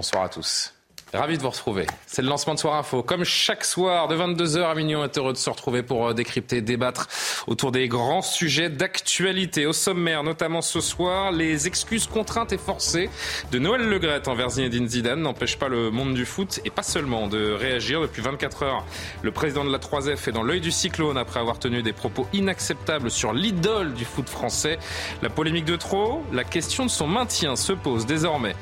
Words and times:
Bonsoir 0.00 0.22
à 0.22 0.28
tous. 0.30 0.72
Ravi 1.12 1.36
de 1.36 1.42
vous 1.42 1.50
retrouver. 1.50 1.86
C'est 2.06 2.22
le 2.22 2.28
lancement 2.28 2.54
de 2.54 2.58
Soir 2.58 2.76
Info. 2.76 3.02
Comme 3.02 3.24
chaque 3.24 3.64
soir, 3.64 4.08
de 4.08 4.16
22h 4.16 4.62
à 4.62 4.74
minuit, 4.74 4.94
est 4.94 5.18
heureux 5.18 5.32
de 5.32 5.38
se 5.38 5.50
retrouver 5.50 5.82
pour 5.82 6.06
euh, 6.06 6.14
décrypter, 6.14 6.62
débattre 6.62 7.08
autour 7.48 7.70
des 7.72 7.86
grands 7.88 8.22
sujets 8.22 8.70
d'actualité. 8.70 9.66
Au 9.66 9.74
sommaire, 9.74 10.22
notamment 10.22 10.62
ce 10.62 10.80
soir, 10.80 11.32
les 11.32 11.66
excuses 11.66 12.06
contraintes 12.06 12.52
et 12.52 12.58
forcées 12.58 13.10
de 13.50 13.58
Noël 13.58 13.82
Legrette 13.90 14.28
envers 14.28 14.50
Zinedine 14.50 14.88
Zidane 14.88 15.20
n'empêchent 15.20 15.58
pas 15.58 15.68
le 15.68 15.90
monde 15.90 16.14
du 16.14 16.24
foot 16.24 16.60
et 16.64 16.70
pas 16.70 16.84
seulement 16.84 17.26
de 17.26 17.50
réagir. 17.50 18.00
Depuis 18.00 18.22
24 18.22 18.62
heures, 18.62 18.86
le 19.22 19.32
président 19.32 19.64
de 19.66 19.72
la 19.72 19.78
3F 19.78 20.28
est 20.28 20.32
dans 20.32 20.44
l'œil 20.44 20.60
du 20.62 20.70
cyclone 20.70 21.18
après 21.18 21.40
avoir 21.40 21.58
tenu 21.58 21.82
des 21.82 21.92
propos 21.92 22.26
inacceptables 22.32 23.10
sur 23.10 23.34
l'idole 23.34 23.92
du 23.92 24.06
foot 24.06 24.28
français. 24.28 24.78
La 25.20 25.28
polémique 25.28 25.66
de 25.66 25.76
trop, 25.76 26.22
la 26.32 26.44
question 26.44 26.86
de 26.86 26.90
son 26.90 27.08
maintien 27.08 27.56
se 27.56 27.74
pose 27.74 28.06
désormais. 28.06 28.54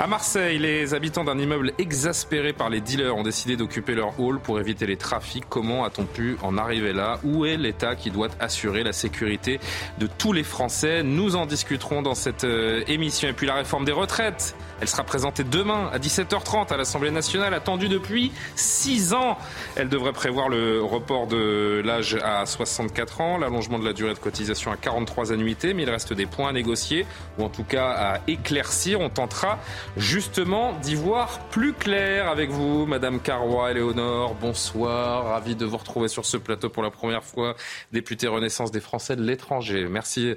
À 0.00 0.06
Marseille, 0.06 0.60
les 0.60 0.94
habitants 0.94 1.24
d'un 1.24 1.36
immeuble 1.36 1.72
exaspérés 1.76 2.52
par 2.52 2.70
les 2.70 2.80
dealers 2.80 3.16
ont 3.16 3.24
décidé 3.24 3.56
d'occuper 3.56 3.96
leur 3.96 4.20
hall 4.20 4.38
pour 4.38 4.60
éviter 4.60 4.86
les 4.86 4.96
trafics. 4.96 5.42
Comment 5.48 5.84
a-t-on 5.84 6.04
pu 6.04 6.36
en 6.40 6.56
arriver 6.56 6.92
là? 6.92 7.18
Où 7.24 7.44
est 7.44 7.56
l'État 7.56 7.96
qui 7.96 8.12
doit 8.12 8.28
assurer 8.38 8.84
la 8.84 8.92
sécurité 8.92 9.58
de 9.98 10.06
tous 10.06 10.32
les 10.32 10.44
Français? 10.44 11.02
Nous 11.02 11.34
en 11.34 11.46
discuterons 11.46 12.00
dans 12.00 12.14
cette 12.14 12.44
euh, 12.44 12.84
émission. 12.86 13.28
Et 13.28 13.32
puis 13.32 13.48
la 13.48 13.56
réforme 13.56 13.84
des 13.84 13.90
retraites, 13.90 14.54
elle 14.80 14.86
sera 14.86 15.02
présentée 15.02 15.42
demain 15.42 15.90
à 15.92 15.98
17h30 15.98 16.72
à 16.72 16.76
l'Assemblée 16.76 17.10
nationale, 17.10 17.52
attendue 17.52 17.88
depuis 17.88 18.30
6 18.54 19.14
ans. 19.14 19.36
Elle 19.74 19.88
devrait 19.88 20.12
prévoir 20.12 20.48
le 20.48 20.80
report 20.80 21.26
de 21.26 21.82
l'âge 21.84 22.16
à 22.22 22.46
64 22.46 23.20
ans, 23.20 23.38
l'allongement 23.38 23.80
de 23.80 23.84
la 23.84 23.92
durée 23.92 24.14
de 24.14 24.20
cotisation 24.20 24.70
à 24.70 24.76
43 24.76 25.32
annuités, 25.32 25.74
mais 25.74 25.82
il 25.82 25.90
reste 25.90 26.12
des 26.12 26.26
points 26.26 26.50
à 26.50 26.52
négocier, 26.52 27.04
ou 27.36 27.42
en 27.42 27.48
tout 27.48 27.64
cas 27.64 27.88
à 27.88 28.20
éclaircir. 28.28 29.00
On 29.00 29.10
tentera 29.10 29.58
justement 29.96 30.72
d'y 30.80 30.94
voir 30.94 31.40
plus 31.48 31.72
clair 31.72 32.28
avec 32.28 32.50
vous, 32.50 32.86
Madame 32.86 33.20
Carrois, 33.20 33.72
Léonore. 33.72 34.34
Bonsoir, 34.34 35.24
ravi 35.26 35.56
de 35.56 35.64
vous 35.64 35.76
retrouver 35.76 36.08
sur 36.08 36.24
ce 36.24 36.36
plateau 36.36 36.68
pour 36.68 36.82
la 36.82 36.90
première 36.90 37.24
fois, 37.24 37.56
députée 37.92 38.28
Renaissance 38.28 38.70
des 38.70 38.80
Français 38.80 39.16
de 39.16 39.22
l'étranger. 39.22 39.86
Merci 39.88 40.34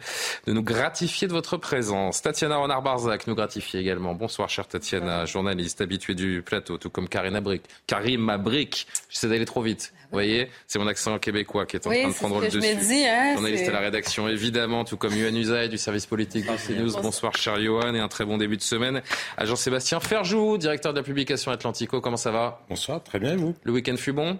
de 0.47 0.53
nous 0.53 0.63
gratifier 0.63 1.27
de 1.27 1.33
votre 1.33 1.57
présence. 1.57 2.21
Tatiana 2.21 2.57
Renard-Barzac 2.57 3.27
nous 3.27 3.35
gratifie 3.35 3.77
également. 3.77 4.13
Bonsoir, 4.13 4.49
chère 4.49 4.67
Tatiana, 4.67 5.25
journaliste 5.25 5.81
habituée 5.81 6.15
du 6.15 6.41
plateau, 6.41 6.77
tout 6.77 6.89
comme 6.89 7.07
Karine 7.07 7.39
Brick. 7.39 7.63
Karim 7.87 8.29
Abric, 8.29 8.87
j'essaie 9.09 9.27
d'aller 9.27 9.45
trop 9.45 9.61
vite. 9.61 9.93
Vous 10.11 10.17
voyez, 10.17 10.49
c'est 10.67 10.77
mon 10.77 10.87
accent 10.87 11.17
québécois 11.19 11.65
qui 11.65 11.77
est 11.77 11.87
en 11.87 11.89
train 11.89 12.09
de 12.09 12.13
prendre 12.13 12.41
le 12.41 12.47
dessus. 12.47 12.59
Dis, 12.59 13.05
hein, 13.05 13.33
Journaliste 13.33 13.69
à 13.69 13.71
la 13.71 13.79
rédaction, 13.79 14.27
évidemment, 14.27 14.83
tout 14.83 14.97
comme 14.97 15.15
Yuan 15.15 15.35
Usaï 15.35 15.69
du 15.69 15.77
service 15.77 16.05
politique 16.05 16.45
de 16.45 16.57
CNews. 16.57 17.01
Bonsoir, 17.01 17.33
cher 17.37 17.57
Yohan, 17.57 17.95
et 17.95 17.99
un 17.99 18.09
très 18.09 18.25
bon 18.25 18.37
début 18.37 18.57
de 18.57 18.61
semaine. 18.61 19.01
À 19.37 19.45
Jean-Sébastien 19.45 20.01
Ferjou, 20.01 20.57
directeur 20.57 20.91
de 20.91 20.99
la 20.99 21.03
publication 21.03 21.51
Atlantico. 21.51 22.01
Comment 22.01 22.17
ça 22.17 22.31
va? 22.31 22.65
Bonsoir, 22.67 23.01
très 23.01 23.19
bien, 23.19 23.33
et 23.33 23.37
vous? 23.37 23.55
Le 23.63 23.71
week-end 23.71 23.95
fut 23.95 24.11
bon? 24.11 24.37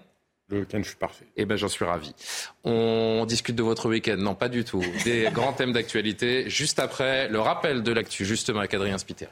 Le 0.50 0.60
week-end, 0.60 0.82
fut 0.82 0.96
parfait. 0.96 1.24
Eh 1.38 1.46
ben, 1.46 1.56
j'en 1.56 1.68
suis 1.68 1.86
ravi. 1.86 2.12
On 2.64 3.24
discute 3.26 3.56
de 3.56 3.62
votre 3.62 3.88
week-end. 3.88 4.16
Non, 4.18 4.34
pas 4.34 4.50
du 4.50 4.64
tout. 4.64 4.84
Des 5.04 5.30
grands 5.32 5.54
thèmes 5.54 5.72
d'actualité. 5.72 6.50
Juste 6.50 6.78
après, 6.78 7.28
le 7.28 7.40
rappel 7.40 7.82
de 7.82 7.92
l'actu, 7.92 8.26
justement, 8.26 8.58
avec 8.58 8.74
Adrien 8.74 8.98
Spiteri. 8.98 9.30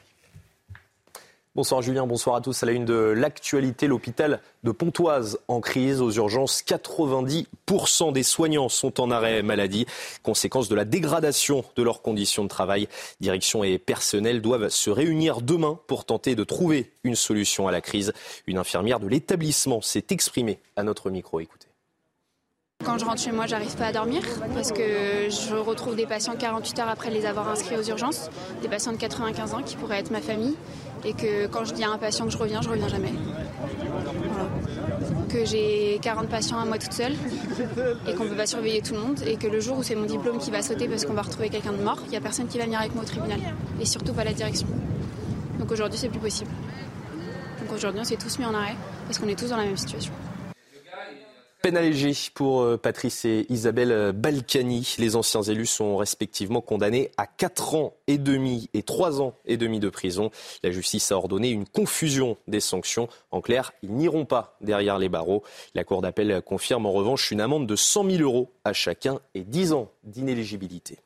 Bonsoir 1.60 1.82
Julien, 1.82 2.06
bonsoir 2.06 2.36
à 2.36 2.40
tous. 2.40 2.62
À 2.62 2.66
la 2.66 2.72
une 2.72 2.86
de 2.86 2.94
l'actualité, 2.94 3.86
l'hôpital 3.86 4.40
de 4.64 4.70
Pontoise 4.70 5.38
en 5.46 5.60
crise 5.60 6.00
aux 6.00 6.10
urgences. 6.10 6.62
90% 6.62 8.14
des 8.14 8.22
soignants 8.22 8.70
sont 8.70 8.98
en 8.98 9.10
arrêt 9.10 9.42
maladie, 9.42 9.84
conséquence 10.22 10.70
de 10.70 10.74
la 10.74 10.86
dégradation 10.86 11.62
de 11.76 11.82
leurs 11.82 12.00
conditions 12.00 12.44
de 12.44 12.48
travail. 12.48 12.88
Direction 13.20 13.62
et 13.62 13.76
personnel 13.76 14.40
doivent 14.40 14.70
se 14.70 14.88
réunir 14.88 15.42
demain 15.42 15.78
pour 15.86 16.06
tenter 16.06 16.34
de 16.34 16.44
trouver 16.44 16.92
une 17.04 17.14
solution 17.14 17.68
à 17.68 17.72
la 17.72 17.82
crise. 17.82 18.14
Une 18.46 18.56
infirmière 18.56 18.98
de 18.98 19.06
l'établissement 19.06 19.82
s'est 19.82 20.06
exprimée 20.08 20.60
à 20.76 20.82
notre 20.82 21.10
micro. 21.10 21.40
Écoutez. 21.40 21.59
Quand 22.84 22.96
je 22.96 23.04
rentre 23.04 23.20
chez 23.20 23.30
moi, 23.30 23.46
j'arrive 23.46 23.76
pas 23.76 23.86
à 23.86 23.92
dormir 23.92 24.22
parce 24.54 24.72
que 24.72 25.28
je 25.28 25.54
retrouve 25.54 25.96
des 25.96 26.06
patients 26.06 26.34
48 26.34 26.78
heures 26.78 26.88
après 26.88 27.10
les 27.10 27.26
avoir 27.26 27.48
inscrits 27.48 27.76
aux 27.76 27.82
urgences, 27.82 28.30
des 28.62 28.68
patients 28.68 28.92
de 28.92 28.96
95 28.96 29.54
ans 29.54 29.62
qui 29.62 29.76
pourraient 29.76 29.98
être 29.98 30.10
ma 30.10 30.22
famille 30.22 30.56
et 31.04 31.12
que 31.12 31.46
quand 31.46 31.64
je 31.64 31.74
dis 31.74 31.84
à 31.84 31.90
un 31.90 31.98
patient 31.98 32.24
que 32.24 32.32
je 32.32 32.38
reviens, 32.38 32.62
je 32.62 32.70
reviens 32.70 32.88
jamais. 32.88 33.12
Que 35.28 35.44
j'ai 35.44 35.98
40 36.00 36.28
patients 36.28 36.58
à 36.58 36.64
moi 36.64 36.78
toute 36.78 36.94
seule 36.94 37.12
et 38.08 38.14
qu'on 38.14 38.24
ne 38.24 38.30
peut 38.30 38.36
pas 38.36 38.46
surveiller 38.46 38.80
tout 38.80 38.94
le 38.94 39.00
monde 39.00 39.20
et 39.26 39.36
que 39.36 39.46
le 39.46 39.60
jour 39.60 39.78
où 39.78 39.82
c'est 39.82 39.94
mon 39.94 40.06
diplôme 40.06 40.38
qui 40.38 40.50
va 40.50 40.62
sauter 40.62 40.88
parce 40.88 41.04
qu'on 41.04 41.14
va 41.14 41.22
retrouver 41.22 41.50
quelqu'un 41.50 41.72
de 41.72 41.82
mort, 41.82 41.98
il 42.06 42.10
n'y 42.10 42.16
a 42.16 42.20
personne 42.20 42.46
qui 42.46 42.56
va 42.56 42.64
venir 42.64 42.80
avec 42.80 42.94
moi 42.94 43.04
au 43.04 43.06
tribunal 43.06 43.40
et 43.78 43.84
surtout 43.84 44.14
pas 44.14 44.24
la 44.24 44.32
direction. 44.32 44.66
Donc 45.58 45.70
aujourd'hui, 45.70 45.98
c'est 45.98 46.08
plus 46.08 46.18
possible. 46.18 46.50
Donc 47.60 47.72
aujourd'hui, 47.72 48.00
on 48.00 48.04
s'est 48.04 48.16
tous 48.16 48.38
mis 48.38 48.46
en 48.46 48.54
arrêt 48.54 48.76
parce 49.06 49.18
qu'on 49.18 49.28
est 49.28 49.38
tous 49.38 49.50
dans 49.50 49.58
la 49.58 49.64
même 49.64 49.76
situation. 49.76 50.12
Peine 51.62 51.76
allégée 51.76 52.12
pour 52.32 52.62
euh, 52.62 52.78
Patrice 52.78 53.26
et 53.26 53.44
Isabelle 53.50 54.12
Balkany. 54.12 54.96
Les 54.98 55.14
anciens 55.14 55.42
élus 55.42 55.66
sont 55.66 55.98
respectivement 55.98 56.62
condamnés 56.62 57.10
à 57.18 57.26
4 57.26 57.74
ans 57.74 57.94
et 58.06 58.16
demi 58.16 58.70
et 58.72 58.82
3 58.82 59.20
ans 59.20 59.34
et 59.44 59.58
demi 59.58 59.78
de 59.78 59.90
prison. 59.90 60.30
La 60.62 60.70
justice 60.70 61.12
a 61.12 61.16
ordonné 61.16 61.50
une 61.50 61.66
confusion 61.66 62.38
des 62.48 62.60
sanctions. 62.60 63.08
En 63.30 63.42
clair, 63.42 63.72
ils 63.82 63.92
n'iront 63.92 64.24
pas 64.24 64.56
derrière 64.62 64.98
les 64.98 65.10
barreaux. 65.10 65.42
La 65.74 65.84
Cour 65.84 66.00
d'appel 66.00 66.40
confirme 66.40 66.86
en 66.86 66.92
revanche 66.92 67.30
une 67.30 67.42
amende 67.42 67.66
de 67.66 67.76
100 67.76 68.10
000 68.10 68.22
euros 68.22 68.50
à 68.64 68.72
chacun 68.72 69.20
et 69.34 69.44
10 69.44 69.74
ans 69.74 69.90
d'inéligibilité. 70.04 70.98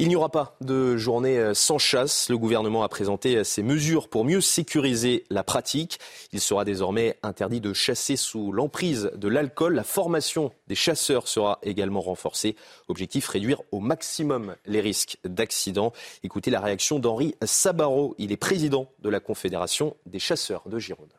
Il 0.00 0.08
n'y 0.08 0.16
aura 0.16 0.28
pas 0.28 0.56
de 0.60 0.96
journée 0.96 1.38
euh, 1.38 1.54
sans 1.54 1.78
chasse. 1.78 2.28
Le 2.28 2.36
gouvernement 2.36 2.82
a 2.82 2.88
présenté 2.88 3.36
euh, 3.36 3.44
ses 3.44 3.62
mesures 3.62 4.08
pour 4.08 4.24
mieux 4.24 4.40
sécuriser 4.40 5.24
la 5.30 5.44
pratique. 5.44 6.00
Il 6.32 6.40
sera 6.40 6.64
désormais 6.64 7.16
interdit 7.22 7.60
de 7.60 7.72
chasser 7.72 8.16
sous 8.16 8.50
l'emprise 8.50 9.12
de 9.14 9.28
l'alcool. 9.28 9.74
La 9.74 9.84
formation 9.84 10.50
des 10.66 10.74
chasseurs 10.74 11.28
sera 11.28 11.60
également 11.62 12.00
renforcée. 12.00 12.56
Objectif 12.88 13.28
réduire 13.28 13.62
au 13.70 13.78
maximum 13.78 14.56
les 14.66 14.80
risques 14.80 15.18
d'accident. 15.24 15.92
Écoutez 16.24 16.50
la 16.50 16.60
réaction 16.60 16.98
d'Henri 16.98 17.36
Sabaro. 17.44 18.16
Il 18.18 18.32
est 18.32 18.36
président 18.36 18.90
de 18.98 19.08
la 19.08 19.20
Confédération 19.20 19.96
des 20.06 20.18
chasseurs 20.18 20.68
de 20.68 20.78
Gironde. 20.80 21.12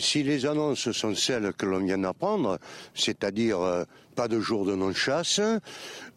Si 0.00 0.22
les 0.22 0.46
annonces 0.46 0.90
sont 0.92 1.14
celles 1.14 1.52
que 1.52 1.66
l'on 1.66 1.84
vient 1.84 1.98
d'apprendre, 1.98 2.58
c'est-à-dire 2.94 3.60
euh, 3.60 3.84
pas 4.16 4.28
de 4.28 4.40
jour 4.40 4.64
de 4.64 4.74
non-chasse, 4.74 5.40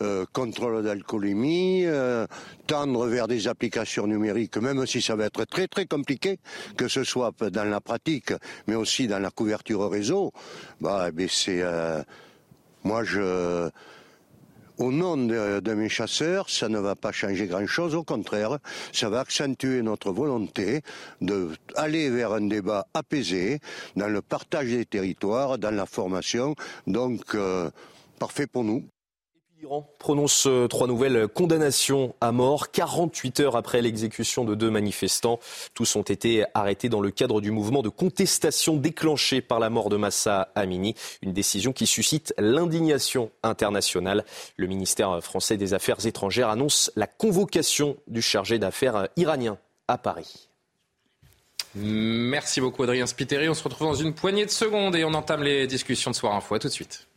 euh, 0.02 0.26
contrôle 0.32 0.84
d'alcoolémie, 0.84 1.84
euh, 1.86 2.26
tendre 2.68 3.08
vers 3.08 3.28
des 3.28 3.48
applications 3.48 4.08
numériques, 4.08 4.58
même 4.58 4.86
si 4.86 5.02
ça 5.02 5.16
va 5.16 5.26
être 5.26 5.46
très 5.46 5.68
très 5.68 5.86
compliqué, 5.86 6.40
que 6.78 6.88
ce 6.88 7.04
soit 7.04 7.34
dans 7.52 7.66
la 7.66 7.82
pratique, 7.82 8.34
mais 8.68 8.76
aussi 8.76 9.08
dans 9.08 9.20
la 9.20 9.32
couverture 9.32 9.90
réseau, 9.90 10.32
bah, 10.82 11.10
eh 11.18 11.28
c'est 11.28 11.64
moi 12.84 13.04
je 13.04 13.70
au 14.78 14.92
nom 14.92 15.18
de, 15.18 15.74
mes 15.74 15.90
chasseurs, 15.90 16.50
ça 16.50 16.70
ne 16.70 16.80
va 16.80 16.96
pas 16.96 17.12
changer 17.12 17.48
grand-chose. 17.48 17.96
Au 17.96 18.04
contraire, 18.04 18.58
ça 18.92 19.10
va 19.10 19.20
accentuer 19.20 19.82
notre 19.82 20.12
volonté 20.12 20.82
d'aller 21.22 22.10
vers 22.10 22.34
un 22.34 22.48
débat 22.48 22.88
apaisé 22.94 23.60
dans 23.96 24.08
le 24.08 24.22
partage 24.22 24.68
des 24.68 24.86
territoires, 24.86 25.58
dans 25.58 25.72
la 25.72 25.86
formation. 25.86 26.56
Donc, 26.88 27.36
euh, 27.36 27.70
parfait 28.20 28.48
pour 28.48 28.64
nous. 28.64 28.84
L'Iran 29.64 29.90
prononce 29.98 30.46
euh, 30.46 30.68
trois 30.68 30.88
nouvelles 30.88 31.30
condamnations 31.30 32.16
à 32.20 32.34
mort 32.34 32.72
48 32.72 33.40
heures 33.40 33.56
après 33.56 33.82
l'exécution 33.82 34.44
de 34.44 34.56
deux 34.56 34.70
manifestants. 34.70 35.40
Tous 35.74 35.96
ont 35.96 36.02
été 36.02 36.44
arrêtés 36.54 36.90
dans 36.90 37.00
le 37.00 37.12
cadre 37.12 37.40
du 37.40 37.50
mouvement 37.50 37.82
de 37.82 37.88
contestation 37.88 38.76
déclenché 38.76 39.40
par 39.40 39.62
la 39.62 39.70
mort 39.70 39.88
de 39.88 39.96
Massa 39.96 40.52
Amini, 40.56 40.96
une 41.22 41.32
décision 41.32 41.72
qui 41.72 41.88
suscite 41.88 42.34
l'indignation 42.38 43.32
internationale. 43.42 44.26
Le 44.58 44.68
ministère 44.68 45.24
français 45.24 45.56
des 45.56 45.74
Affaires 45.74 46.06
étrangères 46.06 46.50
annonce 46.50 46.92
la 46.98 47.08
convocation 47.08 47.96
du 48.08 48.22
chargé 48.22 48.60
d'affaires 48.60 49.08
iranien 49.16 49.58
à 49.88 49.98
Paris. 49.98 50.50
Merci 51.74 52.60
beaucoup 52.60 52.84
Adrien 52.84 53.08
Spiteri. 53.08 53.48
On 53.48 53.54
se 53.54 53.64
retrouve 53.64 53.88
dans 53.88 53.94
une 53.94 54.14
poignée 54.14 54.46
de 54.46 54.52
secondes 54.52 54.98
et 54.98 55.06
on 55.06 55.14
entame 55.14 55.42
les 55.42 55.68
discussions 55.68 56.12
de 56.12 56.18
Soir 56.18 56.36
Info. 56.36 56.54
À 56.54 56.60
tout 56.60 56.68
de 56.68 56.74
suite. 56.74 57.08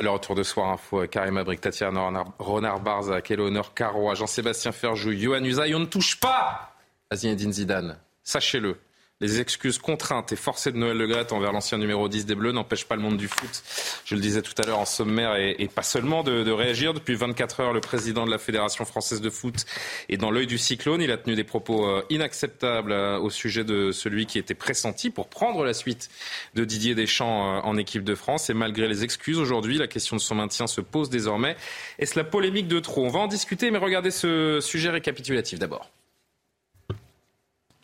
Le 0.00 0.10
retour 0.10 0.34
de 0.36 0.42
soir 0.42 0.70
info, 0.70 1.06
Karim 1.08 1.38
Abrik, 1.38 1.60
Tatiana 1.60 2.24
Renard 2.38 2.80
Barzac, 2.80 3.30
Eleonore 3.30 3.74
Carrois, 3.74 4.14
Jean-Sébastien 4.14 4.70
Ferjou, 4.72 5.12
Johan 5.12 5.42
Usaï. 5.42 5.74
On 5.74 5.80
ne 5.80 5.86
touche 5.86 6.20
pas 6.20 6.72
à 7.10 7.16
Zinedine 7.16 7.52
Zidane. 7.52 7.98
Sachez-le. 8.22 8.78
Les 9.20 9.40
excuses 9.40 9.78
contraintes 9.78 10.30
et 10.30 10.36
forcées 10.36 10.70
de 10.70 10.76
Noël 10.76 10.96
Le 10.96 11.08
Gret 11.08 11.32
envers 11.32 11.50
l'ancien 11.50 11.76
numéro 11.76 12.08
10 12.08 12.24
des 12.24 12.36
Bleus 12.36 12.52
n'empêchent 12.52 12.84
pas 12.84 12.94
le 12.94 13.02
monde 13.02 13.16
du 13.16 13.26
foot, 13.26 13.64
je 14.04 14.14
le 14.14 14.20
disais 14.20 14.42
tout 14.42 14.52
à 14.62 14.64
l'heure 14.64 14.78
en 14.78 14.84
sommaire, 14.84 15.34
et, 15.34 15.68
pas 15.74 15.82
seulement 15.82 16.22
de, 16.22 16.48
réagir. 16.52 16.94
Depuis 16.94 17.16
24 17.16 17.60
heures, 17.60 17.72
le 17.72 17.80
président 17.80 18.24
de 18.26 18.30
la 18.30 18.38
Fédération 18.38 18.84
française 18.84 19.20
de 19.20 19.28
foot 19.28 19.66
est 20.08 20.18
dans 20.18 20.30
l'œil 20.30 20.46
du 20.46 20.56
cyclone. 20.56 21.02
Il 21.02 21.10
a 21.10 21.16
tenu 21.16 21.34
des 21.34 21.42
propos 21.42 21.84
euh, 21.84 22.04
inacceptables 22.10 22.92
euh, 22.92 23.18
au 23.18 23.28
sujet 23.28 23.64
de 23.64 23.90
celui 23.90 24.26
qui 24.26 24.38
était 24.38 24.54
pressenti 24.54 25.10
pour 25.10 25.26
prendre 25.26 25.64
la 25.64 25.74
suite 25.74 26.10
de 26.54 26.64
Didier 26.64 26.94
Deschamps 26.94 27.56
euh, 27.56 27.60
en 27.62 27.76
équipe 27.76 28.04
de 28.04 28.14
France. 28.14 28.50
Et 28.50 28.54
malgré 28.54 28.86
les 28.86 29.02
excuses, 29.02 29.40
aujourd'hui, 29.40 29.78
la 29.78 29.88
question 29.88 30.14
de 30.14 30.20
son 30.20 30.36
maintien 30.36 30.68
se 30.68 30.80
pose 30.80 31.10
désormais. 31.10 31.56
Est-ce 31.98 32.16
la 32.16 32.24
polémique 32.24 32.68
de 32.68 32.78
trop? 32.78 33.04
On 33.04 33.08
va 33.08 33.18
en 33.18 33.26
discuter, 33.26 33.72
mais 33.72 33.78
regardez 33.78 34.12
ce 34.12 34.60
sujet 34.60 34.90
récapitulatif 34.90 35.58
d'abord. 35.58 35.90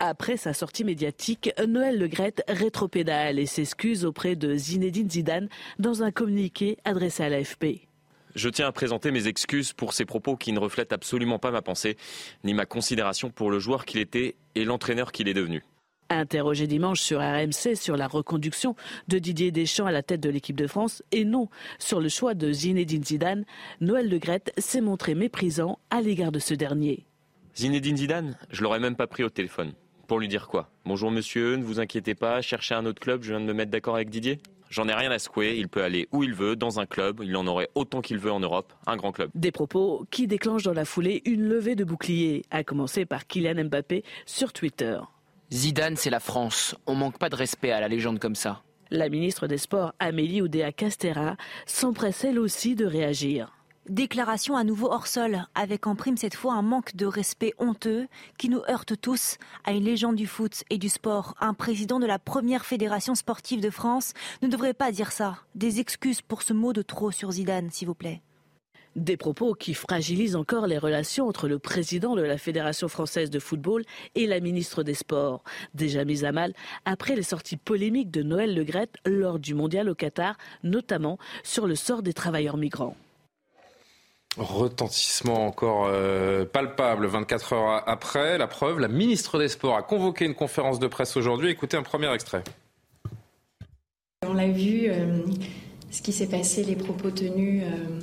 Après 0.00 0.36
sa 0.36 0.52
sortie 0.52 0.84
médiatique, 0.84 1.52
Noël 1.66 1.98
Legrette 1.98 2.42
rétropédale 2.48 3.38
et 3.38 3.46
s'excuse 3.46 4.04
auprès 4.04 4.34
de 4.34 4.56
Zinedine 4.56 5.08
Zidane 5.08 5.48
dans 5.78 6.02
un 6.02 6.10
communiqué 6.10 6.78
adressé 6.84 7.22
à 7.22 7.28
l'AFP. 7.28 7.86
Je 8.34 8.48
tiens 8.48 8.66
à 8.66 8.72
présenter 8.72 9.12
mes 9.12 9.28
excuses 9.28 9.72
pour 9.72 9.92
ces 9.92 10.04
propos 10.04 10.36
qui 10.36 10.52
ne 10.52 10.58
reflètent 10.58 10.92
absolument 10.92 11.38
pas 11.38 11.52
ma 11.52 11.62
pensée, 11.62 11.96
ni 12.42 12.52
ma 12.52 12.66
considération 12.66 13.30
pour 13.30 13.52
le 13.52 13.60
joueur 13.60 13.84
qu'il 13.84 14.00
était 14.00 14.34
et 14.56 14.64
l'entraîneur 14.64 15.12
qu'il 15.12 15.28
est 15.28 15.34
devenu. 15.34 15.62
Interrogé 16.10 16.66
dimanche 16.66 17.00
sur 17.00 17.20
RMC 17.20 17.76
sur 17.76 17.96
la 17.96 18.08
reconduction 18.08 18.74
de 19.06 19.18
Didier 19.20 19.52
Deschamps 19.52 19.86
à 19.86 19.92
la 19.92 20.02
tête 20.02 20.20
de 20.20 20.28
l'équipe 20.28 20.56
de 20.56 20.66
France 20.66 21.04
et 21.12 21.24
non 21.24 21.48
sur 21.78 22.00
le 22.00 22.08
choix 22.08 22.34
de 22.34 22.52
Zinedine 22.52 23.04
Zidane, 23.04 23.44
Noël 23.80 24.10
Legrette 24.10 24.52
s'est 24.58 24.80
montré 24.80 25.14
méprisant 25.14 25.78
à 25.90 26.00
l'égard 26.00 26.32
de 26.32 26.40
ce 26.40 26.54
dernier. 26.54 27.06
Zinedine 27.56 27.96
Zidane, 27.96 28.36
je 28.50 28.62
l'aurais 28.64 28.80
même 28.80 28.96
pas 28.96 29.06
pris 29.06 29.22
au 29.22 29.30
téléphone. 29.30 29.72
Pour 30.06 30.18
lui 30.18 30.28
dire 30.28 30.48
quoi 30.48 30.68
Bonjour 30.84 31.10
monsieur, 31.10 31.56
ne 31.56 31.64
vous 31.64 31.80
inquiétez 31.80 32.14
pas, 32.14 32.42
cherchez 32.42 32.74
un 32.74 32.84
autre 32.84 33.00
club, 33.00 33.22
je 33.22 33.30
viens 33.30 33.40
de 33.40 33.46
me 33.46 33.54
mettre 33.54 33.70
d'accord 33.70 33.94
avec 33.94 34.10
Didier 34.10 34.38
J'en 34.68 34.88
ai 34.88 34.92
rien 34.92 35.10
à 35.10 35.18
secouer, 35.18 35.56
il 35.56 35.68
peut 35.68 35.82
aller 35.82 36.08
où 36.12 36.22
il 36.24 36.34
veut, 36.34 36.56
dans 36.56 36.80
un 36.80 36.84
club, 36.84 37.20
il 37.22 37.34
en 37.36 37.46
aurait 37.46 37.68
autant 37.74 38.00
qu'il 38.00 38.18
veut 38.18 38.32
en 38.32 38.40
Europe, 38.40 38.72
un 38.86 38.96
grand 38.96 39.12
club. 39.12 39.30
Des 39.34 39.52
propos 39.52 40.04
qui 40.10 40.26
déclenchent 40.26 40.64
dans 40.64 40.74
la 40.74 40.84
foulée 40.84 41.22
une 41.24 41.48
levée 41.48 41.74
de 41.74 41.84
boucliers, 41.84 42.42
à 42.50 42.64
commencer 42.64 43.06
par 43.06 43.26
Kylian 43.26 43.64
Mbappé 43.64 44.02
sur 44.26 44.52
Twitter. 44.52 44.98
Zidane, 45.52 45.96
c'est 45.96 46.10
la 46.10 46.20
France, 46.20 46.74
on 46.86 46.94
manque 46.94 47.18
pas 47.18 47.28
de 47.30 47.36
respect 47.36 47.70
à 47.70 47.80
la 47.80 47.88
légende 47.88 48.18
comme 48.18 48.34
ça. 48.34 48.62
La 48.90 49.08
ministre 49.08 49.46
des 49.46 49.58
Sports, 49.58 49.94
Amélie 50.00 50.42
Oudéa 50.42 50.72
Castera, 50.72 51.36
s'empresse 51.66 52.24
elle 52.24 52.38
aussi 52.38 52.74
de 52.74 52.84
réagir. 52.84 53.53
Déclaration 53.90 54.56
à 54.56 54.64
nouveau 54.64 54.90
hors 54.90 55.06
sol, 55.06 55.44
avec 55.54 55.86
en 55.86 55.94
prime 55.94 56.16
cette 56.16 56.34
fois 56.34 56.54
un 56.54 56.62
manque 56.62 56.96
de 56.96 57.04
respect 57.04 57.52
honteux 57.58 58.06
qui 58.38 58.48
nous 58.48 58.62
heurte 58.70 58.98
tous 58.98 59.36
à 59.64 59.72
une 59.72 59.84
légende 59.84 60.16
du 60.16 60.26
foot 60.26 60.64
et 60.70 60.78
du 60.78 60.88
sport. 60.88 61.34
Un 61.38 61.52
président 61.52 62.00
de 62.00 62.06
la 62.06 62.18
première 62.18 62.64
fédération 62.64 63.14
sportive 63.14 63.60
de 63.60 63.68
France 63.68 64.14
ne 64.40 64.48
devrait 64.48 64.72
pas 64.72 64.90
dire 64.90 65.12
ça. 65.12 65.36
Des 65.54 65.80
excuses 65.80 66.22
pour 66.22 66.40
ce 66.40 66.54
mot 66.54 66.72
de 66.72 66.80
trop 66.80 67.10
sur 67.10 67.32
Zidane, 67.32 67.70
s'il 67.70 67.86
vous 67.86 67.94
plaît. 67.94 68.22
Des 68.96 69.18
propos 69.18 69.52
qui 69.52 69.74
fragilisent 69.74 70.36
encore 70.36 70.66
les 70.66 70.78
relations 70.78 71.28
entre 71.28 71.46
le 71.46 71.58
président 71.58 72.16
de 72.16 72.22
la 72.22 72.38
Fédération 72.38 72.88
française 72.88 73.28
de 73.28 73.38
football 73.38 73.84
et 74.14 74.26
la 74.26 74.40
ministre 74.40 74.82
des 74.82 74.94
Sports, 74.94 75.44
déjà 75.74 76.06
mise 76.06 76.24
à 76.24 76.32
mal 76.32 76.54
après 76.86 77.16
les 77.16 77.22
sorties 77.22 77.58
polémiques 77.58 78.10
de 78.10 78.22
Noël 78.22 78.54
Legrette 78.54 78.96
lors 79.04 79.38
du 79.38 79.52
mondial 79.52 79.90
au 79.90 79.94
Qatar, 79.94 80.38
notamment 80.62 81.18
sur 81.42 81.66
le 81.66 81.74
sort 81.74 82.02
des 82.02 82.14
travailleurs 82.14 82.56
migrants. 82.56 82.96
Retentissement 84.36 85.46
encore 85.46 85.86
euh, 85.86 86.44
palpable 86.44 87.06
24 87.06 87.52
heures 87.52 87.84
après. 87.86 88.36
La 88.36 88.48
preuve, 88.48 88.80
la 88.80 88.88
ministre 88.88 89.38
des 89.38 89.46
Sports 89.46 89.76
a 89.76 89.82
convoqué 89.82 90.24
une 90.24 90.34
conférence 90.34 90.80
de 90.80 90.88
presse 90.88 91.16
aujourd'hui. 91.16 91.50
Écoutez 91.50 91.76
un 91.76 91.84
premier 91.84 92.12
extrait. 92.12 92.42
On 94.26 94.34
l'a 94.34 94.48
vu, 94.48 94.86
euh, 94.88 95.18
ce 95.92 96.02
qui 96.02 96.12
s'est 96.12 96.26
passé, 96.26 96.64
les 96.64 96.74
propos 96.74 97.12
tenus 97.12 97.62
euh, 97.62 98.00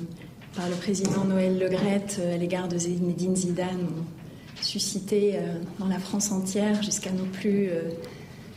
par 0.56 0.70
le 0.70 0.76
président 0.76 1.24
Noël 1.24 1.58
Legrette 1.58 2.18
à 2.32 2.38
l'égard 2.38 2.66
de 2.66 2.78
Zinedine 2.78 3.36
Zidane 3.36 3.84
ont 3.84 4.62
suscité 4.62 5.38
dans 5.78 5.88
la 5.88 5.98
France 5.98 6.30
entière, 6.30 6.82
jusqu'à 6.82 7.10
nos 7.10 7.24
plus 7.24 7.70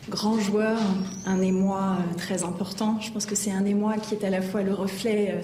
grands 0.09 0.37
joueurs, 0.37 0.79
un 1.25 1.41
émoi 1.41 1.97
très 2.17 2.43
important. 2.43 2.99
Je 3.01 3.11
pense 3.11 3.25
que 3.25 3.33
c'est 3.33 3.51
un 3.51 3.65
émoi 3.65 3.97
qui 3.97 4.13
est 4.13 4.23
à 4.23 4.29
la 4.29 4.41
fois 4.41 4.61
le 4.61 4.73
reflet 4.73 5.41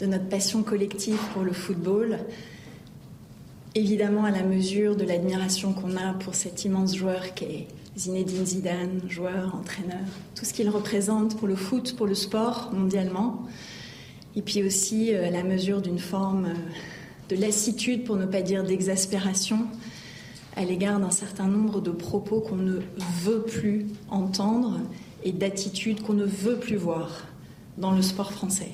de 0.00 0.06
notre 0.06 0.28
passion 0.28 0.62
collective 0.62 1.18
pour 1.32 1.42
le 1.42 1.52
football, 1.52 2.18
évidemment 3.74 4.24
à 4.24 4.30
la 4.30 4.42
mesure 4.42 4.96
de 4.96 5.04
l'admiration 5.04 5.72
qu'on 5.72 5.96
a 5.96 6.14
pour 6.14 6.34
cet 6.34 6.64
immense 6.64 6.96
joueur 6.96 7.34
qui 7.34 7.44
est 7.44 7.68
Zinedine 7.96 8.44
Zidane, 8.44 9.00
joueur, 9.08 9.54
entraîneur, 9.54 10.04
tout 10.34 10.44
ce 10.44 10.52
qu'il 10.52 10.68
représente 10.68 11.36
pour 11.38 11.48
le 11.48 11.56
foot, 11.56 11.96
pour 11.96 12.06
le 12.06 12.14
sport 12.14 12.70
mondialement, 12.74 13.46
et 14.34 14.42
puis 14.42 14.62
aussi 14.62 15.14
euh, 15.14 15.28
à 15.28 15.30
la 15.30 15.42
mesure 15.42 15.80
d'une 15.80 15.98
forme 15.98 16.46
euh, 16.46 16.54
de 17.30 17.36
lassitude, 17.36 18.04
pour 18.04 18.16
ne 18.16 18.26
pas 18.26 18.42
dire 18.42 18.64
d'exaspération, 18.64 19.66
à 20.56 20.64
l'égard 20.64 21.00
d'un 21.00 21.10
certain 21.10 21.46
nombre 21.46 21.80
de 21.80 21.90
propos 21.90 22.40
qu'on 22.40 22.56
ne 22.56 22.80
veut 23.22 23.42
plus 23.42 23.86
entendre 24.10 24.80
et 25.24 25.32
d'attitudes 25.32 26.02
qu'on 26.02 26.14
ne 26.14 26.24
veut 26.24 26.58
plus 26.58 26.76
voir 26.76 27.24
dans 27.78 27.92
le 27.92 28.02
sport 28.02 28.32
français. 28.32 28.72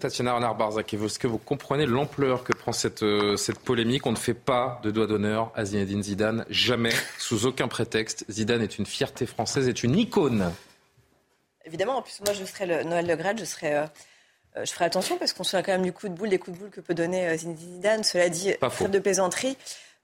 Tatiana 0.00 0.34
Renard-Barzac, 0.34 0.94
est-ce 0.94 1.18
que 1.20 1.28
vous 1.28 1.38
comprenez 1.38 1.86
l'ampleur 1.86 2.42
que 2.42 2.52
prend 2.52 2.72
cette, 2.72 3.04
euh, 3.04 3.36
cette 3.36 3.60
polémique? 3.60 4.04
On 4.04 4.10
ne 4.10 4.16
fait 4.16 4.34
pas 4.34 4.80
de 4.82 4.90
doigt 4.90 5.06
d'honneur 5.06 5.52
à 5.54 5.64
Zinedine 5.64 6.02
Zidane, 6.02 6.44
jamais, 6.50 6.92
sous 7.18 7.46
aucun 7.46 7.68
prétexte. 7.68 8.24
Zidane 8.28 8.62
est 8.62 8.78
une 8.78 8.86
fierté 8.86 9.26
française, 9.26 9.68
est 9.68 9.84
une 9.84 9.96
icône. 9.96 10.52
Évidemment, 11.64 11.98
en 11.98 12.02
plus, 12.02 12.20
moi, 12.24 12.34
je 12.34 12.44
serais 12.44 12.66
le 12.66 12.82
Noël 12.82 13.06
Le 13.06 13.38
je 13.38 13.44
serais. 13.44 13.76
Euh, 13.76 13.86
euh, 14.56 14.64
je 14.64 14.72
ferai 14.72 14.86
attention 14.86 15.18
parce 15.18 15.32
qu'on 15.32 15.44
se 15.44 15.50
souvient 15.50 15.62
quand 15.62 15.72
même 15.72 15.82
du 15.82 15.92
coup 15.92 16.08
de 16.08 16.14
boule, 16.14 16.30
des 16.30 16.38
coups 16.40 16.56
de 16.56 16.62
boule 16.62 16.70
que 16.70 16.80
peut 16.80 16.94
donner 16.94 17.36
Zinedine 17.38 17.74
Zidane. 17.74 18.02
Cela 18.02 18.28
dit, 18.28 18.54
pas 18.58 18.70
de 18.88 18.98
plaisanterie. 18.98 19.56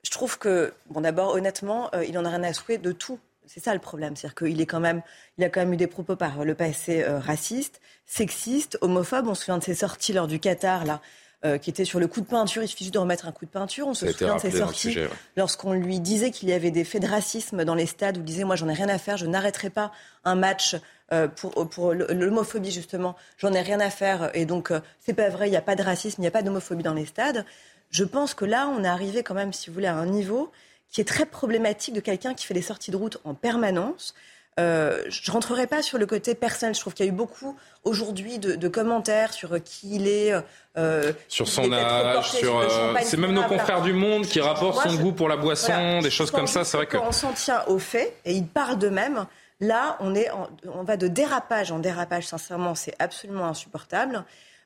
Je 0.05 0.11
trouve 0.11 0.38
que, 0.38 0.73
bon, 0.90 1.00
d'abord, 1.00 1.35
honnêtement, 1.35 1.90
il 2.06 2.17
en 2.19 2.25
a 2.25 2.28
rien 2.28 2.44
à 2.44 2.52
souhaiter 2.52 2.78
de 2.78 2.93
tout 2.93 3.19
c'est 3.52 3.60
ça 3.60 3.75
le 3.75 3.81
problème, 3.81 4.16
c'est-à-dire 4.16 4.34
qu'il 4.34 4.60
est 4.60 4.66
quand 4.66 4.81
même, 4.81 5.02
il 5.37 5.44
a 5.44 5.50
quand 5.50 5.60
même 5.60 5.75
eu 5.75 5.76
des 5.76 5.87
propos 5.87 6.16
par 6.16 6.43
le 6.44 6.54
passé 6.54 7.02
euh, 7.02 7.19
racistes, 7.19 7.81
sexistes, 8.06 8.78
homophobes. 8.81 9.28
On 9.28 9.34
se 9.34 9.44
souvient 9.44 9.58
de 9.58 9.64
ses 9.64 9.75
sorties 9.75 10.12
lors 10.12 10.26
du 10.26 10.38
Qatar 10.38 10.84
là. 10.84 11.00
Euh, 11.44 11.58
qui 11.58 11.70
était 11.70 11.84
sur 11.84 11.99
le 11.99 12.06
coup 12.06 12.20
de 12.20 12.26
peinture, 12.26 12.62
il 12.62 12.69
suffit 12.69 12.84
juste 12.84 12.94
de 12.94 13.00
remettre 13.00 13.26
un 13.26 13.32
coup 13.32 13.44
de 13.44 13.50
peinture. 13.50 13.88
On 13.88 13.94
se 13.94 14.06
souvient 14.12 14.37
de 14.37 14.40
ses 14.40 14.52
sorties 14.52 14.96
lorsqu'on 15.37 15.72
lui 15.72 15.99
disait 15.99 16.31
qu'il 16.31 16.49
y 16.49 16.52
avait 16.52 16.70
des 16.70 16.84
faits 16.84 17.02
de 17.02 17.08
racisme 17.08 17.64
dans 17.64 17.75
les 17.75 17.87
stades, 17.87 18.16
où 18.16 18.20
il 18.20 18.25
disait 18.25 18.44
moi 18.44 18.54
j'en 18.54 18.69
ai 18.69 18.75
rien 18.75 18.88
à 18.88 18.96
faire, 18.96 19.16
je 19.16 19.26
n'arrêterai 19.26 19.69
pas 19.69 19.90
un 20.25 20.37
match 20.37 20.76
euh, 21.12 21.26
pour, 21.26 21.69
pour 21.69 21.94
l'homophobie 21.94 22.70
justement, 22.70 23.16
j'en 23.38 23.52
ai 23.52 23.60
rien 23.60 23.81
à 23.81 23.90
faire 23.90 24.31
et 24.34 24.46
donc 24.46 24.72
c'est 25.00 25.14
pas 25.14 25.31
vrai, 25.31 25.49
il 25.49 25.50
n'y 25.50 25.56
a 25.56 25.62
pas 25.62 25.75
de 25.75 25.82
racisme, 25.82 26.20
il 26.20 26.22
n'y 26.22 26.28
a 26.28 26.31
pas 26.31 26.43
d'homophobie 26.43 26.84
dans 26.84 26.94
les 26.94 27.06
stades. 27.06 27.44
Je 27.90 28.04
pense 28.04 28.34
que 28.34 28.44
là 28.44 28.69
on 28.69 28.84
est 28.84 28.88
arrivé 28.88 29.25
quand 29.25 29.34
même, 29.34 29.52
si 29.52 29.69
vous 29.69 29.75
voulez, 29.75 29.88
à 29.88 29.96
un 29.96 30.06
niveau 30.06 30.52
qui 30.92 31.00
est 31.00 31.04
très 31.04 31.26
problématique 31.26 31.94
de 31.94 32.00
quelqu'un 32.00 32.34
qui 32.34 32.46
fait 32.46 32.54
des 32.54 32.62
sorties 32.62 32.90
de 32.90 32.96
route 32.96 33.18
en 33.24 33.34
permanence. 33.34 34.14
Euh, 34.60 35.02
je 35.08 35.30
ne 35.30 35.32
rentrerai 35.32 35.66
pas 35.66 35.80
sur 35.80 35.96
le 35.96 36.04
côté 36.04 36.34
personnel. 36.34 36.74
Je 36.74 36.80
trouve 36.80 36.92
qu'il 36.92 37.06
y 37.06 37.08
a 37.08 37.12
eu 37.12 37.14
beaucoup 37.14 37.56
aujourd'hui 37.84 38.38
de, 38.38 38.68
commentaires 38.68 39.32
sur 39.32 39.62
qui 39.64 39.96
il 39.96 40.06
est. 40.06 40.34
Euh, 40.76 41.12
sur 41.28 41.48
son 41.48 41.72
âge, 41.72 42.30
sur. 42.30 42.58
Euh, 42.58 42.94
c'est 43.02 43.16
même 43.16 43.32
nos 43.32 43.44
confrères 43.44 43.80
du 43.80 43.94
Monde 43.94 44.26
qui 44.26 44.40
rapportent 44.40 44.86
son 44.86 44.94
goût 44.96 45.12
pour 45.12 45.28
la 45.28 45.38
boisson, 45.38 46.00
des 46.02 46.11
choses 46.11 46.30
comme 46.30 46.46
ça. 46.46 46.64
C'est 46.64 46.76
vrai 46.76 46.87
que. 46.87 46.99
on 46.99 47.12
s'en 47.12 47.32
tient 47.32 47.64
aux 47.66 47.78
faits 47.78 48.14
et 48.26 48.34
ils 48.34 48.46
parlent 48.46 48.78
d'eux-mêmes. 48.78 49.26
Là, 49.61 49.96
on, 50.00 50.14
est 50.14 50.28
on 50.66 50.82
va 50.82 50.96
de 50.96 51.08
dérapage 51.08 51.72
en 51.72 51.78
dérapage. 51.78 52.26
Sincèrement, 52.26 52.75
c'est 52.75 52.94
absolument 52.99 53.46
insupportable. 53.46 54.25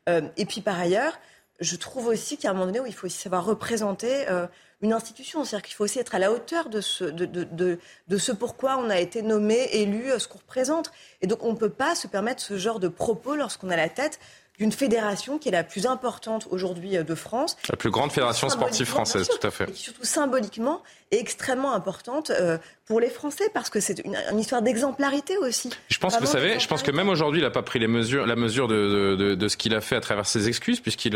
et 0.08 0.46
puis 0.46 0.62
par 0.62 0.80
ailleurs, 0.80 1.12
je 1.60 1.76
trouve 1.76 2.08
aussi 2.08 2.38
qu'à 2.38 2.50
un 2.50 2.52
moment 2.54 2.66
donné 2.66 2.80
où 2.80 2.86
il 2.86 2.94
faut 2.94 3.06
aussi 3.06 3.18
savoir 3.18 3.44
représenter 3.44 4.24
une 4.82 4.92
institution. 4.92 5.44
C'est-à-dire 5.44 5.66
qu'il 5.66 5.74
faut 5.74 5.84
aussi 5.84 5.98
être 5.98 6.14
à 6.14 6.18
la 6.18 6.32
hauteur 6.32 6.68
de 6.68 6.80
ce, 6.80 7.04
de, 7.04 7.24
de, 7.24 7.78
de, 8.08 8.18
ce 8.18 8.32
pourquoi 8.32 8.76
on 8.78 8.90
a 8.90 8.98
été 8.98 9.22
nommé, 9.22 9.68
élu, 9.72 10.10
euh, 10.10 10.18
ce 10.18 10.28
qu'on 10.28 10.38
représente. 10.38 10.92
Et 11.22 11.26
donc 11.26 11.42
on 11.42 11.52
ne 11.52 11.56
peut 11.56 11.70
pas 11.70 11.94
se 11.94 12.06
permettre 12.06 12.42
ce 12.42 12.58
genre 12.58 12.80
de 12.80 12.88
propos 12.88 13.36
lorsqu'on 13.36 13.70
a 13.70 13.76
la 13.76 13.88
tête 13.88 14.18
d'une 14.58 14.72
fédération 14.72 15.36
qui 15.36 15.50
est 15.50 15.52
la 15.52 15.64
plus 15.64 15.86
importante 15.86 16.48
aujourd'hui 16.50 16.96
euh, 16.96 17.02
de 17.02 17.14
France. 17.14 17.56
La 17.70 17.76
plus 17.76 17.90
grande 17.90 18.12
fédération 18.12 18.48
sportive 18.50 18.86
française, 18.86 19.28
tout 19.28 19.46
à 19.46 19.50
fait. 19.50 19.64
Et 19.64 19.72
qui 19.72 19.82
surtout 19.82 20.04
symboliquement 20.04 20.82
est 21.10 21.18
extrêmement 21.18 21.72
importante 21.72 22.30
euh, 22.30 22.58
pour 22.84 23.00
les 23.00 23.10
Français 23.10 23.50
parce 23.54 23.70
que 23.70 23.80
c'est 23.80 24.00
une, 24.04 24.38
histoire 24.38 24.60
d'exemplarité 24.60 25.38
aussi. 25.38 25.70
Je 25.88 25.98
pense 25.98 26.16
que 26.16 26.20
vous 26.20 26.30
savez, 26.30 26.58
je 26.58 26.68
pense 26.68 26.82
que 26.82 26.90
même 26.90 27.08
aujourd'hui, 27.08 27.40
il 27.40 27.44
n'a 27.44 27.50
pas 27.50 27.62
pris 27.62 27.78
les 27.78 27.88
mesures, 27.88 28.26
la 28.26 28.36
mesure 28.36 28.68
de, 28.68 29.16
de, 29.18 29.34
de 29.34 29.48
ce 29.48 29.56
qu'il 29.56 29.74
a 29.74 29.80
fait 29.80 29.96
à 29.96 30.00
travers 30.00 30.26
ses 30.26 30.48
excuses 30.48 30.80
puisqu'il 30.80 31.14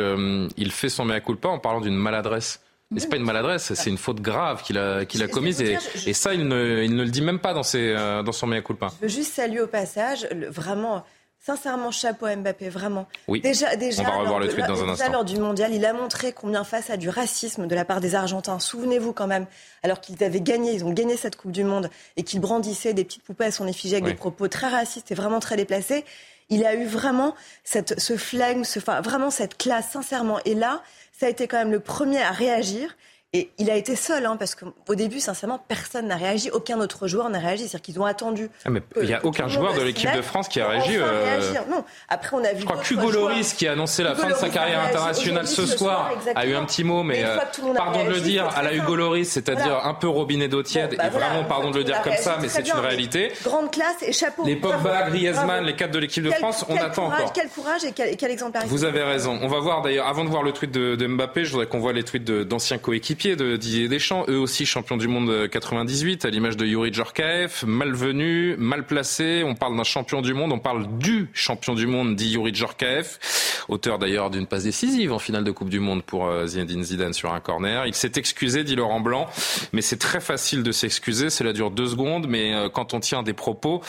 il 0.57 0.73
fait 0.73 0.88
son 0.88 1.05
mea 1.05 1.21
culpa 1.21 1.49
en 1.49 1.59
parlant 1.59 1.83
d'une 1.83 1.97
maladresse. 1.97 2.61
Mais 2.91 3.01
c'est 3.01 3.09
pas 3.09 3.17
une 3.17 3.25
maladresse, 3.25 3.73
c'est 3.75 3.91
une 3.91 3.99
faute 3.99 4.21
grave 4.21 4.63
qu'il 4.63 4.77
a, 4.77 5.05
qu'il 5.05 5.23
a 5.23 5.29
commise 5.29 5.61
et, 5.61 5.79
et, 6.07 6.13
ça, 6.13 6.35
il 6.35 6.49
ne, 6.49 6.83
il 6.83 6.97
ne, 6.97 7.05
le 7.05 7.11
dit 7.11 7.23
même 7.23 7.39
pas 7.39 7.55
dans, 7.55 7.63
ses, 7.63 7.95
euh, 7.97 8.25
dans 8.25 8.33
son 8.33 8.49
mea 8.49 8.63
culpa. 8.63 8.89
Je 9.01 9.07
veux 9.07 9.13
juste 9.13 9.33
saluer 9.33 9.61
au 9.61 9.69
passage, 9.69 10.27
vraiment, 10.49 11.05
Sincèrement, 11.43 11.91
chapeau 11.91 12.27
à 12.27 12.37
Mbappé, 12.37 12.69
vraiment. 12.69 13.07
Oui. 13.27 13.41
Déjà, 13.41 13.75
déjà, 13.75 14.03
on 14.03 14.05
va 14.05 14.11
revoir 14.11 14.41
lors, 14.41 14.41
le 14.41 14.49
tweet 14.49 14.67
dans 14.67 14.85
un 14.85 14.91
instant. 14.91 15.11
lors 15.11 15.25
du 15.25 15.39
mondial, 15.39 15.73
il 15.73 15.87
a 15.87 15.95
montré 15.95 16.35
combien 16.35 16.65
face 16.65 16.91
à 16.91 16.99
du 16.99 17.09
racisme 17.09 17.67
de 17.67 17.75
la 17.75 17.87
part 17.87 18.03
des 18.03 18.15
Argentins. 18.15 18.59
Souvenez-vous 18.59 19.15
quand 19.15 19.27
même, 19.27 19.47
alors 19.83 20.03
qu'ils 20.03 20.23
avaient 20.23 20.43
gagné, 20.43 20.75
ils 20.75 20.85
ont 20.85 20.93
gagné 20.93 21.17
cette 21.17 21.37
Coupe 21.37 21.53
du 21.53 21.65
Monde 21.65 21.89
et 22.19 22.25
qu'ils 22.25 22.41
brandissaient 22.41 22.93
des 22.93 23.05
petites 23.05 23.23
poupées 23.23 23.47
à 23.47 23.51
son 23.53 23.67
effigie 23.67 23.95
avec 23.95 24.05
des 24.05 24.15
propos 24.15 24.49
très 24.49 24.69
racistes 24.69 25.11
et 25.13 25.15
vraiment 25.15 25.41
très 25.41 25.57
déplacés. 25.57 26.05
Il 26.51 26.67
a 26.67 26.75
eu 26.75 26.85
vraiment 26.85 27.35
cette, 27.65 27.99
ce 27.99 28.19
flingue, 28.19 28.65
ce, 28.65 28.79
enfin, 28.79 29.01
vraiment 29.01 29.31
cette 29.31 29.57
classe, 29.57 29.93
sincèrement. 29.93 30.41
Et 30.45 30.55
là, 30.55 30.83
ça 31.21 31.27
a 31.27 31.29
été 31.29 31.47
quand 31.47 31.59
même 31.59 31.71
le 31.71 31.81
premier 31.81 32.23
à 32.23 32.31
réagir. 32.31 32.97
Et 33.33 33.49
il 33.59 33.71
a 33.71 33.77
été 33.77 33.95
seul, 33.95 34.27
hein, 34.27 34.37
parce 34.37 34.57
qu'au 34.57 34.95
début, 34.97 35.21
sincèrement, 35.21 35.65
personne 35.69 36.09
n'a 36.09 36.17
réagi, 36.17 36.51
aucun 36.51 36.81
autre 36.81 37.07
joueur 37.07 37.31
n'a 37.31 37.39
réagi. 37.39 37.69
C'est-à-dire 37.69 37.83
qu'ils 37.83 38.01
ont 38.01 38.05
attendu. 38.05 38.51
Ah, 38.65 38.71
il 39.01 39.07
n'y 39.07 39.15
a 39.15 39.25
aucun 39.25 39.47
joueur 39.47 39.73
de 39.75 39.83
l'équipe 39.83 40.13
de 40.13 40.21
France 40.21 40.49
qui 40.49 40.61
a 40.61 40.67
réagi. 40.67 40.97
Euh... 40.97 41.39
Non, 41.71 41.85
après 42.09 42.37
on 42.37 42.43
a 42.43 42.53
vu. 42.53 42.63
Je 42.63 42.65
crois 42.65 42.79
qu'Hugo 42.79 43.09
Loris, 43.09 43.55
qui 43.55 43.69
a 43.69 43.73
annoncé 43.73 44.03
la 44.03 44.17
fin 44.17 44.31
de 44.31 44.35
sa 44.35 44.49
carrière 44.49 44.81
internationale 44.81 45.47
ce 45.47 45.65
soir, 45.65 46.11
a 46.35 46.45
eu 46.45 46.57
un 46.57 46.65
petit 46.65 46.83
mot, 46.83 47.05
mais 47.05 47.23
euh, 47.25 47.37
pardon 47.77 48.05
de 48.05 48.11
le 48.11 48.21
dire, 48.21 48.49
à 48.49 48.65
la 48.65 48.75
Hugo 48.75 48.97
Loris, 48.97 49.31
c'est-à-dire 49.31 49.79
un 49.85 49.95
peu 49.95 50.09
robinet 50.09 50.49
d'eau 50.49 50.65
tiède, 50.65 50.97
bah 50.97 51.07
et 51.07 51.11
vraiment, 51.11 51.45
pardon 51.45 51.71
de 51.71 51.79
le 51.79 51.85
dire 51.85 52.03
comme 52.03 52.17
ça, 52.17 52.37
mais 52.43 52.49
c'est 52.49 52.69
une 52.69 52.81
réalité. 52.81 53.31
Grande 53.45 53.71
classe 53.71 54.03
et 54.03 54.13
chapeau. 54.13 54.45
Les 54.45 54.57
Pogba, 54.57 55.09
Griezmann, 55.09 55.65
les 55.65 55.77
quatre 55.77 55.93
de 55.93 56.01
l'équipe 56.01 56.25
de 56.25 56.33
France, 56.33 56.65
on 56.69 56.77
attend 56.77 57.07
encore. 57.07 57.33
Quel 57.33 57.49
courage 57.49 57.85
et 57.85 57.93
quel 57.93 58.31
exemplarité. 58.33 58.69
Vous 58.69 58.83
avez 58.83 59.05
raison. 59.05 59.39
On 59.41 59.47
va 59.47 59.61
voir 59.61 59.83
d'ailleurs, 59.83 60.09
avant 60.09 60.25
de 60.25 60.31
voir 60.31 60.43
le 60.43 60.51
tweet 60.51 60.73
de 60.73 61.07
Mbappé, 61.07 61.45
je 61.45 61.53
voudrais 61.53 61.69
qu'on 61.69 61.79
voit 61.79 61.93
les 61.93 62.03
tweets 62.03 62.25
d'anciens 62.25 62.79
coéquipiers 62.79 63.20
de 63.29 63.57
Didier 63.57 63.89
eux 64.29 64.39
aussi 64.39 64.65
champions 64.65 64.97
du 64.97 65.07
monde 65.07 65.47
98, 65.49 66.25
à 66.25 66.31
l'image 66.31 66.57
de 66.57 66.65
Yuri 66.65 66.91
Djorkaeff, 66.91 67.65
malvenu, 67.67 68.57
mal 68.57 68.87
placé. 68.87 69.43
On 69.45 69.55
parle 69.55 69.77
d'un 69.77 69.85
champion 69.85 70.23
du 70.23 70.33
monde, 70.33 70.53
on 70.53 70.59
parle 70.59 70.87
du 70.99 71.29
champion 71.35 71.75
du 71.75 71.87
monde, 71.87 72.17
dit 72.17 72.31
Yuri 72.31 72.55
Djorkaeff, 72.55 73.65
auteur 73.69 73.99
d'ailleurs 73.99 74.31
d'une 74.31 74.47
passe 74.47 74.65
décisive 74.65 75.12
en 75.12 75.19
finale 75.19 75.45
de 75.45 75.50
Coupe 75.50 75.69
du 75.69 75.81
Monde 75.81 76.03
pour 76.03 76.27
euh, 76.27 76.47
Zinedine 76.47 76.83
Zidane 76.83 77.12
sur 77.12 77.35
un 77.35 77.41
corner. 77.41 77.87
Il 77.87 77.95
s'est 77.95 78.12
excusé, 78.17 78.65
dit 78.65 78.75
Laurent 78.75 79.00
Blanc, 79.00 79.29
mais 79.75 79.83
c'est 79.83 79.99
très 79.99 80.21
facile 80.21 80.62
de 80.62 80.73
s'excuser, 80.73 81.29
cela 81.29 81.53
dure 81.53 81.71
deux 81.71 81.89
secondes, 81.89 82.27
mais 82.27 82.55
euh, 82.55 82.69
quand 82.71 82.95
on 82.95 83.00
tient 83.00 83.23
des 83.23 83.35
propos, 83.35 83.83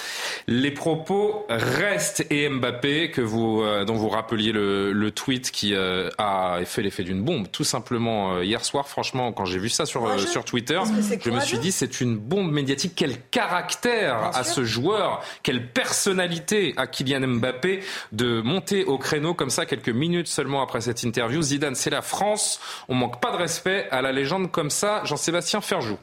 les 0.48 0.72
propos 0.72 1.46
restent. 1.48 2.26
Et 2.30 2.50
Mbappé, 2.50 3.12
que 3.12 3.22
vous, 3.22 3.62
euh, 3.62 3.86
dont 3.86 3.96
vous 3.96 4.10
rappeliez 4.10 4.52
le 4.52 5.10
tweet 5.12 5.52
qui 5.52 5.74
a 5.74 6.60
fait 6.66 6.82
l'effet 6.82 7.04
d'une 7.04 7.22
bombe, 7.22 7.50
tout 7.50 7.64
simplement 7.64 8.42
hier 8.42 8.66
soir, 8.66 8.90
franchement, 8.90 9.21
quand 9.32 9.46
j'ai 9.46 9.60
vu 9.60 9.70
ça 9.70 9.86
sur, 9.86 10.06
euh, 10.06 10.18
sur 10.18 10.44
Twitter. 10.44 10.80
Je 11.24 11.30
me 11.30 11.40
suis 11.40 11.60
dit, 11.60 11.72
c'est 11.72 12.02
une 12.02 12.18
bombe 12.18 12.52
médiatique. 12.52 12.94
Quel 12.96 13.22
caractère 13.30 14.32
à 14.34 14.44
ce 14.44 14.64
joueur, 14.64 15.22
quelle 15.44 15.72
personnalité 15.72 16.74
à 16.78 16.88
Kylian 16.88 17.28
Mbappé 17.28 17.82
de 18.12 18.42
monter 18.42 18.86
au 18.86 18.98
créneau 18.98 19.34
comme 19.34 19.50
ça 19.50 19.66
quelques 19.66 19.90
minutes 19.90 20.28
seulement 20.28 20.62
après 20.62 20.82
cette 20.82 21.04
interview? 21.04 21.42
Zidane, 21.42 21.76
c'est 21.76 21.90
la 21.90 22.02
France. 22.02 22.60
On 22.90 22.96
manque 22.96 23.22
pas 23.22 23.32
de 23.32 23.38
respect 23.38 23.88
à 23.92 24.02
la 24.02 24.12
légende 24.12 24.52
comme 24.52 24.70
ça. 24.70 25.02
Jean-Sébastien 25.06 25.62
Ferjou. 25.62 25.98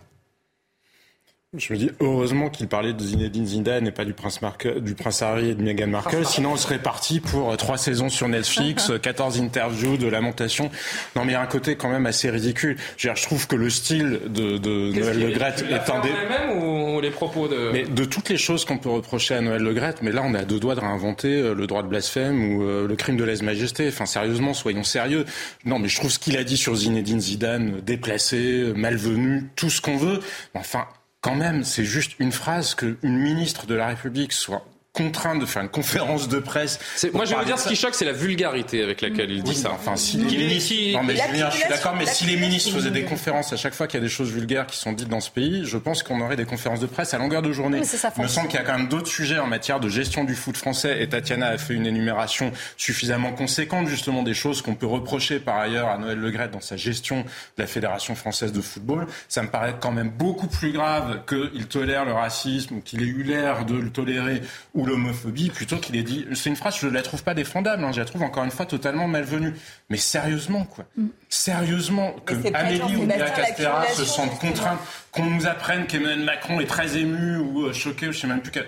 Je 1.56 1.72
me 1.72 1.78
dis 1.78 1.90
heureusement 2.00 2.50
qu'il 2.50 2.68
parlait 2.68 2.92
de 2.92 3.02
Zinedine 3.02 3.46
Zidane 3.46 3.86
et 3.86 3.90
pas 3.90 4.04
du 4.04 4.12
prince, 4.12 4.38
du 4.82 4.94
prince 4.94 5.22
Harry 5.22 5.48
et 5.48 5.54
de 5.54 5.62
Meghan 5.62 5.86
Markle. 5.86 6.26
Sinon, 6.26 6.52
on 6.52 6.56
serait 6.58 6.78
parti 6.78 7.20
pour 7.20 7.56
trois 7.56 7.78
saisons 7.78 8.10
sur 8.10 8.28
Netflix, 8.28 8.92
14 9.02 9.40
interviews 9.40 9.96
de 9.96 10.08
lamentation. 10.08 10.70
Non, 11.16 11.24
mais 11.24 11.32
il 11.32 11.32
y 11.32 11.36
a 11.36 11.40
un 11.40 11.46
côté 11.46 11.76
quand 11.76 11.88
même 11.88 12.04
assez 12.04 12.28
ridicule. 12.28 12.76
Je, 12.98 13.08
je 13.14 13.22
trouve 13.22 13.46
que 13.46 13.56
le 13.56 13.70
style 13.70 14.20
de, 14.26 14.58
de 14.58 14.92
Noël 14.92 15.18
Le 15.18 15.30
Gret 15.30 15.54
est 15.70 15.90
un 15.90 16.00
des. 16.00 16.10
Même 16.10 16.62
ou 16.62 17.00
les 17.00 17.10
propos 17.10 17.48
de. 17.48 17.70
Mais 17.72 17.84
de 17.84 18.04
toutes 18.04 18.28
les 18.28 18.36
choses 18.36 18.66
qu'on 18.66 18.76
peut 18.76 18.90
reprocher 18.90 19.34
à 19.36 19.40
Noël 19.40 19.62
Le 19.62 19.72
Gret, 19.72 19.94
mais 20.02 20.12
là, 20.12 20.20
on 20.26 20.34
est 20.34 20.40
à 20.40 20.44
deux 20.44 20.60
doigts 20.60 20.74
de 20.74 20.80
réinventer 20.80 21.32
euh, 21.32 21.54
le 21.54 21.66
droit 21.66 21.82
de 21.82 21.88
blasphème 21.88 22.56
ou 22.56 22.62
euh, 22.62 22.86
le 22.86 22.94
crime 22.94 23.16
de 23.16 23.24
lèse-majesté. 23.24 23.88
Enfin, 23.88 24.04
sérieusement, 24.04 24.52
soyons 24.52 24.84
sérieux. 24.84 25.24
Non, 25.64 25.78
mais 25.78 25.88
je 25.88 25.96
trouve 25.96 26.10
ce 26.10 26.18
qu'il 26.18 26.36
a 26.36 26.44
dit 26.44 26.58
sur 26.58 26.74
Zinedine 26.74 27.22
Zidane, 27.22 27.80
déplacé, 27.80 28.70
malvenu, 28.76 29.48
tout 29.56 29.70
ce 29.70 29.80
qu'on 29.80 29.96
veut. 29.96 30.20
Enfin, 30.52 30.84
quand 31.20 31.34
même, 31.34 31.64
c'est 31.64 31.84
juste 31.84 32.18
une 32.18 32.32
phrase 32.32 32.74
qu'une 32.74 32.98
ministre 33.02 33.66
de 33.66 33.74
la 33.74 33.88
République 33.88 34.32
soit 34.32 34.64
contraint 34.98 35.36
de 35.36 35.46
faire 35.46 35.62
une 35.62 35.68
conférence 35.68 36.28
de 36.28 36.40
presse. 36.40 36.80
Moi, 37.12 37.24
je 37.24 37.30
vais 37.30 37.36
vous 37.36 37.44
dire, 37.44 37.58
ce 37.58 37.68
qui 37.68 37.76
choque, 37.76 37.94
c'est 37.94 38.04
la 38.04 38.12
vulgarité 38.12 38.82
avec 38.82 39.00
laquelle 39.00 39.30
il 39.30 39.44
dit 39.44 39.54
ça. 39.54 39.70
Enfin, 39.72 39.94
si 39.94 40.16
les 40.16 40.36
ministres, 40.36 40.74
non, 40.92 41.04
mais 41.04 41.14
Julien, 41.14 41.50
je 41.50 41.56
suis 41.58 41.68
d'accord, 41.68 41.94
mais 41.96 42.06
si 42.06 42.24
les 42.24 42.36
ministres 42.36 42.72
faisaient 42.72 42.90
des 42.90 43.04
conférences 43.04 43.52
à 43.52 43.56
chaque 43.56 43.74
fois 43.74 43.86
qu'il 43.86 44.00
y 44.00 44.02
a 44.02 44.06
des 44.06 44.12
choses 44.12 44.32
vulgaires 44.32 44.66
qui 44.66 44.76
sont 44.76 44.92
dites 44.92 45.08
dans 45.08 45.20
ce 45.20 45.30
pays, 45.30 45.62
je 45.64 45.78
pense 45.78 46.02
qu'on 46.02 46.20
aurait 46.20 46.36
des 46.36 46.44
conférences 46.44 46.80
de 46.80 46.86
presse 46.86 47.14
à 47.14 47.18
longueur 47.18 47.42
de 47.42 47.52
journée. 47.52 47.80
Il 48.16 48.22
me 48.22 48.28
semble 48.28 48.48
qu'il 48.48 48.58
y 48.58 48.62
a 48.62 48.64
quand 48.64 48.76
même 48.76 48.88
d'autres 48.88 49.06
sujets 49.06 49.38
en 49.38 49.46
matière 49.46 49.78
de 49.78 49.88
gestion 49.88 50.24
du 50.24 50.34
foot 50.34 50.56
français, 50.56 51.00
et 51.00 51.08
Tatiana 51.08 51.48
a 51.48 51.58
fait 51.58 51.74
une 51.74 51.86
énumération 51.86 52.50
suffisamment 52.76 53.32
conséquente, 53.32 53.86
justement, 53.86 54.24
des 54.24 54.34
choses 54.34 54.62
qu'on 54.62 54.74
peut 54.74 54.86
reprocher 54.86 55.38
par 55.38 55.58
ailleurs 55.58 55.88
à 55.88 55.98
Noël 55.98 56.18
Legret 56.18 56.48
dans 56.48 56.60
sa 56.60 56.76
gestion 56.76 57.20
de 57.20 57.62
la 57.62 57.66
Fédération 57.66 58.16
française 58.16 58.52
de 58.52 58.60
football. 58.60 59.06
Ça 59.28 59.42
me 59.42 59.48
paraît 59.48 59.76
quand 59.78 59.92
même 59.92 60.10
beaucoup 60.10 60.48
plus 60.48 60.72
grave 60.72 61.20
qu'il 61.28 61.66
tolère 61.66 62.04
le 62.04 62.12
racisme, 62.12 62.76
ou 62.76 62.80
qu'il 62.80 63.02
ait 63.02 63.06
eu 63.06 63.22
l'air 63.22 63.64
de 63.64 63.76
le 63.76 63.90
tolérer, 63.90 64.42
ou 64.74 64.84
l'homophobie 64.88 65.50
plutôt 65.50 65.76
qu'il 65.76 65.96
ait 65.96 66.02
dit. 66.02 66.26
C'est 66.34 66.50
une 66.50 66.56
phrase, 66.56 66.78
je 66.80 66.86
ne 66.86 66.92
la 66.92 67.02
trouve 67.02 67.22
pas 67.22 67.34
défendable, 67.34 67.84
hein, 67.84 67.92
je 67.92 68.00
la 68.00 68.04
trouve 68.04 68.22
encore 68.22 68.44
une 68.44 68.50
fois 68.50 68.66
totalement 68.66 69.06
malvenue. 69.06 69.54
Mais 69.90 69.96
sérieusement, 69.96 70.64
quoi. 70.64 70.84
Mm. 70.96 71.06
Sérieusement, 71.28 72.12
que 72.24 72.34
Amélie 72.54 72.96
ou 72.96 73.06
Léa 73.06 73.30
Castera 73.30 73.86
se 73.86 74.04
sentent 74.04 74.38
contraintes, 74.38 74.80
qu'on 75.12 75.24
nous 75.24 75.46
apprenne 75.46 75.86
qu'Emmanuel 75.86 76.24
Macron 76.24 76.60
est 76.60 76.66
très 76.66 76.96
ému 76.96 77.38
ou 77.38 77.66
euh, 77.66 77.72
choqué, 77.72 78.06
je 78.06 78.10
ne 78.10 78.12
sais 78.12 78.26
même 78.26 78.40
plus 78.40 78.50
quel 78.50 78.66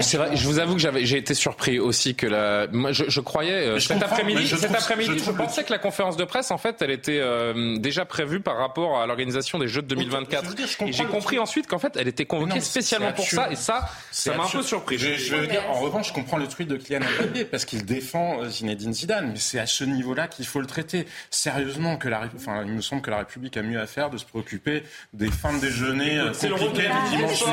c'est 0.00 0.16
vrai, 0.16 0.36
je 0.36 0.46
vous 0.46 0.58
avoue 0.58 0.76
que 0.76 1.04
j'ai 1.04 1.18
été 1.18 1.34
surpris 1.34 1.78
aussi 1.78 2.14
que 2.14 2.26
la. 2.26 2.66
Moi, 2.72 2.92
je, 2.92 3.04
je 3.08 3.20
croyais 3.20 3.52
euh, 3.52 3.78
cet 3.78 4.02
après-midi. 4.02 4.46
Cet 4.48 4.74
après-midi, 4.74 5.18
je, 5.24 5.30
pensais 5.30 5.64
que 5.64 5.72
la 5.72 5.78
conférence 5.78 6.16
de 6.16 6.24
presse, 6.24 6.50
en 6.50 6.58
fait, 6.58 6.80
elle 6.80 6.90
était 6.90 7.20
euh, 7.20 7.78
déjà 7.78 8.04
prévue 8.04 8.40
par 8.40 8.56
rapport 8.56 9.00
à 9.00 9.06
l'organisation 9.06 9.58
des 9.58 9.68
Jeux 9.68 9.82
de 9.82 9.88
2024. 9.88 10.54
et 10.86 10.92
j'ai 10.92 11.04
compris 11.04 11.38
ensuite 11.38 11.66
qu'en 11.66 11.78
fait, 11.78 11.96
elle 11.96 12.08
était 12.08 12.26
convoquée 12.26 12.60
spécialement 12.60 13.12
pour 13.12 13.26
ça. 13.26 13.50
Et 13.50 13.56
ça, 13.56 13.88
ça 14.10 14.34
m'a 14.34 14.44
un 14.44 14.48
peu 14.48 14.62
surpris. 14.62 14.98
Je, 14.98 15.36
veux 15.36 15.46
dire, 15.46 15.62
en 15.70 15.80
revanche, 15.80 16.08
je 16.08 16.12
comprends 16.12 16.36
le 16.36 16.48
tweet 16.48 16.68
de 16.68 16.76
Kylian 16.76 17.00
Mbappé 17.18 17.44
parce 17.44 17.64
qu'il 17.64 17.84
défend 17.84 18.42
euh, 18.42 18.48
Zinedine 18.48 18.92
Zidane, 18.92 19.30
mais 19.32 19.38
c'est 19.38 19.58
à 19.58 19.66
ce 19.66 19.84
niveau-là 19.84 20.28
qu'il 20.28 20.46
faut 20.46 20.60
le 20.60 20.66
traiter 20.66 21.06
sérieusement. 21.30 21.96
Que 21.96 22.08
la, 22.08 22.28
enfin, 22.34 22.62
il 22.64 22.72
me 22.72 22.80
semble 22.80 23.02
que 23.02 23.10
la 23.10 23.18
République 23.18 23.56
a 23.56 23.62
mieux 23.62 23.80
à 23.80 23.86
faire 23.86 24.10
de 24.10 24.18
se 24.18 24.24
préoccuper 24.24 24.82
des 25.12 25.30
fins 25.30 25.54
de 25.54 25.60
déjeuner 25.60 26.20
compliquées 26.40 26.88
du 26.88 27.16
dimanche. 27.16 27.44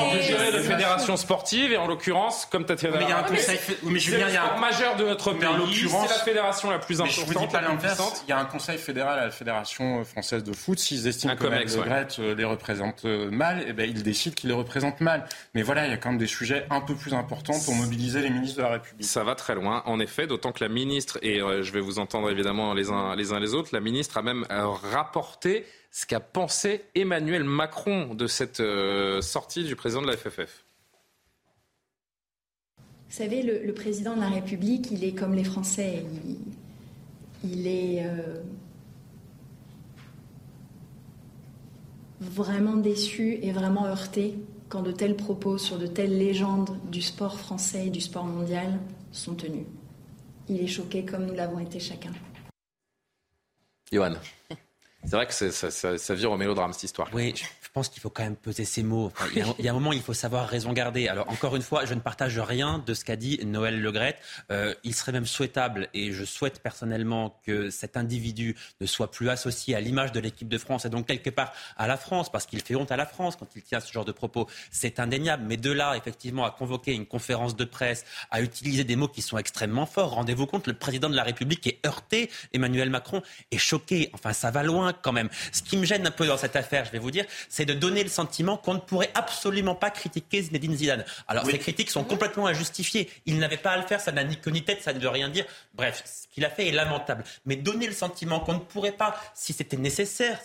de 0.54 0.60
fédération 0.60 1.18
sportive 1.18 1.72
et 1.72 1.78
en 1.84 1.88
l'occurrence, 1.88 2.46
comme 2.46 2.66
Tatiana. 2.66 2.98
Mais 2.98 3.04
il 3.04 3.10
y 3.10 3.12
a 3.12 3.20
un 3.20 3.24
conseil. 3.24 3.60
Mais 3.84 4.00
Julien, 4.00 4.28
il 4.28 4.34
y 4.34 4.38
a 4.38 4.54
un 4.56 4.60
majeur 4.60 4.96
de 4.96 5.06
notre 5.06 5.34
pays. 5.34 5.50
C'est 5.88 5.92
la 5.92 6.24
fédération 6.24 6.70
la 6.70 6.80
plus 6.80 7.02
importante. 7.02 7.28
je 7.28 7.34
vous 7.34 7.40
dis 7.40 7.52
pas 7.52 7.62
l'inverse. 7.62 8.24
Il 8.28 8.30
y 8.30 8.34
a 8.34 8.40
un 8.40 8.46
conseil 8.46 8.78
fédéral 8.78 9.20
à 9.20 9.26
la 9.26 9.32
fédération 9.32 10.04
française 10.04 10.44
de 10.44 10.54
foot. 10.54 10.80
S'ils 10.80 11.08
estiment 11.08 11.36
que 11.36 11.46
le 11.46 11.84
Gret 11.84 12.08
euh, 12.20 12.36
les 12.36 12.44
représente 12.44 13.06
euh, 13.06 13.30
mal, 13.30 13.64
eh 13.68 13.74
ben, 13.74 13.90
ils 13.90 14.04
décident 14.04 14.36
qu'ils 14.36 14.50
les 14.50 14.56
représentent 14.56 15.02
mal. 15.02 15.26
Mais 15.54 15.62
voilà, 15.62 15.86
il 15.86 15.92
y 15.92 15.94
a 15.94 15.98
quand 15.98 16.10
même 16.10 16.18
des 16.18 16.28
sujets 16.28 16.66
un 16.70 16.82
peu 16.82 16.96
plus 16.96 17.14
importants 17.14 17.60
pour 17.66 17.76
mobiliser 17.76 18.22
les 18.22 18.30
ministres 18.30 18.58
de 18.58 18.64
la 18.64 18.70
République. 18.70 19.06
Ça 19.06 19.24
va 19.24 19.36
très 19.36 19.56
loin, 19.56 19.84
en 19.86 20.00
effet, 20.00 20.28
d'autant 20.28 20.52
que 20.52 20.64
la 20.64 20.70
ministre, 20.70 21.20
et 21.22 21.42
euh, 21.42 21.64
je 21.64 21.72
vais 21.72 21.82
vous 21.82 22.00
entendre 22.00 22.30
évidemment 22.30 22.74
les 22.74 22.90
uns 22.90 23.16
les, 23.16 23.32
uns 23.32 23.40
les 23.40 23.54
autres, 23.54 23.70
la 23.74 23.80
ministre 23.80 24.18
a 24.18 24.22
même 24.22 24.46
rapporté 24.50 25.66
ce 25.92 26.06
qu'a 26.06 26.20
pensé 26.20 26.86
Emmanuel 26.96 27.44
Macron 27.44 28.16
de 28.16 28.28
cette 28.28 28.62
sortie 29.22 29.64
du 29.64 29.76
président 29.76 30.02
de 30.02 30.08
la 30.08 30.18
FFF. 30.18 30.64
Vous 33.14 33.20
savez, 33.20 33.44
le, 33.44 33.72
président 33.76 34.16
de 34.16 34.22
la 34.22 34.30
République, 34.30 34.90
il 34.90 35.04
est 35.04 35.14
comme 35.14 35.36
les 35.36 35.44
Français. 35.44 36.04
Il, 37.44 37.68
est 37.68 38.04
euh, 38.04 38.42
vraiment 42.20 42.76
déçu 42.76 43.38
et 43.44 43.52
vraiment 43.52 43.86
heurté 43.86 44.34
quand 44.68 44.82
de 44.82 44.92
tels 44.92 45.16
propos 45.16 45.60
sur 45.60 45.78
de 45.78 45.86
telles 45.86 46.18
légendes 46.18 46.76
du 46.90 47.04
sport 47.04 47.38
français 47.38 47.86
et 47.86 47.90
du 47.92 48.02
sport 48.02 48.26
mondial 48.26 48.80
sont 49.12 49.36
tenus. 49.36 49.68
Il 50.50 50.60
est 50.60 50.66
choqué 50.66 51.06
comme 51.06 51.28
nous 51.28 51.36
l'avons 51.36 51.60
été 51.60 51.80
chacun. 51.80 52.14
Johan. 53.92 54.16
C'est 55.06 55.16
vrai 55.16 55.28
que 55.28 55.34
ça, 55.34 55.98
ça, 55.98 56.16
vire 56.16 56.32
au 56.32 56.38
mélodrame, 56.38 56.72
cette 56.72 56.84
histoire. 56.84 57.10
Oui, 57.14 57.34
je 57.36 57.70
pense 57.74 57.90
qu'il 57.90 58.02
faut 58.02 58.10
quand 58.10 58.24
même 58.24 58.38
peser 58.38 58.64
ses 58.64 58.84
mots. 58.84 59.12
il, 59.36 59.66
y 59.66 59.68
a, 59.68 59.72
un 59.72 59.74
moment, 59.74 59.92
il 59.92 60.02
faut 60.02 60.14
savoir 60.14 60.48
raison 60.48 60.72
garder. 60.72 61.10
Alors, 61.10 61.30
encore 61.30 61.56
une 61.56 61.62
fois, 61.62 61.86
je 61.86 61.94
ne 61.94 62.00
partage 62.00 62.40
rien 62.40 62.82
de 62.86 62.94
ce 62.94 63.04
qu'a 63.04 63.18
dit 63.18 63.40
Noël 63.46 63.82
Legrette. 63.82 64.18
Euh, 64.52 64.74
il 64.84 64.96
serait 64.96 65.12
même 65.12 65.26
souhaitable, 65.26 65.90
et 65.94 66.14
je 66.14 66.24
souhaite 66.24 66.62
personnellement 66.62 67.38
que 67.46 67.70
cet 67.70 67.98
individu 67.98 68.56
ne 68.80 68.86
soit 68.86 69.12
plus 69.12 69.30
associé 69.30 69.76
à 69.76 69.82
l'image 69.82 70.14
de 70.14 70.20
l'équipe 70.22 70.48
de 70.48 70.58
France 70.58 70.86
et 70.86 70.90
donc 70.90 71.06
quelque 71.06 71.30
part 71.30 71.52
à 71.76 71.88
la 71.88 71.98
France, 71.98 72.32
parce 72.32 72.46
qu'il 72.46 72.62
fait 72.62 72.76
honte 72.76 72.92
à 72.92 72.98
la 72.98 73.06
France 73.06 73.36
quand 73.36 73.48
il 73.56 73.62
tient 73.62 73.82
ce 73.82 73.92
genre 73.92 74.06
de 74.06 74.14
propos. 74.14 74.48
C'est 74.72 75.00
indéniable. 75.00 75.44
Mais 75.46 75.58
de 75.58 75.72
là, 75.72 75.98
effectivement, 75.98 76.46
à 76.46 76.52
convoquer 76.52 76.94
une 76.94 77.06
conférence 77.06 77.58
de 77.58 77.66
presse, 77.66 78.06
à 78.32 78.42
utiliser 78.42 78.86
des 78.86 78.96
mots 78.96 79.10
qui 79.10 79.22
sont 79.22 79.38
extrêmement 79.38 79.86
forts, 79.86 80.12
rendez-vous 80.12 80.46
compte, 80.46 80.68
le 80.68 80.74
président 80.74 81.10
de 81.10 81.16
la 81.16 81.24
République 81.24 81.68
est 81.68 81.86
heurté, 81.86 82.30
Emmanuel 82.54 82.90
Macron 82.90 83.22
est 83.52 83.58
choqué. 83.58 84.10
Enfin, 84.14 84.32
ça 84.32 84.50
va 84.50 84.64
loin 84.64 84.93
quand 85.02 85.12
même. 85.12 85.30
Ce 85.52 85.62
qui 85.62 85.78
me 85.78 85.86
gêne 85.86 86.06
un 86.06 86.12
peu 86.12 86.26
dans 86.28 86.38
cette 86.38 86.56
affaire, 86.56 86.86
je 86.86 86.92
vais 86.92 87.00
vous 87.00 87.12
dire, 87.12 87.26
c'est 87.50 87.66
de 87.66 87.74
donner 87.74 88.04
le 88.04 88.10
sentiment 88.10 88.58
qu'on 88.58 88.76
ne 88.76 88.80
pourrait 88.80 89.12
absolument 89.16 89.76
pas 89.76 89.90
critiquer 89.90 90.42
Zinedine 90.42 90.76
Zidane. 90.76 91.06
Alors 91.28 91.46
ces 91.46 91.60
critiques 91.60 91.90
sont 91.90 92.04
complètement 92.04 92.48
injustifiées. 92.48 93.10
Il 93.26 93.40
n'avait 93.40 93.58
pas 93.58 93.72
à 93.72 93.78
le 93.78 93.84
faire, 93.84 94.00
ça 94.02 94.12
n'a 94.12 94.24
ni 94.24 94.38
queue 94.38 94.52
ni 94.52 94.64
tête, 94.64 94.82
ça 94.82 94.94
ne 94.94 95.00
veut 95.00 95.10
rien 95.10 95.30
dire. 95.30 95.46
Bref, 95.74 96.04
ce 96.06 96.34
qu'il 96.34 96.46
a 96.46 96.50
fait 96.50 96.68
est 96.68 96.72
lamentable. 96.72 97.24
Mais 97.46 97.56
donner 97.56 97.88
le 97.88 97.94
sentiment 97.94 98.40
qu'on 98.40 98.54
ne 98.54 98.60
pourrait 98.60 98.92
pas, 98.92 99.16
si 99.34 99.54
c'était 99.54 99.78
nécessaire, 99.78 100.40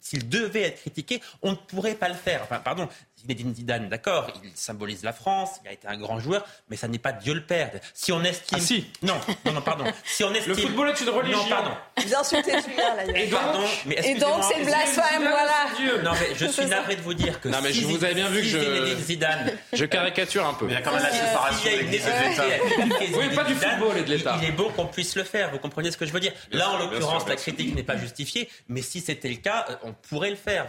s'il 0.00 0.28
devait 0.28 0.62
être 0.62 0.80
critiqué, 0.80 1.20
on 1.42 1.52
ne 1.52 1.56
pourrait 1.56 1.94
pas 1.94 2.08
le 2.08 2.14
faire. 2.14 2.42
Enfin, 2.42 2.58
pardon, 2.58 2.88
Zinedine 3.26 3.54
Zidane, 3.54 3.88
d'accord, 3.88 4.30
il 4.44 4.50
symbolise 4.54 5.02
la 5.02 5.12
France, 5.12 5.60
il 5.64 5.68
a 5.68 5.72
été 5.72 5.88
un 5.88 5.96
grand 5.96 6.20
joueur, 6.20 6.46
mais 6.68 6.76
ça 6.76 6.88
n'est 6.88 6.98
pas 6.98 7.12
Dieu 7.12 7.34
le 7.34 7.44
Père. 7.44 7.72
Si 7.94 8.12
on 8.12 8.22
estime... 8.22 8.58
Ah 8.60 8.64
si 8.64 8.86
Non, 9.02 9.20
non, 9.44 9.52
non, 9.52 9.60
pardon. 9.62 9.84
Si 10.04 10.24
on 10.24 10.32
estime... 10.32 10.54
Le 10.54 10.60
football 10.60 10.90
est 10.90 11.00
une 11.00 11.10
religion. 11.10 11.38
Non, 11.38 11.48
pardon. 11.48 11.70
Vous 11.98 12.14
insultez 12.14 12.52
Julien, 12.62 12.94
là. 12.94 13.04
Et, 13.14 13.26
pardon, 13.26 13.64
mais 13.86 13.96
Et 14.04 14.14
donc, 14.14 14.44
c'est 14.44 14.64
blasphème, 14.64 15.22
voilà. 15.22 16.02
Non, 16.02 16.12
mais 16.12 16.34
je 16.34 16.46
suis 16.46 16.66
navré 16.66 16.96
de 16.96 17.02
vous 17.02 17.14
dire 17.14 17.40
que 17.40 17.48
non, 17.48 17.58
mais 17.62 17.72
si 17.72 17.80
je 17.80 17.86
vous 17.86 18.04
avais 18.04 18.14
bien 18.14 18.28
vu 18.28 18.40
que 18.40 18.46
je... 18.46 18.96
Zidane... 19.02 19.52
Je 19.72 19.84
caricature 19.84 20.46
un 20.46 20.54
peu. 20.54 20.66
Mais 20.66 20.72
il 20.72 20.74
y 20.74 20.78
a 20.78 20.82
quand 20.82 20.92
même 20.92 21.02
la 21.02 21.10
séparation 21.10 21.70
des 21.70 21.98
l'État. 21.98 23.18
Oui, 23.18 23.34
pas 23.34 23.44
du 23.44 23.54
football 23.54 23.98
et 23.98 24.02
de 24.02 24.10
l'État. 24.10 24.38
Il 24.42 24.48
est 24.48 24.52
bon 24.52 24.70
qu'on 24.70 24.86
puisse 24.86 25.16
le 25.16 25.24
faire, 25.24 25.50
vous 25.50 25.58
comprenez 25.58 25.90
ce 25.90 25.96
que 25.96 26.06
je 26.06 26.12
veux 26.12 26.20
dire 26.20 26.32
Là, 26.52 26.70
en 26.70 26.78
l'occurrence, 26.78 27.28
la 27.28 27.36
critique 27.36 27.74
n'est 27.74 27.82
pas 27.82 27.96
justifiée, 27.96 28.48
mais 28.68 28.82
si 28.82 29.00
c'était 29.00 29.28
le 29.28 29.36
cas, 29.36 29.66
on 29.82 29.92
pourrait 29.92 30.30
le 30.30 30.36
faire. 30.36 30.66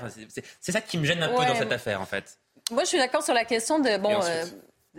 C'est 0.60 0.72
ça 0.72 0.82
qui 0.82 0.98
me 0.98 1.06
gêne 1.06 1.24
un 1.24 1.30
peu 1.30 1.46
dans 1.46 1.56
cette 1.56 1.72
affaire, 1.72 2.02
en 2.02 2.06
fait. 2.06 2.38
Moi, 2.72 2.84
je 2.84 2.90
suis 2.90 2.98
d'accord 2.98 3.24
sur 3.24 3.34
la 3.34 3.46
question 3.46 3.80
de 3.80 3.98
bon. 3.98 4.20
Euh, 4.24 4.46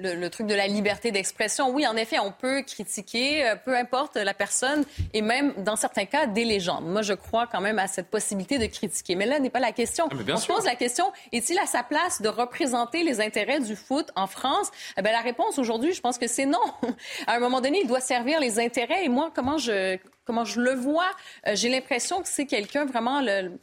le, 0.00 0.28
truc 0.28 0.46
de 0.46 0.54
la 0.54 0.66
liberté 0.66 1.10
d'expression. 1.10 1.70
Oui, 1.70 1.86
en 1.86 1.96
effet, 1.96 2.18
on 2.18 2.32
peut 2.32 2.62
critiquer, 2.62 3.44
euh, 3.44 3.56
peu 3.56 3.76
importe 3.76 4.16
la 4.16 4.34
personne, 4.34 4.84
et 5.12 5.22
même, 5.22 5.52
dans 5.58 5.76
certains 5.76 6.04
cas, 6.04 6.26
des 6.26 6.44
légendes. 6.44 6.86
Moi, 6.86 7.02
je 7.02 7.14
crois 7.14 7.46
quand 7.46 7.60
même 7.60 7.78
à 7.78 7.88
cette 7.88 8.08
possibilité 8.08 8.58
de 8.58 8.66
critiquer. 8.66 9.16
Mais 9.16 9.26
là 9.26 9.40
n'est 9.40 9.50
pas 9.50 9.60
la 9.60 9.72
question. 9.72 10.08
Ah, 10.10 10.16
on 10.32 10.36
se 10.36 10.46
pose 10.46 10.64
la 10.64 10.76
question, 10.76 11.04
est-il 11.32 11.58
à 11.58 11.66
sa 11.66 11.82
place 11.82 12.22
de 12.22 12.28
représenter 12.28 13.02
les 13.02 13.20
intérêts 13.20 13.60
du 13.60 13.76
foot 13.76 14.10
en 14.14 14.26
France? 14.26 14.70
Eh 14.96 15.02
bien, 15.02 15.12
la 15.12 15.20
réponse 15.20 15.58
aujourd'hui, 15.58 15.92
je 15.92 16.00
pense 16.00 16.18
que 16.18 16.28
c'est 16.28 16.46
non. 16.46 16.62
à 17.26 17.34
un 17.34 17.40
moment 17.40 17.60
donné, 17.60 17.80
il 17.82 17.88
doit 17.88 18.00
servir 18.00 18.40
les 18.40 18.60
intérêts. 18.60 19.04
Et 19.04 19.08
moi, 19.08 19.32
comment 19.34 19.58
je, 19.58 19.98
comment 20.28 20.44
je 20.44 20.60
le 20.60 20.74
vois, 20.74 21.08
euh, 21.46 21.52
j'ai 21.54 21.70
l'impression 21.70 22.20
que 22.20 22.28
c'est 22.28 22.44
quelqu'un 22.44 22.84
vraiment, 22.84 23.22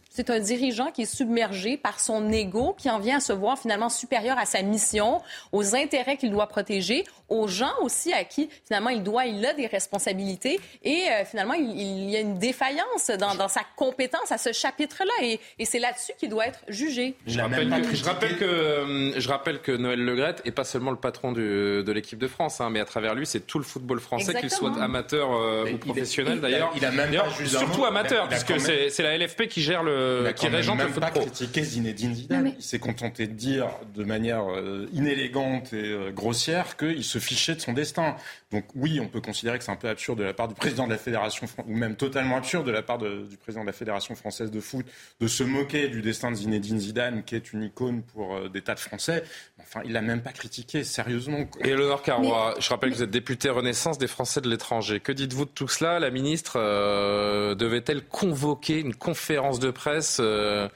c'est 0.10 0.32
un 0.32 0.40
dirigeant 0.40 0.90
qui 0.90 1.04
est 1.04 1.16
submergé 1.16 1.78
par 1.78 2.00
son 2.00 2.32
ego, 2.32 2.76
qui 2.76 2.90
en 2.90 2.98
vient 2.98 3.18
à 3.18 3.20
se 3.20 3.34
voir 3.34 3.60
finalement 3.60 3.88
supérieur 3.88 4.40
à 4.40 4.46
sa 4.46 4.64
mission, 4.64 5.22
aux 5.52 5.76
intérêts 5.76 6.18
qu'il 6.18 6.32
doit 6.32 6.48
protéger, 6.48 7.04
aux 7.30 7.48
gens 7.48 7.74
aussi 7.82 8.12
à 8.14 8.24
qui 8.24 8.50
finalement 8.66 8.90
il 8.90 9.04
doit, 9.04 9.28
il 9.28 9.46
a 9.46 9.54
des 9.54 9.68
responsabilités. 9.68 10.60
Et 10.84 11.04
euh, 11.12 11.24
finalement 11.24 11.54
il, 11.54 12.10
y 12.10 12.18
a 12.18 12.20
une 12.20 12.40
défaillance 12.40 13.12
dans, 13.12 13.48
sa 13.48 13.62
compétence 13.76 14.32
à 14.32 14.40
ce 14.40 14.52
chapitre-là. 14.52 15.14
Et, 15.22 15.40
c'est 15.66 15.80
là-dessus 15.80 16.14
qu'il 16.18 16.30
doit 16.30 16.48
être 16.48 16.62
jugé. 16.68 17.16
Je 17.28 17.40
rappelle, 17.40 17.70
que, 17.70 17.96
je 17.96 18.04
rappelle, 18.04 18.38
que, 18.38 18.46
euh, 18.46 19.20
je 19.20 19.30
rappelle 19.30 19.62
que 19.62 19.72
Noël 19.72 20.04
Legrette 20.04 20.42
est 20.46 20.52
pas 20.52 20.64
seulement 20.64 20.92
le 20.92 20.98
patron 20.98 21.32
de 21.32 21.92
l'équipe 21.92 22.18
de 22.18 22.28
France, 22.28 22.60
hein, 22.60 22.72
mais 22.72 22.80
à 22.80 22.86
travers 22.86 23.14
lui 23.14 23.28
c'est 23.28 23.46
tout 23.46 23.60
le 23.60 23.66
football 23.66 24.00
français, 24.00 24.34
qu'il 24.34 24.50
soit 24.50 24.82
amateur 24.82 25.30
ou 25.72 25.78
professionnel 25.78 26.42
d'ailleurs 26.42 26.55
il 26.76 26.86
a 26.86 26.92
même 26.92 27.14
pas 27.14 27.30
surtout 27.46 27.86
amateur, 27.86 28.28
puisque 28.28 28.60
c'est 28.60 29.04
la 29.04 29.18
LFP 29.18 29.48
qui 29.48 29.62
gère 29.62 29.84
le, 29.84 30.32
qui 30.36 30.48
régente 30.48 30.80
le 30.80 30.88
foot 30.88 31.02
pas 31.02 31.12
critiqué 31.12 31.64
Zinedine 31.64 32.16
Zidane. 32.16 32.54
Il 32.58 32.64
s'est 32.64 32.80
contenté 32.80 33.28
de 33.28 33.34
dire 33.34 33.68
de 33.94 34.04
manière 34.04 34.52
euh, 34.52 34.88
inélégante 34.94 35.74
et 35.74 35.92
euh, 35.92 36.12
grossière 36.12 36.78
qu'il 36.78 37.04
se 37.04 37.20
fichait 37.20 37.56
de 37.56 37.62
son 37.62 37.74
destin. 37.74 38.16
Donc 38.52 38.66
oui, 38.76 39.00
on 39.00 39.08
peut 39.08 39.22
considérer 39.22 39.58
que 39.58 39.64
c'est 39.64 39.72
un 39.72 39.76
peu 39.76 39.90
absurde 39.90 40.20
de 40.20 40.24
la 40.24 40.34
part 40.34 40.48
du 40.48 40.56
président 40.56 40.86
de 40.86 40.92
la 40.92 40.98
fédération, 40.98 41.48
ou 41.68 41.76
même 41.76 41.96
totalement 41.96 42.38
absurde 42.38 42.66
de 42.66 42.72
la 42.72 42.82
part 42.82 42.98
du 42.98 43.38
président 43.38 43.62
de 43.62 43.68
la 43.68 43.74
fédération 43.74 44.16
française 44.16 44.52
de 44.52 44.60
foot, 44.60 44.86
de 45.20 45.28
se 45.28 45.44
moquer 45.44 45.88
du 45.88 46.02
destin 46.02 46.32
de 46.32 46.36
Zinedine 46.36 46.80
Zidane, 46.80 47.24
qui 47.24 47.36
est 47.36 47.54
une 47.54 47.64
icône 47.64 48.04
pour 48.04 48.36
euh, 48.36 48.50
des 48.50 48.62
tas 48.62 48.76
de 48.76 48.80
Français. 48.80 49.24
Enfin, 49.68 49.82
il 49.84 49.94
l'a 49.94 50.02
même 50.02 50.22
pas 50.22 50.32
critiqué, 50.32 50.84
sérieusement. 50.84 51.46
Et 51.64 51.70
Eleonore 51.70 52.04
Carrois, 52.04 52.54
je 52.60 52.70
rappelle 52.70 52.92
que 52.92 52.96
vous 52.96 53.04
êtes 53.04 53.12
députée 53.12 53.50
Renaissance 53.50 53.98
des 53.98 54.08
Français 54.08 54.40
de 54.40 54.50
l'étranger. 54.50 55.00
Que 55.00 55.12
dites-vous 55.12 55.46
de 55.46 55.50
tout 55.50 55.68
cela? 55.68 56.00
La 56.00 56.12
ministre 56.12 56.54
euh, 56.58 57.56
devait-elle 57.56 58.06
convoquer 58.06 58.80
une 58.80 58.94
conférence 58.94 59.60
de 59.60 59.72
presse 59.72 60.18
euh, 60.20 60.70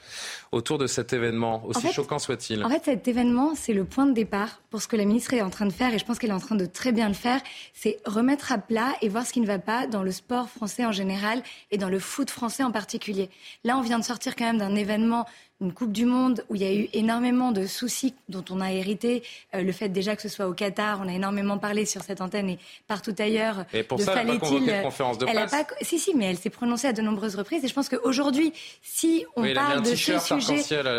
autour 0.52 0.78
de 0.78 0.86
cet 0.86 1.12
événement, 1.12 1.62
aussi 1.64 1.92
choquant 1.92 2.18
soit-il 2.18 2.64
En 2.64 2.68
fait, 2.68 2.84
cet 2.84 3.06
événement, 3.06 3.54
c'est 3.54 3.72
le 3.72 3.84
point 3.84 4.06
de 4.06 4.12
départ 4.12 4.60
pour 4.70 4.82
ce 4.82 4.88
que 4.88 4.96
la 4.96 5.04
ministre 5.04 5.32
est 5.34 5.42
en 5.42 5.50
train 5.50 5.66
de 5.66 5.72
faire, 5.72 5.94
et 5.94 5.98
je 5.98 6.04
pense 6.04 6.18
qu'elle 6.18 6.30
est 6.30 6.34
en 6.34 6.40
train 6.40 6.56
de 6.56 6.66
très 6.66 6.92
bien 6.92 7.08
le 7.08 7.14
faire, 7.14 7.40
c'est 7.72 7.98
remettre 8.04 8.52
à 8.52 8.58
plat 8.58 8.92
et 9.00 9.08
voir 9.08 9.26
ce 9.26 9.32
qui 9.32 9.40
ne 9.40 9.46
va 9.46 9.58
pas 9.58 9.86
dans 9.86 10.02
le 10.02 10.10
sport 10.10 10.48
français 10.48 10.84
en 10.84 10.92
général 10.92 11.42
et 11.70 11.78
dans 11.78 11.88
le 11.88 11.98
foot 11.98 12.30
français 12.30 12.62
en 12.62 12.72
particulier. 12.72 13.30
Là, 13.64 13.78
on 13.78 13.82
vient 13.82 13.98
de 13.98 14.04
sortir 14.04 14.34
quand 14.36 14.44
même 14.44 14.58
d'un 14.58 14.74
événement 14.74 15.26
une 15.60 15.72
Coupe 15.72 15.92
du 15.92 16.06
Monde 16.06 16.44
où 16.48 16.54
il 16.54 16.62
y 16.62 16.64
a 16.64 16.72
eu 16.72 16.88
énormément 16.94 17.52
de 17.52 17.66
soucis 17.66 18.14
dont 18.28 18.44
on 18.50 18.60
a 18.60 18.72
hérité. 18.72 19.22
Euh, 19.54 19.62
le 19.62 19.72
fait 19.72 19.88
déjà 19.88 20.16
que 20.16 20.22
ce 20.22 20.28
soit 20.28 20.48
au 20.48 20.54
Qatar, 20.54 21.00
on 21.02 21.08
a 21.08 21.12
énormément 21.12 21.58
parlé 21.58 21.84
sur 21.84 22.02
cette 22.02 22.20
antenne 22.20 22.48
et 22.48 22.58
partout 22.88 23.14
ailleurs. 23.18 23.66
Et 23.74 23.82
pour 23.82 24.00
ça, 24.00 24.14
elle 24.20 24.26
n'a 24.26 24.32
pas 24.34 24.38
convoqué 24.38 24.76
une 24.76 24.82
conférence 24.82 25.18
de 25.18 25.26
presse 25.26 25.50
pas... 25.50 25.66
Si, 25.82 25.98
si, 25.98 26.14
mais 26.14 26.26
elle 26.26 26.38
s'est 26.38 26.50
prononcée 26.50 26.88
à 26.88 26.92
de 26.92 27.02
nombreuses 27.02 27.36
reprises. 27.36 27.64
Et 27.64 27.68
je 27.68 27.74
pense 27.74 27.88
qu'aujourd'hui, 27.88 28.52
si 28.82 29.26
on 29.36 29.42
parle 29.52 29.82
de 29.82 29.94
ce 29.94 30.18
sujet... 30.18 30.39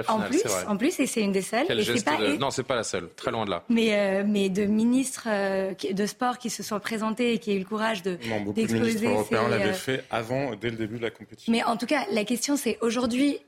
en 0.07 0.19
plus, 0.21 0.43
en 0.67 0.77
plus, 0.77 0.99
et 0.99 1.07
c'est 1.07 1.21
une 1.21 1.31
des 1.31 1.41
seules. 1.41 1.65
et 1.69 2.01
pas... 2.01 2.17
de... 2.17 2.37
Non, 2.37 2.51
c'est 2.51 2.63
pas 2.63 2.75
la 2.75 2.83
seule. 2.83 3.09
Très 3.15 3.31
loin 3.31 3.45
de 3.45 3.51
là. 3.51 3.63
Mais, 3.69 3.93
euh, 3.93 4.23
mais 4.25 4.49
de 4.49 4.65
ministres 4.65 5.27
euh, 5.27 5.73
de 5.91 6.05
sport 6.05 6.37
qui 6.37 6.49
se 6.49 6.63
soient 6.63 6.79
présentés 6.79 7.33
et 7.33 7.39
qui 7.39 7.51
aient 7.51 7.55
eu 7.55 7.59
le 7.59 7.65
courage 7.65 8.03
de 8.03 8.17
d'exposer... 8.53 9.07
de 9.07 9.11
européens 9.11 9.47
l'avaient 9.47 9.73
fait 9.73 10.03
avant, 10.09 10.55
dès 10.55 10.69
le 10.69 10.77
début 10.77 10.97
de 10.97 11.03
la 11.03 11.11
compétition. 11.11 11.51
Mais 11.51 11.63
en 11.63 11.77
tout 11.77 11.85
cas, 11.85 12.05
la 12.11 12.23
question, 12.23 12.57
c'est 12.57 12.77
aujourd'hui, 12.81 13.39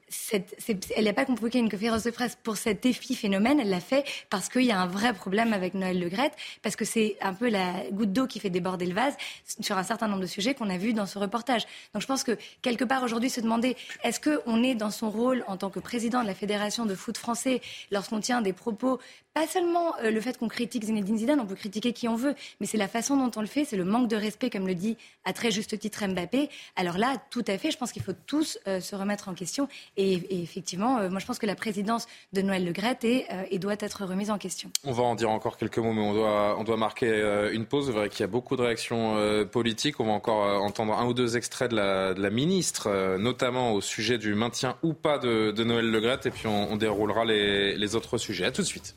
elle 0.96 1.06
n'a 1.06 1.14
pas 1.14 1.26
convoqué 1.26 1.60
une 1.60 1.70
conférence 1.70 2.04
de 2.04 2.12
presse 2.12 2.38
pour 2.44 2.58
cet 2.58 2.86
épiphénomène, 2.86 3.60
elle 3.60 3.70
l'a 3.70 3.80
fait 3.80 4.06
parce 4.30 4.50
qu'il 4.50 4.64
y 4.64 4.72
a 4.72 4.80
un 4.80 4.88
vrai 4.88 5.14
problème 5.14 5.54
avec 5.54 5.74
Noël 5.74 6.00
Le 6.00 6.10
Gret, 6.10 6.32
parce 6.62 6.76
que 6.76 6.86
c'est 6.86 7.18
un 7.22 7.34
peu 7.34 7.50
la 7.50 7.74
goutte 7.92 8.14
d'eau 8.14 8.28
qui 8.28 8.40
fait 8.40 8.50
déborder 8.50 8.86
le 8.86 8.94
vase 8.94 9.16
sur 9.60 9.78
un 9.78 9.84
certain 9.84 10.08
nombre 10.08 10.22
de 10.22 10.28
sujets 10.28 10.54
qu'on 10.54 10.70
a 10.70 10.78
vus 10.78 10.94
dans 10.94 11.06
ce 11.06 11.20
reportage. 11.20 11.64
Donc 11.94 12.02
je 12.02 12.08
pense 12.08 12.24
que 12.24 12.38
quelque 12.62 12.84
part 12.84 13.04
aujourd'hui 13.04 13.30
se 13.30 13.42
demander 13.42 13.76
est-ce 14.04 14.20
qu'on 14.20 14.64
est 14.64 14.76
dans 14.76 14.92
son 14.92 15.10
rôle 15.10 15.44
en 15.48 15.58
tant 15.58 15.70
que 15.70 15.80
président 15.84 16.24
de 16.24 16.28
la 16.28 16.34
Fédération 16.34 16.86
de 16.86 16.96
foot 16.96 17.18
français 17.18 17.62
lorsqu'on 17.92 18.20
tient 18.20 18.42
des 18.42 18.54
propos 18.54 19.00
pas 19.34 19.48
seulement 19.48 19.96
euh, 20.04 20.12
le 20.12 20.22
fait 20.22 20.38
qu'on 20.38 20.48
critique 20.48 20.84
Zinedine 20.84 21.18
Zidane, 21.18 21.40
on 21.40 21.46
peut 21.46 21.56
critiquer 21.56 21.92
qui 21.92 22.08
on 22.08 22.16
veut, 22.16 22.36
mais 22.60 22.68
c'est 22.68 22.78
la 22.78 22.88
façon 22.88 23.18
dont 23.18 23.32
on 23.36 23.42
le 23.42 23.48
fait, 23.48 23.66
c'est 23.66 23.78
le 23.78 23.86
manque 23.86 24.08
de 24.08 24.16
respect, 24.16 24.50
comme 24.50 24.68
le 24.68 24.76
dit 24.76 24.96
à 25.26 25.34
très 25.34 25.50
juste 25.52 25.78
titre 25.80 26.06
Mbappé. 26.06 26.50
Alors 26.76 26.98
là, 26.98 27.16
tout 27.32 27.44
à 27.48 27.58
fait, 27.58 27.72
je 27.72 27.78
pense 27.78 27.92
qu'il 27.92 28.04
faut 28.04 28.14
tous 28.28 28.60
euh, 28.68 28.80
se 28.80 28.96
remettre 28.96 29.30
en 29.30 29.34
question. 29.34 29.68
Et, 29.98 30.42
effectivement, 30.44 31.00
euh, 31.00 31.10
moi 31.10 31.20
je 31.20 31.26
pense 31.26 31.40
que 31.40 31.46
la 31.46 31.56
présidence 31.56 32.06
de 32.34 32.42
Noël 32.42 32.64
Le 32.64 32.72
Gret 32.72 33.00
et 33.04 33.60
doit 33.60 33.76
être 33.80 34.06
remise 34.06 34.30
en 34.30 34.38
question. 34.38 34.70
On 34.84 34.92
va 34.92 35.04
en 35.04 35.16
dire 35.16 35.30
encore 35.30 35.58
quelques 35.58 35.80
mots, 35.80 35.94
mais 35.94 36.02
on 36.02 36.14
doit, 36.14 36.56
on 36.60 36.64
doit 36.64 36.78
marquer 36.78 37.50
une 37.52 37.66
pause. 37.66 37.88
Vous 37.88 37.94
verrez 37.94 38.10
qu'il 38.10 38.22
y 38.22 38.24
a 38.24 38.28
beaucoup 38.28 38.56
de 38.56 38.62
réactions 38.62 39.46
politiques. 39.52 40.00
On 40.00 40.06
va 40.06 40.12
encore 40.12 40.62
entendre 40.62 40.94
un 40.94 41.06
ou 41.06 41.14
deux 41.14 41.38
extraits 41.38 41.72
de 41.72 41.76
la, 41.76 42.30
ministre, 42.30 43.18
notamment 43.18 43.74
au 43.74 43.82
sujet 43.82 44.18
du 44.18 44.36
maintien 44.36 44.78
ou 44.84 44.94
pas 44.94 45.18
de, 45.18 45.52
de 45.52 45.64
Noël 45.64 45.90
Le 45.90 46.00
Gret, 46.00 46.20
et 46.26 46.30
puis 46.30 46.48
on, 46.48 46.76
déroulera 46.76 47.26
les, 47.26 47.76
les 47.76 47.96
autres 47.96 48.18
sujets. 48.18 48.46
À 48.46 48.52
tout 48.52 48.62
de 48.62 48.68
suite. 48.68 48.96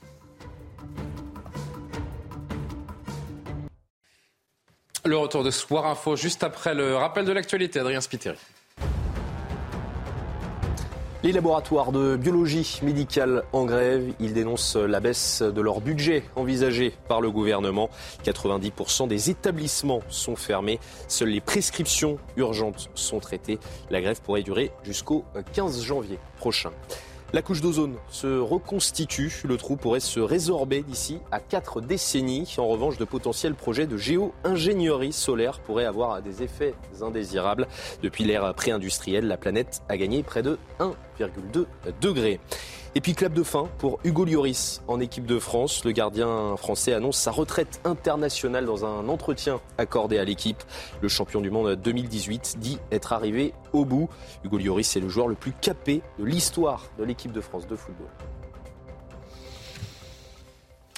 Le 5.07 5.17
retour 5.17 5.45
de 5.45 5.53
Soir 5.53 5.87
Info 5.87 6.17
juste 6.17 6.43
après 6.43 6.75
le 6.75 6.97
rappel 6.97 7.25
de 7.25 7.31
l'actualité. 7.31 7.79
Adrien 7.79 8.01
Spiteri. 8.01 8.37
Les 11.23 11.31
laboratoires 11.31 11.93
de 11.93 12.17
biologie 12.17 12.81
médicale 12.83 13.45
en 13.53 13.67
grève, 13.67 14.13
ils 14.19 14.35
dénoncent 14.35 14.75
la 14.75 14.99
baisse 14.99 15.43
de 15.43 15.61
leur 15.61 15.81
budget 15.81 16.25
envisagé 16.35 16.93
par 17.09 17.21
le 17.21 17.31
gouvernement. 17.31 17.89
90% 18.25 19.07
des 19.07 19.31
établissements 19.31 20.03
sont 20.09 20.35
fermés. 20.35 20.81
Seules 21.07 21.29
les 21.29 21.41
prescriptions 21.41 22.19
urgentes 22.37 22.91
sont 22.97 23.21
traitées. 23.21 23.61
La 23.91 24.01
grève 24.01 24.21
pourrait 24.23 24.43
durer 24.43 24.73
jusqu'au 24.83 25.25
15 25.53 25.83
janvier 25.83 26.19
prochain. 26.39 26.73
La 27.33 27.43
couche 27.43 27.61
d'ozone 27.61 27.97
se 28.09 28.39
reconstitue. 28.39 29.43
Le 29.45 29.57
trou 29.57 29.77
pourrait 29.77 30.01
se 30.01 30.21
résorber 30.21 30.83
d'ici 30.83 31.19
à 31.33 31.41
quatre 31.41 31.81
décennies. 31.81 32.55
En 32.57 32.69
revanche, 32.69 32.99
de 32.99 33.05
potentiels 33.05 33.55
projets 33.55 33.89
de 33.89 33.97
géo-ingénierie 33.97 35.13
solaire 35.13 35.59
pourraient 35.59 35.87
avoir 35.87 36.23
des 36.23 36.45
effets 36.45 36.75
indésirables. 37.03 37.67
Depuis 38.03 38.25
l'ère 38.25 38.55
pré-industrielle, 38.55 39.27
la 39.27 39.37
planète 39.37 39.83
a 39.89 39.97
gagné 39.97 40.23
près 40.23 40.43
de 40.43 40.57
1,2 40.79 41.67
degrés. 42.01 42.39
Et 42.97 43.03
puis 43.03 43.13
clap 43.13 43.35
de 43.35 43.43
fin 43.43 43.69
pour 43.77 43.99
Hugo 44.05 44.25
Lloris 44.25 44.81
en 44.89 45.01
équipe 45.01 45.27
de 45.27 45.39
France. 45.39 45.85
Le 45.85 45.93
gardien 45.93 46.57
français 46.57 46.95
annonce 46.95 47.19
sa 47.19 47.31
retraite 47.31 47.79
internationale 47.85 48.65
dans 48.65 48.87
un 48.87 49.11
entretien 49.11 49.61
accordé 49.77 50.17
à 50.17 50.25
l'équipe. 50.25 50.63
Le 51.03 51.09
champion 51.09 51.43
du 51.43 51.51
monde 51.51 51.75
2018 51.75 52.57
dit 52.59 52.79
être 52.91 53.13
arrivé 53.13 53.53
au 53.75 53.85
bout. 53.85 54.09
Hugo 54.45 54.57
Lloris 54.57 54.97
est 54.97 55.01
le 55.01 55.11
joueur 55.11 55.29
le 55.29 55.35
plus 55.35 55.53
capé 55.53 56.01
de 56.19 56.25
l'histoire 56.25 56.87
de 56.99 57.05
l'équipe 57.05 57.33
de 57.33 57.43
France 57.43 57.67
de 57.67 57.77
football. 57.77 58.09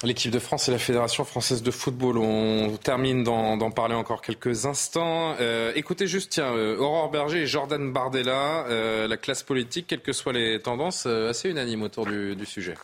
L'équipe 0.01 0.31
de 0.31 0.39
France 0.39 0.69
et 0.69 0.71
la 0.71 0.77
Fédération 0.77 1.25
française 1.25 1.61
de 1.61 1.71
football. 1.71 2.17
On 2.19 2.77
termine 2.77 3.23
d'en 3.25 3.71
parler 3.71 3.95
encore 3.95 4.21
quelques 4.21 4.65
instants. 4.65 5.35
Euh, 5.41 5.73
écoutez 5.75 6.07
juste, 6.07 6.31
tiens, 6.31 6.53
euh, 6.53 6.77
Aurore 6.77 7.11
Berger 7.11 7.41
et 7.41 7.47
Jordan 7.47 7.91
Bardella, 7.91 8.65
euh, 8.67 9.09
la 9.09 9.17
classe 9.17 9.43
politique, 9.43 9.87
quelles 9.87 10.01
que 10.01 10.13
soient 10.13 10.31
les 10.31 10.61
tendances, 10.61 11.05
assez 11.05 11.49
unanime 11.49 11.81
autour 11.81 12.05
du, 12.05 12.33
du 12.37 12.45
sujet. 12.45 12.75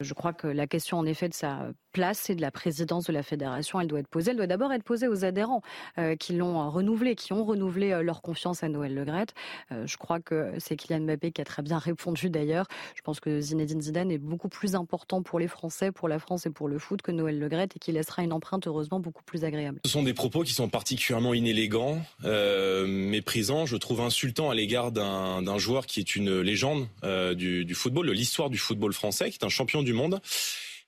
Je 0.00 0.12
crois 0.12 0.34
que 0.34 0.46
la 0.46 0.66
question, 0.66 0.98
en 0.98 1.06
effet, 1.06 1.30
de 1.30 1.34
sa 1.34 1.68
place 1.90 2.30
et 2.30 2.34
de 2.34 2.40
la 2.40 2.50
présidence 2.50 3.04
de 3.04 3.12
la 3.12 3.22
fédération, 3.22 3.80
elle 3.80 3.86
doit 3.86 4.00
être 4.00 4.08
posée. 4.08 4.30
Elle 4.30 4.36
doit 4.36 4.46
d'abord 4.46 4.72
être 4.72 4.82
posée 4.82 5.08
aux 5.08 5.24
adhérents 5.24 5.62
euh, 5.98 6.16
qui 6.16 6.34
l'ont 6.34 6.60
euh, 6.60 6.68
renouvelé, 6.68 7.14
qui 7.14 7.32
ont 7.32 7.44
renouvelé 7.44 7.92
euh, 7.92 8.02
leur 8.02 8.22
confiance 8.22 8.62
à 8.62 8.68
Noël 8.68 8.94
Legrette. 8.94 9.34
je 9.70 9.96
crois 9.96 10.20
que 10.20 10.52
c'est 10.58 10.76
Kylian 10.76 11.00
Mbappé 11.00 11.32
qui 11.32 11.40
a 11.40 11.44
très 11.44 11.62
bien 11.62 11.78
répondu 11.78 12.30
d'ailleurs. 12.30 12.66
Je 12.94 13.02
pense 13.02 13.20
que 13.20 13.40
Zinedine 13.40 13.80
Zidane 13.80 14.10
est 14.10 14.18
beaucoup 14.18 14.48
plus 14.48 14.74
important 14.74 15.22
pour 15.22 15.38
les 15.38 15.48
Français, 15.48 15.92
pour 15.92 16.08
la 16.08 16.18
France 16.18 16.46
et 16.46 16.50
pour 16.50 16.68
le 16.68 16.78
foot 16.78 17.02
que 17.02 17.12
Noël 17.12 17.38
Legrette 17.38 17.76
et 17.76 17.78
qui 17.78 17.92
laissera 17.92 18.22
une 18.22 18.32
empreinte 18.32 18.66
heureusement 18.66 19.00
beaucoup 19.00 19.22
plus 19.22 19.44
agréable. 19.44 19.80
Ce 19.84 19.90
sont 19.90 20.02
des 20.02 20.14
propos 20.14 20.42
qui 20.42 20.52
sont 20.52 20.68
particulièrement 20.68 21.34
inélégants, 21.34 22.00
méprisants, 22.22 23.66
je 23.66 23.76
trouve 23.76 24.00
insultants 24.00 24.50
à 24.50 24.54
l'égard 24.54 24.92
d'un 24.92 25.58
joueur 25.58 25.86
qui 25.86 26.00
est 26.00 26.16
une 26.16 26.40
légende 26.40 26.86
du 27.34 27.74
football, 27.74 28.06
de 28.06 28.12
l'histoire 28.12 28.50
du 28.50 28.58
football 28.58 28.92
français, 28.92 29.30
qui 29.30 29.38
est 29.38 29.44
un 29.44 29.50
champion 29.50 29.82
du 29.82 29.92
monde. 29.92 30.20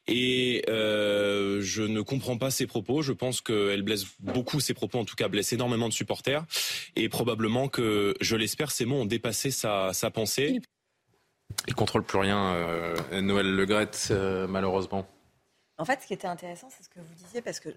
Et 0.09 0.65
euh, 0.69 1.61
je 1.61 1.83
ne 1.83 2.01
comprends 2.01 2.37
pas 2.37 2.51
ses 2.51 2.67
propos. 2.67 3.03
Je 3.03 3.13
pense 3.13 3.41
qu'elle 3.41 3.83
blesse 3.83 4.07
beaucoup 4.19 4.61
ses 4.61 4.75
propos, 4.75 4.99
en 4.99 5.05
tout 5.05 5.15
cas 5.15 5.29
blesse 5.29 5.53
énormément 5.53 5.89
de 5.89 5.95
supporters. 5.95 6.45
Et 6.97 7.09
probablement 7.09 7.69
que, 7.69 8.15
je 8.21 8.37
l'espère, 8.37 8.71
ces 8.71 8.85
mots 8.85 9.03
ont 9.03 9.07
dépassé 9.07 9.51
sa, 9.51 9.93
sa 9.93 10.11
pensée. 10.11 10.61
Il 11.69 11.75
contrôle 11.75 12.03
plus 12.03 12.19
rien, 12.19 12.55
euh, 12.55 13.21
Noël 13.21 13.55
Le 13.55 13.67
euh, 14.11 14.47
malheureusement. 14.49 15.07
En 15.79 15.85
fait, 15.85 16.01
ce 16.03 16.07
qui 16.07 16.15
était 16.15 16.27
intéressant, 16.27 16.69
c'est 16.71 16.83
ce 16.83 16.89
que 16.89 17.01
vous 17.01 17.15
disiez, 17.15 17.43
parce 17.43 17.61
que 17.61 17.69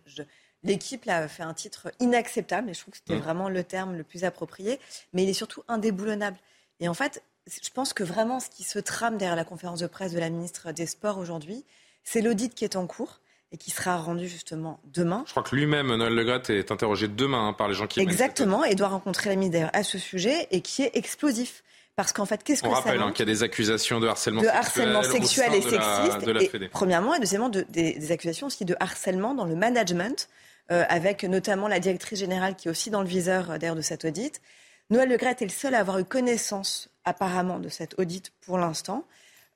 l'équipe 0.63 1.07
a 1.07 1.27
fait 1.27 1.43
un 1.43 1.53
titre 1.53 1.91
inacceptable, 1.99 2.69
et 2.69 2.73
je 2.73 2.79
trouve 2.79 2.93
que 2.93 2.97
c'était 2.97 3.15
mm. 3.15 3.23
vraiment 3.23 3.49
le 3.49 3.63
terme 3.63 3.95
le 3.95 4.03
plus 4.03 4.23
approprié, 4.23 4.79
mais 5.13 5.23
il 5.23 5.29
est 5.29 5.33
surtout 5.33 5.63
indéboulonnable. 5.67 6.37
Et 6.79 6.87
en 6.87 6.93
fait, 6.93 7.23
je 7.47 7.69
pense 7.69 7.93
que 7.93 8.03
vraiment 8.03 8.39
ce 8.39 8.49
qui 8.49 8.63
se 8.63 8.79
trame 8.79 9.17
derrière 9.17 9.35
la 9.35 9.45
conférence 9.45 9.79
de 9.79 9.87
presse 9.87 10.13
de 10.13 10.19
la 10.19 10.29
ministre 10.29 10.71
des 10.71 10.85
Sports 10.85 11.17
aujourd'hui, 11.17 11.63
c'est 12.05 12.21
l'audit 12.21 12.55
qui 12.55 12.63
est 12.63 12.77
en 12.77 12.87
cours 12.87 13.19
et 13.51 13.57
qui 13.57 13.71
sera 13.71 13.97
rendu 13.97 14.27
justement 14.27 14.79
demain. 14.85 15.23
Je 15.25 15.31
crois 15.31 15.43
que 15.43 15.55
lui-même, 15.55 15.93
Noël 15.93 16.13
Legret, 16.13 16.41
est 16.49 16.71
interrogé 16.71 17.07
demain 17.07 17.49
hein, 17.49 17.53
par 17.53 17.67
les 17.67 17.73
gens 17.73 17.87
qui... 17.87 17.99
Exactement, 17.99 18.63
et 18.63 18.75
doit 18.75 18.87
rencontrer 18.87 19.29
la 19.29 19.35
ministre 19.35 19.69
à 19.73 19.83
ce 19.83 19.97
sujet 19.97 20.47
et 20.51 20.61
qui 20.61 20.83
est 20.83 20.91
explosif. 20.95 21.63
Parce 21.95 22.11
qu'en 22.11 22.25
fait, 22.25 22.43
qu'est-ce 22.43 22.61
que 22.61 22.67
On 22.67 22.71
rappelle 22.71 23.01
hein, 23.01 23.11
qu'il 23.11 23.25
y 23.25 23.31
a 23.31 23.33
des 23.33 23.43
accusations 23.43 24.01
de 24.01 24.07
harcèlement 24.07 24.41
de 24.41 24.47
sexuel, 24.47 24.89
harcèlement 24.93 25.03
sexuel 25.03 25.53
et 25.53 25.61
sexiste. 25.61 26.69
premièrement, 26.71 27.15
et 27.15 27.19
deuxièmement, 27.19 27.49
des, 27.49 28.11
accusations 28.11 28.47
aussi 28.47 28.65
de 28.65 28.75
harcèlement 28.79 29.33
dans 29.33 29.45
le 29.45 29.55
management, 29.55 30.27
euh, 30.71 30.83
avec 30.89 31.23
notamment 31.23 31.69
la 31.69 31.79
directrice 31.79 32.19
générale 32.19 32.55
qui 32.55 32.67
est 32.67 32.71
aussi 32.71 32.89
dans 32.89 33.01
le 33.01 33.07
viseur 33.07 33.51
euh, 33.51 33.57
d'ailleurs 33.57 33.75
de 33.75 33.81
cet 33.81 34.03
audit. 34.03 34.41
Noël 34.89 35.07
Legret 35.07 35.37
est 35.39 35.45
le 35.45 35.49
seul 35.49 35.73
à 35.73 35.79
avoir 35.79 35.99
eu 35.99 36.03
connaissance 36.03 36.89
apparemment 37.05 37.59
de 37.59 37.69
cet 37.69 37.97
audit 37.97 38.33
pour 38.41 38.57
l'instant. 38.57 39.05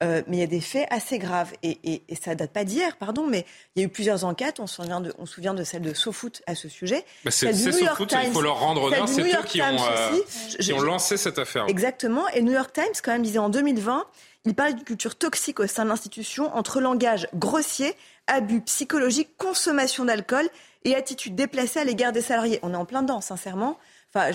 Euh, 0.01 0.21
mais 0.27 0.37
il 0.37 0.39
y 0.39 0.43
a 0.43 0.47
des 0.47 0.61
faits 0.61 0.87
assez 0.91 1.19
graves. 1.19 1.51
Et, 1.61 1.77
et, 1.83 2.03
et 2.07 2.15
ça 2.15 2.33
date 2.33 2.51
pas 2.51 2.63
d'hier, 2.63 2.95
pardon, 2.97 3.27
mais 3.27 3.45
il 3.75 3.81
y 3.81 3.83
a 3.83 3.87
eu 3.87 3.89
plusieurs 3.89 4.23
enquêtes. 4.23 4.59
On 4.59 4.67
se 4.67 4.75
souvient 4.75 5.01
de, 5.01 5.13
on 5.17 5.25
se 5.25 5.33
souvient 5.35 5.53
de 5.53 5.63
celle 5.63 5.81
de 5.81 5.93
SoFoot 5.93 6.41
à 6.47 6.55
ce 6.55 6.69
sujet. 6.69 7.03
Bah 7.25 7.31
c'est 7.31 7.53
SoFoot, 7.53 8.15
il 8.23 8.31
faut 8.31 8.41
leur 8.41 8.59
rendre 8.59 8.83
honneur. 8.83 9.07
C'est 9.09 9.21
eux 9.21 9.43
qui 9.45 9.61
ont, 9.61 9.65
euh, 9.65 10.19
qui 10.59 10.71
ont 10.73 10.81
lancé 10.81 11.17
cette 11.17 11.37
affaire. 11.37 11.65
Exactement. 11.67 12.27
Et 12.29 12.41
New 12.41 12.53
York 12.53 12.71
Times, 12.71 12.85
quand 13.03 13.11
même, 13.11 13.23
disait 13.23 13.39
en 13.39 13.49
2020, 13.49 14.05
il 14.45 14.55
parlait 14.55 14.73
d'une 14.73 14.85
culture 14.85 15.17
toxique 15.17 15.59
au 15.59 15.67
sein 15.67 15.83
de 15.83 15.89
l'institution 15.89 16.55
entre 16.55 16.79
langage 16.79 17.27
grossier, 17.33 17.93
abus 18.27 18.61
psychologique, 18.61 19.35
consommation 19.37 20.05
d'alcool 20.05 20.47
et 20.85 20.95
attitude 20.95 21.35
déplacée 21.35 21.79
à 21.79 21.83
l'égard 21.83 22.13
des 22.13 22.21
salariés. 22.21 22.59
On 22.63 22.73
est 22.73 22.77
en 22.77 22.85
plein 22.85 23.01
dedans, 23.01 23.19
sincèrement. 23.19 23.77
Enfin, 24.13 24.31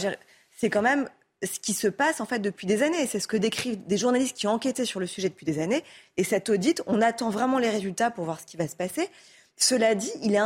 c'est 0.57 0.68
quand 0.68 0.83
même 0.83 1.09
ce 1.46 1.61
qui 1.61 1.72
se 1.72 1.88
passe 1.88 2.20
en 2.20 2.26
fait 2.26 2.38
depuis 2.38 2.66
des 2.66 2.83
années. 2.83 3.07
C'est 3.07 3.20
ce 3.20 3.28
que 3.28 3.37
décrivent 3.37 3.85
des 3.87 3.96
journalistes 3.96 4.37
qui 4.37 4.46
ont 4.46 4.52
enquêté 4.52 4.85
sur 4.85 5.00
le 5.00 5.07
sujet 5.07 5.28
depuis 5.28 5.46
des 5.46 5.59
années. 5.61 5.85
Et 6.16 6.24
cet 6.24 6.48
audit, 6.50 6.83
on 6.87 7.00
attend 7.00 7.30
vraiment 7.30 7.59
les 7.59 7.70
résultats 7.70 8.11
pour 8.11 8.24
voir 8.24 8.40
ce 8.40 8.46
qui 8.46 8.57
va 8.57 8.68
se 8.68 8.76
passer. 8.76 9.09
Cela 9.57 9.94
dit, 9.94 10.11
il 10.22 10.35
est 10.35 10.38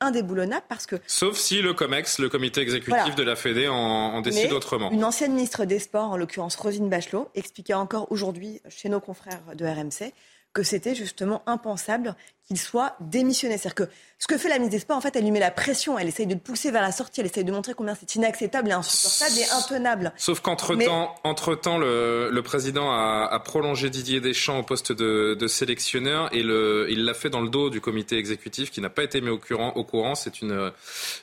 indéboulonnable 0.00 0.64
parce 0.68 0.86
que... 0.86 0.96
Sauf 1.06 1.38
si 1.38 1.62
le 1.62 1.72
COMEX, 1.72 2.18
le 2.18 2.28
comité 2.28 2.60
exécutif 2.60 3.14
de 3.14 3.22
la 3.22 3.36
Fédé, 3.36 3.68
en, 3.68 4.20
décide 4.20 4.52
autrement. 4.52 4.90
Une 4.90 5.04
ancienne 5.04 5.32
ministre 5.32 5.64
des 5.64 5.78
Sports, 5.78 6.10
en 6.10 6.16
l'occurrence 6.18 6.54
Rosine 6.56 6.90
Bachelot, 6.90 7.30
expliquait 7.34 7.74
encore 7.74 8.12
aujourd'hui 8.12 8.60
chez 8.68 8.90
nos 8.90 9.00
confrères 9.00 9.40
de 9.54 9.64
RMC 9.64 10.12
que 10.52 10.62
c'était 10.62 10.94
justement 10.94 11.42
impensable 11.46 12.16
qu'il 12.48 12.58
soit 12.58 12.96
démissionné. 13.00 13.58
C'est-à-dire 13.58 13.86
que 13.86 13.92
ce 14.20 14.26
que 14.26 14.36
fait 14.36 14.48
la 14.48 14.56
ministre 14.56 14.72
des 14.72 14.80
Sports, 14.80 14.96
en 14.96 15.00
fait, 15.00 15.14
elle 15.14 15.22
lui 15.22 15.30
met 15.30 15.38
la 15.38 15.52
pression, 15.52 15.96
elle 15.96 16.08
essaye 16.08 16.26
de 16.26 16.34
le 16.34 16.40
pousser 16.40 16.72
vers 16.72 16.82
la 16.82 16.90
sortie, 16.90 17.20
elle 17.20 17.26
essaye 17.26 17.44
de 17.44 17.52
montrer 17.52 17.74
combien 17.74 17.94
c'est 17.94 18.16
inacceptable 18.16 18.70
et 18.70 18.72
insupportable 18.72 19.38
et 19.38 19.48
intenable. 19.56 20.12
Sauf 20.16 20.40
qu'entre-temps, 20.40 21.14
entre-temps, 21.22 21.78
le, 21.78 22.28
le, 22.32 22.42
président 22.42 22.90
a, 22.90 23.28
a, 23.30 23.38
prolongé 23.38 23.90
Didier 23.90 24.20
Deschamps 24.20 24.58
au 24.58 24.62
poste 24.64 24.90
de, 24.90 25.36
de 25.38 25.46
sélectionneur 25.46 26.34
et 26.34 26.42
le, 26.42 26.86
il 26.90 27.04
l'a 27.04 27.14
fait 27.14 27.30
dans 27.30 27.40
le 27.40 27.48
dos 27.48 27.70
du 27.70 27.80
comité 27.80 28.16
exécutif 28.16 28.72
qui 28.72 28.80
n'a 28.80 28.90
pas 28.90 29.04
été 29.04 29.20
mis 29.20 29.28
au 29.28 29.38
courant. 29.38 29.72
Au 29.76 29.84
courant. 29.84 30.16
C'est 30.16 30.40
une, 30.40 30.72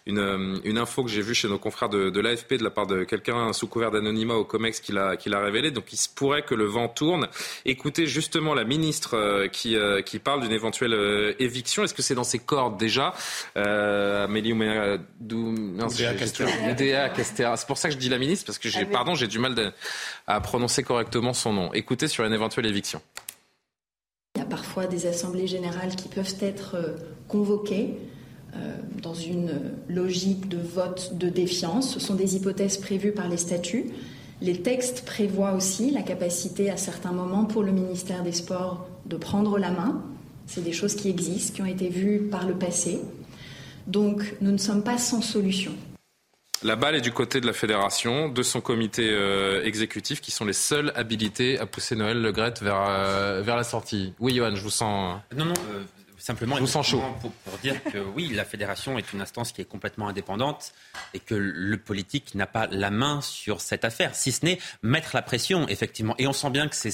une, 0.05 0.61
une, 0.63 0.77
info 0.77 1.03
que 1.03 1.09
j'ai 1.09 1.21
vue 1.21 1.35
chez 1.35 1.49
nos 1.49 1.59
confrères 1.59 1.89
de, 1.89 2.09
de 2.09 2.19
l'AFP 2.21 2.53
de 2.53 2.63
la 2.63 2.69
part 2.69 2.87
de 2.87 3.03
quelqu'un 3.03 3.51
sous 3.51 3.67
couvert 3.67 3.91
d'anonymat 3.91 4.35
au 4.35 4.45
COMEX 4.45 4.79
qui 4.79 4.93
l'a, 4.93 5.17
qui 5.17 5.29
l'a 5.29 5.39
révélé. 5.39 5.71
Donc 5.71 5.91
il 5.91 5.97
se 5.97 6.07
pourrait 6.07 6.43
que 6.43 6.55
le 6.55 6.65
vent 6.65 6.87
tourne. 6.87 7.27
Écoutez 7.65 8.05
justement 8.05 8.53
la 8.53 8.63
ministre 8.63 9.17
euh, 9.17 9.47
qui, 9.49 9.75
euh, 9.75 10.01
qui 10.01 10.19
parle 10.19 10.41
d'une 10.41 10.53
éventuelle 10.53 10.93
euh, 11.15 11.33
éviction. 11.39 11.83
Est-ce 11.83 11.93
que 11.93 12.01
c'est 12.01 12.15
dans 12.15 12.23
ses 12.23 12.39
cordes 12.39 12.77
déjà 12.77 13.13
euh, 13.57 14.25
Amélie 14.25 14.53
C'est 15.89 17.67
pour 17.67 17.77
ça 17.77 17.89
que 17.89 17.93
je 17.93 17.99
dis 17.99 18.09
la 18.09 18.17
ministre, 18.17 18.45
parce 18.45 18.59
que 18.59 18.69
j'ai, 18.69 18.85
pardon, 18.85 19.15
j'ai 19.15 19.27
du 19.27 19.39
mal 19.39 19.73
à 20.27 20.41
prononcer 20.41 20.83
correctement 20.83 21.33
son 21.33 21.53
nom. 21.53 21.73
Écoutez 21.73 22.07
sur 22.07 22.25
une 22.25 22.33
éventuelle 22.33 22.65
éviction. 22.65 23.01
Il 24.35 24.39
y 24.39 24.41
a 24.41 24.45
parfois 24.45 24.85
des 24.85 25.07
assemblées 25.07 25.47
générales 25.47 25.95
qui 25.95 26.09
peuvent 26.09 26.35
être 26.41 26.75
euh, 26.75 26.95
convoquées 27.27 27.95
dans 29.01 29.13
une 29.13 29.73
logique 29.89 30.47
de 30.47 30.57
vote 30.57 31.17
de 31.17 31.27
défiance. 31.27 31.93
Ce 31.93 31.99
sont 31.99 32.15
des 32.15 32.37
hypothèses 32.37 32.77
prévues 32.77 33.11
par 33.11 33.27
les 33.27 33.35
statuts. 33.35 33.91
Les 34.41 34.61
textes 34.61 35.05
prévoient 35.05 35.53
aussi 35.53 35.91
la 35.91 36.01
capacité 36.01 36.69
à 36.69 36.77
certains 36.77 37.11
moments 37.11 37.43
pour 37.43 37.63
le 37.63 37.73
ministère 37.73 38.23
des 38.23 38.31
Sports 38.31 38.87
de 39.05 39.17
prendre 39.17 39.57
la 39.57 39.71
main 39.71 40.01
c'est 40.47 40.63
des 40.63 40.73
choses 40.73 40.95
qui 40.95 41.09
existent, 41.09 41.55
qui 41.55 41.61
ont 41.61 41.65
été 41.65 41.89
vues 41.89 42.27
par 42.31 42.47
le 42.47 42.53
passé. 42.53 43.01
Donc 43.87 44.35
nous 44.41 44.51
ne 44.51 44.57
sommes 44.57 44.83
pas 44.83 44.97
sans 44.97 45.21
solution. 45.21 45.73
La 46.63 46.75
balle 46.75 46.95
est 46.95 47.01
du 47.01 47.11
côté 47.11 47.41
de 47.41 47.45
la 47.45 47.53
fédération, 47.53 48.29
de 48.29 48.41
son 48.41 48.61
comité 48.61 49.07
euh, 49.11 49.63
exécutif, 49.63 50.21
qui 50.21 50.31
sont 50.31 50.45
les 50.45 50.53
seuls 50.53 50.91
habilités 50.95 51.59
à 51.59 51.65
pousser 51.65 51.95
Noël 51.95 52.21
Le 52.21 52.31
Gret 52.31 52.55
vers, 52.61 52.81
euh, 52.87 53.41
vers 53.43 53.55
la 53.55 53.63
sortie. 53.63 54.13
Oui, 54.19 54.35
Johan, 54.35 54.55
je 54.55 54.61
vous 54.61 54.69
sens. 54.69 55.19
Euh, 55.33 55.35
non, 55.35 55.45
non. 55.45 55.53
Simplement, 56.17 56.55
je 56.55 56.61
vous 56.61 56.67
sens 56.67 56.87
chaud. 56.87 57.03
Pour, 57.21 57.31
pour, 57.31 57.57
dire 57.59 57.83
que 57.83 57.99
oui, 58.15 58.31
la 58.33 58.45
fédération 58.45 58.97
est 58.97 59.13
une 59.13 59.21
instance 59.21 59.51
qui 59.51 59.61
est 59.61 59.65
complètement 59.65 60.07
indépendante 60.07 60.73
et 61.13 61.19
que 61.19 61.35
le 61.35 61.77
politique 61.77 62.33
n'a 62.33 62.47
pas 62.47 62.65
la 62.71 62.89
main 62.89 63.21
sur 63.21 63.61
cette 63.61 63.85
affaire, 63.85 64.15
si 64.15 64.31
ce 64.31 64.43
n'est 64.43 64.57
mettre 64.81 65.11
la 65.13 65.21
pression, 65.21 65.67
effectivement. 65.67 66.15
Et 66.17 66.25
on 66.25 66.33
sent 66.33 66.49
bien 66.49 66.67
que 66.67 66.75
c'est 66.75 66.89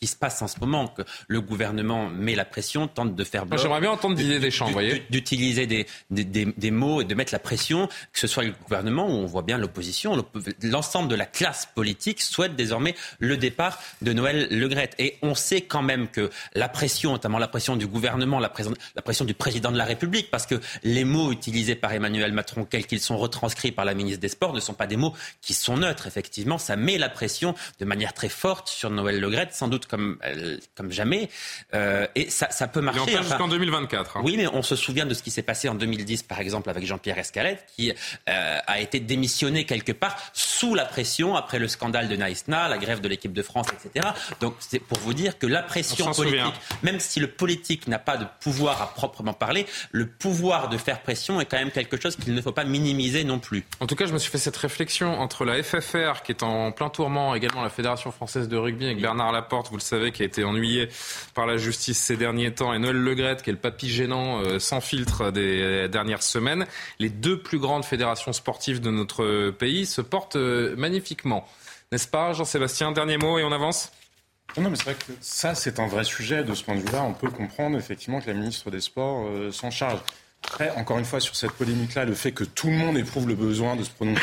qui 0.00 0.06
se 0.06 0.16
passe 0.16 0.42
en 0.42 0.48
ce 0.48 0.60
moment, 0.60 0.88
que 0.88 1.02
le 1.28 1.40
gouvernement 1.40 2.08
met 2.08 2.34
la 2.34 2.44
pression, 2.44 2.88
tente 2.88 3.14
de 3.14 3.24
faire. 3.24 3.44
J'aimerais 3.56 3.80
bien 3.80 3.90
entendre 3.90 4.16
Didier 4.16 4.40
Deschamps, 4.40 4.66
vous 4.66 4.72
voyez. 4.72 5.04
D'utiliser 5.10 5.66
des, 5.66 5.86
des, 6.10 6.24
des, 6.24 6.46
des, 6.46 6.70
mots 6.70 7.00
et 7.00 7.04
de 7.04 7.14
mettre 7.14 7.32
la 7.32 7.38
pression, 7.38 7.86
que 8.12 8.18
ce 8.18 8.26
soit 8.26 8.44
le 8.44 8.52
gouvernement 8.64 9.06
ou 9.06 9.12
on 9.12 9.26
voit 9.26 9.42
bien 9.42 9.58
l'opposition. 9.58 10.24
L'ensemble 10.62 11.08
de 11.08 11.14
la 11.14 11.26
classe 11.26 11.66
politique 11.74 12.20
souhaite 12.20 12.56
désormais 12.56 12.94
le 13.18 13.36
départ 13.36 13.80
de 14.02 14.12
Noël 14.12 14.48
Legrette. 14.50 14.94
Et 14.98 15.18
on 15.22 15.34
sait 15.34 15.62
quand 15.62 15.82
même 15.82 16.08
que 16.08 16.30
la 16.54 16.68
pression, 16.68 17.12
notamment 17.12 17.38
la 17.38 17.48
pression 17.48 17.76
du 17.76 17.86
gouvernement, 17.86 18.38
la, 18.38 18.52
la 18.96 19.02
pression 19.02 19.24
du 19.24 19.34
président 19.34 19.70
de 19.70 19.78
la 19.78 19.84
République, 19.84 20.30
parce 20.30 20.46
que 20.46 20.60
les 20.82 21.04
mots 21.04 21.32
utilisés 21.32 21.76
par 21.76 21.92
Emmanuel 21.92 22.32
Macron, 22.32 22.64
quels 22.64 22.86
qu'ils 22.86 23.00
sont 23.00 23.16
retranscrits 23.16 23.72
par 23.72 23.84
la 23.84 23.94
ministre 23.94 24.20
des 24.20 24.28
Sports, 24.28 24.52
ne 24.52 24.60
sont 24.60 24.74
pas 24.74 24.86
des 24.86 24.96
mots 24.96 25.14
qui 25.40 25.54
sont 25.54 25.76
neutres. 25.76 26.06
Effectivement, 26.06 26.58
ça 26.58 26.76
met 26.76 26.98
la 26.98 27.08
pression 27.08 27.54
de 27.78 27.84
manière 27.84 28.12
très 28.12 28.28
forte 28.28 28.68
sur 28.68 28.90
Noël 28.90 29.20
Legrette, 29.20 29.54
sans 29.54 29.68
doute 29.68 29.83
comme, 29.86 30.18
euh, 30.24 30.58
comme 30.76 30.90
jamais. 30.90 31.28
Euh, 31.74 32.06
et 32.14 32.30
ça, 32.30 32.50
ça 32.50 32.68
peut 32.68 32.80
marcher. 32.80 33.12
Il 33.12 33.18
en 33.18 33.22
jusqu'en 33.22 33.48
2024. 33.48 34.16
Hein. 34.16 34.20
Oui, 34.24 34.36
mais 34.36 34.46
on 34.46 34.62
se 34.62 34.76
souvient 34.76 35.06
de 35.06 35.14
ce 35.14 35.22
qui 35.22 35.30
s'est 35.30 35.42
passé 35.42 35.68
en 35.68 35.74
2010, 35.74 36.22
par 36.24 36.40
exemple, 36.40 36.70
avec 36.70 36.86
Jean-Pierre 36.86 37.18
Escalette, 37.18 37.66
qui 37.76 37.90
euh, 37.90 38.58
a 38.66 38.80
été 38.80 39.00
démissionné 39.00 39.64
quelque 39.64 39.92
part 39.92 40.16
sous 40.32 40.74
la 40.74 40.84
pression 40.84 41.36
après 41.36 41.58
le 41.58 41.68
scandale 41.68 42.08
de 42.08 42.16
Naïsna, 42.16 42.68
la 42.68 42.78
grève 42.78 43.00
de 43.00 43.08
l'équipe 43.08 43.32
de 43.32 43.42
France, 43.42 43.66
etc. 43.72 44.08
Donc 44.40 44.54
c'est 44.58 44.78
pour 44.78 44.98
vous 44.98 45.14
dire 45.14 45.38
que 45.38 45.46
la 45.46 45.62
pression 45.62 46.12
politique, 46.12 46.54
même 46.82 47.00
si 47.00 47.20
le 47.20 47.28
politique 47.28 47.88
n'a 47.88 47.98
pas 47.98 48.16
de 48.16 48.26
pouvoir 48.40 48.82
à 48.82 48.94
proprement 48.94 49.32
parler, 49.32 49.66
le 49.92 50.06
pouvoir 50.06 50.68
de 50.68 50.76
faire 50.76 51.02
pression 51.02 51.40
est 51.40 51.46
quand 51.46 51.58
même 51.58 51.70
quelque 51.70 52.00
chose 52.00 52.16
qu'il 52.16 52.34
ne 52.34 52.40
faut 52.40 52.52
pas 52.52 52.64
minimiser 52.64 53.24
non 53.24 53.38
plus. 53.38 53.64
En 53.80 53.86
tout 53.86 53.96
cas, 53.96 54.06
je 54.06 54.12
me 54.12 54.18
suis 54.18 54.30
fait 54.30 54.38
cette 54.38 54.56
réflexion 54.56 55.20
entre 55.20 55.44
la 55.44 55.62
FFR, 55.62 56.22
qui 56.24 56.32
est 56.32 56.42
en 56.42 56.72
plein 56.72 56.90
tourment, 56.90 57.34
également 57.34 57.62
la 57.62 57.70
Fédération 57.70 58.10
française 58.10 58.48
de 58.48 58.56
rugby 58.56 58.86
avec 58.86 59.00
Bernard 59.00 59.32
Laporte, 59.32 59.70
vous 59.74 59.78
le 59.78 59.82
savez, 59.82 60.12
qui 60.12 60.22
a 60.22 60.24
été 60.24 60.44
ennuyé 60.44 60.88
par 61.34 61.46
la 61.46 61.56
justice 61.56 61.98
ces 61.98 62.16
derniers 62.16 62.54
temps, 62.54 62.72
et 62.72 62.78
Noël 62.78 62.96
Legrette, 62.96 63.42
qui 63.42 63.50
est 63.50 63.52
le 63.52 63.58
papy 63.58 63.90
gênant 63.90 64.40
euh, 64.40 64.60
sans 64.60 64.80
filtre 64.80 65.32
des 65.32 65.88
dernières 65.88 66.22
semaines. 66.22 66.64
Les 67.00 67.08
deux 67.08 67.40
plus 67.40 67.58
grandes 67.58 67.84
fédérations 67.84 68.32
sportives 68.32 68.80
de 68.80 68.90
notre 68.90 69.50
pays 69.50 69.84
se 69.84 70.00
portent 70.00 70.36
euh, 70.36 70.76
magnifiquement. 70.76 71.44
N'est-ce 71.90 72.06
pas, 72.06 72.32
Jean-Sébastien 72.34 72.92
Dernier 72.92 73.18
mot 73.18 73.36
et 73.38 73.42
on 73.42 73.50
avance? 73.50 73.90
Non, 74.56 74.70
mais 74.70 74.76
c'est 74.76 74.84
vrai 74.84 74.94
que 74.94 75.12
ça, 75.20 75.56
c'est 75.56 75.80
un 75.80 75.88
vrai 75.88 76.04
sujet. 76.04 76.44
De 76.44 76.54
ce 76.54 76.62
point 76.62 76.76
de 76.76 76.80
vue-là, 76.80 77.02
on 77.02 77.14
peut 77.14 77.30
comprendre 77.30 77.76
effectivement 77.76 78.20
que 78.20 78.28
la 78.28 78.34
ministre 78.34 78.70
des 78.70 78.80
Sports 78.80 79.26
euh, 79.26 79.50
s'en 79.50 79.72
charge. 79.72 79.98
Après, 80.46 80.70
encore 80.76 80.98
une 80.98 81.04
fois, 81.04 81.20
sur 81.20 81.34
cette 81.34 81.52
polémique-là, 81.52 82.04
le 82.04 82.14
fait 82.14 82.32
que 82.32 82.44
tout 82.44 82.68
le 82.68 82.74
monde 82.74 82.96
éprouve 82.96 83.28
le 83.28 83.34
besoin 83.34 83.76
de 83.76 83.82
se 83.82 83.90
prononcer 83.90 84.14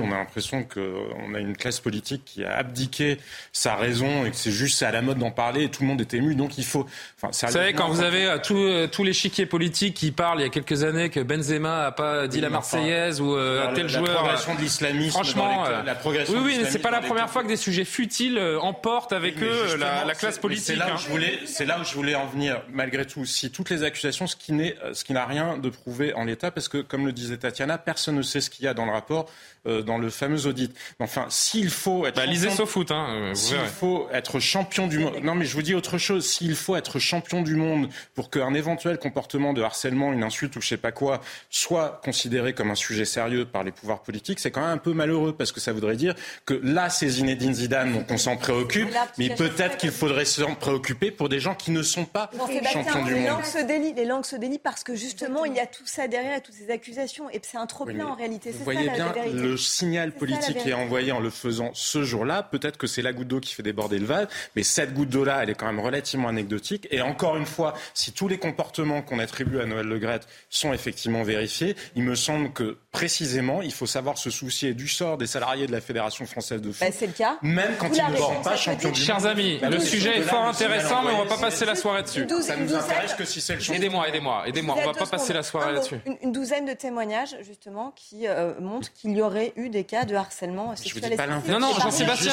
on 0.00 0.12
a 0.12 0.16
l'impression 0.16 0.64
qu'on 0.64 1.34
a 1.34 1.38
une 1.38 1.56
classe 1.56 1.80
politique 1.80 2.22
qui 2.24 2.44
a 2.44 2.56
abdiqué 2.56 3.18
sa 3.52 3.76
raison 3.76 4.24
et 4.24 4.30
que 4.30 4.36
c'est 4.36 4.50
juste 4.50 4.82
à 4.82 4.90
la 4.90 5.02
mode 5.02 5.18
d'en 5.18 5.30
parler 5.30 5.64
et 5.64 5.68
tout 5.70 5.82
le 5.82 5.88
monde 5.88 6.00
est 6.00 6.14
ému. 6.14 6.34
Donc 6.34 6.58
il 6.58 6.64
faut. 6.64 6.86
Enfin, 7.16 7.28
vous 7.28 7.52
savez, 7.52 7.72
quand 7.72 7.88
vous 7.88 8.02
avez 8.02 8.26
euh, 8.26 8.38
tout, 8.38 8.56
euh, 8.56 8.86
tous 8.86 9.04
les 9.04 9.12
chiquiers 9.12 9.46
politiques 9.46 9.94
qui 9.94 10.10
parlent 10.10 10.40
il 10.40 10.42
y 10.42 10.46
a 10.46 10.50
quelques 10.50 10.82
années 10.84 11.10
que 11.10 11.20
Benzema 11.20 11.86
a 11.86 11.92
pas 11.92 12.28
dit 12.28 12.40
la 12.40 12.50
Marseillaise 12.50 13.20
ou 13.20 13.34
euh, 13.34 13.68
un 13.68 13.74
tel 13.74 13.88
joueur. 13.88 14.06
La 14.06 14.14
progression 14.14 14.54
de 14.54 14.60
l'islamisme. 14.60 15.10
Franchement, 15.10 15.64
la 15.84 15.94
progression 15.94 16.34
oui, 16.34 16.56
oui, 16.58 16.66
c'est 16.68 16.78
pas 16.78 16.90
la 16.90 17.00
première 17.00 17.30
fois 17.30 17.42
que 17.42 17.48
des 17.48 17.56
sujets 17.56 17.84
futiles 17.84 18.40
emportent 18.60 19.12
avec 19.12 19.42
eux 19.42 19.76
la, 19.78 20.14
classe 20.14 20.38
politique. 20.38 20.66
C'est 20.66 20.76
là, 20.76 20.88
où 20.88 20.92
hein. 20.92 20.96
je 20.96 21.08
voulais, 21.08 21.38
là 21.66 21.80
où 21.80 21.84
je 21.84 21.94
voulais 21.94 22.14
en 22.14 22.26
venir. 22.26 22.60
Malgré 22.72 23.06
tout, 23.06 23.24
si 23.24 23.50
toutes 23.50 23.70
les 23.70 23.82
accusations, 23.82 24.26
ce 24.26 24.36
qui 24.36 25.12
n'a 25.12 25.26
rien 25.26 25.56
de 25.56 25.69
prouvé 25.70 26.14
en 26.14 26.24
l'état, 26.24 26.50
parce 26.50 26.68
que, 26.68 26.78
comme 26.78 27.06
le 27.06 27.12
disait 27.12 27.38
Tatiana, 27.38 27.78
personne 27.78 28.16
ne 28.16 28.22
sait 28.22 28.40
ce 28.40 28.50
qu'il 28.50 28.64
y 28.64 28.68
a 28.68 28.74
dans 28.74 28.86
le 28.86 28.92
rapport, 28.92 29.26
euh, 29.66 29.82
dans 29.82 29.98
le 29.98 30.10
fameux 30.10 30.46
audit. 30.46 30.74
Enfin, 30.98 31.26
s'il 31.28 31.70
faut 31.70 32.06
être. 32.06 32.16
Bah, 32.16 32.26
lisez 32.26 32.50
foot, 32.50 32.90
hein, 32.90 33.08
euh, 33.10 33.34
S'il 33.34 33.58
faut 33.58 34.08
être 34.12 34.38
champion 34.38 34.86
du 34.86 34.98
monde. 34.98 35.16
Non, 35.22 35.34
mais 35.34 35.44
je 35.44 35.54
vous 35.54 35.62
dis 35.62 35.74
autre 35.74 35.98
chose. 35.98 36.26
S'il 36.26 36.54
faut 36.54 36.76
être 36.76 36.98
champion 36.98 37.42
du 37.42 37.56
monde 37.56 37.88
pour 38.14 38.30
qu'un 38.30 38.54
éventuel 38.54 38.98
comportement 38.98 39.52
de 39.52 39.62
harcèlement, 39.62 40.12
une 40.12 40.22
insulte 40.22 40.56
ou 40.56 40.60
je 40.60 40.68
sais 40.68 40.76
pas 40.76 40.92
quoi, 40.92 41.20
soit 41.50 42.00
considéré 42.04 42.54
comme 42.54 42.70
un 42.70 42.74
sujet 42.74 43.04
sérieux 43.04 43.44
par 43.44 43.64
les 43.64 43.72
pouvoirs 43.72 44.02
politiques, 44.02 44.40
c'est 44.40 44.50
quand 44.50 44.62
même 44.62 44.70
un 44.70 44.78
peu 44.78 44.92
malheureux, 44.92 45.34
parce 45.34 45.52
que 45.52 45.60
ça 45.60 45.72
voudrait 45.72 45.96
dire 45.96 46.14
que 46.46 46.54
là, 46.62 46.88
c'est 46.90 47.08
Zinedine 47.08 47.54
Zidane, 47.54 47.92
donc 47.92 48.10
on 48.10 48.18
s'en 48.18 48.36
préoccupe, 48.36 48.88
mais 49.18 49.30
peut-être 49.30 49.76
qu'il 49.76 49.90
faudrait 49.90 50.24
s'en 50.24 50.54
préoccuper 50.54 51.10
pour 51.10 51.28
des 51.28 51.40
gens 51.40 51.54
qui 51.54 51.70
ne 51.70 51.82
sont 51.82 52.04
pas 52.04 52.30
champions 52.72 53.04
du 53.04 53.14
les 53.14 53.20
monde. 53.20 53.28
Langues 53.28 53.44
se 53.44 53.58
délient, 53.58 53.94
les 53.94 54.04
langues 54.04 54.24
se 54.24 54.36
délient 54.36 54.58
parce 54.58 54.84
que 54.84 54.94
justement, 54.94 55.44
il 55.50 55.56
y 55.56 55.60
a 55.60 55.66
tout 55.66 55.86
ça 55.86 56.08
derrière, 56.08 56.42
toutes 56.42 56.54
ces 56.54 56.70
accusations. 56.70 57.30
Et 57.30 57.40
c'est 57.42 57.58
un 57.58 57.66
trop-plein 57.66 58.06
en 58.06 58.14
réalité. 58.14 58.50
Vous 58.50 58.64
voyez 58.64 58.88
bien 58.90 59.12
le 59.32 59.56
signal 59.56 60.12
politique 60.12 60.58
qui 60.58 60.70
est 60.70 60.74
envoyé 60.74 61.12
en 61.12 61.20
le 61.20 61.30
faisant 61.30 61.70
ce 61.74 62.02
jour-là. 62.04 62.42
Peut-être 62.42 62.76
que 62.76 62.86
c'est 62.86 63.02
la 63.02 63.12
goutte 63.12 63.28
d'eau 63.28 63.40
qui 63.40 63.54
fait 63.54 63.62
déborder 63.62 63.98
le 63.98 64.06
vase, 64.06 64.28
mais 64.56 64.62
cette 64.62 64.94
goutte 64.94 65.08
d'eau-là, 65.08 65.40
elle 65.42 65.50
est 65.50 65.54
quand 65.54 65.66
même 65.66 65.80
relativement 65.80 66.28
anecdotique. 66.28 66.88
Et 66.90 67.00
encore 67.00 67.36
une 67.36 67.46
fois, 67.46 67.74
si 67.94 68.12
tous 68.12 68.28
les 68.28 68.38
comportements 68.38 69.02
qu'on 69.02 69.18
attribue 69.18 69.60
à 69.60 69.66
Noël 69.66 69.86
Le 69.86 69.98
Gret 69.98 70.20
sont 70.48 70.72
effectivement 70.72 71.22
vérifiés, 71.22 71.76
il 71.96 72.02
me 72.02 72.14
semble 72.14 72.52
que 72.52 72.78
précisément, 72.92 73.62
il 73.62 73.72
faut 73.72 73.86
savoir 73.86 74.18
se 74.18 74.30
soucier 74.30 74.74
du 74.74 74.88
sort 74.88 75.16
des 75.16 75.26
salariés 75.26 75.66
de 75.66 75.72
la 75.72 75.80
Fédération 75.80 76.26
française 76.26 76.60
de 76.60 76.72
foot. 76.72 76.80
Bah, 76.80 76.94
c'est 76.96 77.06
le 77.06 77.12
cas. 77.12 77.38
Même 77.42 77.72
quand 77.78 77.88
ils 77.88 78.12
ne 78.12 78.16
sont 78.16 78.42
pas 78.42 78.56
champions 78.56 78.90
du. 78.90 79.00
Chers 79.00 79.26
amis, 79.26 79.58
le 79.62 79.78
sujet 79.78 80.18
est 80.18 80.22
fort 80.22 80.44
intéressant, 80.44 81.02
mais 81.02 81.10
on 81.12 81.24
ne 81.24 81.28
va 81.28 81.36
pas 81.36 81.40
passer 81.40 81.64
la 81.64 81.74
soirée 81.74 82.02
dessus. 82.02 82.26
Ça 82.42 82.56
nous 82.56 82.74
intéresse 82.74 83.14
que 83.14 83.24
si 83.24 83.40
c'est 83.40 83.54
le 83.54 83.60
Aidez-moi, 83.74 84.08
aidez-moi, 84.08 84.42
aidez-moi. 84.46 84.74
On 84.76 84.80
ne 84.80 84.86
va 84.86 84.94
pas 84.94 85.06
passer 85.06 85.32
la 85.32 85.39
soirée 85.42 85.72
là-dessus. 85.72 86.00
Une 86.22 86.32
douzaine 86.32 86.66
de 86.66 86.72
témoignages, 86.72 87.36
justement, 87.42 87.92
qui 87.96 88.26
euh, 88.26 88.58
montrent 88.60 88.92
qu'il 88.92 89.16
y 89.16 89.22
aurait 89.22 89.52
eu 89.56 89.68
des 89.68 89.84
cas 89.84 90.04
de 90.04 90.14
harcèlement 90.14 90.74
sexuel. 90.76 91.16
Non, 91.48 91.60
non, 91.60 91.72
Jean-Sébastien. 91.78 92.32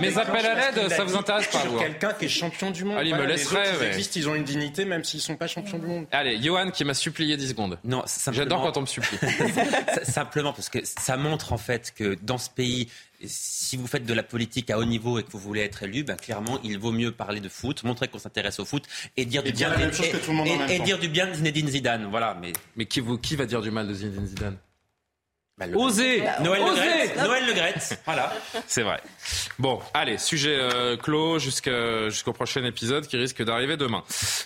Mes 0.00 0.18
appels 0.18 0.46
à 0.46 0.54
l'aide, 0.54 0.88
ça 0.90 1.04
vous 1.04 1.16
intéresse 1.16 1.46
pas 1.48 1.58
Quelqu'un 1.78 2.12
qui 2.12 2.24
est 2.26 2.28
champion 2.28 2.70
du 2.70 2.84
monde. 2.84 2.98
Allez, 2.98 3.12
me 3.12 3.24
laisserait. 3.24 3.72
Ils 3.80 3.86
existent, 3.86 4.20
ils 4.20 4.28
ont 4.28 4.34
une 4.34 4.44
dignité, 4.44 4.84
même 4.84 5.04
s'ils 5.04 5.18
ne 5.18 5.24
sont 5.24 5.36
pas 5.36 5.46
champions 5.46 5.78
du 5.78 5.86
monde. 5.86 6.06
Allez, 6.12 6.40
Johan 6.42 6.70
qui 6.70 6.84
m'a 6.84 6.94
supplié 6.94 7.36
10 7.36 7.48
secondes. 7.50 7.78
Non, 7.84 8.04
J'adore 8.32 8.62
quand 8.62 8.76
on 8.76 8.82
me 8.82 8.86
supplie. 8.86 9.18
Simplement 10.02 10.52
parce 10.52 10.68
que 10.68 10.78
ça 10.84 11.16
montre 11.16 11.52
en 11.52 11.58
fait 11.58 11.92
que 11.94 12.16
dans 12.22 12.38
ce 12.38 12.50
pays, 12.50 12.88
si 13.24 13.76
vous 13.76 13.86
faites 13.86 14.04
de 14.04 14.14
la 14.14 14.22
politique 14.22 14.70
à 14.70 14.78
haut 14.78 14.84
niveau 14.84 15.18
et 15.18 15.22
que 15.22 15.30
vous 15.30 15.38
voulez 15.38 15.62
être 15.62 15.82
élu, 15.82 16.04
ben 16.04 16.16
clairement, 16.16 16.58
il 16.62 16.78
vaut 16.78 16.92
mieux 16.92 17.12
parler 17.12 17.40
de 17.40 17.48
foot, 17.48 17.82
montrer 17.84 18.08
qu'on 18.08 18.18
s'intéresse 18.18 18.60
au 18.60 18.64
foot 18.64 18.84
et 19.16 19.24
dire 19.24 19.42
du 19.42 19.52
bien, 19.52 19.72
et, 20.68 20.78
dire 20.80 20.98
du 20.98 21.08
bien 21.08 21.26
de 21.26 21.34
Zinedine 21.34 21.68
Zidane. 21.68 22.06
Voilà, 22.10 22.36
mais 22.40 22.52
mais 22.76 22.86
qui, 22.86 23.02
qui 23.22 23.36
va 23.36 23.46
dire 23.46 23.62
du 23.62 23.70
mal 23.70 23.88
de 23.88 23.94
Zinedine 23.94 24.26
Zidane? 24.26 24.58
Bah, 25.58 25.64
Osez 25.74 26.22
Noël 26.42 26.60
Le 26.60 27.22
Noël 27.22 27.44
Le 27.46 27.96
voilà. 28.04 28.30
C'est 28.66 28.82
vrai. 28.82 29.00
Bon, 29.58 29.80
allez, 29.94 30.18
sujet 30.18 30.56
euh, 30.58 30.96
clos 30.96 31.38
jusqu'au 31.38 32.32
prochain 32.32 32.64
épisode 32.64 33.06
qui 33.06 33.16
risque 33.16 33.42
d'arriver 33.42 33.76
demain. 33.76 34.02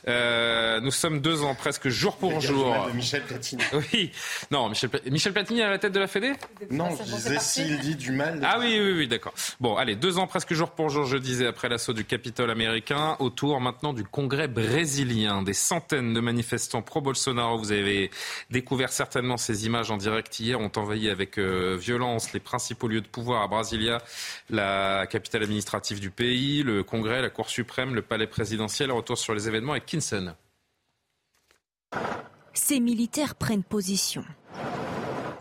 Euh, 0.09 0.81
nous 0.81 0.91
sommes 0.91 1.21
deux 1.21 1.43
ans 1.43 1.55
presque 1.55 1.89
jour 1.89 2.17
pour 2.17 2.41
jour. 2.41 2.87
De 2.89 2.93
Michel 2.93 3.23
Platini. 3.23 3.63
Oui. 3.93 4.13
Non, 4.51 4.69
Michel, 4.69 4.91
Michel 5.11 5.33
Platini 5.33 5.63
à 5.63 5.71
la 5.71 5.79
tête 5.79 5.93
de 5.93 5.99
la 5.99 6.07
Fédé 6.07 6.33
Non, 6.71 6.91
je 6.97 7.03
disais 7.03 7.39
s'il 7.41 7.79
dit 7.81 7.97
du 7.97 8.13
mal. 8.13 8.41
Ah 8.45 8.59
oui, 8.59 8.79
oui, 8.81 8.93
oui, 8.93 9.09
d'accord. 9.09 9.33
Bon, 9.59 9.77
allez, 9.77 9.97
deux 9.97 10.19
ans 10.19 10.27
presque 10.27 10.53
jour 10.55 10.71
pour 10.71 10.91
jour, 10.91 11.07
je 11.07 11.17
disais, 11.17 11.47
après 11.47 11.69
l'assaut 11.69 11.93
du 11.93 12.05
Capitole 12.05 12.51
américain, 12.51 13.17
autour 13.19 13.61
maintenant 13.61 13.93
du 13.93 14.05
Congrès 14.05 14.49
brésilien. 14.49 15.43
Des 15.43 15.55
centaines 15.55 16.15
de 16.15 16.21
manifestants 16.21 16.83
pro-Bolsonaro, 16.83 17.59
vous 17.59 17.73
avez 17.73 18.11
découvert 18.51 18.93
certainement 18.93 19.37
ces 19.37 19.67
images 19.67 19.91
en 19.91 19.97
direct 19.97 20.39
hier, 20.39 20.61
ont 20.61 20.73
envahi 20.77 21.11
avec 21.11 21.39
euh, 21.39 21.77
violence 21.77 22.33
les 22.33 22.41
principaux 22.41 22.89
lieux 22.89 23.01
de 23.01 23.09
pouvoir 23.09 23.43
à 23.43 23.49
Brasilia, 23.49 24.03
la 24.51 24.70
capitale 25.11 25.43
administrative 25.43 26.01
du 26.01 26.11
pays, 26.11 26.63
le 26.63 26.83
Congrès, 26.83 27.23
la 27.23 27.31
Cour 27.31 27.51
suprême, 27.51 27.95
le 27.95 28.03
palais 28.03 28.27
présidentiel. 28.27 28.93
Retour 28.93 29.19
sur 29.19 29.35
les 29.35 29.49
événements 29.49 29.73
avec 29.73 29.87
Kinson. 29.87 30.35
Ces 32.53 32.81
militaires 32.81 33.35
prennent 33.35 33.65
position. 33.65 34.25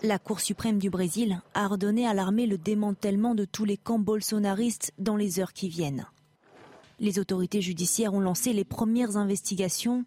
La 0.01 0.17
Cour 0.17 0.39
suprême 0.39 0.79
du 0.79 0.89
Brésil 0.89 1.41
a 1.53 1.65
ordonné 1.65 2.07
à 2.07 2.13
l'armée 2.13 2.47
le 2.47 2.57
démantèlement 2.57 3.35
de 3.35 3.45
tous 3.45 3.65
les 3.65 3.75
camps 3.75 3.99
bolsonaristes 3.99 4.93
dans 4.97 5.17
les 5.17 5.39
heures 5.39 5.53
qui 5.53 5.67
viennent. 5.67 6.05
Les 7.01 7.19
autorités 7.19 7.61
judiciaires 7.61 8.13
ont 8.13 8.19
lancé 8.19 8.53
les 8.53 8.65
premières 8.65 9.17
investigations 9.17 10.05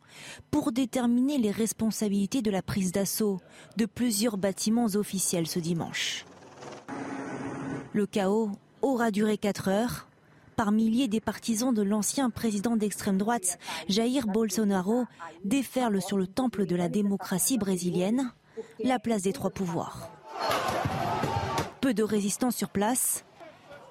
pour 0.51 0.73
déterminer 0.73 1.39
les 1.39 1.51
responsabilités 1.51 2.43
de 2.43 2.51
la 2.51 2.63
prise 2.63 2.93
d'assaut 2.93 3.41
de 3.77 3.87
plusieurs 3.87 4.37
bâtiments 4.37 4.89
officiels 4.95 5.47
ce 5.47 5.59
dimanche. 5.59 6.25
Le 7.93 8.07
chaos 8.07 8.51
aura 8.83 9.11
duré 9.11 9.39
4 9.39 9.69
heures. 9.69 10.09
Par 10.57 10.71
milliers 10.71 11.09
des 11.09 11.21
partisans 11.21 11.73
de 11.73 11.83
l'ancien 11.83 12.29
président 12.29 12.77
d'extrême 12.77 13.17
droite, 13.17 13.59
Jair 13.89 14.27
Bolsonaro, 14.27 15.07
déferlent 15.45 16.03
sur 16.03 16.19
le 16.19 16.27
temple 16.27 16.67
de 16.67 16.77
la 16.77 16.89
démocratie 16.89 17.59
brésilienne, 17.59 18.33
la 18.85 18.99
place 18.99 19.23
des 19.23 19.33
trois 19.33 19.51
pouvoirs. 19.51 20.11
Peu 21.81 21.95
de 21.95 22.03
résistants 22.03 22.51
sur 22.51 22.69
place, 22.69 23.25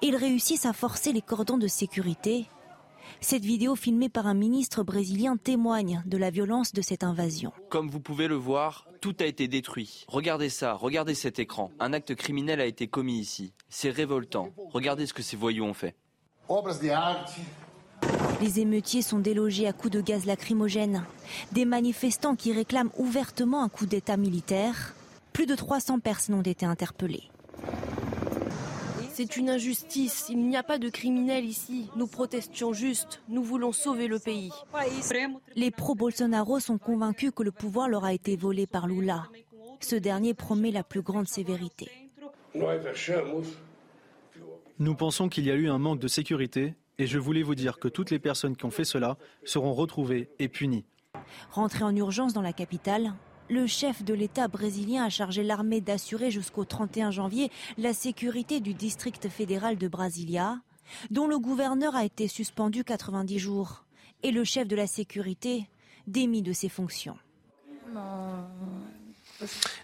ils 0.02 0.16
réussissent 0.16 0.66
à 0.66 0.72
forcer 0.72 1.12
les 1.12 1.20
cordons 1.20 1.58
de 1.58 1.68
sécurité 1.68 2.46
cette 3.20 3.44
vidéo 3.44 3.76
filmée 3.76 4.08
par 4.08 4.26
un 4.26 4.34
ministre 4.34 4.82
brésilien 4.82 5.36
témoigne 5.36 6.02
de 6.06 6.16
la 6.16 6.30
violence 6.30 6.72
de 6.72 6.82
cette 6.82 7.04
invasion. 7.04 7.52
Comme 7.68 7.88
vous 7.88 8.00
pouvez 8.00 8.28
le 8.28 8.34
voir, 8.34 8.86
tout 9.00 9.14
a 9.20 9.24
été 9.24 9.48
détruit. 9.48 10.04
Regardez 10.08 10.48
ça, 10.48 10.74
regardez 10.74 11.14
cet 11.14 11.38
écran. 11.38 11.70
Un 11.80 11.92
acte 11.92 12.14
criminel 12.14 12.60
a 12.60 12.66
été 12.66 12.86
commis 12.86 13.18
ici. 13.18 13.52
C'est 13.68 13.90
révoltant. 13.90 14.50
Regardez 14.72 15.06
ce 15.06 15.14
que 15.14 15.22
ces 15.22 15.36
voyous 15.36 15.64
ont 15.64 15.74
fait. 15.74 15.94
Les 18.40 18.60
émeutiers 18.60 19.02
sont 19.02 19.18
délogés 19.18 19.68
à 19.68 19.72
coups 19.72 19.92
de 19.92 20.00
gaz 20.00 20.26
lacrymogène. 20.26 21.04
Des 21.52 21.64
manifestants 21.64 22.34
qui 22.34 22.52
réclament 22.52 22.90
ouvertement 22.98 23.62
un 23.62 23.68
coup 23.68 23.86
d'État 23.86 24.16
militaire. 24.16 24.94
Plus 25.32 25.46
de 25.46 25.54
300 25.54 26.00
personnes 26.00 26.34
ont 26.34 26.42
été 26.42 26.66
interpellées. 26.66 27.30
C'est 29.12 29.36
une 29.36 29.50
injustice. 29.50 30.26
Il 30.30 30.38
n'y 30.48 30.56
a 30.56 30.62
pas 30.62 30.78
de 30.78 30.88
criminels 30.88 31.44
ici. 31.44 31.90
Nous 31.96 32.06
protestions 32.06 32.72
juste. 32.72 33.20
Nous 33.28 33.42
voulons 33.42 33.72
sauver 33.72 34.08
le 34.08 34.18
pays. 34.18 34.50
Les 35.54 35.70
pro-Bolsonaro 35.70 36.60
sont 36.60 36.78
convaincus 36.78 37.30
que 37.36 37.42
le 37.42 37.52
pouvoir 37.52 37.90
leur 37.90 38.04
a 38.04 38.14
été 38.14 38.36
volé 38.36 38.66
par 38.66 38.86
Lula. 38.86 39.28
Ce 39.80 39.96
dernier 39.96 40.32
promet 40.32 40.70
la 40.70 40.82
plus 40.82 41.02
grande 41.02 41.28
sévérité. 41.28 41.90
Nous 44.78 44.94
pensons 44.94 45.28
qu'il 45.28 45.44
y 45.44 45.50
a 45.50 45.54
eu 45.54 45.68
un 45.68 45.78
manque 45.78 45.98
de 45.98 46.08
sécurité 46.08 46.74
et 46.98 47.06
je 47.06 47.18
voulais 47.18 47.42
vous 47.42 47.54
dire 47.54 47.78
que 47.78 47.88
toutes 47.88 48.10
les 48.10 48.18
personnes 48.18 48.56
qui 48.56 48.64
ont 48.64 48.70
fait 48.70 48.84
cela 48.84 49.18
seront 49.44 49.74
retrouvées 49.74 50.30
et 50.38 50.48
punies. 50.48 50.84
Rentré 51.50 51.84
en 51.84 51.94
urgence 51.94 52.32
dans 52.32 52.42
la 52.42 52.54
capitale, 52.54 53.12
le 53.52 53.66
chef 53.66 54.02
de 54.02 54.14
l'État 54.14 54.48
brésilien 54.48 55.04
a 55.04 55.10
chargé 55.10 55.42
l'armée 55.42 55.82
d'assurer 55.82 56.30
jusqu'au 56.30 56.64
31 56.64 57.10
janvier 57.10 57.50
la 57.76 57.92
sécurité 57.92 58.60
du 58.60 58.72
district 58.72 59.28
fédéral 59.28 59.76
de 59.76 59.88
Brasilia, 59.88 60.58
dont 61.10 61.26
le 61.26 61.38
gouverneur 61.38 61.94
a 61.94 62.04
été 62.04 62.28
suspendu 62.28 62.82
90 62.82 63.38
jours, 63.38 63.84
et 64.22 64.30
le 64.30 64.42
chef 64.42 64.66
de 64.66 64.74
la 64.74 64.86
sécurité 64.86 65.68
démis 66.06 66.40
de 66.40 66.54
ses 66.54 66.70
fonctions. 66.70 67.18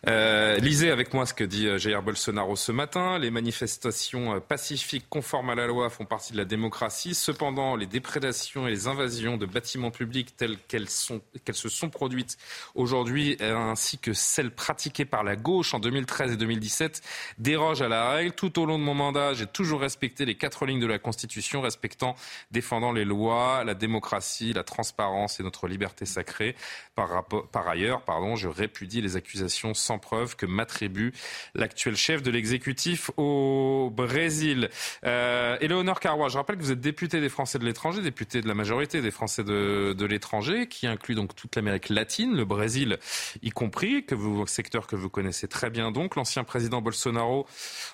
Euh, 0.06 0.56
lisez 0.58 0.90
avec 0.90 1.12
moi 1.14 1.26
ce 1.26 1.34
que 1.34 1.44
dit 1.44 1.66
euh, 1.66 1.78
Jair 1.78 2.02
Bolsonaro 2.02 2.56
ce 2.56 2.72
matin. 2.72 3.18
Les 3.18 3.30
manifestations 3.30 4.36
euh, 4.36 4.40
pacifiques 4.40 5.06
conformes 5.08 5.50
à 5.50 5.54
la 5.54 5.66
loi 5.66 5.90
font 5.90 6.04
partie 6.04 6.32
de 6.32 6.38
la 6.38 6.44
démocratie. 6.44 7.14
Cependant, 7.14 7.76
les 7.76 7.86
déprédations 7.86 8.66
et 8.66 8.70
les 8.70 8.86
invasions 8.86 9.36
de 9.36 9.46
bâtiments 9.46 9.90
publics 9.90 10.36
telles 10.36 10.58
qu'elles 10.68 10.88
se 10.88 11.68
sont 11.68 11.90
produites 11.90 12.38
aujourd'hui, 12.74 13.36
ainsi 13.40 13.98
que 13.98 14.12
celles 14.12 14.50
pratiquées 14.50 15.04
par 15.04 15.24
la 15.24 15.36
gauche 15.36 15.74
en 15.74 15.80
2013 15.80 16.32
et 16.32 16.36
2017, 16.36 17.02
dérogent 17.38 17.82
à 17.82 17.88
la 17.88 18.10
règle. 18.10 18.32
Tout 18.32 18.58
au 18.60 18.66
long 18.66 18.78
de 18.78 18.84
mon 18.84 18.94
mandat, 18.94 19.34
j'ai 19.34 19.46
toujours 19.46 19.80
respecté 19.80 20.24
les 20.24 20.36
quatre 20.36 20.66
lignes 20.66 20.80
de 20.80 20.86
la 20.86 20.98
Constitution, 20.98 21.60
respectant, 21.60 22.14
défendant 22.50 22.92
les 22.92 23.04
lois, 23.04 23.64
la 23.64 23.74
démocratie, 23.74 24.52
la 24.52 24.64
transparence 24.64 25.40
et 25.40 25.42
notre 25.42 25.68
liberté 25.68 26.06
sacrée. 26.06 26.54
Par, 26.94 27.24
par 27.52 27.68
ailleurs, 27.68 28.02
pardon, 28.02 28.36
je 28.36 28.48
répudie 28.48 29.00
les 29.00 29.16
accusations 29.16 29.47
sans 29.48 29.98
preuve 29.98 30.36
que 30.36 30.46
m'attribue 30.46 31.12
l'actuel 31.54 31.96
chef 31.96 32.22
de 32.22 32.30
l'exécutif 32.30 33.10
au 33.16 33.90
Brésil. 33.94 34.70
Euh, 35.04 35.56
Eleonore 35.60 36.00
Carrois, 36.00 36.28
je 36.28 36.36
rappelle 36.36 36.56
que 36.56 36.62
vous 36.62 36.72
êtes 36.72 36.80
député 36.80 37.20
des 37.20 37.28
Français 37.28 37.58
de 37.58 37.64
l'étranger, 37.64 38.02
député 38.02 38.40
de 38.40 38.48
la 38.48 38.54
majorité 38.54 39.00
des 39.00 39.10
Français 39.10 39.44
de, 39.44 40.04
l'étranger, 40.04 40.66
qui 40.66 40.86
inclut 40.86 41.14
donc 41.14 41.34
toute 41.34 41.56
l'Amérique 41.56 41.88
latine, 41.88 42.36
le 42.36 42.44
Brésil 42.44 42.98
y 43.42 43.50
compris, 43.50 44.04
que 44.04 44.14
vous, 44.14 44.46
secteur 44.46 44.86
que 44.86 44.96
vous 44.96 45.10
connaissez 45.10 45.48
très 45.48 45.70
bien 45.70 45.90
donc. 45.90 46.16
L'ancien 46.16 46.44
président 46.44 46.80
Bolsonaro, 46.80 47.46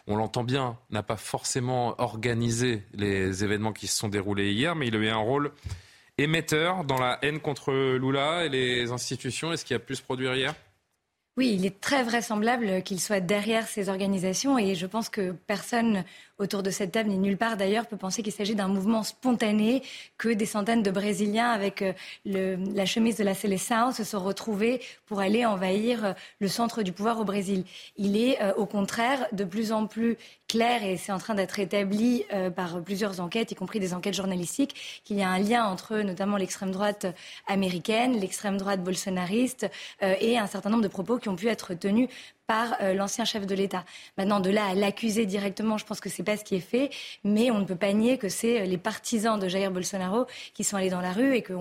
on 0.06 0.16
l'entend 0.16 0.44
bien, 0.44 0.78
n'a 0.90 1.02
pas 1.02 1.16
forcément 1.16 2.00
organisé 2.00 2.82
les 2.92 3.44
événements 3.44 3.72
qui 3.72 3.86
se 3.86 3.98
sont 3.98 4.08
déroulés 4.08 4.52
hier, 4.52 4.76
mais 4.76 4.88
il 4.88 4.96
a 4.96 4.98
eu 4.98 5.08
un 5.08 5.16
rôle 5.16 5.52
émetteur 6.18 6.84
dans 6.84 6.98
la 6.98 7.18
haine 7.22 7.40
contre 7.40 7.72
Lula 7.72 8.44
et 8.44 8.48
les 8.48 8.92
institutions. 8.92 9.52
Est-ce 9.52 9.64
qu'il 9.64 9.76
a 9.76 9.80
pu 9.80 9.96
se 9.96 10.02
produire 10.02 10.34
hier? 10.34 10.54
Oui, 11.36 11.52
il 11.54 11.66
est 11.66 11.80
très 11.80 12.04
vraisemblable 12.04 12.82
qu'il 12.84 13.00
soit 13.00 13.20
derrière 13.20 13.66
ces 13.66 13.88
organisations 13.88 14.56
et 14.56 14.76
je 14.76 14.86
pense 14.86 15.08
que 15.08 15.32
personne 15.32 16.04
autour 16.38 16.62
de 16.62 16.70
cette 16.70 16.92
table, 16.92 17.10
ni 17.10 17.18
nulle 17.18 17.36
part 17.36 17.56
d'ailleurs, 17.56 17.86
peut 17.86 17.96
penser 17.96 18.22
qu'il 18.22 18.32
s'agit 18.32 18.54
d'un 18.54 18.68
mouvement 18.68 19.02
spontané, 19.02 19.82
que 20.18 20.28
des 20.28 20.46
centaines 20.46 20.82
de 20.82 20.90
Brésiliens 20.90 21.50
avec 21.50 21.82
euh, 21.82 22.56
la 22.74 22.86
chemise 22.86 23.16
de 23.16 23.24
la 23.24 23.34
Seleção 23.34 23.92
se 23.92 24.04
sont 24.04 24.20
retrouvés 24.20 24.80
pour 25.06 25.20
aller 25.20 25.46
envahir 25.46 26.04
euh, 26.04 26.12
le 26.40 26.48
centre 26.48 26.82
du 26.82 26.92
pouvoir 26.92 27.20
au 27.20 27.24
Brésil. 27.24 27.64
Il 27.96 28.16
est 28.16 28.42
euh, 28.42 28.52
au 28.54 28.66
contraire 28.66 29.26
de 29.32 29.44
plus 29.44 29.72
en 29.72 29.86
plus 29.86 30.16
clair, 30.48 30.82
et 30.82 30.96
c'est 30.96 31.12
en 31.12 31.18
train 31.18 31.34
d'être 31.34 31.58
établi 31.58 32.24
par 32.54 32.82
plusieurs 32.82 33.18
enquêtes, 33.20 33.50
y 33.50 33.54
compris 33.54 33.80
des 33.80 33.94
enquêtes 33.94 34.14
journalistiques, 34.14 35.02
qu'il 35.02 35.16
y 35.16 35.22
a 35.22 35.28
un 35.28 35.38
lien 35.38 35.64
entre 35.64 35.96
notamment 35.96 36.36
l'extrême 36.36 36.70
droite 36.70 37.06
américaine, 37.46 38.20
l'extrême 38.20 38.58
droite 38.58 38.84
bolsonariste 38.84 39.66
et 40.02 40.38
un 40.38 40.46
certain 40.46 40.68
nombre 40.68 40.82
de 40.82 40.88
propos 40.88 41.18
qui 41.18 41.30
ont 41.30 41.34
pu 41.34 41.48
être 41.48 41.72
tenus 41.74 42.08
par 42.46 42.76
euh, 42.82 42.94
l'ancien 42.94 43.24
chef 43.24 43.46
de 43.46 43.54
l'État. 43.54 43.84
Maintenant, 44.18 44.40
de 44.40 44.50
là 44.50 44.66
à 44.66 44.74
l'accuser 44.74 45.24
directement, 45.26 45.78
je 45.78 45.86
pense 45.86 46.00
que 46.00 46.10
c'est 46.10 46.22
pas 46.22 46.36
ce 46.36 46.44
qui 46.44 46.56
est 46.56 46.60
fait, 46.60 46.90
mais 47.24 47.50
on 47.50 47.58
ne 47.58 47.64
peut 47.64 47.76
pas 47.76 47.92
nier 47.92 48.18
que 48.18 48.28
c'est 48.28 48.60
euh, 48.60 48.64
les 48.64 48.76
partisans 48.76 49.38
de 49.38 49.48
Jair 49.48 49.70
Bolsonaro 49.70 50.26
qui 50.52 50.64
sont 50.64 50.76
allés 50.76 50.90
dans 50.90 51.00
la 51.00 51.12
rue 51.12 51.34
et 51.34 51.42
que 51.42 51.54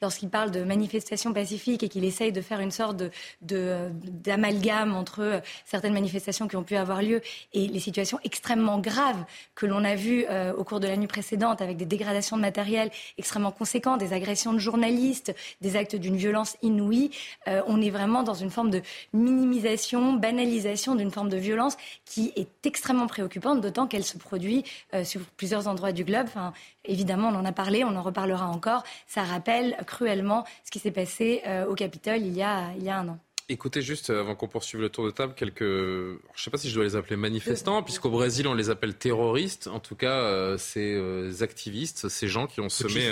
lorsqu'il 0.00 0.30
parle 0.30 0.50
de 0.50 0.62
manifestations 0.62 1.32
pacifiques 1.32 1.82
et 1.82 1.88
qu'il 1.88 2.04
essaye 2.04 2.32
de 2.32 2.40
faire 2.40 2.60
une 2.60 2.70
sorte 2.70 2.96
de, 2.96 3.10
euh, 3.52 3.90
d'amalgame 3.92 4.94
entre 4.94 5.42
certaines 5.64 5.92
manifestations 5.92 6.48
qui 6.48 6.56
ont 6.56 6.62
pu 6.62 6.76
avoir 6.76 7.02
lieu 7.02 7.20
et 7.52 7.66
les 7.66 7.80
situations 7.80 8.18
extrêmement 8.24 8.78
graves 8.78 9.24
que 9.54 9.66
l'on 9.66 9.84
a 9.84 9.94
vues 9.94 10.24
au 10.56 10.64
cours 10.64 10.80
de 10.80 10.86
la 10.86 10.96
nuit 10.96 11.06
précédente 11.06 11.60
avec 11.60 11.76
des 11.76 11.84
dégradations 11.84 12.36
de 12.36 12.42
matériel 12.42 12.90
extrêmement 13.18 13.52
conséquentes, 13.52 14.00
des 14.00 14.12
agressions 14.12 14.52
de 14.52 14.58
journalistes, 14.58 15.34
des 15.60 15.76
actes 15.76 15.96
d'une 15.96 16.16
violence 16.16 16.56
inouïe, 16.62 17.10
on 17.46 17.80
est 17.80 17.90
vraiment 17.90 18.22
dans 18.22 18.34
une 18.34 18.50
forme 18.50 18.70
de 18.70 18.82
minimisation, 19.12 20.14
banalisation 20.30 20.94
d'une 20.94 21.10
forme 21.10 21.28
de 21.28 21.36
violence 21.36 21.76
qui 22.04 22.32
est 22.36 22.48
extrêmement 22.64 23.06
préoccupante, 23.06 23.60
d'autant 23.60 23.86
qu'elle 23.86 24.04
se 24.04 24.18
produit 24.18 24.64
euh, 24.94 25.04
sur 25.04 25.20
plusieurs 25.36 25.66
endroits 25.66 25.92
du 25.92 26.04
globe. 26.04 26.26
Enfin, 26.28 26.52
évidemment, 26.84 27.28
on 27.28 27.34
en 27.34 27.44
a 27.44 27.52
parlé, 27.52 27.84
on 27.84 27.96
en 27.96 28.02
reparlera 28.02 28.46
encore. 28.46 28.82
Ça 29.06 29.22
rappelle 29.22 29.76
cruellement 29.86 30.44
ce 30.64 30.70
qui 30.70 30.78
s'est 30.78 30.90
passé 30.90 31.42
euh, 31.46 31.66
au 31.66 31.74
Capitole 31.74 32.20
il 32.20 32.34
y, 32.34 32.42
a, 32.42 32.72
il 32.78 32.84
y 32.84 32.90
a 32.90 32.98
un 32.98 33.08
an. 33.08 33.18
Écoutez 33.48 33.82
juste, 33.82 34.10
avant 34.10 34.36
qu'on 34.36 34.46
poursuive 34.46 34.80
le 34.80 34.90
tour 34.90 35.04
de 35.04 35.10
table, 35.10 35.34
quelques, 35.34 35.64
je 35.64 36.12
ne 36.12 36.18
sais 36.36 36.50
pas 36.50 36.58
si 36.58 36.70
je 36.70 36.74
dois 36.76 36.84
les 36.84 36.94
appeler 36.94 37.16
manifestants, 37.16 37.82
puisqu'au 37.82 38.10
Brésil 38.10 38.46
on 38.46 38.54
les 38.54 38.70
appelle 38.70 38.94
terroristes. 38.94 39.66
En 39.66 39.80
tout 39.80 39.96
cas, 39.96 40.20
euh, 40.20 40.56
ces 40.56 41.42
activistes, 41.42 42.08
ces 42.08 42.28
gens 42.28 42.46
qui 42.46 42.60
ont 42.60 42.68
semé, 42.68 43.10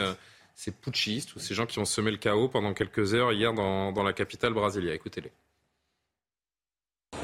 ces 0.54 0.70
putschistes 0.70 1.34
ou 1.34 1.40
ces 1.40 1.56
gens 1.56 1.66
qui 1.66 1.80
ont 1.80 1.84
semé 1.84 2.12
le 2.12 2.18
chaos 2.18 2.48
pendant 2.48 2.72
quelques 2.72 3.14
heures 3.14 3.32
hier 3.32 3.52
dans, 3.52 3.90
dans 3.90 4.04
la 4.04 4.12
capitale 4.12 4.52
brésilienne. 4.52 4.94
Écoutez-les. 4.94 5.32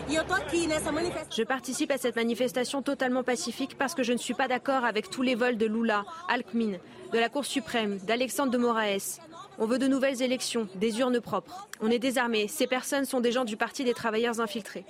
Je 0.09 1.43
participe 1.43 1.91
à 1.91 1.99
cette 1.99 2.17
manifestation 2.17 2.83
totalement 2.83 3.23
pacifique 3.23 3.77
parce 3.79 3.95
que 3.95 4.03
je 4.03 4.13
ne 4.13 4.19
suis 4.19 4.35
pas 4.35 4.49
d'accord 4.49 4.85
avec 4.85 5.11
tous 5.11 5.23
les 5.23 5.35
vols 5.35 5.57
de 5.57 5.67
Lula, 5.67 6.05
Alckmin, 6.29 6.79
de 7.13 7.19
la 7.19 7.29
Cour 7.29 7.45
suprême, 7.45 7.99
d'Alexandre 7.99 8.53
de 8.53 8.59
Moraes. 8.59 9.21
On 9.59 9.67
veut 9.67 9.79
de 9.79 9.87
nouvelles 9.87 10.21
élections, 10.21 10.69
des 10.75 10.99
urnes 10.99 11.21
propres. 11.21 11.69
On 11.81 11.91
est 11.91 11.99
désarmés. 11.99 12.49
Ces 12.49 12.67
personnes 12.67 13.05
sont 13.05 13.21
des 13.21 13.31
gens 13.31 13.45
du 13.45 13.57
Parti 13.57 13.85
des 13.85 13.95
travailleurs 13.95 14.41
infiltrés. 14.41 14.85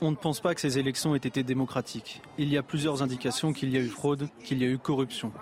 On 0.00 0.10
ne 0.10 0.16
pense 0.16 0.40
pas 0.40 0.54
que 0.54 0.60
ces 0.60 0.78
élections 0.78 1.14
aient 1.14 1.18
été 1.18 1.44
démocratiques. 1.44 2.20
Il 2.38 2.48
y 2.48 2.58
a 2.58 2.62
plusieurs 2.62 3.02
indications 3.02 3.52
qu'il 3.52 3.70
y 3.70 3.76
a 3.76 3.80
eu 3.80 3.88
fraude, 3.88 4.28
qu'il 4.44 4.58
y 4.60 4.64
a 4.64 4.68
eu 4.68 4.78
corruption. 4.78 5.32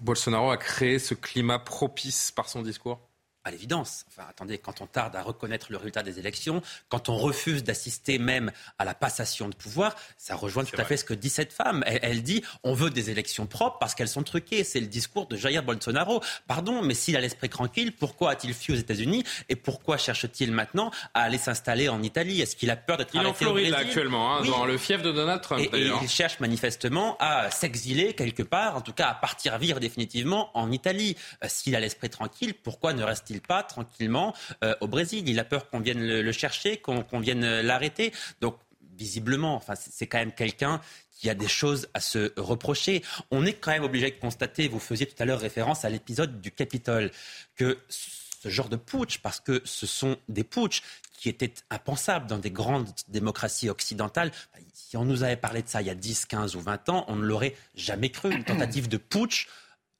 Bolsonaro 0.00 0.50
a 0.50 0.56
créé 0.56 0.98
ce 0.98 1.14
climat 1.14 1.60
propice 1.60 2.32
par 2.32 2.48
son 2.48 2.62
discours? 2.62 2.98
À 3.44 3.50
l'évidence. 3.50 4.04
Enfin, 4.08 4.26
attendez, 4.28 4.58
quand 4.58 4.80
on 4.80 4.86
tarde 4.86 5.16
à 5.16 5.22
reconnaître 5.22 5.66
le 5.70 5.76
résultat 5.76 6.02
des 6.02 6.18
élections, 6.18 6.62
quand 6.88 7.08
on 7.08 7.16
refuse 7.16 7.64
d'assister 7.64 8.18
même 8.18 8.52
à 8.78 8.84
la 8.84 8.94
passation 8.94 9.48
de 9.48 9.54
pouvoir, 9.54 9.96
ça 10.16 10.36
rejoint 10.36 10.64
tout 10.64 10.80
à 10.80 10.84
fait 10.84 10.96
ce 10.96 11.04
que 11.04 11.14
dit 11.14 11.30
cette 11.30 11.52
femme. 11.52 11.82
Elle, 11.86 12.22
dit 12.22 12.42
on 12.62 12.74
veut 12.74 12.90
des 12.90 13.10
élections 13.10 13.46
propres 13.46 13.78
parce 13.78 13.94
qu'elles 13.94 14.08
sont 14.08 14.22
truquées. 14.22 14.64
C'est 14.64 14.80
le 14.80 14.86
discours 14.86 15.26
de 15.26 15.36
Jair 15.36 15.62
Bolsonaro. 15.62 16.22
Pardon, 16.46 16.82
mais 16.82 16.94
s'il 16.94 17.16
a 17.16 17.20
l'esprit 17.20 17.48
tranquille, 17.48 17.92
pourquoi 17.92 18.32
a-t-il 18.32 18.54
fui 18.54 18.72
aux 18.72 18.76
États-Unis 18.76 19.24
et 19.48 19.56
pourquoi 19.56 19.96
cherche-t-il 19.96 20.52
maintenant 20.52 20.90
à 21.14 21.22
aller 21.22 21.38
s'installer 21.38 21.88
en 21.88 22.02
Italie? 22.02 22.40
Est-ce 22.40 22.56
qu'il 22.56 22.70
a 22.70 22.76
peur 22.76 22.96
d'être 22.96 23.16
arrêté 23.16 23.30
en 23.30 23.34
Floride 23.34 23.74
actuellement, 23.74 24.36
hein, 24.36 24.44
dans 24.44 24.64
le 24.64 24.78
fief 24.78 25.02
de 25.02 25.12
Donald 25.12 25.40
Trump. 25.40 25.66
Et, 25.72 25.76
et 25.76 25.90
il 26.02 26.08
cherche 26.08 26.40
manifestement 26.40 27.16
à 27.18 27.50
s'exiler 27.50 28.14
quelque 28.14 28.42
part, 28.42 28.76
en 28.76 28.80
tout 28.80 28.92
cas 28.92 29.08
à 29.08 29.14
partir 29.14 29.58
vivre 29.58 29.80
définitivement 29.80 30.50
en 30.54 30.70
Italie. 30.70 31.16
Euh, 31.42 31.46
s'il 31.48 31.74
a 31.76 31.80
l'esprit 31.80 32.10
tranquille, 32.10 32.54
pourquoi 32.54 32.92
ne 32.92 33.02
reste 33.02 33.31
pas 33.40 33.62
tranquillement 33.62 34.34
euh, 34.62 34.74
au 34.80 34.88
Brésil 34.88 35.28
Il 35.28 35.38
a 35.38 35.44
peur 35.44 35.70
qu'on 35.70 35.80
vienne 35.80 36.00
le, 36.00 36.32
chercher, 36.32 36.76
qu'on 36.78 37.20
vienne 37.20 37.60
l'arrêter. 37.60 38.12
Donc, 38.40 38.56
visiblement, 38.96 39.54
enfin, 39.54 39.74
c'est 39.74 40.06
quand 40.06 40.18
même 40.18 40.32
quelqu'un 40.32 40.80
qui 41.22 41.30
a 41.30 41.34
des 41.34 41.48
choses 41.48 41.88
à 41.94 42.00
se 42.00 42.32
reprocher. 42.36 43.02
On 43.30 43.46
est 43.46 43.52
quand 43.52 43.70
même 43.70 43.84
obligé 43.84 44.10
de 44.10 44.16
constater, 44.16 44.68
vous 44.68 44.80
faisiez 44.80 45.06
tout 45.06 45.20
à 45.20 45.24
l'heure 45.24 45.40
référence 45.40 45.84
à 45.84 45.90
l'épisode 45.90 46.40
du 46.40 46.50
Capitole, 46.50 47.10
que 47.54 47.78
ce 47.88 48.48
genre 48.48 48.68
de 48.68 48.76
putsch, 48.76 49.18
parce 49.18 49.38
que 49.38 49.62
ce 49.64 49.86
sont 49.86 50.16
des 50.28 50.42
putschs 50.42 50.82
qui 51.16 51.28
étaient 51.28 51.54
impensables 51.70 52.26
dans 52.26 52.38
des 52.38 52.50
grandes 52.50 52.90
démocraties 53.06 53.70
occidentales. 53.70 54.32
Si 54.74 54.96
on 54.96 55.04
nous 55.04 55.22
avait 55.22 55.36
parlé 55.36 55.62
de 55.62 55.68
ça 55.68 55.80
il 55.80 55.86
y 55.86 55.90
a 55.90 55.94
10, 55.94 56.26
15 56.26 56.56
ou 56.56 56.60
20 56.60 56.88
ans, 56.88 57.04
on 57.06 57.14
ne 57.14 57.24
l'aurait 57.24 57.54
jamais 57.76 58.10
cru. 58.10 58.34
Une 58.34 58.42
tentative 58.42 58.88
de 58.88 58.96
putsch 58.96 59.46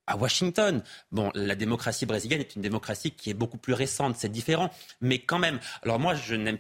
à 0.07 0.17
Washington. 0.17 0.83
Bon, 1.11 1.31
la 1.35 1.55
démocratie 1.55 2.07
brésilienne 2.07 2.41
est 2.41 2.57
une 2.57 2.63
démocratie 2.63 3.13
qui 3.13 3.31
est 3.31 3.35
beaucoup 3.35 3.59
plus 3.59 3.75
récente, 3.75 4.17
c'est 4.17 4.31
différent, 4.31 4.71
mais 5.01 5.19
quand 5.19 5.39
même. 5.39 5.61
Alors 5.83 5.99
moi, 5.99 6.15
je 6.15 6.35
n'aime 6.35 6.59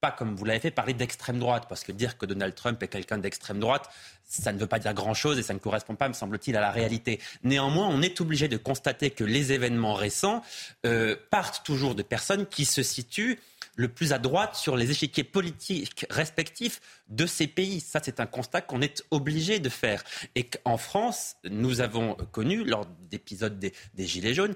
pas, 0.00 0.10
comme 0.10 0.34
vous 0.34 0.44
l'avez 0.44 0.60
fait, 0.60 0.70
parler 0.70 0.92
d'extrême 0.92 1.38
droite, 1.38 1.64
parce 1.68 1.82
que 1.82 1.90
dire 1.90 2.18
que 2.18 2.26
Donald 2.26 2.54
Trump 2.54 2.82
est 2.82 2.88
quelqu'un 2.88 3.16
d'extrême 3.16 3.58
droite, 3.58 3.88
ça 4.24 4.52
ne 4.52 4.58
veut 4.58 4.66
pas 4.66 4.78
dire 4.78 4.92
grand-chose 4.92 5.38
et 5.38 5.42
ça 5.42 5.54
ne 5.54 5.58
correspond 5.58 5.94
pas, 5.94 6.08
me 6.08 6.12
semble-t-il, 6.14 6.56
à 6.56 6.60
la 6.60 6.70
réalité. 6.70 7.20
Néanmoins, 7.42 7.88
on 7.88 8.02
est 8.02 8.20
obligé 8.20 8.48
de 8.48 8.56
constater 8.56 9.10
que 9.10 9.24
les 9.24 9.52
événements 9.52 9.94
récents 9.94 10.42
euh, 10.84 11.16
partent 11.30 11.64
toujours 11.64 11.94
de 11.94 12.02
personnes 12.02 12.46
qui 12.46 12.66
se 12.66 12.82
situent 12.82 13.38
le 13.76 13.88
plus 13.88 14.12
à 14.12 14.18
droite 14.18 14.54
sur 14.54 14.76
les 14.76 14.90
échiquiers 14.90 15.24
politiques 15.24 16.06
respectifs 16.10 16.80
de 17.08 17.26
ces 17.26 17.46
pays. 17.46 17.80
Ça, 17.80 18.00
c'est 18.02 18.20
un 18.20 18.26
constat 18.26 18.60
qu'on 18.60 18.80
est 18.80 19.04
obligé 19.10 19.58
de 19.58 19.68
faire. 19.68 20.02
Et 20.34 20.44
qu'en 20.44 20.76
France, 20.76 21.36
nous 21.44 21.80
avons 21.80 22.14
connu, 22.32 22.64
lors 22.64 22.86
d'épisodes 23.10 23.58
des, 23.58 23.72
des 23.94 24.06
Gilets 24.06 24.34
jaunes, 24.34 24.54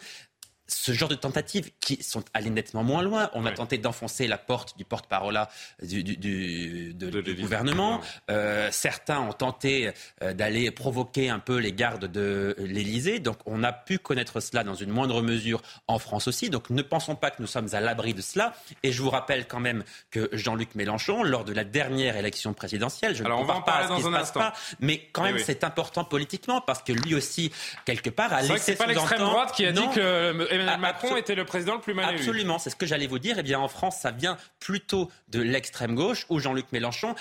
ce 0.68 0.92
genre 0.92 1.08
de 1.08 1.14
tentatives 1.14 1.70
qui 1.80 2.02
sont 2.02 2.22
allées 2.34 2.50
nettement 2.50 2.84
moins 2.84 3.02
loin. 3.02 3.30
On 3.32 3.46
a 3.46 3.52
tenté 3.52 3.78
d'enfoncer 3.78 4.28
la 4.28 4.36
porte 4.36 4.76
du 4.76 4.84
porte-parole 4.84 5.40
du, 5.82 6.04
du, 6.04 6.16
du, 6.16 7.34
gouvernement. 7.40 8.00
Euh, 8.30 8.68
certains 8.70 9.20
ont 9.20 9.32
tenté 9.32 9.90
euh, 10.22 10.34
d'aller 10.34 10.70
provoquer 10.70 11.30
un 11.30 11.38
peu 11.38 11.56
les 11.56 11.72
gardes 11.72 12.04
de 12.04 12.54
l'Élysée. 12.58 13.18
Donc 13.18 13.38
on 13.46 13.64
a 13.64 13.72
pu 13.72 13.98
connaître 13.98 14.40
cela 14.40 14.62
dans 14.62 14.74
une 14.74 14.90
moindre 14.90 15.22
mesure 15.22 15.62
en 15.86 15.98
France 15.98 16.28
aussi. 16.28 16.50
Donc 16.50 16.68
ne 16.68 16.82
pensons 16.82 17.14
pas 17.14 17.30
que 17.30 17.40
nous 17.40 17.46
sommes 17.46 17.68
à 17.72 17.80
l'abri 17.80 18.12
de 18.12 18.20
cela. 18.20 18.52
Et 18.82 18.92
je 18.92 19.02
vous 19.02 19.10
rappelle 19.10 19.46
quand 19.46 19.60
même 19.60 19.84
que 20.10 20.28
Jean-Luc 20.32 20.74
Mélenchon, 20.74 21.22
lors 21.22 21.44
de 21.44 21.54
la 21.54 21.64
dernière 21.64 22.16
élection 22.16 22.52
présidentielle, 22.52 23.16
je 23.16 23.24
Alors 23.24 23.38
ne 23.38 23.44
on 23.44 23.46
va 23.46 23.54
en 23.54 23.62
parler 23.62 23.88
dans 23.88 24.06
un 24.06 24.14
instant. 24.14 24.40
Pas, 24.40 24.52
mais 24.80 25.08
quand 25.12 25.22
même 25.22 25.38
c'est 25.38 25.64
important 25.64 26.04
politiquement 26.04 26.60
parce 26.60 26.82
que 26.82 26.92
lui 26.92 27.14
aussi 27.14 27.50
quelque 27.86 28.10
part 28.10 28.34
a 28.34 28.42
laissé. 28.42 28.58
C'est 28.58 28.76
pas 28.76 28.86
l'extrême 28.86 29.20
droite 29.20 29.52
qui 29.52 29.64
a 29.64 29.72
dit 29.72 29.88
que 29.94 30.57
Emmanuel 30.62 30.80
Macron 30.80 31.16
était 31.16 31.34
le 31.34 31.44
président 31.44 31.74
le 31.74 31.80
plus 31.80 31.94
mal. 31.94 32.14
Absolument, 32.14 32.58
c'est 32.58 32.70
ce 32.70 32.76
que 32.76 32.86
j'allais 32.86 33.06
vous 33.06 33.18
dire. 33.18 33.36
Eh 33.38 33.42
bien, 33.42 33.58
en 33.58 33.68
France, 33.68 33.98
ça 34.00 34.10
vient 34.10 34.36
plutôt 34.60 35.10
de 35.28 35.40
l'extrême 35.40 35.94
gauche, 35.94 36.26
où 36.28 36.38
Jean-Luc 36.38 36.66
Mélenchon 36.72 37.14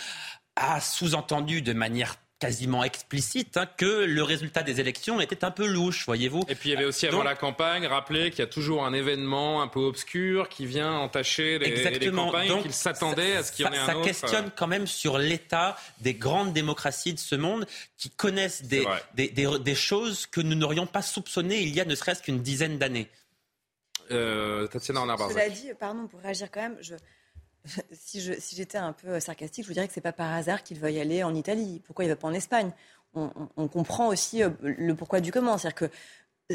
a 0.55 0.81
sous-entendu 0.81 1.61
de 1.61 1.73
manière 1.73 2.15
quasiment 2.39 2.83
explicite 2.83 3.57
hein, 3.57 3.65
que 3.77 4.05
le 4.05 4.21
résultat 4.21 4.61
des 4.61 4.79
élections 4.79 5.19
était 5.19 5.43
un 5.43 5.51
peu 5.51 5.65
louche, 5.65 6.05
voyez-vous. 6.05 6.43
Et 6.47 6.55
puis 6.55 6.69
il 6.69 6.73
y 6.73 6.75
avait 6.75 6.85
aussi 6.85 7.07
avant 7.07 7.23
la 7.23 7.35
campagne 7.35 7.85
rappelé 7.87 8.29
qu'il 8.29 8.39
y 8.39 8.43
a 8.43 8.47
toujours 8.47 8.85
un 8.85 8.93
événement 8.93 9.61
un 9.61 9.67
peu 9.67 9.79
obscur 9.79 10.47
qui 10.49 10.65
vient 10.65 10.91
entacher 10.91 11.57
les, 11.57 11.67
Exactement. 11.67 12.25
les 12.25 12.31
campagnes, 12.31 12.61
qu'il 12.61 12.73
s'attendait 12.73 13.37
à 13.37 13.43
ce 13.43 13.51
qu'il 13.51 13.65
y 13.65 13.67
en 13.67 13.73
ait 13.73 13.77
un 13.77 13.85
ça 13.87 13.97
autre. 13.97 14.05
Questionne 14.05 14.51
quand 14.55 14.67
même 14.67 14.85
sur 14.85 15.17
l'état 15.17 15.77
des 16.01 16.13
grandes 16.13 16.53
démocraties 16.53 17.13
de 17.13 17.19
ce 17.19 17.35
monde 17.35 17.65
qui 17.97 18.11
connaissent 18.11 18.63
des, 18.63 18.85
des, 19.15 19.29
des, 19.29 19.75
choses 19.75 20.27
que 20.27 20.41
nous 20.41 20.55
n'aurions 20.55 20.85
pas 20.85 21.01
soupçonnées 21.01 21.61
il 21.61 21.73
y 21.73 21.81
a 21.81 21.85
ne 21.85 21.95
serait-ce 21.95 22.21
qu'une 22.21 22.41
dizaine 22.41 22.77
d'années. 22.77 23.09
Euh, 24.11 24.67
Tatiana 24.67 25.15
Cela 25.29 25.49
dit, 25.49 25.71
pardon, 25.79 26.07
pour 26.07 26.19
réagir 26.19 26.49
quand 26.51 26.61
même, 26.61 26.77
je, 26.81 26.95
si, 27.91 28.21
j'étais 28.55 28.77
un 28.77 28.93
peu 28.93 29.19
sarcastique, 29.19 29.63
je 29.63 29.69
vous 29.69 29.73
dirais 29.73 29.87
que 29.87 29.93
ce 29.93 29.99
n'est 29.99 30.03
pas 30.03 30.13
par 30.13 30.33
hasard 30.33 30.63
qu'il 30.63 30.79
veuille 30.79 30.99
aller 30.99 31.23
en 31.23 31.35
Italie. 31.35 31.81
Pourquoi 31.85 32.05
il 32.05 32.07
ne 32.07 32.13
va 32.13 32.17
pas 32.17 32.27
en 32.27 32.33
Espagne? 32.33 32.71
On, 33.13 33.67
comprend 33.67 34.09
aussi 34.09 34.43
euh, 34.43 34.49
le 34.61 34.93
pourquoi 34.93 35.21
du 35.21 35.31
comment. 35.31 35.57
C'est-à-dire 35.57 35.89
que 35.89 35.89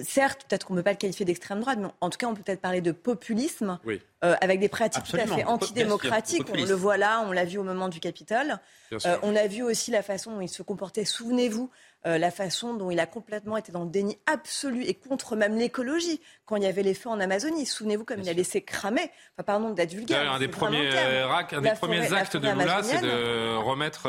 certes, 0.04 0.46
peut-être 0.48 0.66
qu'on 0.66 0.74
ne 0.74 0.78
peut 0.78 0.84
pas 0.84 0.92
le 0.92 0.96
qualifier 0.96 1.24
d'extrême 1.26 1.60
droite, 1.60 1.78
mais 1.80 1.88
en 2.00 2.08
tout 2.08 2.18
cas, 2.18 2.26
on 2.26 2.34
peut 2.34 2.42
peut-être 2.42 2.60
parler 2.60 2.80
de 2.80 2.92
populisme 2.92 3.78
euh, 4.24 4.34
avec 4.40 4.60
des 4.60 4.68
pratiques 4.68 5.04
tout 5.04 5.16
à 5.16 5.26
fait 5.26 5.44
antidémocratiques. 5.44 6.48
On 6.50 6.64
le 6.64 6.74
voit 6.74 6.96
là, 6.96 7.24
on 7.26 7.32
l'a 7.32 7.44
vu 7.44 7.58
au 7.58 7.64
moment 7.64 7.88
du 7.88 8.00
Capitole. 8.00 8.58
Euh, 8.92 9.18
on 9.22 9.36
a 9.36 9.46
vu 9.46 9.62
aussi 9.62 9.90
la 9.90 10.02
façon 10.02 10.32
dont 10.32 10.40
il 10.40 10.48
se 10.48 10.62
comportait, 10.62 11.04
souvenez-vous, 11.04 11.70
euh, 12.06 12.18
la 12.18 12.30
façon 12.30 12.74
dont 12.74 12.90
il 12.90 12.98
a 12.98 13.06
complètement 13.06 13.56
été 13.56 13.70
dans 13.72 13.84
le 13.84 13.90
déni 13.90 14.18
absolu 14.26 14.84
et 14.84 14.94
contre 14.94 15.36
même 15.36 15.56
l'écologie 15.56 16.20
quand 16.46 16.56
il 16.56 16.64
y 16.64 16.66
avait 16.66 16.82
les 16.82 16.94
feux 16.94 17.08
en 17.08 17.20
Amazonie. 17.20 17.64
Souvenez-vous 17.64 18.04
comme 18.04 18.20
il 18.20 18.28
a 18.28 18.32
laissé 18.32 18.62
cramer, 18.62 19.10
enfin, 19.34 19.44
pardon 19.44 19.70
d'être 19.70 19.92
vulgaire. 19.92 20.32
un 20.32 20.38
des 20.38 20.48
premiers, 20.48 20.88
un 20.96 21.60
des 21.60 21.72
premiers 21.72 22.12
actes 22.12 22.36
de 22.36 22.48
Lula, 22.48 22.82
c'est 22.82 23.00
de 23.00 23.56
remettre. 23.56 24.08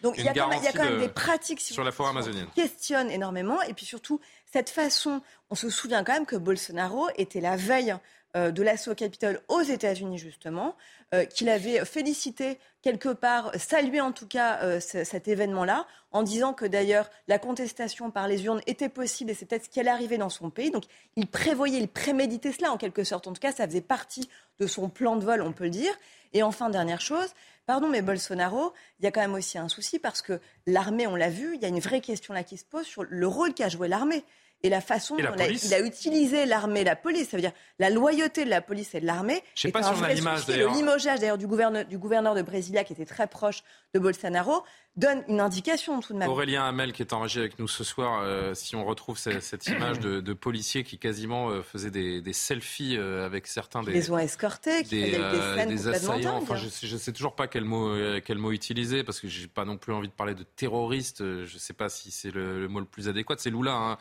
Donc 0.00 0.16
il 0.18 0.24
y, 0.24 0.28
a 0.28 0.34
quand 0.34 0.84
même 0.84 1.00
des 1.00 1.08
pratiques 1.08 1.62
sur 1.62 1.82
la 1.82 1.90
forêt 1.90 2.10
amazonienne. 2.10 2.46
Qui 2.54 2.62
questionnent 2.62 3.10
énormément. 3.10 3.62
Et 3.62 3.72
puis 3.72 3.86
surtout, 3.86 4.20
cette 4.52 4.68
façon, 4.68 5.22
on 5.48 5.54
se 5.54 5.70
souvient 5.70 6.04
quand 6.04 6.12
même 6.12 6.26
que 6.26 6.36
Bolsonaro 6.36 7.08
était 7.16 7.40
la 7.40 7.56
veille 7.56 7.96
euh, 8.36 8.50
de 8.50 8.62
l'assaut 8.62 8.90
au 8.90 8.94
Capitole 8.94 9.40
aux 9.48 9.62
États-Unis, 9.62 10.18
justement, 10.18 10.76
euh, 11.14 11.24
qu'il 11.24 11.48
avait 11.48 11.84
félicité 11.84 12.58
quelque 12.82 13.08
part, 13.08 13.52
salué 13.56 14.00
en 14.00 14.12
tout 14.12 14.26
cas 14.26 14.58
euh, 14.62 14.80
cet 14.80 15.28
événement-là, 15.28 15.86
en 16.10 16.22
disant 16.22 16.52
que 16.52 16.66
d'ailleurs 16.66 17.08
la 17.28 17.38
contestation 17.38 18.10
par 18.10 18.26
les 18.26 18.44
urnes 18.44 18.60
était 18.66 18.88
possible 18.88 19.30
et 19.30 19.34
c'est 19.34 19.46
peut-être 19.46 19.64
ce 19.64 19.68
qui 19.68 19.80
allait 19.80 19.90
arriver 19.90 20.18
dans 20.18 20.28
son 20.28 20.50
pays. 20.50 20.70
Donc 20.70 20.84
il 21.16 21.26
prévoyait, 21.26 21.78
il 21.78 21.88
préméditait 21.88 22.52
cela 22.52 22.72
en 22.72 22.76
quelque 22.76 23.04
sorte. 23.04 23.28
En 23.28 23.32
tout 23.32 23.40
cas, 23.40 23.52
ça 23.52 23.66
faisait 23.66 23.80
partie 23.80 24.28
de 24.58 24.66
son 24.66 24.88
plan 24.88 25.16
de 25.16 25.24
vol, 25.24 25.40
on 25.40 25.52
peut 25.52 25.64
le 25.64 25.70
dire. 25.70 25.94
Et 26.32 26.42
enfin, 26.42 26.68
dernière 26.68 27.00
chose, 27.00 27.32
pardon, 27.64 27.88
mais 27.88 28.02
Bolsonaro, 28.02 28.72
il 28.98 29.04
y 29.04 29.08
a 29.08 29.12
quand 29.12 29.20
même 29.20 29.34
aussi 29.34 29.56
un 29.56 29.68
souci 29.68 29.98
parce 30.00 30.20
que 30.20 30.40
l'armée, 30.66 31.06
on 31.06 31.16
l'a 31.16 31.30
vu, 31.30 31.54
il 31.54 31.62
y 31.62 31.64
a 31.64 31.68
une 31.68 31.80
vraie 31.80 32.00
question 32.00 32.34
là 32.34 32.42
qui 32.42 32.56
se 32.56 32.64
pose 32.64 32.86
sur 32.86 33.04
le 33.08 33.26
rôle 33.26 33.54
qu'a 33.54 33.68
joué 33.68 33.86
l'armée 33.86 34.24
et 34.62 34.70
la 34.70 34.80
façon 34.80 35.16
dont 35.16 35.22
il 35.62 35.74
a 35.74 35.80
utilisé 35.80 36.46
l'armée, 36.46 36.84
la 36.84 36.96
police, 36.96 37.28
ça 37.28 37.36
veut 37.36 37.42
dire 37.42 37.52
la 37.78 37.90
loyauté 37.90 38.44
de 38.46 38.50
la 38.50 38.62
police 38.62 38.94
et 38.94 39.00
de 39.00 39.06
l'armée. 39.06 39.42
Je 39.54 39.62
sais 39.62 39.70
pas 39.70 39.82
si 39.82 39.90
on 39.90 40.02
a 40.02 40.12
l'image 40.12 40.46
d'ailleurs. 40.46 40.72
Le 40.72 40.78
limogeage 40.78 41.20
d'ailleurs 41.20 41.38
du 41.38 41.46
gouverneur, 41.46 41.84
du 41.84 41.98
gouverneur 41.98 42.34
de 42.34 42.42
Brasilia 42.42 42.82
qui 42.82 42.94
était 42.94 43.04
très 43.04 43.26
proche 43.26 43.62
de 43.92 43.98
Bolsonaro 43.98 44.64
donne 44.96 45.24
une 45.28 45.40
indication 45.40 46.00
tout 46.00 46.12
de 46.12 46.18
même. 46.18 46.28
Aurélien 46.28 46.64
Hamel 46.64 46.92
qui 46.92 47.02
est 47.02 47.12
en 47.12 47.20
régie 47.20 47.40
avec 47.40 47.58
nous 47.58 47.66
ce 47.66 47.82
soir, 47.82 48.20
euh, 48.22 48.54
si 48.54 48.76
on 48.76 48.84
retrouve 48.84 49.18
cette, 49.18 49.66
image 49.66 49.98
de, 49.98 50.32
policiers 50.32 50.84
qui 50.84 50.98
quasiment 50.98 51.50
euh, 51.50 51.62
faisaient 51.62 51.90
des, 51.90 52.32
selfies 52.32 52.96
euh, 52.96 53.26
avec 53.26 53.46
certains 53.46 53.82
des... 53.82 53.92
les 53.92 54.10
ont 54.10 54.18
escortés, 54.18 54.82
qui 54.84 54.90
des, 54.90 55.10
des, 55.12 55.66
des 55.66 55.88
assaillants. 55.88 56.36
Enfin, 56.36 56.56
je 56.56 56.66
ne 56.66 56.98
sais, 56.98 57.12
toujours 57.12 57.34
pas 57.34 57.48
quel 57.48 57.64
mot, 57.64 57.92
quel 58.24 58.38
mot 58.38 58.52
utiliser 58.52 59.02
parce 59.02 59.20
que 59.20 59.28
j'ai 59.28 59.48
pas 59.48 59.64
non 59.64 59.78
plus 59.78 59.92
envie 59.92 60.08
de 60.08 60.12
parler 60.12 60.34
de 60.34 60.44
terroristes. 60.44 61.18
Je 61.18 61.54
ne 61.54 61.58
sais 61.58 61.72
pas 61.72 61.88
si 61.88 62.10
c'est 62.10 62.30
le, 62.30 62.68
mot 62.68 62.80
le 62.80 62.86
plus 62.86 63.08
adéquat. 63.08 63.34
C'est 63.38 63.50
Lula 63.50 63.72
hein, 63.72 63.98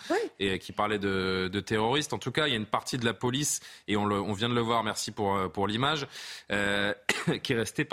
et 0.47 0.59
qui 0.59 0.71
parlait 0.71 0.99
de, 0.99 1.59
terroristes. 1.65 2.13
En 2.13 2.19
tout 2.19 2.31
cas, 2.31 2.47
il 2.47 2.51
y 2.51 2.53
a 2.53 2.57
une 2.57 2.65
partie 2.65 2.97
de 2.97 3.05
la 3.05 3.13
police 3.13 3.61
et 3.87 3.97
on, 3.97 4.33
vient 4.33 4.49
de 4.49 4.55
le 4.55 4.61
voir. 4.61 4.83
Merci 4.83 5.11
pour, 5.11 5.51
pour 5.51 5.67
l'image 5.67 6.07
qui 6.49 7.53
est 7.53 7.55
restée 7.55 7.87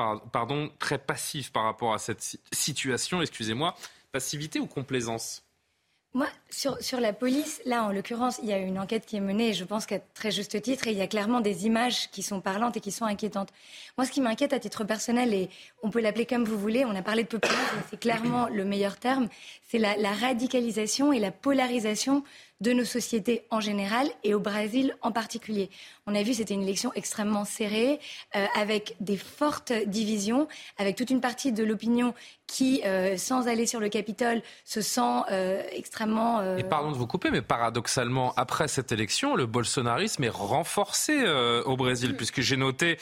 très 0.79 0.99
passif 0.99 1.53
par 1.53 1.65
rapport 1.65 1.95
à 1.95 1.99
cette 1.99 2.39
situation 2.53 3.21
excusez-moi, 3.23 3.75
passivité 4.13 4.61
ou 4.61 4.67
complaisance? 4.67 5.43
Moi, 6.13 6.27
sur, 6.51 6.77
sur 6.83 6.99
la 6.99 7.13
police, 7.13 7.63
là, 7.67 7.85
en 7.85 7.93
l'occurrence, 7.93 8.41
il 8.43 8.49
y 8.49 8.53
a 8.53 8.59
une 8.59 8.81
enquête 8.81 9.07
qui 9.07 9.17
est 9.17 9.21
menée, 9.21 9.53
je 9.53 9.63
pense 9.63 9.87
qu'à 9.87 10.01
très 10.01 10.33
juste 10.33 10.61
titre, 10.61 10.89
et 10.89 10.91
il 10.91 10.99
y 10.99 11.03
a 11.03 11.07
clairement 11.07 11.41
des 11.41 11.67
images 11.67 12.11
qui 12.11 12.23
sont 12.23 12.41
parlantes 12.41 12.77
et 12.77 12.81
qui 12.81 12.91
sont 12.91 13.05
inquiétantes. 13.05 13.51
Moi, 13.97 14.07
ce 14.07 14.11
qui 14.11 14.21
m'inquiète 14.21 14.53
à 14.53 14.59
titre 14.59 14.83
personnel, 14.83 15.33
et 15.33 15.49
on 15.85 15.91
peut 15.91 16.01
l'appeler 16.01 16.27
comme 16.27 16.45
vous 16.45 16.59
voulez, 16.59 16.85
on 16.85 16.97
a 16.97 17.03
parlé 17.03 17.23
de 17.23 17.29
populisme, 17.29 17.63
c'est 17.91 18.01
clairement 18.01 18.49
le 18.49 18.65
meilleur 18.65 18.97
terme, 18.97 19.29
c'est 19.69 19.79
la, 19.79 19.97
la 19.99 20.13
radicalisation 20.13 21.13
et 21.13 21.21
la 21.21 21.31
polarisation 21.31 22.25
de 22.61 22.73
nos 22.73 22.85
sociétés 22.85 23.45
en 23.51 23.61
général 23.61 24.09
et 24.23 24.35
au 24.35 24.41
Brésil 24.41 24.97
en 25.03 25.13
particulier. 25.13 25.71
On 26.07 26.15
a 26.15 26.23
vu, 26.23 26.35
c'était 26.35 26.55
une 26.55 26.63
élection 26.63 26.93
extrêmement 26.95 27.45
serrée, 27.45 28.01
euh, 28.37 28.45
avec 28.55 28.97
des 29.01 29.17
fortes 29.17 29.73
divisions, 29.87 30.49
avec 30.77 30.97
toute 30.97 31.11
une 31.11 31.21
partie 31.21 31.53
de 31.53 31.65
l'opinion 31.65 32.15
qui, 32.47 32.83
euh, 32.85 33.17
sans 33.17 33.47
aller 33.47 33.65
sur 33.65 33.79
le 33.79 33.89
Capitole, 33.89 34.43
se 34.65 34.81
sent 34.81 35.01
euh, 35.31 35.63
extrêmement... 35.73 36.57
Et 36.57 36.65
pardon 36.65 36.91
de 36.91 36.97
vous 36.97 37.07
couper, 37.07 37.31
mais 37.31 37.43
paradoxalement, 37.43 38.35
après 38.37 38.67
cette 38.67 38.91
élection, 38.93 39.37
le 39.37 39.47
bolsonarisme 39.47 40.25
est 40.25 40.29
renforcé 40.29 41.25
au 41.65 41.77
Brésil, 41.77 42.17
puisque 42.17 42.41
j'ai 42.41 42.57
noté 42.57 42.99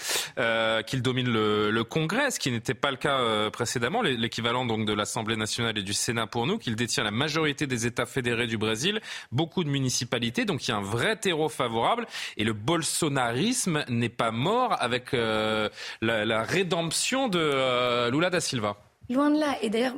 qu'il 0.86 1.02
domine 1.02 1.28
le, 1.28 1.70
le, 1.70 1.84
Congrès, 1.84 2.30
ce 2.30 2.38
qui 2.38 2.50
n'était 2.50 2.74
pas 2.74 2.90
le 2.90 2.96
cas 2.96 3.50
précédemment, 3.50 4.02
l'équivalent 4.02 4.66
donc 4.66 4.84
de 4.84 4.92
l'Assemblée 4.92 5.36
nationale 5.36 5.78
et 5.78 5.82
du 5.82 5.94
Sénat 5.94 6.26
pour 6.26 6.46
nous, 6.46 6.58
qu'il 6.58 6.76
détient 6.76 7.04
la 7.04 7.10
majorité 7.10 7.66
des 7.66 7.86
États 7.86 8.06
fédérés 8.06 8.46
du 8.46 8.58
Brésil, 8.58 9.00
beaucoup 9.32 9.47
de 9.64 9.68
municipalités, 9.68 10.44
donc 10.44 10.66
il 10.66 10.70
y 10.70 10.74
a 10.74 10.76
un 10.76 10.82
vrai 10.82 11.16
terreau 11.16 11.48
favorable, 11.48 12.06
et 12.36 12.44
le 12.44 12.52
bolsonarisme 12.52 13.84
n'est 13.88 14.08
pas 14.08 14.30
mort 14.30 14.76
avec 14.80 15.12
la, 15.12 16.42
rédemption 16.42 17.28
de 17.28 18.10
Lula 18.10 18.30
da 18.30 18.40
Silva. 18.40 18.76
Loin 19.10 19.30
de 19.30 19.40
là. 19.40 19.56
Et 19.62 19.70
d'ailleurs, 19.70 19.94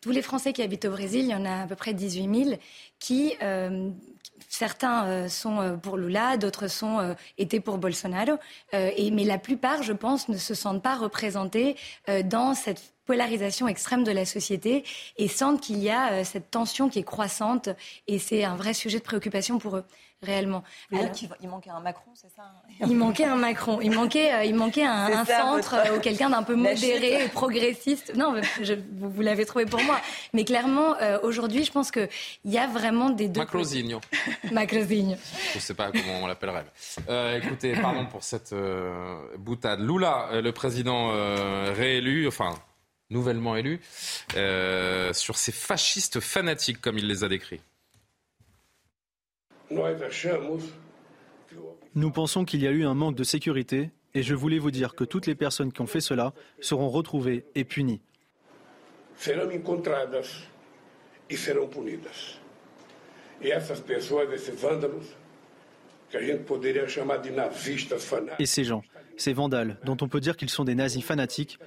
tous 0.00 0.10
les 0.10 0.22
Français 0.22 0.52
qui 0.52 0.62
habitent 0.62 0.86
au 0.86 0.90
Brésil, 0.90 1.22
il 1.24 1.30
y 1.30 1.34
en 1.34 1.44
a 1.44 1.62
à 1.62 1.66
peu 1.66 1.76
près 1.76 1.94
18 1.94 2.44
000, 2.44 2.58
qui, 2.98 3.34
euh, 3.42 3.90
certains 4.50 5.06
euh, 5.06 5.28
sont 5.28 5.60
euh, 5.60 5.76
pour 5.76 5.96
Lula, 5.96 6.36
d'autres 6.36 6.68
sont 6.68 7.16
étaient 7.38 7.60
pour 7.60 7.78
Bolsonaro. 7.78 8.36
et, 8.72 9.10
mais 9.10 9.24
la 9.24 9.38
plupart, 9.38 9.82
je 9.82 9.92
pense, 9.92 10.28
ne 10.28 10.36
se 10.36 10.54
sentent 10.54 10.82
pas 10.82 10.96
représentés 10.96 11.76
dans 12.24 12.54
cette 12.54 12.92
polarisation 13.06 13.68
extrême 13.68 14.04
de 14.04 14.10
la 14.12 14.24
société 14.24 14.84
et 15.16 15.28
sentent 15.28 15.60
qu'il 15.60 15.78
y 15.78 15.90
a 15.90 16.24
cette 16.24 16.50
tension 16.50 16.88
qui 16.88 16.98
est 16.98 17.04
croissante 17.04 17.68
et 18.06 18.18
c'est 18.18 18.44
un 18.44 18.56
vrai 18.56 18.74
sujet 18.74 18.98
de 18.98 19.04
préoccupation 19.04 19.58
pour 19.58 19.76
eux 19.76 19.84
réellement. 20.22 20.62
il 20.92 21.48
manquait 21.48 21.70
un 21.70 21.80
Macron, 21.80 22.10
c'est 22.14 22.30
ça 22.30 22.42
hein 22.42 22.72
Il 22.86 22.96
manquait 22.96 23.24
un 23.24 23.36
Macron. 23.36 23.80
Il 23.80 23.92
manquait, 23.92 24.32
euh, 24.32 24.44
il 24.44 24.54
manquait 24.54 24.84
un, 24.84 25.24
centre 25.24 25.74
euh, 25.74 25.96
ou 25.96 26.00
quelqu'un 26.00 26.30
d'un 26.30 26.42
peu 26.42 26.54
modéré 26.54 27.24
et 27.24 27.28
progressiste. 27.28 28.12
Non, 28.14 28.34
je, 28.60 28.74
vous, 28.74 29.22
l'avez 29.22 29.46
trouvé 29.46 29.64
pour 29.64 29.82
moi. 29.82 29.98
Mais 30.34 30.44
clairement, 30.44 30.96
euh, 31.00 31.18
aujourd'hui, 31.22 31.64
je 31.64 31.72
pense 31.72 31.90
qu'il 31.90 32.08
y 32.44 32.58
a 32.58 32.66
vraiment 32.66 33.10
des 33.10 33.28
deux. 33.28 33.40
Macrosigno. 33.40 34.00
Macrosigno. 34.52 35.16
Je 35.52 35.58
ne 35.58 35.60
sais 35.60 35.74
pas 35.74 35.90
comment 35.90 36.22
on 36.22 36.26
l'appellerait. 36.26 36.66
écoutez, 37.36 37.74
pardon 37.80 38.06
pour 38.06 38.22
cette 38.22 38.54
boutade. 39.38 39.80
Lula, 39.80 40.28
le 40.32 40.52
président 40.52 41.10
réélu, 41.72 42.28
enfin 42.28 42.54
nouvellement 43.08 43.56
élu, 43.56 43.80
sur 45.12 45.36
ces 45.36 45.52
fascistes 45.52 46.20
fanatiques, 46.20 46.80
comme 46.80 46.98
il 46.98 47.06
les 47.06 47.24
a 47.24 47.28
décrits. 47.28 47.60
Nous 51.94 52.10
pensons 52.10 52.44
qu'il 52.44 52.62
y 52.62 52.66
a 52.66 52.70
eu 52.70 52.84
un 52.84 52.94
manque 52.94 53.16
de 53.16 53.24
sécurité 53.24 53.90
et 54.14 54.22
je 54.22 54.34
voulais 54.34 54.58
vous 54.58 54.70
dire 54.70 54.94
que 54.94 55.04
toutes 55.04 55.26
les 55.26 55.34
personnes 55.34 55.72
qui 55.72 55.80
ont 55.80 55.86
fait 55.86 56.00
cela 56.00 56.32
seront 56.60 56.88
retrouvées 56.88 57.44
et 57.54 57.64
punies. 57.64 58.00
Serão 59.16 59.50
encontradas 59.52 60.48
e 61.28 61.36
serão 61.36 61.68
punidas. 61.68 62.40
E 63.42 63.50
essas 63.50 63.80
pessoas, 63.80 64.32
esses 64.32 64.58
vândalos, 64.58 65.14
que 66.10 66.16
a 66.16 66.22
gente 66.22 66.44
poderia 66.44 66.88
chamar 66.88 67.18
de 67.18 67.30
nazistas 67.30 68.04
fanáticos. 68.04 68.40
Et 68.40 68.46
ces 68.46 68.64
gens, 68.64 68.82
ces 69.16 69.32
vandales, 69.32 69.78
dont 69.84 69.96
on 70.00 70.08
peut 70.08 70.20
dire 70.20 70.36
qu'ils 70.36 70.50
sont 70.50 70.64
des 70.64 70.74
nazis 70.74 71.04
fanatiques, 71.04 71.58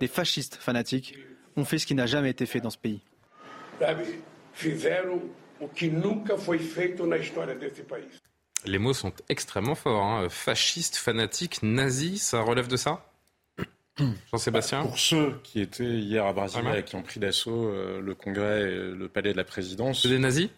des 0.00 0.06
fascistes 0.06 0.56
fanatiques, 0.56 1.14
ont 1.56 1.64
fait 1.64 1.78
ce 1.78 1.86
qui 1.86 1.94
n'a 1.94 2.06
jamais 2.06 2.30
été 2.30 2.46
fait 2.46 2.60
dans 2.60 2.70
ce 2.70 2.78
pays. 2.78 3.00
Sabe, 3.80 4.04
fizeram 4.52 5.20
les 8.64 8.78
mots 8.78 8.92
sont 8.92 9.12
extrêmement 9.28 9.74
forts. 9.74 10.02
Hein. 10.02 10.28
Fasciste, 10.28 10.96
fanatique, 10.96 11.62
nazi, 11.62 12.18
ça 12.18 12.40
relève 12.40 12.68
de 12.68 12.76
ça? 12.76 13.04
Jean-Sébastien? 14.32 14.82
Pour 14.82 14.98
ceux 14.98 15.40
qui 15.42 15.60
étaient 15.60 15.84
hier 15.84 16.24
à 16.24 16.32
Brasilia 16.32 16.78
et 16.78 16.84
qui 16.84 16.96
ont 16.96 17.02
pris 17.02 17.20
d'assaut 17.20 17.68
euh, 17.68 18.00
le 18.00 18.14
Congrès 18.14 18.62
et 18.62 18.90
le 18.90 19.08
palais 19.08 19.32
de 19.32 19.36
la 19.36 19.44
présidence. 19.44 20.02
C'est 20.02 20.08
des 20.08 20.18
nazis? 20.18 20.48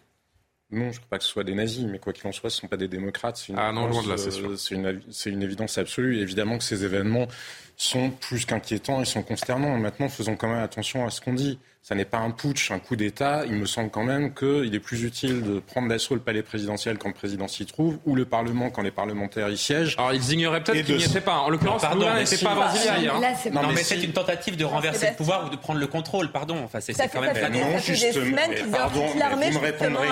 Non, 0.73 0.85
je 0.85 0.87
ne 0.87 0.93
crois 0.93 1.09
pas 1.09 1.17
que 1.17 1.25
ce 1.25 1.29
soit 1.29 1.43
des 1.43 1.53
nazis, 1.53 1.85
mais 1.85 1.99
quoi 1.99 2.13
qu'il 2.13 2.25
en 2.27 2.31
soit, 2.31 2.49
ce 2.49 2.57
ne 2.57 2.61
sont 2.61 2.67
pas 2.69 2.77
des 2.77 2.87
démocrates. 2.87 3.35
C'est 3.35 3.51
une, 3.51 3.59
ah 3.59 3.73
non, 3.73 3.87
loin 3.87 4.03
de 4.03 4.09
là, 4.09 4.17
c'est 4.17 4.31
sûr. 4.31 4.57
C'est 4.57 4.75
une, 4.75 5.01
une, 5.25 5.43
évidence 5.43 5.77
absolue. 5.77 6.19
évidemment 6.19 6.57
que 6.57 6.63
ces 6.63 6.85
événements 6.85 7.27
sont 7.75 8.09
plus 8.09 8.45
qu'inquiétants, 8.45 9.01
ils 9.01 9.05
sont 9.05 9.21
consternants. 9.21 9.77
Maintenant, 9.77 10.07
faisons 10.07 10.37
quand 10.37 10.47
même 10.47 10.63
attention 10.63 11.05
à 11.05 11.09
ce 11.09 11.19
qu'on 11.19 11.33
dit 11.33 11.59
ça 11.83 11.95
n'est 11.95 12.05
pas 12.05 12.19
un 12.19 12.29
putsch, 12.29 12.69
un 12.69 12.77
coup 12.77 12.95
d'État. 12.95 13.43
Il 13.47 13.53
me 13.53 13.65
semble 13.65 13.89
quand 13.89 14.03
même 14.03 14.35
qu'il 14.35 14.73
est 14.73 14.79
plus 14.79 15.03
utile 15.03 15.41
de 15.41 15.59
prendre 15.59 15.87
d'assaut 15.87 16.13
le 16.13 16.21
palais 16.21 16.43
présidentiel 16.43 16.99
quand 16.99 17.07
le 17.07 17.15
président 17.15 17.47
s'y 17.47 17.65
trouve, 17.65 17.97
ou 18.05 18.15
le 18.15 18.25
Parlement 18.25 18.69
quand 18.69 18.83
les 18.83 18.91
parlementaires 18.91 19.49
y 19.49 19.57
siègent. 19.57 19.95
Alors 19.97 20.13
ils 20.13 20.31
ignoraient 20.31 20.63
peut-être 20.63 20.85
qu'il 20.85 20.97
n'y 20.97 21.03
était 21.03 21.21
pas. 21.21 21.39
En 21.39 21.49
l'occurrence, 21.49 21.83
Lula 21.93 22.19
n'était 22.19 22.37
pas 22.37 22.53
brésilien 22.53 22.97
hier. 22.97 23.19
Non, 23.51 23.67
mais, 23.73 23.83
c'est 23.83 24.01
une 24.03 24.13
tentative 24.13 24.57
de 24.57 24.65
renverser 24.65 25.09
le 25.09 25.15
pouvoir 25.15 25.47
ou 25.47 25.49
de 25.49 25.55
prendre 25.55 25.79
le 25.79 25.87
contrôle. 25.87 26.31
Pardon. 26.31 26.57
Enfin, 26.63 26.81
c'est 26.81 26.93
quand 26.93 27.21
même. 27.21 27.35
Ça 27.35 27.49
non, 27.49 27.77
justement. 27.79 28.37
Pardon, 28.71 29.07
vous 29.07 29.17
me 29.17 29.57
répondrez, 29.57 30.07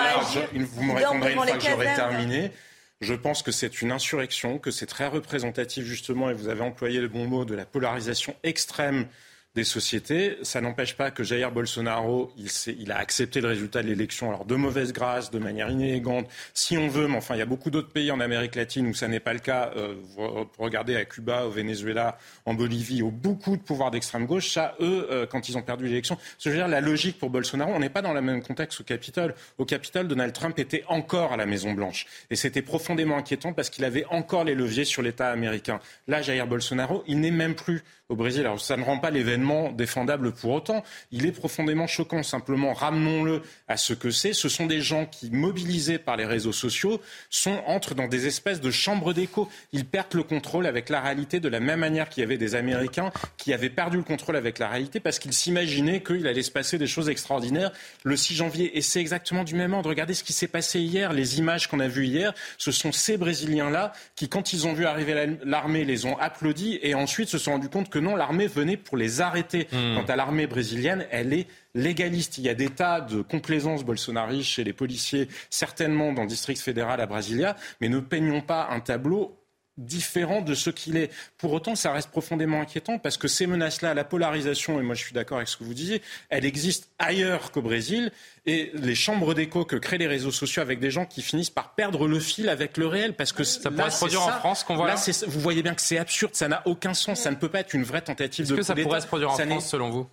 vous 0.54 0.84
me 0.84 0.94
répondrez 0.94 1.32
une 1.32 1.38
fois 1.38 1.52
que 1.52 1.60
j'aurai 1.60 1.94
terminé. 1.96 2.52
Je 3.02 3.14
pense 3.14 3.44
que 3.44 3.52
c'est 3.52 3.82
une 3.82 3.92
insurrection, 3.92 4.58
que 4.58 4.72
c'est 4.72 4.86
très 4.86 5.08
représentatif 5.08 5.86
justement, 5.86 6.30
et 6.30 6.34
vous 6.34 6.50
avez 6.50 6.62
employé 6.62 7.00
le 7.00 7.08
bon 7.08 7.26
mot, 7.28 7.46
de 7.46 7.56
la 7.56 7.66
polarisation 7.66 8.36
extrême 8.44 9.06
des 9.56 9.64
sociétés. 9.64 10.38
Ça 10.44 10.62
n'empêche 10.62 10.96
pas 10.96 11.10
que 11.10 11.24
Jair 11.24 11.52
Bolsonaro, 11.52 12.32
il, 12.68 12.92
a 12.92 12.98
accepté 12.98 13.42
le 13.42 13.48
résultat 13.48 13.82
de 13.82 13.88
l'élection, 13.88 14.30
alors 14.30 14.46
de 14.46 14.56
mauvaise 14.56 14.94
grâce, 14.94 15.32
de 15.32 15.40
manière 15.40 15.70
inélégante, 15.70 16.28
si 16.54 16.78
on 16.78 16.88
veut, 16.88 17.08
mais 17.08 17.18
enfin, 17.18 17.36
il 17.36 17.40
y 17.40 17.42
a 17.42 17.48
beaucoup 17.48 17.72
d'autres 17.72 17.90
pays 17.92 18.12
en 18.12 18.20
Amérique 18.20 18.56
latine 18.56 18.88
où 18.88 18.94
ça 18.94 19.08
n'est 19.08 19.20
pas 19.20 19.34
le 19.34 19.40
cas. 19.40 19.72
Euh, 19.76 19.96
regardez 20.60 20.96
à 20.96 21.06
Cuba, 21.06 21.46
au 21.46 21.50
Venezuela, 21.50 22.18
en 22.46 22.54
Bolivie, 22.54 23.02
où 23.02 23.10
beaucoup 23.10 23.58
de 23.58 23.62
pouvoirs 23.62 23.90
d'extrême 23.90 24.28
gauche, 24.28 24.52
ça, 24.52 24.76
eux, 24.80 25.08
euh, 25.10 25.26
quand 25.26 25.50
ils 25.50 25.58
ont 25.58 25.64
perdu 25.64 25.86
l'élection, 25.86 26.18
je 26.40 26.50
veux 26.50 26.56
dire, 26.56 26.68
la 26.68 26.82
logique 26.82 27.18
pour 27.18 27.32
Bolsonaro, 27.32 27.72
on 27.74 27.80
n'est 27.80 27.90
pas 27.90 28.04
dans 28.04 28.14
le 28.14 28.22
même 28.22 28.44
contexte 28.44 28.82
au 28.82 28.84
Capitole. 28.84 29.34
Au 29.58 29.66
Capitole, 29.66 30.08
Donald 30.08 30.34
Trump 30.34 30.60
était 30.60 30.84
encore 30.88 31.34
à 31.34 31.38
la 31.38 31.48
Maison-Blanche. 31.48 32.06
Et 32.30 32.36
c'était 32.36 32.62
profondément 32.62 33.18
inquiétant 33.18 33.54
parce 33.54 33.72
qu'il 33.72 33.84
avait 33.84 34.06
encore 34.06 34.44
les 34.44 34.56
leviers 34.56 34.86
sur 34.86 35.02
l'État 35.02 35.32
américain. 35.32 35.80
Là, 36.08 36.22
Jair 36.22 36.46
Bolsonaro, 36.46 37.04
il 37.08 37.20
n'est 37.20 37.32
même 37.32 37.56
plus 37.56 37.84
au 38.10 38.16
Brésil. 38.16 38.42
Alors 38.42 38.60
ça 38.60 38.76
ne 38.76 38.84
rend 38.84 38.98
pas 38.98 39.12
l'événement 39.12 39.72
défendable 39.72 40.34
pour 40.34 40.52
autant. 40.52 40.84
Il 41.12 41.28
est 41.28 41.32
profondément 41.32 41.86
choquant. 41.86 42.24
Simplement, 42.24 42.74
ramenons-le 42.74 43.44
à 43.68 43.78
ce 43.78 43.94
que 43.94 44.10
c'est. 44.10 44.34
Ce 44.34 44.50
sont 44.50 44.66
des 44.66 44.82
gens 44.82 45.06
qui, 45.06 45.30
mobilisés 45.30 46.00
par 46.00 46.18
les 46.18 46.26
réseaux 46.26 46.52
sociaux, 46.52 47.00
sont, 47.30 47.62
entrent 47.68 47.94
dans 47.94 48.08
des 48.08 48.26
espèces 48.26 48.62
de 48.62 48.72
chambres 48.72 49.14
d'écho. 49.14 49.48
Ils 49.74 49.86
perdent 49.86 50.16
le 50.16 50.24
contrôle 50.24 50.66
avec 50.66 50.90
la 50.90 51.02
réalité 51.02 51.40
de 51.40 51.48
la 51.50 51.60
même 51.60 51.80
manière 51.80 52.10
qu'il 52.10 52.22
y 52.22 52.24
avait 52.24 52.40
des 52.40 52.56
Américains 52.56 53.12
qui 53.38 53.54
avaient 53.54 53.70
perdu 53.70 53.98
le 53.98 54.04
contrôle 54.04 54.36
avec 54.36 54.58
la 54.58 54.70
réalité 54.70 55.00
parce 55.00 55.20
qu'ils 55.20 55.34
s'imaginaient 55.34 56.02
qu'il 56.02 56.26
allait 56.26 56.42
se 56.42 56.52
passer 56.52 56.80
des 56.80 56.88
choses 56.88 57.10
extraordinaires 57.10 57.72
le 58.04 58.18
6 58.18 58.36
janvier. 58.36 58.76
Et 58.76 58.82
c'est 58.82 59.00
exactement 59.00 59.44
du 59.44 59.54
même 59.54 59.74
ordre. 59.74 59.90
Regardez 59.90 60.16
ce 60.16 60.24
qui 60.24 60.34
s'est 60.34 60.48
passé 60.48 60.80
hier. 60.80 61.14
Les 61.14 61.38
images 61.38 61.68
qu'on 61.68 61.80
a 61.80 61.88
vues 61.88 62.08
hier, 62.08 62.34
ce 62.58 62.72
sont 62.72 62.92
ces 62.92 63.18
Brésiliens-là 63.18 63.94
qui, 64.16 64.30
quand 64.30 64.52
ils 64.52 64.66
ont 64.66 64.74
vu 64.74 64.88
arriver 64.88 65.38
l'armée, 65.44 65.86
les 65.86 66.06
ont 66.08 66.18
applaudis 66.18 66.80
et 66.82 66.96
ensuite 66.96 67.30
se 67.30 67.38
sont 67.38 67.52
rendus 67.52 67.70
compte 67.70 67.90
que 67.90 67.99
non, 68.00 68.16
l'armée 68.16 68.48
venait 68.48 68.78
pour 68.78 68.98
les 68.98 69.22
arrêter. 69.22 69.68
Hmm. 69.72 69.96
Quant 69.96 70.06
à 70.06 70.16
l'armée 70.16 70.48
brésilienne, 70.48 71.06
elle 71.12 71.34
est 71.34 71.48
légaliste. 71.76 72.38
Il 72.38 72.44
y 72.44 72.50
a 72.50 72.54
des 72.54 72.70
tas 72.70 73.02
de 73.02 73.22
complaisance 73.22 73.84
bolsonaristes 73.84 74.50
chez 74.50 74.64
les 74.64 74.74
policiers, 74.74 75.28
certainement 75.50 76.14
dans 76.14 76.24
le 76.24 76.28
district 76.28 76.62
fédéral 76.62 77.02
à 77.02 77.06
Brasilia, 77.06 77.56
mais 77.82 77.90
ne 77.90 78.00
peignons 78.00 78.42
pas 78.42 78.68
un 78.72 78.80
tableau 78.80 79.39
différent 79.80 80.42
de 80.42 80.54
ce 80.54 80.70
qu'il 80.70 80.98
est. 80.98 81.12
Pour 81.38 81.54
autant, 81.54 81.76
ça 81.76 81.92
reste 81.92 82.10
profondément 82.10 82.62
inquiétant 82.62 83.00
parce 83.00 83.18
que 83.18 83.28
ces 83.28 83.48
menaces-là, 83.48 83.94
la 83.94 84.04
polarisation, 84.04 84.80
et 84.80 84.84
moi 84.84 84.96
je 84.96 85.04
suis 85.04 85.14
d'accord 85.14 85.38
avec 85.38 85.48
ce 85.48 85.58
que 85.58 85.64
vous 85.64 85.74
disiez, 85.74 86.02
elle 86.30 86.46
existe 86.46 86.90
ailleurs 87.00 87.52
qu'au 87.52 87.62
Brésil. 87.62 88.12
Et 88.46 88.72
les 88.74 88.96
chambres 88.96 89.34
d'écho 89.34 89.64
que 89.64 89.76
créent 89.76 89.98
les 89.98 90.08
réseaux 90.08 90.32
sociaux 90.32 90.62
avec 90.62 90.80
des 90.80 90.92
gens 90.92 91.06
qui 91.06 91.22
finissent 91.22 91.50
par 91.50 91.76
perdre 91.76 92.08
le 92.08 92.20
fil 92.20 92.50
avec 92.50 92.78
le 92.78 92.88
réel. 92.88 93.14
Parce 93.14 93.32
que 93.32 93.44
ça 93.44 93.72
pourrait 93.72 93.92
se 93.92 93.98
produire 93.98 94.24
en 94.24 94.32
France 94.32 94.64
qu'on 94.64 94.76
voit 94.76 94.88
là. 94.88 94.96
vous 95.28 95.40
voyez 95.40 95.64
bien 95.64 95.76
que 95.76 95.82
c'est 95.82 95.98
absurde, 95.98 96.36
ça 96.36 96.48
n'a 96.48 96.62
aucun 96.66 96.94
sens, 96.94 97.22
ça 97.22 97.32
ne 97.32 97.36
peut 97.36 97.50
pas 97.50 97.60
être 97.60 97.74
une 97.74 97.84
vraie 97.84 98.02
tentative 98.02 98.48
de 98.48 98.54
Est-ce 98.54 98.60
que 98.60 98.66
ça 98.66 98.76
pourrait 98.76 99.02
se 99.02 99.08
produire 99.08 99.32
en 99.32 99.38
France 99.38 99.70
selon 99.70 99.90
vous? 99.90 100.08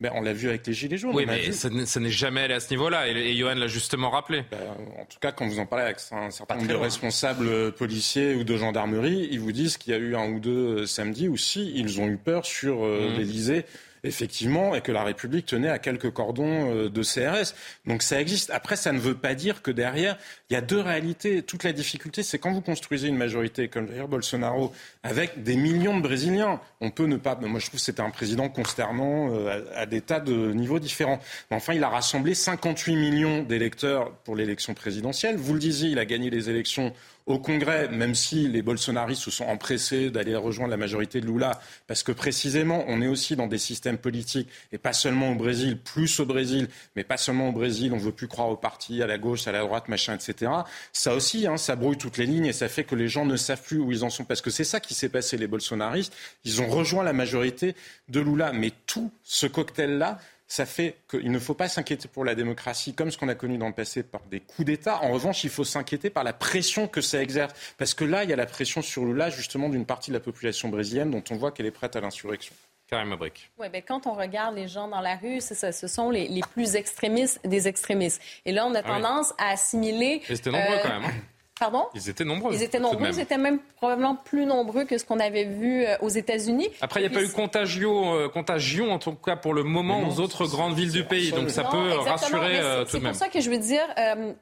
Ben, 0.00 0.10
on 0.14 0.22
l'a 0.22 0.32
vu 0.32 0.48
avec 0.48 0.66
les 0.66 0.72
Gilets 0.72 0.96
jaunes. 0.96 1.14
Oui, 1.14 1.26
mais 1.26 1.52
ça 1.52 1.68
n'est 1.68 2.10
jamais 2.10 2.42
allé 2.42 2.54
à 2.54 2.60
ce 2.60 2.70
niveau-là. 2.70 3.08
Et, 3.08 3.36
Johan 3.36 3.54
l'a 3.54 3.66
justement 3.66 4.10
rappelé. 4.10 4.44
Ben, 4.50 4.58
en 4.98 5.04
tout 5.04 5.18
cas, 5.20 5.30
quand 5.30 5.46
vous 5.46 5.58
en 5.58 5.66
parlez 5.66 5.84
avec 5.84 5.98
un 6.12 6.30
certain 6.30 6.56
nombre 6.56 6.68
de 6.68 6.74
responsables 6.74 7.72
policiers 7.72 8.34
ou 8.34 8.44
de 8.44 8.56
gendarmerie, 8.56 9.28
ils 9.30 9.40
vous 9.40 9.52
disent 9.52 9.76
qu'il 9.76 9.92
y 9.92 9.96
a 9.96 9.98
eu 9.98 10.16
un 10.16 10.30
ou 10.30 10.40
deux 10.40 10.80
euh, 10.80 10.86
samedis 10.86 11.28
où 11.28 11.36
si 11.36 11.72
ils 11.74 12.00
ont 12.00 12.08
eu 12.08 12.16
peur 12.16 12.46
sur 12.46 12.84
euh, 12.84 13.10
mmh. 13.10 13.18
l'Elysée 13.18 13.64
effectivement, 14.04 14.74
et 14.74 14.80
que 14.80 14.92
la 14.92 15.04
République 15.04 15.46
tenait 15.46 15.68
à 15.68 15.78
quelques 15.78 16.10
cordons 16.10 16.74
euh, 16.74 16.88
de 16.88 17.02
CRS. 17.02 17.54
Donc 17.86 18.02
ça 18.02 18.20
existe. 18.20 18.50
Après, 18.50 18.76
ça 18.76 18.92
ne 18.92 18.98
veut 18.98 19.14
pas 19.14 19.34
dire 19.34 19.62
que 19.62 19.70
derrière, 19.70 20.16
il 20.48 20.54
y 20.54 20.56
a 20.56 20.60
deux 20.60 20.80
réalités. 20.80 21.42
Toute 21.42 21.64
la 21.64 21.72
difficulté, 21.72 22.22
c'est 22.22 22.38
quand 22.38 22.52
vous 22.52 22.60
construisez 22.60 23.08
une 23.08 23.16
majorité 23.16 23.68
comme 23.68 23.90
Jair 23.92 24.08
Bolsonaro, 24.08 24.72
avec 25.02 25.42
des 25.42 25.56
millions 25.56 25.96
de 25.96 26.02
Brésiliens, 26.02 26.60
on 26.80 26.90
peut 26.90 27.06
ne 27.06 27.16
pas. 27.16 27.36
Moi, 27.36 27.60
je 27.60 27.66
trouve 27.66 27.78
que 27.78 27.84
c'était 27.84 28.02
un 28.02 28.10
président 28.10 28.48
consternant 28.48 29.34
euh, 29.34 29.64
à, 29.74 29.86
des 29.86 30.00
tas 30.00 30.20
de 30.20 30.52
niveaux 30.52 30.78
différents. 30.78 31.20
Mais 31.50 31.56
enfin, 31.56 31.74
il 31.74 31.84
a 31.84 31.88
rassemblé 31.88 32.34
58 32.34 32.96
millions 32.96 33.42
d'électeurs 33.42 34.12
pour 34.24 34.36
l'élection 34.36 34.74
présidentielle. 34.74 35.36
Vous 35.36 35.52
le 35.52 35.58
disiez, 35.58 35.90
il 35.90 35.98
a 35.98 36.04
gagné 36.04 36.30
les 36.30 36.50
élections 36.50 36.92
au 37.30 37.38
Congrès, 37.38 37.88
même 37.88 38.14
si 38.14 38.48
les 38.48 38.62
bolsonaristes 38.62 39.22
se 39.22 39.30
sont 39.30 39.44
empressés 39.44 40.10
d'aller 40.10 40.34
rejoindre 40.36 40.70
la 40.70 40.76
majorité 40.76 41.20
de 41.20 41.26
Lula, 41.26 41.60
parce 41.86 42.02
que 42.02 42.12
précisément, 42.12 42.84
on 42.88 43.00
est 43.02 43.06
aussi 43.06 43.36
dans 43.36 43.46
des 43.46 43.58
systèmes 43.58 43.98
politiques, 43.98 44.48
et 44.72 44.78
pas 44.78 44.92
seulement 44.92 45.30
au 45.30 45.34
Brésil, 45.34 45.78
plus 45.78 46.20
au 46.20 46.26
Brésil, 46.26 46.68
mais 46.96 47.04
pas 47.04 47.16
seulement 47.16 47.48
au 47.48 47.52
Brésil, 47.52 47.92
on 47.92 47.96
ne 47.96 48.02
veut 48.02 48.12
plus 48.12 48.28
croire 48.28 48.48
au 48.48 48.56
parti, 48.56 49.02
à 49.02 49.06
la 49.06 49.18
gauche, 49.18 49.46
à 49.46 49.52
la 49.52 49.60
droite, 49.60 49.88
machin, 49.88 50.14
etc. 50.14 50.50
Ça 50.92 51.14
aussi, 51.14 51.46
hein, 51.46 51.56
ça 51.56 51.76
brouille 51.76 51.98
toutes 51.98 52.18
les 52.18 52.26
lignes 52.26 52.46
et 52.46 52.52
ça 52.52 52.68
fait 52.68 52.84
que 52.84 52.94
les 52.94 53.08
gens 53.08 53.24
ne 53.24 53.36
savent 53.36 53.62
plus 53.62 53.78
où 53.78 53.92
ils 53.92 54.04
en 54.04 54.10
sont, 54.10 54.24
parce 54.24 54.40
que 54.40 54.50
c'est 54.50 54.64
ça 54.64 54.80
qui 54.80 54.94
s'est 54.94 55.08
passé, 55.08 55.36
les 55.36 55.46
bolsonaristes, 55.46 56.14
ils 56.44 56.60
ont 56.60 56.68
rejoint 56.68 57.04
la 57.04 57.12
majorité 57.12 57.74
de 58.08 58.20
Lula. 58.20 58.52
Mais 58.52 58.72
tout 58.86 59.10
ce 59.22 59.46
cocktail-là, 59.46 60.18
ça 60.50 60.66
fait 60.66 60.96
qu'il 61.08 61.30
ne 61.30 61.38
faut 61.38 61.54
pas 61.54 61.68
s'inquiéter 61.68 62.08
pour 62.08 62.24
la 62.24 62.34
démocratie 62.34 62.92
comme 62.92 63.12
ce 63.12 63.16
qu'on 63.16 63.28
a 63.28 63.36
connu 63.36 63.56
dans 63.56 63.68
le 63.68 63.72
passé 63.72 64.02
par 64.02 64.20
des 64.22 64.40
coups 64.40 64.66
d'État. 64.66 65.00
En 65.00 65.12
revanche, 65.12 65.44
il 65.44 65.50
faut 65.50 65.62
s'inquiéter 65.62 66.10
par 66.10 66.24
la 66.24 66.32
pression 66.32 66.88
que 66.88 67.00
ça 67.00 67.22
exerce. 67.22 67.54
Parce 67.78 67.94
que 67.94 68.04
là, 68.04 68.24
il 68.24 68.30
y 68.30 68.32
a 68.32 68.36
la 68.36 68.46
pression 68.46 68.82
sur 68.82 69.04
Lula, 69.04 69.30
justement, 69.30 69.68
d'une 69.68 69.86
partie 69.86 70.10
de 70.10 70.16
la 70.16 70.20
population 70.20 70.68
brésilienne 70.68 71.12
dont 71.12 71.22
on 71.30 71.36
voit 71.36 71.52
qu'elle 71.52 71.66
est 71.66 71.70
prête 71.70 71.94
à 71.94 72.00
l'insurrection. 72.00 72.52
Karim 72.88 73.12
Abrik. 73.12 73.48
Oui, 73.60 73.68
ben, 73.72 73.80
quand 73.86 74.08
on 74.08 74.14
regarde 74.14 74.56
les 74.56 74.66
gens 74.66 74.88
dans 74.88 75.00
la 75.00 75.14
rue, 75.14 75.40
ça, 75.40 75.70
ce 75.70 75.86
sont 75.86 76.10
les, 76.10 76.40
plus 76.52 76.74
extrémistes 76.74 77.38
des 77.44 77.68
extrémistes. 77.68 78.20
Et 78.44 78.50
là, 78.50 78.66
on 78.66 78.74
a 78.74 78.80
ah 78.80 78.82
tendance 78.82 79.32
à 79.38 79.50
assimiler. 79.50 80.20
c'était 80.26 80.50
nombreux 80.50 80.78
quand 80.82 81.00
même. 81.00 81.04
Hein. 81.04 81.14
Pardon? 81.60 81.84
Ils 81.94 82.08
étaient 82.08 82.24
nombreux. 82.24 82.54
Ils 82.54 82.62
étaient 82.62 82.78
nombreux. 82.78 83.08
Ils 83.08 83.20
étaient 83.20 83.36
même 83.36 83.58
probablement 83.76 84.16
plus 84.16 84.46
nombreux 84.46 84.86
que 84.86 84.96
ce 84.96 85.04
qu'on 85.04 85.20
avait 85.20 85.44
vu 85.44 85.84
euh, 85.84 85.94
aux 86.00 86.08
États-Unis. 86.08 86.70
Après, 86.80 87.00
il 87.00 87.06
n'y 87.06 87.14
a 87.14 87.18
pas 87.18 87.22
eu 87.22 87.28
contagion, 87.28 88.14
euh, 88.14 88.28
contagion, 88.28 88.90
en 88.90 88.98
tout 88.98 89.12
cas 89.12 89.36
pour 89.36 89.52
le 89.52 89.62
moment, 89.62 90.00
aux 90.08 90.20
autres 90.20 90.46
grandes 90.46 90.74
villes 90.74 90.90
du 90.90 91.04
pays. 91.04 91.32
Donc 91.32 91.50
ça 91.50 91.64
peut 91.64 91.98
rassurer 91.98 92.60
euh, 92.60 92.86
tout 92.86 92.96
de 92.96 93.02
même. 93.02 93.12
C'est 93.12 93.18
pour 93.18 93.26
ça 93.26 93.28
que 93.28 93.42
je 93.42 93.50
veux 93.50 93.58
dire, 93.58 93.82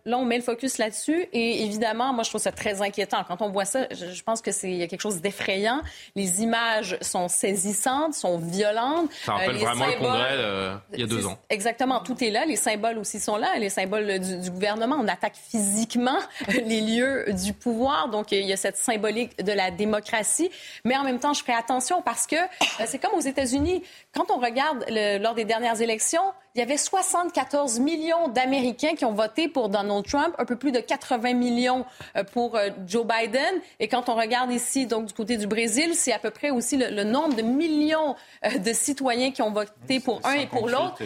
là, 0.05 0.17
on 0.17 0.25
met 0.25 0.37
le 0.37 0.45
focus 0.45 0.79
là-dessus. 0.79 1.27
Et 1.33 1.65
évidemment, 1.65 2.13
moi, 2.13 2.23
je 2.23 2.29
trouve 2.29 2.41
ça 2.41 2.53
très 2.53 2.83
inquiétant. 2.83 3.25
Quand 3.27 3.43
on 3.43 3.51
voit 3.51 3.65
ça, 3.65 3.89
je, 3.91 4.23
pense 4.23 4.41
que 4.41 4.53
c'est 4.53 4.71
y 4.71 4.85
a 4.85 4.87
quelque 4.87 5.01
chose 5.01 5.21
d'effrayant. 5.21 5.83
Les 6.15 6.41
images 6.45 6.99
sont 7.01 7.27
saisissantes, 7.27 8.15
sont 8.15 8.39
violentes. 8.39 9.11
Ça 9.25 9.33
rappelle 9.33 9.57
vraiment 9.57 9.87
le 9.87 9.99
congrès 9.99 10.79
il 10.93 11.01
y 11.01 11.03
a 11.03 11.07
deux 11.09 11.27
ans. 11.27 11.37
Exactement. 11.51 11.99
Tout 11.99 12.23
est 12.23 12.31
là. 12.31 12.45
Les 12.47 12.55
symboles 12.55 12.99
aussi 12.99 13.19
sont 13.19 13.39
là. 13.39 13.59
Les 13.59 13.71
symboles 13.71 14.21
du, 14.21 14.39
du 14.39 14.51
gouvernement. 14.53 14.97
On 15.01 15.09
attaque 15.09 15.35
physiquement 15.35 16.19
les 16.49 16.81
lieux 16.81 17.08
du 17.33 17.53
pouvoir. 17.53 18.09
Donc, 18.09 18.33
il 18.33 18.47
y 18.47 18.53
a 18.53 18.57
cette 18.57 18.77
symbolique 18.77 19.43
de 19.43 19.53
la 19.53 19.71
démocratie. 19.71 20.51
Mais 20.85 20.97
en 20.97 21.05
même 21.05 21.19
temps, 21.19 21.35
je 21.35 21.43
ferai 21.43 21.55
attention 21.55 22.03
parce 22.03 22.27
que 22.27 22.37
euh, 22.37 22.85
c'est 22.87 22.99
comme 22.99 23.15
aux 23.15 23.21
États-Unis. 23.21 23.83
Quand 24.15 24.31
on 24.31 24.39
regarde 24.39 24.85
lors 24.89 25.35
des 25.35 25.45
dernières 25.45 25.81
élections, 25.81 26.23
il 26.55 26.59
y 26.59 26.63
avait 26.63 26.77
74 26.77 27.79
millions 27.81 28.29
d'Américains 28.29 28.95
qui 28.95 29.05
ont 29.05 29.13
voté 29.13 29.49
pour 29.49 29.69
Donald 29.69 30.05
Trump, 30.05 30.35
un 30.39 30.45
peu 30.45 30.57
plus 30.57 30.73
de 30.73 30.81
80 30.81 31.35
millions 31.35 31.85
euh, 32.17 32.25
pour 32.25 32.57
euh, 32.57 32.71
Joe 32.87 33.07
Biden. 33.07 33.61
Et 33.81 33.89
quand 33.89 34.09
on 34.09 34.15
regarde 34.15 34.51
ici, 34.53 34.87
donc 34.87 35.07
du 35.07 35.15
côté 35.15 35.37
du 35.37 35.47
Brésil, 35.47 35.93
c'est 35.95 36.13
à 36.13 36.19
peu 36.19 36.31
près 36.31 36.51
aussi 36.51 36.77
le, 36.77 37.05
nombre 37.05 37.35
de 37.35 37.43
millions 37.43 38.17
de 38.45 38.73
citoyens 38.73 39.31
qui 39.31 39.43
ont 39.43 39.53
voté 39.53 40.01
pour 40.01 40.21
un 40.25 40.35
et 40.35 40.47
pour 40.47 40.69
l'autre. 40.69 41.01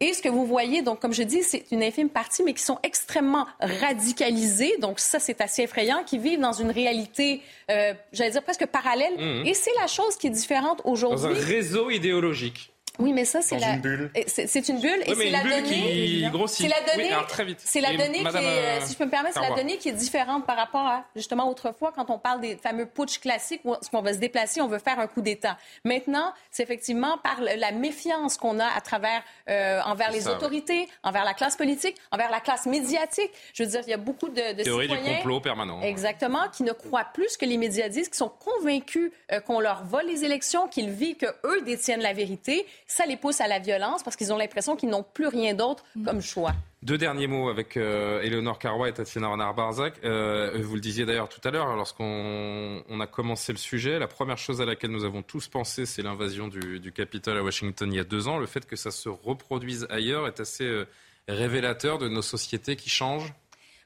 Et, 0.00 0.12
ce 0.12 0.22
que 0.22 0.28
vous 0.28 0.46
voyez, 0.46 0.82
donc 0.82 1.00
comme 1.00 1.12
je 1.12 1.22
dis, 1.22 1.42
c'est 1.42 1.64
une 1.70 1.82
infime 1.82 2.08
partie, 2.08 2.42
mais 2.42 2.54
qui 2.54 2.62
sont 2.62 2.78
extrêmement 2.82 3.46
radicalisés. 3.60 4.76
Donc 4.80 5.00
ça, 5.00 5.18
c'est 5.18 5.40
assez 5.40 5.62
effrayant, 5.62 6.02
qui 6.04 6.18
vivent 6.18 6.40
dans 6.40 6.52
une 6.52 6.70
réalité, 6.70 7.42
euh, 7.70 7.94
j'allais 8.12 8.30
dire 8.30 8.42
presque 8.42 8.66
parallèle. 8.66 9.14
Mhm. 9.18 9.46
Et 9.46 9.54
c'est 9.54 9.74
la 9.80 9.86
chose 9.86 10.16
qui 10.16 10.26
est 10.26 10.30
différente 10.30 10.80
aujourd'hui. 10.84 11.28
Dans 11.28 11.40
un 11.40 11.44
réseau 11.44 11.90
idéologique. 11.90 12.73
Oui, 12.98 13.12
mais 13.12 13.24
ça, 13.24 13.42
c'est 13.42 13.58
la. 13.58 13.74
Une 13.74 13.80
bulle. 13.80 14.10
C'est 14.26 14.68
une 14.68 14.80
bulle 14.80 15.02
et 15.06 15.14
c'est 15.14 15.30
la 15.30 15.42
donnée. 15.42 16.30
C'est 16.46 16.68
la 16.68 16.80
donnée. 16.80 17.10
Oui, 17.10 17.26
très 17.28 17.44
vite. 17.44 17.60
C'est 17.64 17.80
la 17.80 17.92
donnée 17.96 18.22
qui 18.22 18.36
est, 18.36 18.80
si 18.82 18.92
je 18.92 18.98
peux 18.98 19.06
me 19.06 19.10
permettre, 19.10 19.34
c'est 19.40 19.48
la 19.48 19.56
donnée 19.56 19.78
qui 19.78 19.88
est 19.88 19.92
différente 19.92 20.46
par 20.46 20.56
rapport 20.56 20.86
à 20.86 21.04
justement 21.16 21.50
autrefois 21.50 21.92
quand 21.94 22.10
on 22.10 22.18
parle 22.18 22.40
des 22.40 22.56
fameux 22.56 22.86
putsch 22.86 23.18
classiques 23.18 23.62
où 23.64 23.74
on 23.92 24.02
va 24.02 24.12
se 24.12 24.18
déplacer, 24.18 24.60
on 24.60 24.68
veut 24.68 24.78
faire 24.78 24.98
un 25.00 25.06
coup 25.06 25.22
d'État. 25.22 25.58
Maintenant, 25.84 26.32
c'est 26.50 26.62
effectivement 26.62 27.18
par 27.18 27.40
la 27.40 27.72
méfiance 27.72 28.36
qu'on 28.36 28.58
a 28.60 28.66
à 28.66 28.80
travers 28.80 29.22
euh, 29.48 29.80
envers 29.84 30.10
les 30.10 30.28
autorités, 30.28 30.88
envers 31.02 31.24
la 31.24 31.34
classe 31.34 31.56
politique, 31.56 31.96
envers 32.12 32.30
la 32.30 32.40
classe 32.40 32.66
médiatique. 32.66 33.30
Je 33.54 33.64
veux 33.64 33.70
dire, 33.70 33.80
il 33.86 33.90
y 33.90 33.94
a 33.94 33.98
beaucoup 33.98 34.28
de, 34.28 34.56
de 34.56 34.62
Théorie 34.62 34.88
citoyens, 34.88 35.10
du 35.10 35.16
complot 35.16 35.40
permanent. 35.40 35.80
Exactement, 35.82 36.48
qui 36.52 36.62
ne 36.62 36.72
croient 36.72 37.08
plus 37.12 37.36
que 37.36 37.44
les 37.44 37.56
médias 37.58 37.88
disent, 37.88 38.08
qui 38.08 38.18
sont 38.18 38.30
convaincus 38.30 39.10
euh, 39.32 39.40
qu'on 39.40 39.60
leur 39.60 39.84
vole 39.84 40.06
les 40.06 40.24
élections, 40.24 40.68
qu'ils 40.68 40.90
vivent 40.90 41.16
que 41.16 41.26
eux 41.44 41.62
détiennent 41.62 42.02
la 42.02 42.12
vérité. 42.12 42.66
Ça 42.86 43.06
les 43.06 43.16
pousse 43.16 43.40
à 43.40 43.48
la 43.48 43.58
violence 43.58 44.02
parce 44.02 44.14
qu'ils 44.14 44.32
ont 44.32 44.36
l'impression 44.36 44.76
qu'ils 44.76 44.90
n'ont 44.90 45.02
plus 45.02 45.26
rien 45.26 45.54
d'autre 45.54 45.84
comme 46.04 46.20
choix. 46.20 46.52
Deux 46.82 46.98
derniers 46.98 47.26
mots 47.26 47.48
avec 47.48 47.78
euh, 47.78 48.20
Éléonore 48.20 48.58
Carrois 48.58 48.90
et 48.90 48.92
Tatiana 48.92 49.28
Renard-Barzac. 49.28 49.94
Euh, 50.04 50.60
vous 50.62 50.74
le 50.74 50.82
disiez 50.82 51.06
d'ailleurs 51.06 51.30
tout 51.30 51.40
à 51.44 51.50
l'heure, 51.50 51.74
lorsqu'on 51.76 52.82
on 52.86 53.00
a 53.00 53.06
commencé 53.06 53.52
le 53.52 53.58
sujet, 53.58 53.98
la 53.98 54.06
première 54.06 54.36
chose 54.36 54.60
à 54.60 54.66
laquelle 54.66 54.90
nous 54.90 55.04
avons 55.04 55.22
tous 55.22 55.48
pensé, 55.48 55.86
c'est 55.86 56.02
l'invasion 56.02 56.48
du, 56.48 56.80
du 56.80 56.92
Capitole 56.92 57.38
à 57.38 57.42
Washington 57.42 57.90
il 57.90 57.96
y 57.96 58.00
a 58.00 58.04
deux 58.04 58.28
ans. 58.28 58.36
Le 58.36 58.46
fait 58.46 58.66
que 58.66 58.76
ça 58.76 58.90
se 58.90 59.08
reproduise 59.08 59.86
ailleurs 59.88 60.26
est 60.26 60.40
assez 60.40 60.64
euh, 60.64 60.86
révélateur 61.26 61.96
de 61.96 62.08
nos 62.08 62.22
sociétés 62.22 62.76
qui 62.76 62.90
changent. 62.90 63.32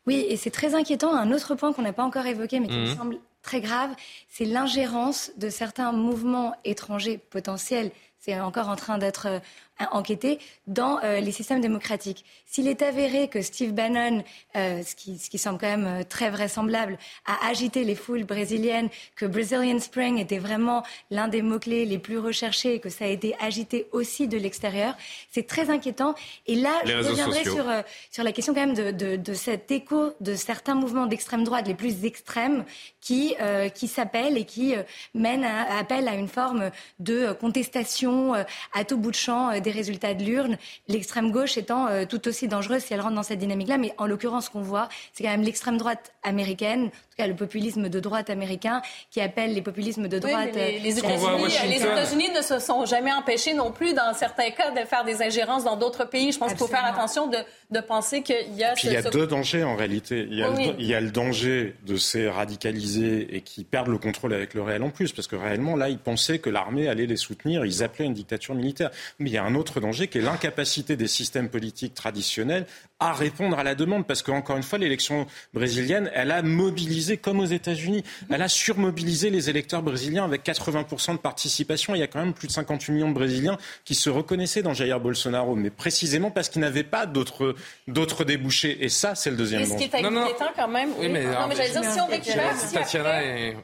Oui, 0.08 0.26
et 0.28 0.36
c'est 0.36 0.50
très 0.50 0.74
inquiétant. 0.74 1.14
Un 1.14 1.30
autre 1.30 1.54
point 1.54 1.72
qu'on 1.72 1.82
n'a 1.82 1.92
pas 1.92 2.04
encore 2.04 2.26
évoqué, 2.26 2.58
mais 2.58 2.66
qui 2.66 2.78
me 2.78 2.88
mhm. 2.88 2.96
semble 2.96 3.18
très 3.42 3.60
grave, 3.60 3.90
c'est 4.28 4.44
l'ingérence 4.44 5.30
de 5.36 5.50
certains 5.50 5.92
mouvements 5.92 6.56
étrangers 6.64 7.18
potentiels 7.18 7.92
c'est 8.18 8.38
encore 8.40 8.68
en 8.68 8.76
train 8.76 8.98
d'être 8.98 9.40
euh, 9.80 9.84
enquêté 9.92 10.38
dans 10.66 11.00
euh, 11.02 11.20
les 11.20 11.32
systèmes 11.32 11.60
démocratiques. 11.60 12.24
S'il 12.46 12.68
est 12.68 12.82
avéré 12.82 13.28
que 13.28 13.42
Steve 13.42 13.72
Bannon, 13.72 14.22
euh, 14.56 14.82
ce, 14.82 14.94
qui, 14.94 15.18
ce, 15.18 15.30
qui, 15.30 15.38
semble 15.38 15.58
quand 15.58 15.76
même 15.76 16.04
très 16.04 16.30
vraisemblable, 16.30 16.98
a 17.26 17.48
agité 17.48 17.84
les 17.84 17.94
foules 17.94 18.24
brésiliennes, 18.24 18.88
que 19.16 19.26
Brazilian 19.26 19.78
Spring 19.78 20.18
était 20.18 20.38
vraiment 20.38 20.82
l'un 21.10 21.28
des 21.28 21.42
mots-clés 21.42 21.84
les 21.84 21.98
plus 21.98 22.18
recherchés 22.18 22.74
et 22.74 22.80
que 22.80 22.88
ça 22.88 23.04
a 23.04 23.08
été 23.08 23.34
agité 23.40 23.86
aussi 23.92 24.28
de 24.28 24.36
l'extérieur, 24.36 24.94
c'est 25.30 25.46
très 25.46 25.70
inquiétant. 25.70 26.14
Et 26.46 26.54
là, 26.54 26.72
je 26.84 26.94
reviendrai 26.94 27.44
sur, 27.44 27.66
sur 28.10 28.24
la 28.24 28.32
question 28.32 28.54
quand 28.54 28.66
même 28.66 28.74
de, 28.74 28.90
de, 28.90 29.16
de, 29.16 29.34
cet 29.34 29.70
écho 29.70 30.12
de 30.20 30.34
certains 30.34 30.74
mouvements 30.74 31.06
d'extrême 31.06 31.44
droite 31.44 31.66
les 31.66 31.74
plus 31.74 32.04
extrêmes 32.04 32.64
qui, 33.00 33.34
qui 33.74 33.88
s'appellent 33.88 34.36
et 34.36 34.44
qui 34.44 34.74
mènent 35.14 35.44
à, 35.44 35.78
appellent 35.78 36.08
à 36.08 36.14
une 36.14 36.28
forme 36.28 36.70
de 36.98 37.32
contestation 37.32 38.34
euh, 38.34 38.42
à 38.74 38.84
tout 38.84 38.98
bout 38.98 39.10
de 39.10 39.16
champ 39.16 39.50
euh, 39.50 39.60
des 39.68 39.74
résultats 39.74 40.14
de 40.14 40.24
l'urne, 40.24 40.56
l'extrême 40.88 41.30
gauche 41.30 41.58
étant 41.58 41.88
euh, 41.88 42.06
tout 42.06 42.26
aussi 42.26 42.48
dangereuse 42.48 42.82
si 42.82 42.94
elle 42.94 43.02
rentre 43.02 43.14
dans 43.14 43.22
cette 43.22 43.38
dynamique-là. 43.38 43.76
Mais 43.76 43.92
en 43.98 44.06
l'occurrence, 44.06 44.46
ce 44.46 44.50
qu'on 44.50 44.62
voit, 44.62 44.88
c'est 45.12 45.24
quand 45.24 45.30
même 45.30 45.42
l'extrême 45.42 45.76
droite 45.76 46.12
américaine, 46.22 46.90
cas 47.18 47.26
le 47.26 47.34
populisme 47.34 47.88
de 47.88 48.00
droite 48.00 48.30
américain, 48.30 48.80
qui 49.10 49.20
appelle 49.20 49.52
les 49.52 49.62
populismes 49.62 50.08
de 50.08 50.18
droite. 50.18 50.54
les, 50.54 50.98
États-Unis 50.98 52.30
ne 52.34 52.42
se 52.42 52.58
sont 52.60 52.86
jamais 52.86 53.12
empêchés 53.12 53.54
non 53.54 53.72
plus, 53.72 53.92
dans 53.92 54.14
certains 54.14 54.50
cas, 54.50 54.70
de 54.70 54.86
faire 54.86 55.04
des 55.04 55.20
ingérences 55.20 55.64
dans 55.64 55.76
d'autres 55.76 56.04
pays. 56.04 56.32
Je 56.32 56.38
pense 56.38 56.50
qu'il 56.50 56.58
faut 56.58 56.68
faire 56.68 56.84
attention 56.84 57.26
de, 57.26 57.38
de 57.70 57.80
penser 57.80 58.22
qu'il 58.22 58.54
y 58.54 58.64
a. 58.64 58.74
il 58.82 58.92
y 58.92 58.96
a 58.96 59.02
deux 59.02 59.26
dangers 59.26 59.64
en 59.64 59.76
réalité. 59.76 60.26
Il 60.30 60.38
y, 60.38 60.42
a 60.42 60.48
le, 60.48 60.60
il 60.78 60.86
y, 60.86 60.94
a 60.94 61.00
le, 61.00 61.10
danger 61.10 61.74
de 61.86 61.96
ces 61.96 62.28
radicalisés 62.28 63.36
et 63.36 63.40
qui 63.40 63.64
perdent 63.64 63.88
le 63.88 63.98
contrôle 63.98 64.32
avec 64.32 64.54
le 64.54 64.62
réel 64.62 64.82
en 64.82 64.90
plus, 64.90 65.12
parce 65.12 65.26
que 65.26 65.36
réellement 65.36 65.74
là, 65.74 65.88
ils 65.88 65.98
pensaient 65.98 66.38
que 66.38 66.50
l'armée 66.50 66.88
allait 66.88 67.06
les 67.06 67.16
soutenir. 67.16 67.64
Ils 67.64 67.82
appelaient 67.82 68.06
une 68.06 68.14
dictature 68.14 68.54
militaire. 68.54 68.90
Mais 69.18 69.30
il 69.30 69.32
y 69.32 69.38
a 69.38 69.44
un 69.44 69.54
autre 69.56 69.80
danger 69.80 70.06
qui 70.06 70.18
est 70.18 70.22
l'incapacité 70.22 70.96
des 70.96 71.08
systèmes 71.08 71.48
politiques 71.48 71.94
traditionnels 71.94 72.66
à 73.00 73.12
répondre 73.12 73.58
à 73.58 73.62
la 73.62 73.74
demande. 73.74 74.06
Parce 74.06 74.22
qu'encore 74.22 74.56
une 74.56 74.62
fois, 74.62 74.78
l'élection 74.78 75.26
brésilienne, 75.54 76.10
elle 76.14 76.30
a 76.30 76.42
mobilisé, 76.42 77.16
comme 77.16 77.40
aux 77.40 77.46
États-Unis, 77.46 78.04
elle 78.30 78.42
a 78.42 78.48
surmobilisé 78.48 79.30
les 79.30 79.50
électeurs 79.50 79.82
brésiliens 79.82 80.24
avec 80.24 80.44
80% 80.44 81.12
de 81.12 81.18
participation. 81.18 81.94
Il 81.94 82.00
y 82.00 82.02
a 82.02 82.06
quand 82.06 82.20
même 82.20 82.34
plus 82.34 82.48
de 82.48 82.52
58 82.52 82.92
millions 82.92 83.08
de 83.08 83.14
Brésiliens 83.14 83.58
qui 83.84 83.94
se 83.94 84.10
reconnaissaient 84.10 84.62
dans 84.62 84.74
Jair 84.74 85.00
Bolsonaro, 85.00 85.54
mais 85.54 85.70
précisément 85.70 86.30
parce 86.30 86.48
qu'ils 86.48 86.60
n'avaient 86.60 86.82
pas 86.82 87.06
d'autres, 87.06 87.54
d'autres 87.86 88.24
débouchés. 88.24 88.84
Et 88.84 88.88
ça, 88.88 89.14
c'est 89.14 89.30
le 89.30 89.36
deuxième 89.36 89.62
danger. 89.62 89.72
Ce 89.72 89.90
qui 89.90 89.96
est 89.96 90.04
inquiétant 90.04 90.52
quand 90.56 90.68
même. 90.68 90.90
Oui, 90.98 91.08
mais, 91.08 91.24
non, 91.24 91.46
mais 91.48 91.56
j'allais 91.56 91.70
dire, 91.70 91.84
si 91.84 92.00
on 92.00 92.06
récupère 92.06 92.54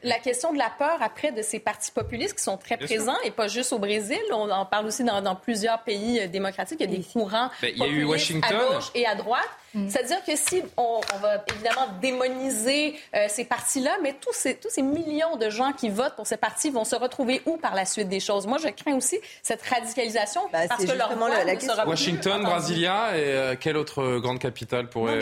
la 0.03 0.19
question 0.19 0.53
de 0.53 0.57
la 0.57 0.69
peur 0.77 0.97
après 1.01 1.31
de 1.31 1.41
ces 1.41 1.59
partis 1.59 1.91
populistes 1.91 2.35
qui 2.35 2.43
sont 2.43 2.57
très 2.57 2.77
présents, 2.77 3.17
et 3.23 3.31
pas 3.31 3.47
juste 3.47 3.73
au 3.73 3.79
Brésil, 3.79 4.21
on 4.31 4.49
en 4.49 4.65
parle 4.65 4.87
aussi 4.87 5.03
dans, 5.03 5.35
plusieurs 5.35 5.83
pays 5.83 6.19
euh, 6.19 6.27
démocratiques, 6.27 6.77
il 6.79 6.89
y 6.89 6.93
a 6.93 6.97
des 6.97 7.03
courants 7.03 7.49
ben, 7.61 7.71
il 7.75 7.79
y 7.79 7.83
a 7.83 7.87
eu 7.87 8.03
Washington. 8.05 8.43
à 8.43 8.73
gauche 8.73 8.91
et 8.95 9.05
à 9.05 9.15
droite. 9.15 9.24
Mm. 9.73 9.89
C'est-à-dire 9.89 10.23
que 10.23 10.35
si 10.35 10.61
on, 10.77 11.01
va 11.21 11.43
évidemment 11.53 11.87
démoniser 12.01 12.95
euh, 13.15 13.25
ces 13.29 13.45
partis-là, 13.45 13.97
mais 14.01 14.13
tous 14.13 14.33
ces, 14.33 14.55
tous 14.55 14.69
ces 14.69 14.81
millions 14.81 15.35
de 15.37 15.49
gens 15.49 15.73
qui 15.73 15.89
votent 15.89 16.15
pour 16.15 16.27
ces 16.27 16.37
partis 16.37 16.69
vont 16.69 16.85
se 16.85 16.95
retrouver 16.95 17.41
où 17.45 17.57
par 17.57 17.75
la 17.75 17.85
suite 17.85 18.07
des 18.07 18.19
choses? 18.19 18.47
Moi, 18.47 18.57
je 18.57 18.69
crains 18.69 18.95
aussi 18.95 19.19
cette 19.43 19.61
radicalisation 19.61 20.41
bah, 20.51 20.67
parce 20.67 20.85
que 20.85 20.91
leur 20.91 21.15
voix 21.15 21.29
la, 21.29 21.43
la 21.43 21.87
Washington, 21.87 22.43
Brasilia 22.43 23.17
et 23.17 23.23
euh, 23.23 23.55
quelle 23.59 23.77
autre 23.77 24.19
grande 24.19 24.39
capitale 24.39 24.89
pourrait 24.89 25.19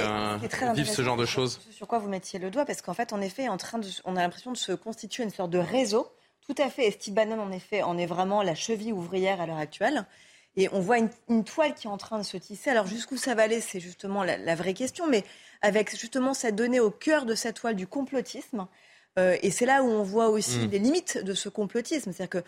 vivre 0.75 0.89
ce 0.89 1.01
genre 1.01 1.17
de 1.17 1.25
choses? 1.25 1.59
Sur 1.71 1.87
quoi 1.87 1.99
vous 1.99 2.09
mettiez 2.09 2.39
le 2.39 2.49
doigt? 2.49 2.65
Parce 2.65 2.81
qu'en 2.81 2.93
fait, 2.93 3.13
en 3.13 3.21
effet, 3.21 3.47
en 3.47 3.57
train 3.57 3.79
de, 3.79 3.87
on 4.05 4.15
a 4.15 4.21
l'impression 4.21 4.51
de 4.51 4.57
se 4.57 4.71
constituer 4.71 5.23
une 5.23 5.31
sorte 5.31 5.49
de 5.49 5.59
réseau 5.59 6.11
tout 6.47 6.55
à 6.57 6.69
fait. 6.69 6.87
Et 6.87 6.91
Steve 6.91 7.13
Bannon, 7.13 7.39
en 7.41 7.51
effet, 7.51 7.83
en 7.83 7.97
est 7.97 8.05
vraiment 8.05 8.43
la 8.43 8.55
cheville 8.55 8.93
ouvrière 8.93 9.41
à 9.41 9.45
l'heure 9.45 9.57
actuelle. 9.57 10.05
Et 10.55 10.69
on 10.71 10.79
voit 10.79 10.97
une, 11.27 11.43
toile 11.43 11.73
qui 11.73 11.87
est 11.87 11.89
en 11.89 11.97
train 11.97 12.17
de 12.17 12.23
se 12.23 12.37
tisser. 12.37 12.69
Alors 12.69 12.85
jusqu'où 12.85 13.17
ça 13.17 13.33
va 13.35 13.43
aller, 13.43 13.61
c'est 13.61 13.79
justement 13.79 14.23
la, 14.23 14.55
vraie 14.55 14.73
question. 14.73 15.07
Mais 15.07 15.23
avec 15.61 15.97
justement 15.97 16.33
cette 16.33 16.55
donnée 16.55 16.79
au 16.79 16.91
cœur 16.91 17.25
de 17.25 17.35
cette 17.35 17.55
toile 17.55 17.75
du 17.75 17.87
complotisme. 17.87 18.67
Euh, 19.19 19.37
et 19.41 19.51
c'est 19.51 19.65
là 19.65 19.83
où 19.83 19.87
on 19.87 20.03
voit 20.03 20.29
aussi 20.29 20.59
mm. 20.59 20.71
les 20.71 20.79
limites 20.79 21.17
de 21.17 21.33
ce 21.33 21.49
complotisme. 21.49 22.11
C'est-à-dire 22.11 22.41
que 22.41 22.47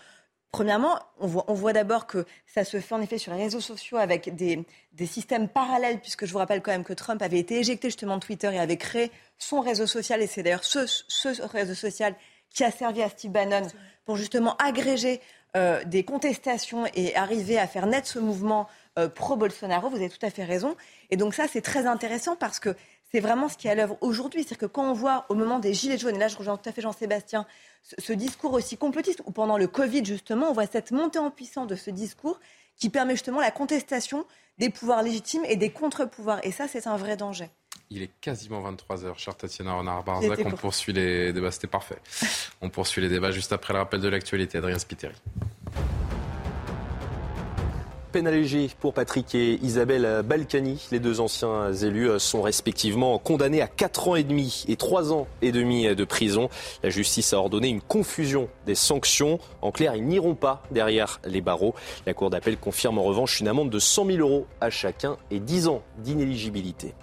Premièrement, 0.56 1.00
on 1.20 1.28
voit, 1.28 1.44
on 1.50 1.54
voit 1.54 1.74
d'abord 1.74 2.08
que 2.08 2.26
ça 2.48 2.64
se 2.64 2.80
fait 2.80 2.96
en 2.96 3.02
effet 3.02 3.18
sur 3.18 3.34
les 3.34 3.44
réseaux 3.44 3.60
sociaux 3.60 3.98
avec 3.98 4.34
des, 4.38 4.64
des, 4.94 5.06
systèmes 5.06 5.50
parallèles, 5.50 6.00
puisque 6.00 6.26
je 6.26 6.32
vous 6.32 6.38
rappelle 6.38 6.62
quand 6.62 6.72
même 6.72 6.86
que 6.86 6.94
Trump 6.94 7.22
avait 7.22 7.40
été 7.40 7.60
éjecté 7.60 7.90
justement 7.90 8.16
de 8.16 8.22
Twitter 8.22 8.50
et 8.54 8.60
avait 8.60 8.78
créé 8.78 9.12
son 9.38 9.60
réseau 9.60 9.86
social, 9.86 10.22
et 10.22 10.28
c'est 10.28 10.44
d'ailleurs 10.44 10.64
ce, 10.64 10.86
ce, 10.86 11.42
réseau 11.42 11.74
social 11.74 12.16
qui 12.50 12.64
a 12.64 12.72
servi 12.72 13.02
à 13.02 13.10
Steve 13.10 13.32
Bannon 13.32 13.68
pour 14.06 14.16
justement 14.16 14.56
agréger 14.56 15.20
euh, 15.56 15.84
des 15.86 16.04
contestations 16.04 16.86
et 16.96 17.16
arriver 17.16 17.58
à 17.58 17.68
faire 17.68 17.86
naître 17.86 18.08
ce 18.08 18.20
mouvement 18.20 18.68
euh, 19.00 19.08
pro-Bolsonaro. 19.08 19.90
Vous 19.90 19.96
avez 19.96 20.10
tout 20.10 20.26
à 20.26 20.30
fait 20.30 20.44
raison. 20.44 20.76
Et 21.12 21.18
donc 21.18 21.34
ça, 21.34 21.46
c'est 21.48 21.62
très 21.62 21.88
intéressant 21.88 22.36
parce 22.36 22.60
que 22.60 22.76
c'est 23.12 23.22
vraiment 23.22 23.48
ce 23.48 23.56
qui 23.56 23.68
est 23.68 23.72
à 23.72 23.76
l'œuvre 23.76 23.98
aujourd'hui. 24.02 24.42
C'est-à-dire 24.44 24.58
que 24.58 24.66
quand 24.66 24.90
on 24.90 24.94
voit 24.94 25.26
au 25.30 25.36
moment 25.36 25.60
des 25.60 25.74
Gilets 25.74 25.98
jaunes, 25.98 26.16
et 26.16 26.20
là 26.20 26.28
je 26.28 26.36
rejoins 26.36 26.58
tout 26.58 26.68
à 26.68 26.74
fait 26.74 26.82
Jean-Sébastien, 26.82 27.46
ce, 27.84 28.14
discours 28.14 28.52
aussi 28.54 28.78
complotiste, 28.78 29.22
ou 29.26 29.32
pendant 29.32 29.58
le 29.58 29.68
Covid 29.68 30.04
justement, 30.04 30.50
on 30.50 30.54
voit 30.54 30.68
cette 30.68 30.92
montée 30.92 31.20
en 31.20 31.32
puissance 31.32 31.68
de 31.68 31.76
ce 31.76 31.90
discours 31.90 32.40
qui 32.76 32.90
permet 32.90 33.14
justement 33.14 33.40
la 33.40 33.52
contestation 33.52 34.26
des 34.58 34.70
pouvoirs 34.70 35.04
légitimes 35.04 35.46
et 35.46 35.56
des 35.56 35.70
contre-pouvoirs. 35.70 36.40
Et 36.44 36.52
ça, 36.52 36.68
c'est 36.68 36.88
un 36.88 36.98
vrai 36.98 37.16
danger. 37.16 37.50
Il 37.92 38.02
est 38.02 38.10
quasiment 38.20 38.62
23h, 38.72 39.18
chère 39.18 39.36
Tatiana 39.36 39.76
Renard-Barzac. 39.76 40.40
On 40.46 40.52
poursuit 40.52 40.94
les 40.94 41.32
débats, 41.34 41.52
c'était 41.52 41.68
parfait. 41.68 41.98
On 42.62 42.70
poursuit 42.70 43.02
les 43.02 43.10
débats 43.10 43.32
juste 43.32 43.54
après 43.54 43.74
le 43.74 43.80
rappel 43.80 44.02
de 44.02 44.08
l'actualité. 44.08 44.58
Adrien 44.58 44.80
Spiteri 44.80 45.16
peine 48.16 48.28
allégée 48.28 48.70
pour 48.80 48.94
Patrick 48.94 49.36
et 49.36 49.60
Isabelle 49.62 50.24
Balkany. 50.24 50.88
Les 50.94 51.00
deux 51.00 51.20
anciens 51.20 51.74
élus 51.74 52.18
sont 52.18 52.42
respectivement 52.42 53.20
condamnés 53.20 53.62
à 53.62 53.68
4 53.68 54.08
ans 54.08 54.16
et 54.16 54.24
demi 54.24 54.64
et 54.70 54.78
3 54.78 55.12
ans 55.12 55.28
et 55.42 55.52
demi 55.52 55.94
de 55.94 56.06
prison. 56.06 56.48
La 56.82 56.90
justice 56.90 57.34
a 57.34 57.40
ordonné 57.40 57.68
une 57.68 57.82
confusion 57.82 58.48
des 58.66 58.74
sanctions. 58.74 59.38
En 59.62 59.74
clair, 59.74 59.98
ils 59.98 60.06
n'iront 60.06 60.34
pas 60.34 60.64
derrière 60.72 61.20
les 61.26 61.42
barreaux. 61.42 61.76
La 62.06 62.14
Cour 62.14 62.30
d'appel 62.30 62.56
confirme 62.56 63.00
en 63.00 63.04
revanche 63.04 63.42
une 63.42 63.50
amende 63.50 63.70
de 63.70 63.80
100 63.80 64.06
000 64.06 64.20
euros 64.20 64.48
à 64.62 64.70
chacun 64.70 65.18
et 65.30 65.42
10 65.42 65.68
ans 65.68 65.84
d'inéligibilité. 65.98 66.94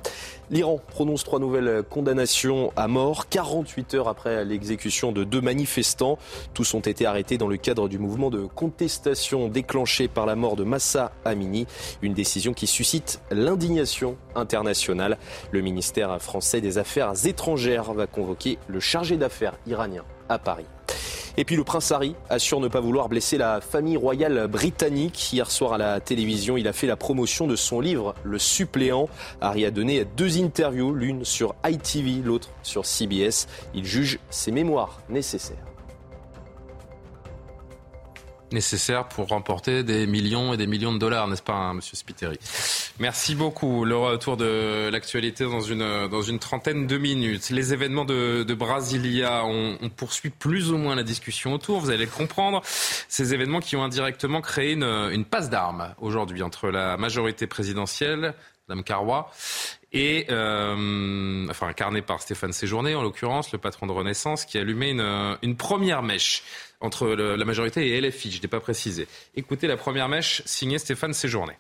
L'Iran 0.53 0.79
prononce 0.89 1.25
trois 1.25 1.39
nouvelles 1.39 1.83
condamnations 1.83 2.75
à 2.77 2.87
mort 2.87 3.31
48 3.31 3.95
heures 3.95 4.09
après 4.09 4.45
l'exécution 4.45 5.11
de 5.11 5.25
deux 5.25 5.41
manifestants. 5.41 6.19
Tous 6.53 6.75
ont 6.75 6.81
été 6.81 7.07
arrêtés 7.07 7.39
dans 7.39 7.49
le 7.49 7.57
cadre 7.57 7.89
du 7.89 7.99
mouvement 7.99 8.29
de 8.29 8.45
contestation 8.45 9.49
déclenché 9.49 10.09
par 10.09 10.27
la 10.27 10.37
mort 10.37 10.57
de 10.57 10.65
Massa 10.65 11.13
Amini. 11.25 11.67
Une 12.03 12.13
décision 12.13 12.53
qui 12.53 12.67
suscite 12.67 13.23
l'indignation 13.31 14.19
internationale. 14.35 15.17
Le 15.53 15.63
ministère 15.63 16.21
français 16.21 16.61
des 16.61 16.77
Affaires 16.77 17.15
étrangères 17.25 17.95
va 17.95 18.07
convoquer 18.07 18.59
le 18.69 18.79
chargé 18.79 19.17
d'affaires 19.17 19.55
iranien 19.67 20.05
à 20.29 20.39
Paris. 20.39 20.67
Et 21.37 21.45
puis 21.45 21.57
le 21.57 21.65
prince 21.65 21.91
Harry 21.93 22.15
assure 22.29 22.61
ne 22.61 22.69
pas 22.69 22.81
vouloir 22.81 23.09
blesser 23.09 23.39
la 23.39 23.61
famille 23.61 23.97
royale 23.97 24.47
britannique. 24.49 25.33
Hier 25.33 25.51
soir 25.51 25.73
à 25.73 25.79
la 25.79 26.01
télévision, 26.01 26.57
il 26.57 26.69
a 26.69 26.73
fait 26.73 26.87
la 26.87 26.97
promotion 26.97 27.47
de 27.47 27.57
son 27.57 27.81
livre 27.81 28.15
Le 28.23 28.39
suppléant. 28.39 29.09
Harry 29.41 29.65
a 29.65 29.71
donné 29.71 30.05
deux 30.05 30.43
interviews, 30.43 30.93
l'une 30.93 31.25
sur 31.25 31.55
ITV, 31.67 32.23
l'autre 32.23 32.51
sur 32.63 32.85
CBS. 32.85 33.47
Il 33.75 33.85
juge 33.85 34.19
ses 34.31 34.53
mémoires 34.53 35.01
nécessaires. 35.09 35.72
Nécessaires 38.53 39.09
pour 39.09 39.29
remporter 39.29 39.83
des 39.83 40.07
millions 40.07 40.53
et 40.53 40.57
des 40.57 40.67
millions 40.67 40.93
de 40.93 40.99
dollars, 40.99 41.29
n'est-ce 41.29 41.43
pas, 41.43 41.55
hein, 41.55 41.75
Monsieur 41.75 41.97
Spiteri? 41.97 42.39
Merci 42.99 43.35
beaucoup. 43.35 43.85
Le 43.85 43.97
retour 43.97 44.37
de 44.37 44.89
l'actualité 44.91 45.45
dans 45.45 45.61
une, 45.61 46.09
dans 46.09 46.23
une 46.23 46.39
trentaine 46.39 46.87
de 46.87 46.99
minutes. 46.99 47.51
Les 47.51 47.73
événements 47.73 48.05
de, 48.05 48.43
de 48.43 48.55
Brasilia, 48.55 49.45
on, 49.45 49.79
on, 49.81 49.89
poursuit 49.89 50.31
plus 50.31 50.71
ou 50.71 50.79
moins 50.79 50.95
la 50.95 51.03
discussion 51.03 51.53
autour, 51.55 51.81
vous 51.81 51.91
allez 51.91 52.05
le 52.05 52.11
comprendre. 52.11 52.63
Ces 52.65 53.35
événements 53.35 53.61
qui 53.61 53.77
ont 53.77 53.85
indirectement 53.85 54.41
créé 54.41 54.73
une, 54.73 54.85
une 54.85 55.25
passe 55.25 55.51
d'armes 55.51 55.95
aujourd'hui 56.01 56.43
entre 56.43 56.69
la 56.69 56.97
majorité 56.97 57.47
présidentielle, 57.47 58.35
Mme 58.69 58.85
Carrois, 58.85 59.31
et 59.93 60.27
euh, 60.31 61.47
enfin 61.51 61.69
incarné 61.69 62.01
par 62.01 62.23
Stéphane 62.23 62.53
Séjourné 62.53 62.95
en 62.95 63.03
l'occurrence, 63.03 63.53
le 63.53 63.59
patron 63.59 63.87
de 63.87 63.93
Renaissance, 63.93 64.45
qui 64.45 64.57
a 64.59 64.63
allumé 64.63 64.91
une, 64.91 65.37
une 65.43 65.57
première 65.57 66.03
mèche 66.03 66.43
entre 66.83 67.09
la 67.09 67.45
majorité 67.45 67.89
et 67.89 68.01
LFI. 68.01 68.31
Je 68.31 68.43
n'ai 68.43 68.49
pas 68.49 68.61
précisé. 68.61 69.09
Écoutez 69.35 69.67
la 69.67 69.77
première 69.77 70.09
mèche 70.09 70.43
signée 70.45 70.79
Stéphane 70.79 71.13
Séjourné. 71.13 71.55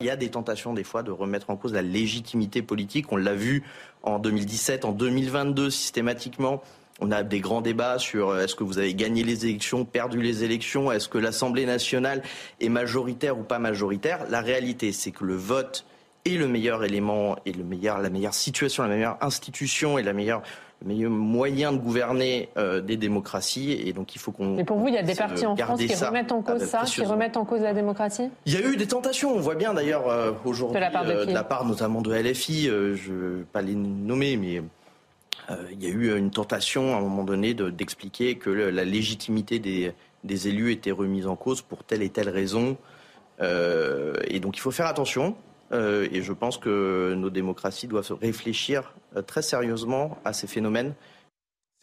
Il 0.00 0.06
y 0.06 0.10
a 0.10 0.16
des 0.16 0.28
tentations 0.28 0.74
des 0.74 0.84
fois 0.84 1.02
de 1.02 1.10
remettre 1.10 1.48
en 1.48 1.56
cause 1.56 1.72
la 1.72 1.80
légitimité 1.80 2.60
politique. 2.60 3.12
On 3.12 3.16
l'a 3.16 3.32
vu 3.32 3.62
en 4.02 4.18
2017, 4.18 4.84
en 4.84 4.92
2022 4.92 5.70
systématiquement. 5.70 6.62
On 7.00 7.10
a 7.10 7.22
des 7.22 7.40
grands 7.40 7.62
débats 7.62 7.98
sur 7.98 8.30
euh, 8.30 8.44
est-ce 8.44 8.54
que 8.54 8.64
vous 8.64 8.78
avez 8.78 8.94
gagné 8.94 9.22
les 9.22 9.46
élections, 9.46 9.84
perdu 9.84 10.20
les 10.20 10.44
élections, 10.44 10.90
est-ce 10.92 11.08
que 11.08 11.18
l'Assemblée 11.18 11.66
nationale 11.66 12.22
est 12.60 12.68
majoritaire 12.70 13.38
ou 13.38 13.42
pas 13.42 13.58
majoritaire? 13.58 14.26
La 14.30 14.40
réalité, 14.40 14.92
c'est 14.92 15.12
que 15.12 15.24
le 15.24 15.34
vote 15.34 15.86
est 16.24 16.36
le 16.36 16.48
meilleur 16.48 16.84
élément 16.84 17.36
et 17.44 17.52
le 17.52 17.64
meilleur, 17.64 18.00
la 18.00 18.10
meilleure 18.10 18.34
situation, 18.34 18.82
la 18.82 18.88
meilleure 18.88 19.18
institution 19.20 19.98
et 19.98 20.02
la 20.02 20.12
meilleure 20.12 20.42
le 20.82 20.88
meilleur 20.88 21.10
moyen 21.10 21.72
de 21.72 21.78
gouverner 21.78 22.48
euh, 22.56 22.80
des 22.80 22.96
démocraties. 22.96 23.72
Et 23.72 23.92
donc, 23.92 24.14
il 24.14 24.18
faut 24.18 24.32
qu'on. 24.32 24.56
Mais 24.56 24.64
pour 24.64 24.78
vous, 24.78 24.88
il 24.88 24.94
y 24.94 24.98
a 24.98 25.02
des 25.02 25.14
partis 25.14 25.46
en 25.46 25.56
France 25.56 25.80
qui 25.80 25.94
remettent 25.94 26.32
en 26.32 26.42
cause 26.42 26.64
ça, 26.64 26.82
qui 26.82 27.04
remettent 27.04 27.36
en 27.36 27.44
cause 27.44 27.62
la 27.62 27.72
démocratie? 27.72 28.28
Il 28.44 28.52
y 28.52 28.56
a 28.56 28.60
eu 28.60 28.76
des 28.76 28.86
tentations. 28.86 29.34
On 29.34 29.40
voit 29.40 29.54
bien 29.54 29.72
d'ailleurs 29.72 30.08
euh, 30.08 30.32
aujourd'hui, 30.44 30.76
de, 30.76 30.80
la 30.80 30.90
part 30.90 31.04
de, 31.04 31.12
euh, 31.12 31.26
de 31.26 31.32
la 31.32 31.44
part 31.44 31.64
notamment 31.64 32.02
de 32.02 32.12
LFI, 32.12 32.68
euh, 32.68 32.94
je 32.94 33.12
ne 33.12 33.36
vais 33.38 33.44
pas 33.44 33.62
les 33.62 33.74
nommer, 33.74 34.36
mais. 34.36 34.62
il 35.72 35.82
y 35.82 35.86
a 35.86 35.90
eu 35.90 36.16
une 36.16 36.30
tentation 36.30 36.94
à 36.94 36.98
un 36.98 37.00
moment 37.00 37.22
donné 37.22 37.54
d'expliquer 37.54 38.36
que 38.36 38.50
le, 38.50 38.70
la 38.70 38.84
légitimité 38.84 39.60
des, 39.60 39.92
des, 40.24 40.48
élus 40.48 40.72
était 40.72 40.90
remise 40.90 41.28
en 41.28 41.36
cause 41.36 41.62
pour 41.62 41.84
telle 41.84 42.02
et 42.02 42.08
telle 42.08 42.28
raison. 42.28 42.76
et 43.40 44.40
donc 44.40 44.56
il 44.56 44.60
faut 44.60 44.72
faire 44.72 44.86
attention. 44.86 45.36
Euh, 45.72 46.08
et 46.12 46.22
je 46.22 46.32
pense 46.32 46.58
que 46.58 47.14
nos 47.16 47.30
démocraties 47.30 47.88
doivent 47.88 48.16
réfléchir 48.20 48.94
euh, 49.16 49.22
très 49.22 49.42
sérieusement 49.42 50.18
à 50.24 50.32
ces 50.32 50.46
phénomènes. 50.46 50.94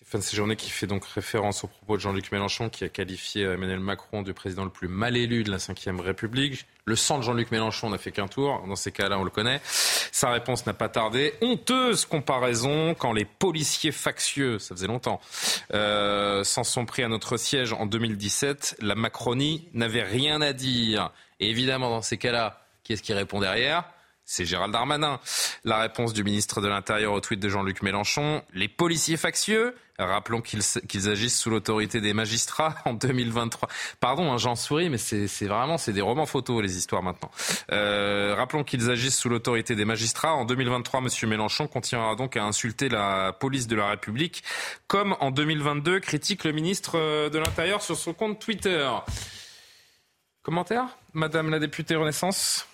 Stéphane 0.04 0.22
Séjourné 0.22 0.56
qui 0.58 0.70
fait 0.70 0.86
donc 0.86 1.06
référence 1.06 1.64
aux 1.64 1.68
propos 1.68 1.96
de 1.96 2.02
Jean-Luc 2.02 2.32
Mélenchon 2.34 2.70
qui 2.70 2.84
a 2.84 2.90
qualifié 2.90 3.46
Emmanuel 3.46 3.80
Macron 3.80 4.22
du 4.22 4.34
président 4.34 4.66
le 4.66 4.70
plus 4.70 4.90
mal 4.90 5.16
élu 5.16 5.44
de 5.44 5.50
la 5.50 5.58
Ve 5.58 6.02
République. 6.02 6.66
Le 6.86 6.98
sang 6.98 7.20
de 7.20 7.24
Jean-Luc 7.24 7.52
Mélenchon 7.52 7.90
n'a 7.90 7.98
fait 7.98 8.12
qu'un 8.12 8.28
tour. 8.28 8.62
Dans 8.68 8.76
ces 8.76 8.92
cas-là, 8.92 9.18
on 9.18 9.24
le 9.24 9.30
connaît. 9.30 9.62
Sa 9.64 10.30
réponse 10.30 10.66
n'a 10.66 10.74
pas 10.74 10.90
tardé. 10.90 11.34
Honteuse 11.42 12.06
comparaison 12.06 12.94
quand 12.96 13.14
les 13.14 13.24
policiers 13.24 13.94
factieux, 13.94 14.60
ça 14.60 14.76
faisait 14.76 14.88
longtemps, 14.88 15.22
euh, 15.74 16.44
s'en 16.44 16.66
sont 16.66 16.86
pris 16.86 17.04
à 17.04 17.08
notre 17.08 17.38
siège 17.38 17.72
en 17.72 17.86
2017. 17.86 18.76
La 18.82 18.96
Macronie 18.96 19.70
n'avait 19.74 20.04
rien 20.04 20.42
à 20.42 20.52
dire. 20.52 21.12
Et 21.40 21.50
évidemment, 21.50 21.90
dans 21.90 22.02
ces 22.02 22.18
cas-là, 22.18 22.63
qui 22.84 22.94
est-ce 22.94 23.04
qui 23.04 23.14
répond 23.14 23.40
derrière? 23.40 23.86
C'est 24.26 24.46
Gérald 24.46 24.72
Darmanin. 24.72 25.20
La 25.66 25.80
réponse 25.80 26.14
du 26.14 26.24
ministre 26.24 26.62
de 26.62 26.68
l'Intérieur 26.68 27.14
au 27.14 27.20
tweet 27.20 27.40
de 27.42 27.50
Jean-Luc 27.50 27.82
Mélenchon. 27.82 28.42
Les 28.54 28.70
policiers 28.70 29.18
factieux, 29.18 29.76
rappelons 30.00 30.42
qu'ils 30.42 31.10
agissent 31.10 31.38
sous 31.38 31.50
l'autorité 31.50 32.00
des 32.00 32.14
magistrats 32.14 32.76
en 32.86 32.94
2023. 32.94 33.68
Pardon, 34.00 34.32
hein, 34.32 34.38
j'en 34.38 34.56
souris, 34.56 34.90
mais 34.90 34.98
c'est 34.98 35.46
vraiment 35.46 35.78
c'est 35.78 35.92
des 35.92 36.02
romans 36.02 36.26
photos 36.26 36.64
les 36.64 36.78
histoires 36.78 37.04
maintenant. 37.04 37.32
Euh, 37.74 38.34
rappelons 38.38 38.64
qu'ils 38.64 38.90
agissent 38.90 39.18
sous 39.18 39.30
l'autorité 39.30 39.76
des 39.76 39.86
magistrats. 39.86 40.34
En 40.36 40.46
2023, 40.46 41.02
Monsieur 41.02 41.28
Mélenchon 41.28 41.68
continuera 41.68 42.16
donc 42.16 42.38
à 42.38 42.46
insulter 42.46 42.88
la 42.88 43.34
police 43.34 43.68
de 43.68 43.76
la 43.76 43.90
République, 43.90 44.44
comme 44.88 45.18
en 45.20 45.32
2022 45.32 46.00
critique 46.00 46.46
le 46.46 46.54
ministre 46.54 46.98
euh, 46.98 47.30
de 47.30 47.40
l'Intérieur 47.40 47.82
sur 47.82 47.98
son 47.98 48.14
compte 48.14 48.40
Twitter. 48.40 48.90
Commentaire, 50.44 50.98
Madame 51.14 51.50
la 51.50 51.60
députée 51.60 51.96
Renaissance? 51.96 52.68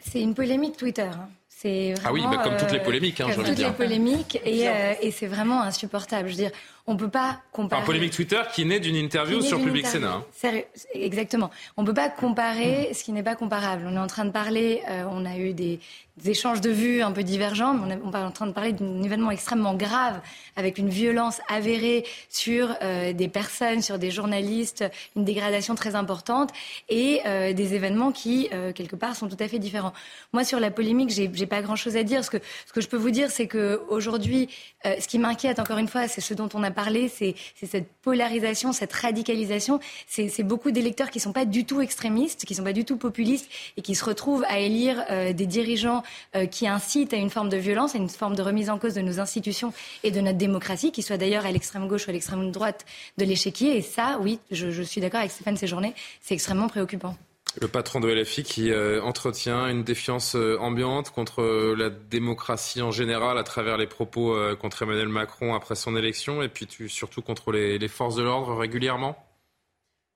C'est 0.00 0.20
une 0.20 0.34
polémique 0.34 0.76
Twitter. 0.76 1.02
Hein. 1.02 1.28
C'est 1.48 1.94
ah 2.04 2.12
oui, 2.12 2.22
bah, 2.30 2.42
comme 2.44 2.56
toutes 2.58 2.72
les 2.72 2.80
polémiques, 2.80 3.20
hein, 3.20 3.28
comme 3.34 3.44
toutes 3.44 3.58
les 3.58 3.70
polémiques, 3.70 4.38
et, 4.44 4.68
euh, 4.68 4.92
et 5.00 5.10
c'est 5.10 5.26
vraiment 5.26 5.62
insupportable. 5.62 6.28
Je 6.28 6.34
veux 6.34 6.42
dire, 6.42 6.50
on 6.86 6.96
peut 6.96 7.08
pas 7.08 7.40
comparer. 7.52 7.82
Un 7.82 7.84
polémique 7.84 8.12
Twitter 8.12 8.40
qui 8.54 8.64
naît 8.64 8.78
d'une 8.78 8.94
interview 8.94 9.40
sur 9.40 9.60
Public 9.60 9.86
Sénat. 9.86 10.22
Hein. 10.44 10.62
exactement. 10.94 11.50
On 11.76 11.84
peut 11.84 11.94
pas 11.94 12.08
comparer 12.08 12.92
ce 12.94 13.02
qui 13.02 13.12
n'est 13.12 13.24
pas 13.24 13.34
comparable. 13.34 13.84
On 13.88 13.96
est 13.96 13.98
en 13.98 14.06
train 14.06 14.24
de 14.24 14.30
parler, 14.30 14.82
euh, 14.88 15.04
on 15.10 15.24
a 15.24 15.36
eu 15.36 15.52
des, 15.52 15.80
des, 16.16 16.30
échanges 16.30 16.60
de 16.60 16.70
vues 16.70 17.02
un 17.02 17.10
peu 17.10 17.24
divergents, 17.24 17.74
mais 17.74 17.98
on 18.04 18.12
est, 18.12 18.16
en 18.16 18.30
train 18.30 18.46
de 18.46 18.52
parler 18.52 18.72
d'un 18.72 19.02
événement 19.02 19.32
extrêmement 19.32 19.74
grave, 19.74 20.20
avec 20.54 20.78
une 20.78 20.88
violence 20.88 21.40
avérée 21.48 22.04
sur 22.28 22.76
euh, 22.82 23.12
des 23.12 23.28
personnes, 23.28 23.82
sur 23.82 23.98
des 23.98 24.12
journalistes, 24.12 24.84
une 25.16 25.24
dégradation 25.24 25.74
très 25.74 25.96
importante, 25.96 26.50
et 26.88 27.20
euh, 27.26 27.52
des 27.52 27.74
événements 27.74 28.12
qui, 28.12 28.48
quelque 28.74 28.96
part, 28.96 29.16
sont 29.16 29.28
tout 29.28 29.36
à 29.40 29.48
fait 29.48 29.58
différents. 29.58 29.92
Moi, 30.32 30.44
sur 30.44 30.60
la 30.60 30.70
polémique, 30.70 31.10
j'ai 31.10 31.46
pas 31.46 31.62
grand-chose 31.62 31.96
à 31.96 32.04
dire. 32.04 32.24
Ce 32.24 32.30
que, 32.30 32.38
ce 32.66 32.72
que 32.72 32.80
je 32.80 32.88
peux 32.88 32.96
vous 32.96 33.10
dire, 33.10 33.30
c'est 33.30 33.46
que 33.46 33.82
aujourd'hui, 33.88 34.48
euh, 34.86 34.94
ce 35.00 35.08
qui 35.08 35.18
m'inquiète, 35.18 35.58
encore 35.58 35.78
une 35.78 35.88
fois, 35.88 36.06
c'est 36.06 36.20
ce 36.20 36.34
dont 36.34 36.48
on 36.54 36.62
a 36.62 36.70
parler, 36.76 37.08
c'est 37.08 37.34
cette 37.66 37.88
polarisation, 38.02 38.72
cette 38.72 38.92
radicalisation. 38.92 39.80
C'est 40.06 40.44
beaucoup 40.44 40.70
d'électeurs 40.70 41.10
qui 41.10 41.18
ne 41.18 41.22
sont 41.22 41.32
pas 41.32 41.46
du 41.46 41.64
tout 41.64 41.80
extrémistes, 41.80 42.44
qui 42.44 42.52
ne 42.52 42.58
sont 42.58 42.64
pas 42.64 42.72
du 42.72 42.84
tout 42.84 42.98
populistes 42.98 43.50
et 43.76 43.82
qui 43.82 43.96
se 43.96 44.04
retrouvent 44.04 44.44
à 44.46 44.60
élire 44.60 45.04
euh, 45.10 45.32
des 45.32 45.46
dirigeants 45.46 46.02
euh, 46.36 46.46
qui 46.46 46.68
incitent 46.68 47.14
à 47.14 47.16
une 47.16 47.30
forme 47.30 47.48
de 47.48 47.56
violence, 47.56 47.94
à 47.94 47.98
une 47.98 48.08
forme 48.08 48.36
de 48.36 48.42
remise 48.42 48.70
en 48.70 48.78
cause 48.78 48.94
de 48.94 49.00
nos 49.00 49.18
institutions 49.18 49.72
et 50.04 50.10
de 50.10 50.20
notre 50.20 50.38
démocratie, 50.38 50.92
qui 50.92 51.02
soit 51.02 51.16
d'ailleurs 51.16 51.46
à 51.46 51.50
l'extrême 51.50 51.88
gauche 51.88 52.06
ou 52.06 52.10
à 52.10 52.12
l'extrême 52.12 52.52
droite 52.52 52.84
de 53.18 53.24
l'échiquier. 53.24 53.76
Et 53.76 53.82
ça, 53.82 54.18
oui, 54.20 54.38
je, 54.50 54.70
je 54.70 54.82
suis 54.82 55.00
d'accord 55.00 55.20
avec 55.20 55.32
Stéphane 55.32 55.56
Séjourné, 55.56 55.94
c'est 56.20 56.34
extrêmement 56.34 56.68
préoccupant. 56.68 57.16
Le 57.60 57.68
patron 57.68 58.00
de 58.00 58.08
LFI 58.08 58.42
qui 58.42 58.70
euh, 58.70 59.00
entretient 59.02 59.66
une 59.68 59.82
défiance 59.82 60.36
euh, 60.36 60.58
ambiante 60.60 61.10
contre 61.10 61.40
euh, 61.40 61.74
la 61.76 61.88
démocratie 61.88 62.82
en 62.82 62.90
général 62.90 63.38
à 63.38 63.44
travers 63.44 63.78
les 63.78 63.86
propos 63.86 64.36
contre 64.60 64.82
Emmanuel 64.82 65.08
Macron 65.08 65.54
après 65.54 65.74
son 65.74 65.96
élection 65.96 66.42
et 66.42 66.48
puis 66.48 66.68
surtout 66.88 67.22
contre 67.22 67.52
les, 67.52 67.88
forces 67.88 68.16
de 68.16 68.22
l'ordre 68.22 68.54
régulièrement? 68.54 69.16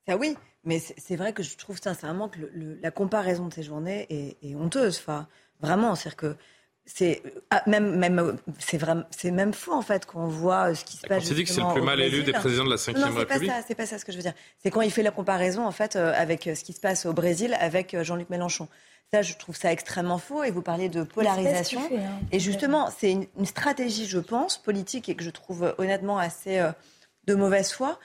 Ça 0.06 0.16
oui, 0.16 0.36
mais 0.64 0.78
c'est 0.78 1.16
vrai 1.16 1.32
que 1.32 1.42
je 1.42 1.56
trouve 1.56 1.80
sincèrement 1.80 2.28
que 2.28 2.38
la 2.82 2.90
comparaison 2.90 3.48
de 3.48 3.54
ces 3.54 3.62
journées 3.62 4.06
est, 4.42 4.54
honteuse. 4.54 5.02
Vraiment, 5.60 5.94
c'est-à-dire 5.94 6.16
que 6.16 6.36
c'est 6.86 7.22
ah, 7.50 7.62
même 7.66 7.96
même 7.96 8.36
c'est 8.58 8.78
vraiment 8.78 9.04
c'est 9.10 9.30
même 9.30 9.52
fou 9.52 9.72
en 9.72 9.82
fait 9.82 10.06
qu'on 10.06 10.26
voit 10.26 10.70
euh, 10.70 10.74
ce 10.74 10.84
qui 10.84 10.96
se 10.96 11.06
passe. 11.06 11.24
C'est 11.24 11.34
dit 11.34 11.44
que 11.44 11.50
c'est 11.50 11.60
le 11.60 11.72
plus 11.72 11.82
mal 11.82 12.00
élu 12.00 12.22
des 12.22 12.32
présidents 12.32 12.64
de 12.64 12.70
la 12.70 12.76
Ve 12.76 13.16
République. 13.16 13.28
C'est 13.28 13.36
pas 13.48 13.60
ça, 13.60 13.64
c'est 13.66 13.74
pas 13.74 13.86
ça 13.86 13.98
ce 13.98 14.04
que 14.04 14.12
je 14.12 14.16
veux 14.16 14.22
dire. 14.22 14.34
C'est 14.62 14.70
quand 14.70 14.80
il 14.80 14.90
fait 14.90 15.02
la 15.02 15.10
comparaison 15.10 15.66
en 15.66 15.70
fait 15.70 15.96
euh, 15.96 16.12
avec 16.16 16.46
euh, 16.46 16.54
ce 16.54 16.64
qui 16.64 16.72
se 16.72 16.80
passe 16.80 17.06
au 17.06 17.12
Brésil 17.12 17.56
avec 17.60 18.00
Jean-Luc 18.02 18.30
Mélenchon. 18.30 18.68
Ça, 19.12 19.22
je 19.22 19.34
trouve 19.34 19.56
ça 19.56 19.72
extrêmement 19.72 20.18
faux. 20.18 20.44
Et 20.44 20.50
vous 20.50 20.62
parliez 20.62 20.88
de 20.88 21.02
polarisation. 21.02 21.80
Hein. 21.92 22.20
Et 22.30 22.38
justement, 22.38 22.90
c'est 22.96 23.10
une, 23.10 23.26
stratégie, 23.44 24.06
je 24.06 24.18
pense, 24.18 24.56
politique 24.56 25.08
et 25.08 25.16
que 25.16 25.24
je 25.24 25.30
trouve 25.30 25.74
honnêtement 25.78 26.18
assez 26.18 26.64
de 27.26 27.34
mauvaise 27.34 27.72
foi, 27.72 27.98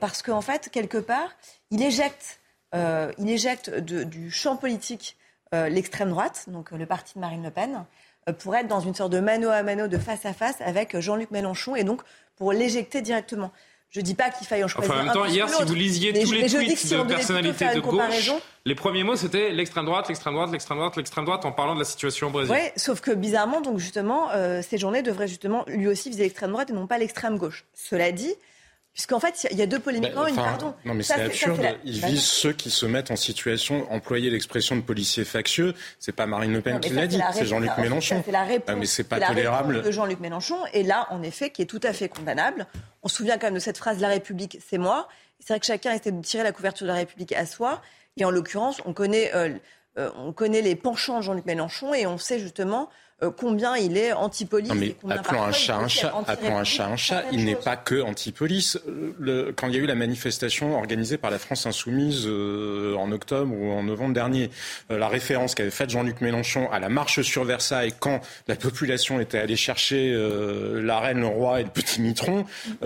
parce 0.00 0.22
qu'en 0.22 0.40
fait, 0.40 0.70
quelque 0.70 0.96
part, 0.96 1.36
il 1.70 1.82
éjecte, 1.82 2.40
il 2.72 3.28
éjecte 3.28 3.68
du 3.78 4.30
champ 4.30 4.56
politique 4.56 5.18
l'extrême 5.52 6.08
droite, 6.08 6.46
donc 6.46 6.70
le 6.70 6.86
parti 6.86 7.16
de 7.16 7.20
Marine 7.20 7.42
Le 7.42 7.50
Pen. 7.50 7.84
Euh, 8.28 8.32
pour 8.32 8.54
être 8.54 8.68
dans 8.68 8.80
une 8.80 8.94
sorte 8.94 9.12
de 9.12 9.20
mano 9.20 9.48
à 9.48 9.62
mano, 9.62 9.88
de 9.88 9.98
face 9.98 10.26
à 10.26 10.32
face 10.32 10.56
avec 10.60 10.98
Jean-Luc 10.98 11.30
Mélenchon 11.30 11.76
et 11.76 11.84
donc 11.84 12.02
pour 12.36 12.52
l'éjecter 12.52 13.02
directement. 13.02 13.52
Je 13.90 14.00
ne 14.00 14.04
dis 14.04 14.14
pas 14.14 14.28
qu'il 14.28 14.46
faille 14.46 14.62
en 14.62 14.68
choisir 14.68 14.92
enfin, 14.92 15.00
en 15.00 15.04
même 15.04 15.14
temps, 15.14 15.24
hier, 15.24 15.48
si 15.48 15.64
vous 15.64 15.74
lisiez 15.74 16.12
tous 16.12 16.32
les 16.32 16.46
tweets 16.46 16.92
de 16.92 17.02
personnalités 17.04 17.74
de 17.74 17.80
gauche, 17.80 18.32
les 18.66 18.74
premiers 18.74 19.02
mots 19.02 19.16
c'était 19.16 19.50
l'extrême 19.50 19.86
droite, 19.86 20.08
l'extrême 20.08 20.34
droite, 20.34 20.52
l'extrême 20.52 20.76
droite, 20.76 20.96
l'extrême 20.96 21.24
droite, 21.24 21.46
en 21.46 21.52
parlant 21.52 21.72
de 21.72 21.78
la 21.78 21.86
situation 21.86 22.26
au 22.26 22.30
Brésil. 22.30 22.54
Oui, 22.54 22.70
sauf 22.76 23.00
que 23.00 23.12
bizarrement, 23.12 23.62
donc 23.62 23.78
justement, 23.78 24.28
euh, 24.32 24.60
ces 24.60 24.76
journées 24.76 25.02
devraient 25.02 25.28
justement 25.28 25.64
lui 25.68 25.88
aussi 25.88 26.10
viser 26.10 26.24
l'extrême 26.24 26.50
droite 26.50 26.68
et 26.68 26.74
non 26.74 26.86
pas 26.86 26.98
l'extrême 26.98 27.38
gauche. 27.38 27.64
Cela 27.72 28.12
dit, 28.12 28.34
Puisqu'en 28.98 29.20
fait, 29.20 29.46
il 29.52 29.56
y 29.56 29.62
a 29.62 29.66
deux 29.66 29.78
polémiques 29.78 30.12
pardon. 30.12 30.74
Non, 30.84 30.92
mais 30.92 31.04
c'est 31.04 31.22
absurde. 31.22 31.64
Ils 31.84 32.04
visent 32.04 32.24
ceux 32.24 32.52
qui 32.52 32.68
se 32.68 32.84
mettent 32.84 33.12
en 33.12 33.16
situation, 33.16 33.88
employer 33.92 34.28
l'expression 34.28 34.74
de 34.74 34.80
policier 34.80 35.24
factieux. 35.24 35.74
C'est 36.00 36.10
pas 36.10 36.26
Marine 36.26 36.52
Le 36.52 36.62
Pen 36.62 36.80
qui 36.80 36.90
l'a 36.90 37.06
dit, 37.06 37.20
c'est 37.32 37.46
Jean-Luc 37.46 37.70
Mélenchon. 37.78 38.20
C'est 38.26 38.32
la 38.32 38.42
réponse. 38.42 38.66
Ah, 38.66 38.74
mais 38.74 38.86
c'est 38.86 39.04
pas 39.04 39.20
tolérable. 39.20 39.82
de 39.82 39.90
Jean-Luc 39.92 40.18
Mélenchon. 40.18 40.56
Et 40.72 40.82
là, 40.82 41.06
en 41.10 41.22
effet, 41.22 41.50
qui 41.50 41.62
est 41.62 41.66
tout 41.66 41.80
à 41.84 41.92
fait 41.92 42.08
condamnable. 42.08 42.66
On 43.04 43.08
se 43.08 43.14
souvient 43.14 43.38
quand 43.38 43.46
même 43.46 43.54
de 43.54 43.60
cette 43.60 43.78
phrase 43.78 44.00
La 44.00 44.08
République, 44.08 44.58
c'est 44.68 44.78
moi. 44.78 45.06
C'est 45.38 45.52
vrai 45.52 45.60
que 45.60 45.66
chacun 45.66 45.92
essaie 45.92 46.10
de 46.10 46.20
tirer 46.20 46.42
la 46.42 46.50
couverture 46.50 46.84
de 46.84 46.90
la 46.90 46.98
République 46.98 47.32
à 47.34 47.46
soi. 47.46 47.80
Et 48.16 48.24
en 48.24 48.32
l'occurrence, 48.32 48.80
on 48.84 48.94
connaît, 48.94 49.32
euh, 49.32 49.50
euh, 49.96 50.10
on 50.16 50.32
connaît 50.32 50.60
les 50.60 50.74
penchants 50.74 51.18
de 51.18 51.22
Jean-Luc 51.22 51.46
Mélenchon 51.46 51.94
et 51.94 52.08
on 52.08 52.18
sait 52.18 52.40
justement 52.40 52.90
euh, 53.20 53.32
combien 53.36 53.76
il 53.76 53.96
est 53.96 54.12
anti-police. 54.12 54.72
mais 54.76 54.94
appelons 55.10 55.42
un 55.42 55.50
chat 55.50 55.76
un 55.76 55.88
chat. 55.88 56.14
Appelons 56.28 56.56
un 56.56 56.62
chat 56.62 56.86
un 56.86 56.96
chat. 56.96 57.24
Il 57.32 57.44
n'est 57.44 57.56
pas 57.56 57.76
que 57.76 58.00
anti-police. 58.00 58.78
quand 59.56 59.66
il 59.66 59.74
y 59.74 59.76
a 59.76 59.80
eu 59.80 59.86
la 59.86 59.96
manifestation 59.96 60.76
organisée 60.76 61.18
par 61.18 61.32
la 61.32 61.40
France 61.40 61.66
insoumise 61.66 62.26
euh, 62.26 62.94
en 62.94 63.10
octobre 63.10 63.52
ou 63.52 63.72
en 63.72 63.82
novembre 63.82 64.14
dernier, 64.14 64.50
euh, 64.92 64.98
la 64.98 65.08
référence 65.08 65.56
qu'avait 65.56 65.72
faite 65.72 65.90
Jean-Luc 65.90 66.20
Mélenchon 66.20 66.70
à 66.70 66.78
la 66.78 66.88
marche 66.88 67.22
sur 67.22 67.42
Versailles 67.42 67.92
quand 67.98 68.20
la 68.46 68.54
population 68.54 69.18
était 69.18 69.38
allée 69.38 69.56
chercher 69.56 70.16
la 70.16 71.00
reine, 71.00 71.20
le 71.20 71.26
roi 71.26 71.60
et 71.60 71.64
le 71.64 71.70
petit 71.70 72.00
mitron, 72.00 72.44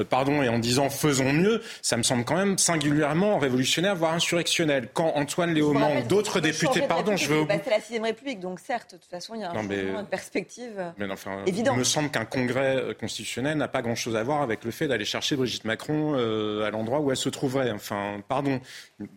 pardon, 0.09 0.43
et 0.43 0.49
en 0.49 0.59
disant 0.59 0.89
faisons 0.89 1.33
mieux, 1.33 1.62
ça 1.83 1.99
me 1.99 2.03
semble 2.03 2.24
quand 2.24 2.37
même 2.37 2.57
singulièrement 2.57 3.39
révolutionnaire, 3.39 3.97
voire 3.97 4.14
insurrectionnel. 4.14 4.89
Quand 4.95 5.12
Antoine 5.14 5.53
Léaumont, 5.53 6.01
d'autres 6.09 6.41
députés, 6.41 6.83
pardon, 6.83 7.16
je 7.16 7.28
veux. 7.28 7.45
C'est 7.49 7.70
la 7.70 7.80
sixième 7.80 8.05
République, 8.05 8.41
donc 8.41 8.61
certes, 8.61 8.93
de 8.93 8.97
toute 8.97 9.11
façon, 9.11 9.35
il 9.35 9.43
y 9.43 9.45
a 9.45 9.51
un 9.51 9.62
de 9.64 10.09
perspective 10.23 10.93
mais 10.99 11.11
enfin, 11.11 11.43
Il 11.47 11.73
me 11.73 11.85
semble 11.85 12.11
qu'un 12.11 12.25
congrès 12.25 12.77
euh, 12.77 12.95
constitutionnel 12.95 13.59
n'a 13.59 13.68
pas 13.68 13.83
grand-chose 13.83 14.14
à 14.16 14.23
voir 14.23 14.43
avec 14.43 14.64
le 14.64 14.70
fait 14.70 14.87
d'aller 14.87 15.05
chercher 15.05 15.37
Brigitte 15.37 15.64
Macron 15.64 16.14
euh, 16.16 16.64
à 16.64 16.70
l'endroit 16.70 17.01
où 17.01 17.11
elle 17.11 17.16
se 17.16 17.29
trouverait. 17.29 17.70
Enfin, 17.73 18.23
pardon, 18.29 18.61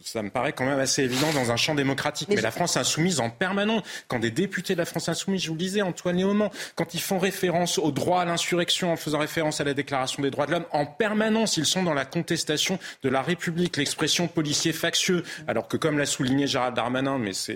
ça 0.01 0.23
me 0.23 0.29
paraît 0.29 0.53
quand 0.53 0.65
même 0.65 0.79
assez 0.79 1.03
évident 1.03 1.31
dans 1.33 1.51
un 1.51 1.55
champ 1.57 1.75
démocratique. 1.75 2.29
Mais, 2.29 2.41
la 2.41 2.51
France 2.51 2.77
insoumise 2.77 3.19
en 3.19 3.29
permanence, 3.29 3.83
quand 4.07 4.19
des 4.19 4.31
députés 4.31 4.73
de 4.73 4.79
la 4.79 4.85
France 4.85 5.09
insoumise, 5.09 5.43
je 5.43 5.47
vous 5.47 5.53
le 5.53 5.59
disais, 5.59 5.81
Antoine 5.81 6.17
Léaumont, 6.17 6.49
quand 6.75 6.93
ils 6.93 7.01
font 7.01 7.19
référence 7.19 7.77
au 7.77 7.91
droit 7.91 8.21
à 8.21 8.25
l'insurrection 8.25 8.91
en 8.91 8.95
faisant 8.95 9.19
référence 9.19 9.61
à 9.61 9.63
la 9.63 9.73
Déclaration 9.73 10.23
des 10.23 10.31
droits 10.31 10.47
de 10.47 10.51
l'homme, 10.51 10.65
en 10.71 10.85
permanence, 10.85 11.57
ils 11.57 11.65
sont 11.65 11.83
dans 11.83 11.93
la 11.93 12.05
contestation 12.05 12.79
de 13.03 13.09
la 13.09 13.21
République, 13.21 13.77
l'expression 13.77 14.27
policier 14.27 14.73
factieux, 14.73 15.23
alors 15.47 15.67
que 15.67 15.77
comme 15.77 15.97
l'a 15.97 16.05
souligné 16.05 16.47
Gérald 16.47 16.75
Darmanin, 16.75 17.17
mais 17.17 17.33
c'est 17.33 17.53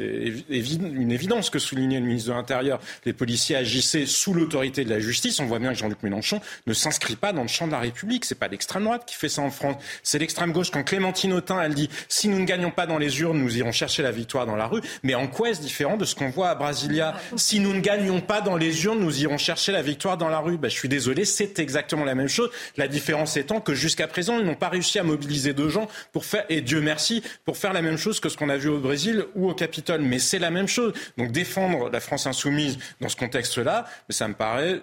une 0.50 1.12
évidence 1.12 1.50
que 1.50 1.60
soulignait 1.60 2.00
le 2.00 2.06
ministre 2.06 2.30
de 2.30 2.36
l'Intérieur, 2.36 2.80
les 3.06 3.14
policiers 3.14 3.39
agissaient 3.56 4.06
sous 4.06 4.34
l'autorité 4.34 4.84
de 4.84 4.90
la 4.90 5.00
justice. 5.00 5.40
On 5.40 5.46
voit 5.46 5.60
bien 5.60 5.74
que 5.74 5.80
Jean-Luc 5.80 6.04
Mélenchon 6.04 6.42
ne 6.68 6.74
s'inscrit 6.74 7.16
pas 7.16 7.34
dans 7.34 7.42
le 7.42 7.48
champ 7.48 7.68
de 7.68 7.72
la 7.72 7.80
République. 7.80 8.26
C'est 8.26 8.36
pas 8.36 8.48
l'extrême 8.48 8.84
droite 8.84 9.04
qui 9.06 9.16
fait 9.16 9.30
ça 9.30 9.42
en 9.42 9.52
France. 9.52 9.82
C'est 10.04 10.20
l'extrême 10.20 10.52
gauche. 10.52 10.72
Quand 10.72 10.84
Clémentine 10.84 11.34
Autain, 11.34 11.62
elle 11.62 11.74
dit 11.74 11.90
si 12.08 12.28
nous 12.28 12.40
ne 12.40 12.46
gagnons 12.46 12.72
pas 12.72 12.86
dans 12.86 12.98
les 12.98 13.22
urnes, 13.22 13.40
nous 13.40 13.58
irons 13.58 13.72
chercher 13.72 14.04
la 14.04 14.12
victoire 14.12 14.46
dans 14.46 14.56
la 14.56 14.68
rue. 14.68 14.82
Mais 15.04 15.16
en 15.16 15.28
quoi 15.28 15.50
est-ce 15.50 15.62
différent 15.62 15.98
de 15.98 16.06
ce 16.06 16.16
qu'on 16.16 16.30
voit 16.30 16.50
à 16.50 16.56
Brasilia? 16.56 17.16
Si 17.36 17.60
nous 17.60 17.74
ne 17.74 17.80
gagnons 17.80 18.22
pas 18.22 18.42
dans 18.42 18.58
les 18.58 18.86
urnes, 18.86 19.00
nous 19.00 19.22
irons 19.22 19.38
chercher 19.38 19.72
la 19.72 19.82
victoire 19.82 20.18
dans 20.18 20.30
la 20.30 20.40
rue. 20.40 20.58
Ben, 20.58 20.70
je 20.70 20.76
suis 20.76 20.90
désolé, 20.90 21.26
c'est 21.26 21.60
exactement 21.60 22.06
la 22.06 22.16
même 22.16 22.28
chose. 22.28 22.50
La 22.78 22.88
différence 22.88 23.38
étant 23.38 23.62
que 23.62 23.74
jusqu'à 23.74 24.08
présent, 24.08 24.40
ils 24.40 24.46
n'ont 24.46 24.56
pas 24.56 24.70
réussi 24.70 25.00
à 25.00 25.04
mobiliser 25.04 25.54
deux 25.54 25.70
gens 25.70 25.88
pour 26.12 26.26
faire, 26.26 26.46
et 26.50 26.62
Dieu 26.62 26.82
merci, 26.82 27.24
pour 27.46 27.58
faire 27.58 27.74
la 27.74 27.82
même 27.82 27.98
chose 27.98 28.20
que 28.20 28.30
ce 28.30 28.38
qu'on 28.38 28.50
a 28.50 28.58
vu 28.58 28.70
au 28.70 28.80
Brésil 28.80 29.26
ou 29.36 29.50
au 29.50 29.54
Capitole. 29.54 30.02
Mais 30.02 30.20
c'est 30.20 30.40
la 30.40 30.52
même 30.52 30.68
chose. 30.68 30.94
Donc 31.18 31.32
défendre 31.32 31.90
la 31.90 32.00
France 32.00 32.28
insoumise 32.28 32.78
dans 33.02 33.10
ce 33.10 33.16
contexte-là, 33.30 33.86
ça 34.10 34.28
me 34.28 34.34
paraît 34.34 34.82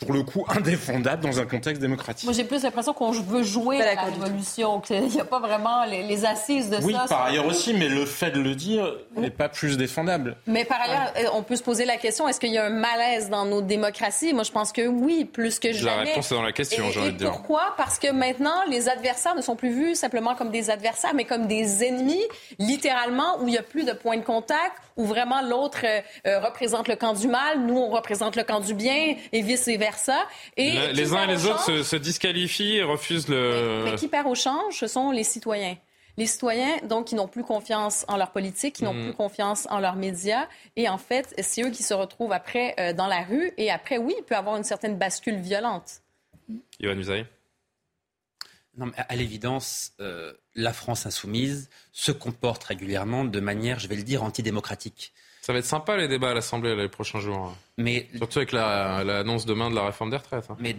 pour 0.00 0.12
le 0.14 0.22
coup 0.22 0.44
indéfendable 0.48 1.22
dans 1.22 1.40
un 1.40 1.46
contexte 1.46 1.80
démocratique. 1.80 2.24
Moi, 2.24 2.32
j'ai 2.32 2.44
plus 2.44 2.62
l'impression 2.62 2.92
qu'on 2.92 3.10
veut 3.10 3.42
jouer 3.42 3.80
à 3.80 3.94
la 3.94 4.02
révolution, 4.02 4.80
qu'il 4.80 5.00
n'y 5.08 5.20
a 5.20 5.24
pas 5.24 5.40
vraiment 5.40 5.84
les, 5.84 6.24
assises 6.24 6.70
de 6.70 6.76
ça. 6.76 6.82
Oui, 6.84 6.94
par 7.08 7.24
ailleurs 7.24 7.46
aussi, 7.46 7.74
mais 7.74 7.88
le 7.88 8.04
fait 8.04 8.30
de 8.30 8.40
le 8.40 8.54
dire 8.54 8.94
n'est 9.16 9.30
pas 9.30 9.48
plus 9.48 9.76
défendable. 9.76 10.36
Mais 10.46 10.64
par 10.64 10.80
ailleurs, 10.80 11.12
euh, 11.16 11.24
on 11.34 11.42
peut 11.42 11.56
se 11.56 11.62
poser 11.62 11.84
la 11.84 11.96
question, 11.96 12.28
est-ce 12.28 12.40
qu'il 12.40 12.52
y 12.52 12.58
a 12.58 12.64
un 12.64 12.70
malaise 12.70 13.30
dans 13.30 13.44
nos 13.44 13.62
démocraties? 13.62 14.32
Moi, 14.32 14.42
je 14.42 14.52
pense 14.52 14.72
que 14.72 14.86
oui, 14.86 15.24
plus 15.24 15.58
que 15.58 15.72
jamais. 15.72 16.04
La 16.04 16.10
réponse 16.10 16.32
est 16.32 16.34
dans 16.34 16.42
la 16.42 16.52
question, 16.52 16.90
j'ai 16.90 17.00
envie 17.00 17.12
de 17.12 17.18
dire. 17.18 17.30
Pourquoi? 17.30 17.74
Parce 17.76 17.98
que 17.98 18.10
maintenant, 18.10 18.64
les 18.68 18.88
adversaires 18.88 19.34
ne 19.34 19.42
sont 19.42 19.56
plus 19.56 19.72
vus 19.72 19.94
simplement 19.94 20.34
comme 20.34 20.50
des 20.50 20.70
adversaires, 20.70 21.14
mais 21.14 21.24
comme 21.24 21.46
des 21.46 21.84
ennemis, 21.84 22.24
littéralement, 22.58 23.38
où 23.40 23.48
il 23.48 23.52
n'y 23.52 23.58
a 23.58 23.62
plus 23.62 23.84
de 23.84 23.92
point 23.92 24.16
de 24.16 24.24
contact, 24.24 24.72
où 25.00 25.06
vraiment 25.06 25.40
l'autre 25.40 25.80
euh, 25.84 26.00
euh, 26.26 26.40
représente 26.40 26.86
le 26.88 26.96
camp 26.96 27.14
du 27.14 27.26
mal, 27.26 27.64
nous, 27.66 27.76
on 27.76 27.88
représente 27.88 28.36
le 28.36 28.44
camp 28.44 28.60
du 28.60 28.74
bien, 28.74 29.16
et 29.32 29.40
vice-versa. 29.40 30.18
Et 30.56 30.92
les 30.92 31.14
uns 31.14 31.24
et 31.24 31.26
les 31.26 31.46
autres 31.46 31.82
se, 31.82 31.96
disqualifient 31.96 32.76
et 32.76 32.82
refusent 32.82 33.28
le. 33.28 33.82
Mais, 33.84 33.94
qui 33.94 34.08
perd 34.08 34.26
au 34.26 34.34
change, 34.34 34.78
ce 34.78 34.86
sont 34.86 35.10
les 35.10 35.24
citoyens. 35.24 35.76
Les 36.18 36.26
citoyens, 36.26 36.76
donc, 36.84 37.06
qui 37.06 37.14
n'ont 37.14 37.28
plus 37.28 37.44
confiance 37.44 38.04
en 38.08 38.18
leur 38.18 38.30
politique, 38.30 38.76
qui 38.76 38.84
n'ont 38.84 38.92
mm. 38.92 39.04
plus 39.04 39.14
confiance 39.14 39.66
en 39.70 39.80
leurs 39.80 39.96
médias. 39.96 40.48
Et 40.76 40.88
en 40.88 40.98
fait, 40.98 41.34
c'est 41.38 41.62
eux 41.62 41.70
qui 41.70 41.82
se 41.82 41.94
retrouvent 41.94 42.32
après 42.32 42.74
euh, 42.78 42.92
dans 42.92 43.06
la 43.06 43.22
rue. 43.22 43.52
Et 43.56 43.70
après, 43.70 43.96
oui, 43.96 44.14
il 44.18 44.24
peut 44.24 44.34
y 44.34 44.38
avoir 44.38 44.56
une 44.56 44.64
certaine 44.64 44.98
bascule 44.98 45.36
violente. 45.36 46.02
Yohann 46.78 46.98
Usaï 46.98 47.26
non, 48.76 48.86
mais 48.86 48.92
à 48.96 49.16
l'évidence, 49.16 49.92
euh, 50.00 50.32
la 50.54 50.72
France 50.72 51.06
insoumise 51.06 51.68
se 51.92 52.12
comporte 52.12 52.62
régulièrement 52.64 53.24
de 53.24 53.40
manière, 53.40 53.78
je 53.78 53.88
vais 53.88 53.96
le 53.96 54.02
dire, 54.02 54.22
antidémocratique. 54.22 55.12
Ça 55.42 55.52
va 55.52 55.58
être 55.58 55.64
sympa 55.64 55.96
les 55.96 56.06
débats 56.06 56.30
à 56.30 56.34
l'Assemblée 56.34 56.76
les 56.76 56.88
prochains 56.88 57.20
jours. 57.20 57.56
Mais, 57.80 58.08
Surtout 58.16 58.38
avec 58.38 58.52
l'annonce 58.52 59.46
demain 59.46 59.70
de 59.70 59.74
la 59.74 59.86
réforme 59.86 60.10
des 60.10 60.16
retraites. 60.16 60.46
Hein. 60.50 60.56
Mais 60.60 60.76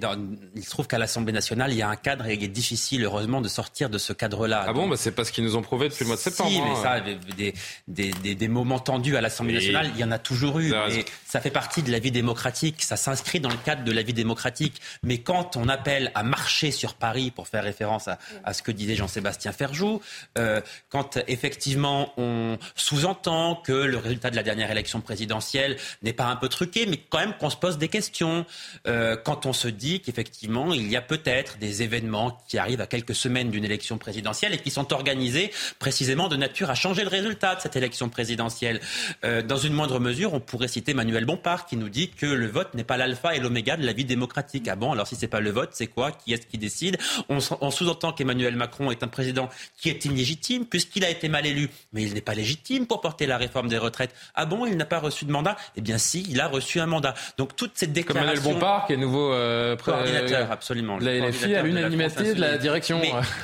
il 0.55 0.63
se 0.63 0.69
trouve 0.69 0.87
qu'à 0.87 0.97
l'Assemblée 0.97 1.33
nationale, 1.33 1.71
il 1.71 1.77
y 1.77 1.81
a 1.81 1.89
un 1.89 1.95
cadre 1.95 2.27
et 2.27 2.33
il 2.33 2.43
est 2.43 2.47
difficile, 2.47 3.03
heureusement, 3.03 3.41
de 3.41 3.47
sortir 3.47 3.89
de 3.89 3.97
ce 3.97 4.13
cadre-là. 4.13 4.65
Ah 4.67 4.73
bon 4.73 4.87
bah 4.87 4.95
C'est 4.97 5.11
pas 5.11 5.25
ce 5.25 5.31
qu'ils 5.31 5.43
nous 5.43 5.55
ont 5.55 5.61
prouvé 5.61 5.89
depuis 5.89 6.03
le 6.03 6.07
mois 6.07 6.17
de 6.17 6.21
septembre. 6.21 6.49
Si, 6.49 6.61
mais 6.61 6.69
hein. 6.69 6.81
ça, 6.81 6.99
des, 7.01 7.53
des, 7.87 8.35
des, 8.35 8.47
moments 8.47 8.79
tendus 8.79 9.17
à 9.17 9.21
l'Assemblée 9.21 9.53
nationale, 9.53 9.91
il 9.93 9.99
y 9.99 10.03
en 10.03 10.11
a 10.11 10.19
toujours 10.19 10.59
eu. 10.59 10.73
Mais 10.89 11.05
ça 11.25 11.41
fait 11.41 11.51
partie 11.51 11.83
de 11.83 11.91
la 11.91 11.99
vie 11.99 12.11
démocratique, 12.11 12.81
ça 12.83 12.97
s'inscrit 12.97 13.39
dans 13.39 13.49
le 13.49 13.57
cadre 13.57 13.83
de 13.83 13.91
la 13.91 14.01
vie 14.03 14.13
démocratique. 14.13 14.81
Mais 15.03 15.19
quand 15.19 15.57
on 15.57 15.67
appelle 15.67 16.11
à 16.15 16.23
marcher 16.23 16.71
sur 16.71 16.93
Paris, 16.93 17.31
pour 17.31 17.47
faire 17.47 17.63
référence 17.63 18.07
à, 18.07 18.17
à 18.43 18.53
ce 18.53 18.61
que 18.61 18.71
disait 18.71 18.95
Jean-Sébastien 18.95 19.51
Ferjou, 19.51 20.01
euh, 20.37 20.61
quand 20.89 21.17
effectivement 21.27 22.13
on 22.17 22.57
sous-entend 22.75 23.55
que 23.55 23.71
le 23.71 23.97
résultat 23.97 24.29
de 24.29 24.35
la 24.35 24.43
dernière 24.43 24.71
élection 24.71 25.01
présidentielle 25.01 25.77
n'est 26.03 26.13
pas 26.13 26.25
un 26.25 26.35
peu 26.35 26.49
truqué, 26.49 26.85
mais 26.91 26.97
quand 27.09 27.19
même 27.19 27.33
qu'on 27.39 27.49
se 27.49 27.57
pose 27.57 27.77
des 27.79 27.87
questions. 27.87 28.45
Euh, 28.85 29.15
quand 29.15 29.47
on 29.47 29.53
se 29.53 29.67
dit 29.67 30.01
qu'effectivement, 30.01 30.73
il 30.73 30.87
y 30.91 30.95
a 30.95 31.01
peut-être 31.01 31.57
des 31.57 31.81
événements 31.81 32.37
qui 32.47 32.57
arrivent 32.59 32.81
à 32.81 32.87
quelques 32.87 33.15
semaines 33.15 33.49
d'une 33.49 33.65
élection 33.65 33.97
présidentielle 33.97 34.53
et 34.53 34.59
qui 34.59 34.69
sont 34.69 34.93
organisés 34.93 35.51
précisément 35.79 36.27
de 36.27 36.35
nature 36.35 36.69
à 36.69 36.75
changer 36.75 37.03
le 37.03 37.09
résultat 37.09 37.55
de 37.55 37.61
cette 37.61 37.75
élection 37.75 38.09
présidentielle. 38.09 38.81
Euh, 39.23 39.41
dans 39.41 39.57
une 39.57 39.73
moindre 39.73 39.99
mesure, 39.99 40.33
on 40.33 40.39
pourrait 40.39 40.67
citer 40.67 40.93
Manuel 40.93 41.25
Bompard 41.25 41.65
qui 41.65 41.77
nous 41.77 41.89
dit 41.89 42.09
que 42.09 42.25
le 42.25 42.47
vote 42.47 42.73
n'est 42.73 42.83
pas 42.83 42.97
l'alpha 42.97 43.35
et 43.35 43.39
l'oméga 43.39 43.77
de 43.77 43.85
la 43.85 43.93
vie 43.93 44.05
démocratique. 44.05 44.67
Ah 44.67 44.75
bon, 44.75 44.91
alors 44.91 45.07
si 45.07 45.15
c'est 45.15 45.27
pas 45.27 45.39
le 45.39 45.49
vote, 45.49 45.69
c'est 45.73 45.87
quoi? 45.87 46.11
Qui 46.11 46.33
est-ce 46.33 46.45
qui 46.45 46.57
décide? 46.57 46.97
On, 47.29 47.39
on 47.61 47.71
sous-entend 47.71 48.11
qu'Emmanuel 48.11 48.57
Macron 48.57 48.91
est 48.91 49.01
un 49.01 49.07
président 49.07 49.49
qui 49.77 49.89
est 49.89 50.03
illégitime 50.03 50.65
puisqu'il 50.65 51.05
a 51.05 51.09
été 51.09 51.29
mal 51.29 51.45
élu, 51.45 51.69
mais 51.93 52.03
il 52.03 52.13
n'est 52.13 52.21
pas 52.21 52.35
légitime 52.35 52.85
pour 52.85 52.99
porter 52.99 53.25
la 53.27 53.37
réforme 53.37 53.69
des 53.69 53.77
retraites. 53.77 54.13
Ah 54.35 54.45
bon, 54.45 54.65
il 54.65 54.75
n'a 54.75 54.85
pas 54.85 54.99
reçu 54.99 55.23
de 55.25 55.31
mandat? 55.31 55.55
Eh 55.77 55.81
bien 55.81 55.97
si, 55.97 56.25
il 56.29 56.41
a 56.41 56.47
reçu 56.47 56.70
un 56.79 56.85
mandat. 56.85 57.13
Donc 57.37 57.55
toute 57.55 57.71
cette 57.75 57.93
déclaration... 57.93 58.31
Comme 58.33 58.35
Manuel 58.35 58.53
Bompard, 58.53 58.87
qui 58.87 58.93
est 58.93 58.97
nouveau 58.97 59.33
euh, 59.33 59.75
coordinateur, 59.75 60.51
absolument. 60.51 60.97
La 60.99 61.27
LFI 61.27 61.55
à 61.55 61.63
l'unanimité 61.63 62.33
de 62.33 62.41
la 62.41 62.57
direction. 62.57 63.01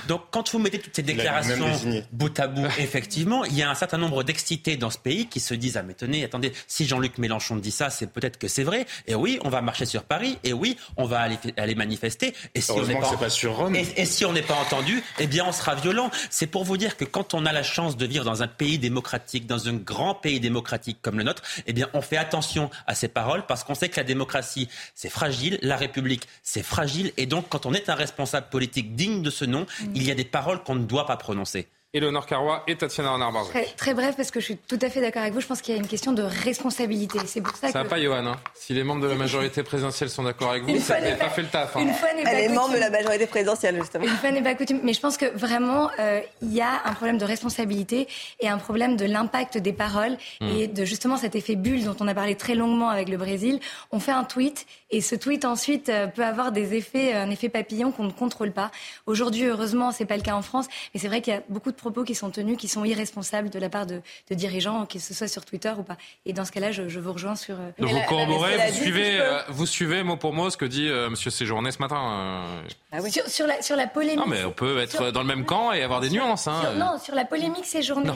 donc 0.07 0.21
quand 0.32 0.49
vous 0.51 0.59
mettez 0.59 0.80
toutes 0.80 0.95
ces 0.95 1.03
déclarations 1.03 1.67
bout 2.11 2.39
à 2.39 2.47
bout, 2.47 2.65
effectivement, 2.80 3.45
il 3.45 3.55
y 3.55 3.63
a 3.63 3.69
un 3.69 3.75
certain 3.75 3.97
nombre 3.97 4.23
d'excités 4.23 4.78
dans 4.78 4.89
ce 4.89 4.97
pays 4.97 5.28
qui 5.28 5.39
se 5.39 5.53
disent 5.53 5.78
ah 5.78 5.84
mais 5.84 5.93
tenez, 5.93 6.23
attendez, 6.23 6.53
si 6.67 6.86
Jean-Luc 6.86 7.17
Mélenchon 7.17 7.55
dit 7.55 7.71
ça, 7.71 7.89
c'est 7.89 8.07
peut-être 8.11 8.38
que 8.38 8.47
c'est 8.47 8.63
vrai. 8.63 8.86
Et 9.07 9.15
oui, 9.15 9.39
on 9.43 9.49
va 9.49 9.61
marcher 9.61 9.86
sur 9.86 10.03
Paris. 10.03 10.38
Et 10.43 10.53
oui, 10.53 10.78
on 10.97 11.05
va 11.05 11.21
aller, 11.21 11.38
aller 11.57 11.75
manifester. 11.75 12.34
Et 12.55 12.61
si 12.61 12.71
on 12.71 12.86
n'est 12.86 12.99
pas, 12.99 13.17
pas 13.17 13.30
sur 13.30 13.55
Rome. 13.55 13.75
Et, 13.75 14.05
si 14.05 14.25
on 14.25 14.34
n'est 14.34 14.41
pas 14.41 14.55
entendu, 14.55 15.03
eh 15.19 15.28
bien 15.28 15.45
on 15.45 15.51
sera 15.51 15.75
violent. 15.75 16.09
C'est 16.30 16.47
pour 16.47 16.63
vous 16.63 16.78
dire 16.78 16.97
que 16.97 17.05
quand 17.05 17.34
on 17.34 17.45
a 17.45 17.51
la 17.51 17.63
chance 17.63 17.97
de 17.97 18.05
vivre 18.05 18.25
dans 18.25 18.43
un 18.43 18.47
pays 18.47 18.78
démocratique, 18.78 19.45
dans 19.45 19.67
un 19.67 19.73
grand 19.73 20.15
pays 20.15 20.39
démocratique 20.39 20.99
comme 21.01 21.17
le 21.17 21.23
nôtre, 21.23 21.43
eh 21.65 21.73
bien 21.73 21.89
on 21.93 22.01
fait 22.01 22.17
attention 22.17 22.69
à 22.86 22.95
ces 22.95 23.07
parce 23.47 23.63
qu'on 23.63 23.76
sait 23.76 23.89
que 23.89 23.97
la 23.97 24.03
démocratie, 24.03 24.70
c'est 24.95 25.09
fragile, 25.09 25.59
la 25.61 25.78
République, 25.78 26.28
c'est 26.43 26.63
fragile, 26.63 27.11
et 27.18 27.26
donc 27.26 27.49
quand 27.49 27.65
on 27.65 27.74
est 27.74 27.89
un 27.89 27.95
responsable 27.95 28.47
politique 28.49 28.95
digne 28.95 29.22
de 29.22 29.30
ce 29.30 29.45
nom, 29.45 29.61
mm. 29.61 29.91
il 29.95 30.03
y 30.03 30.11
a 30.11 30.15
des 30.15 30.26
paroles 30.26 30.63
qu'on 30.63 30.76
ne 30.76 30.86
doit 30.86 31.05
pas 31.05 31.18
prononcer. 31.18 31.68
Éléonore 31.97 32.25
Carrois 32.25 32.63
et 32.67 32.75
Tatiana 32.75 33.11
renard 33.11 33.33
très, 33.49 33.65
très, 33.65 33.93
bref, 33.93 34.15
parce 34.15 34.31
que 34.31 34.39
je 34.39 34.45
suis 34.45 34.57
tout 34.57 34.79
à 34.81 34.89
fait 34.89 35.01
d'accord 35.01 35.21
avec 35.23 35.33
vous. 35.33 35.41
Je 35.41 35.47
pense 35.47 35.61
qu'il 35.61 35.73
y 35.73 35.77
a 35.77 35.81
une 35.81 35.87
question 35.87 36.11
de 36.11 36.21
responsabilité. 36.21 37.19
C'est 37.25 37.41
pour 37.41 37.55
ça, 37.55 37.69
ça 37.69 37.83
que. 37.83 37.89
pas, 37.89 37.99
Johan. 37.99 38.25
Hein. 38.25 38.35
Si 38.53 38.73
les 38.73 38.83
membres 38.83 39.01
de 39.01 39.07
la 39.07 39.15
majorité 39.15 39.63
présidentielle 39.63 40.09
sont 40.09 40.23
d'accord 40.23 40.51
avec 40.51 40.63
vous, 40.63 40.79
ça 40.79 41.01
n'a 41.01 41.15
pas 41.15 41.29
fait 41.29 41.41
le 41.41 41.47
taf. 41.47 41.75
Hein. 41.75 41.81
Une 41.81 41.93
fois 41.93 42.13
n'est 42.13 42.23
pas 42.23 42.33
Les 42.33 42.49
membres 42.49 42.73
de 42.73 42.79
la 42.79 42.89
majorité 42.89 43.25
présidentielle, 43.25 43.77
justement. 43.77 44.05
Une 44.05 44.11
fois 44.11 44.31
n'est 44.31 44.43
pas 44.43 44.55
coutume. 44.55 44.79
Mais 44.83 44.93
je 44.93 44.99
pense 44.99 45.17
que 45.17 45.25
vraiment, 45.37 45.89
euh, 45.99 46.21
il 46.41 46.53
y 46.53 46.61
a 46.61 46.81
un 46.85 46.93
problème 46.93 47.17
de 47.17 47.25
responsabilité 47.25 48.07
et 48.39 48.47
un 48.47 48.57
problème 48.57 48.95
de 48.95 49.05
l'impact 49.05 49.57
des 49.57 49.73
paroles 49.73 50.17
hmm. 50.41 50.47
et 50.49 50.67
de 50.67 50.85
justement 50.85 51.17
cet 51.17 51.35
effet 51.35 51.55
bulle 51.55 51.83
dont 51.83 51.95
on 51.99 52.07
a 52.07 52.13
parlé 52.13 52.35
très 52.35 52.55
longuement 52.55 52.89
avec 52.89 53.09
le 53.09 53.17
Brésil. 53.17 53.59
On 53.91 53.99
fait 53.99 54.11
un 54.11 54.23
tweet 54.23 54.65
et 54.89 55.01
ce 55.01 55.15
tweet 55.15 55.45
ensuite 55.45 55.89
euh, 55.89 56.07
peut 56.07 56.23
avoir 56.23 56.51
des 56.51 56.73
effets, 56.73 57.13
un 57.13 57.29
effet 57.29 57.49
papillon 57.49 57.91
qu'on 57.91 58.05
ne 58.05 58.11
contrôle 58.11 58.51
pas. 58.51 58.71
Aujourd'hui, 59.05 59.45
heureusement, 59.45 59.91
c'est 59.91 60.05
pas 60.05 60.15
le 60.15 60.23
cas 60.23 60.35
en 60.35 60.41
France, 60.41 60.67
mais 60.93 60.99
c'est 60.99 61.07
vrai 61.07 61.21
qu'il 61.21 61.33
y 61.33 61.38
a 61.38 61.41
beaucoup 61.49 61.71
de 61.71 61.75
propos 61.75 62.03
qui 62.03 62.15
sont 62.15 62.29
tenus, 62.29 62.57
qui 62.57 62.67
sont 62.67 62.85
irresponsables 62.85 63.49
de 63.49 63.59
la 63.59 63.69
part 63.69 63.85
de, 63.85 64.01
dirigeants, 64.31 64.85
que 64.85 64.99
ce 64.99 65.13
soit 65.13 65.27
sur 65.27 65.43
Twitter 65.45 65.73
ou 65.77 65.83
pas. 65.83 65.97
Et 66.25 66.33
dans 66.33 66.45
ce 66.45 66.51
cas-là, 66.51 66.71
je, 66.71 66.99
vous 66.99 67.13
rejoins 67.13 67.35
sur. 67.35 67.55
Euh, 67.55 67.71
vous 67.79 67.99
corroborez, 68.07 68.57
vous 68.69 68.73
suivez, 68.73 69.19
euh, 69.19 69.41
vous 69.49 69.65
suivez 69.65 70.03
mot 70.03 70.17
pour 70.17 70.33
mot 70.33 70.49
ce 70.49 70.57
que 70.57 70.65
dit 70.65 70.88
euh, 70.88 71.09
Monsieur 71.09 71.31
Séjourné 71.31 71.71
ce 71.71 71.79
matin. 71.79 72.45
Ah 72.91 72.99
oui. 73.01 73.11
sur, 73.11 73.47
la, 73.47 73.61
sur 73.61 73.75
la 73.75 73.88
polémique. 73.88 74.19
Non, 74.19 74.27
mais 74.27 74.43
on 74.45 74.51
peut 74.51 74.79
être 74.79 75.11
dans 75.11 75.21
le 75.21 75.27
même 75.27 75.45
camp 75.45 75.73
et 75.73 75.83
avoir 75.83 75.99
des 75.99 76.09
nuances. 76.09 76.47
Hein. 76.47 76.73
non, 76.77 76.97
sur 76.97 77.15
la 77.15 77.25
polémique 77.25 77.65
Séjourné. 77.65 78.11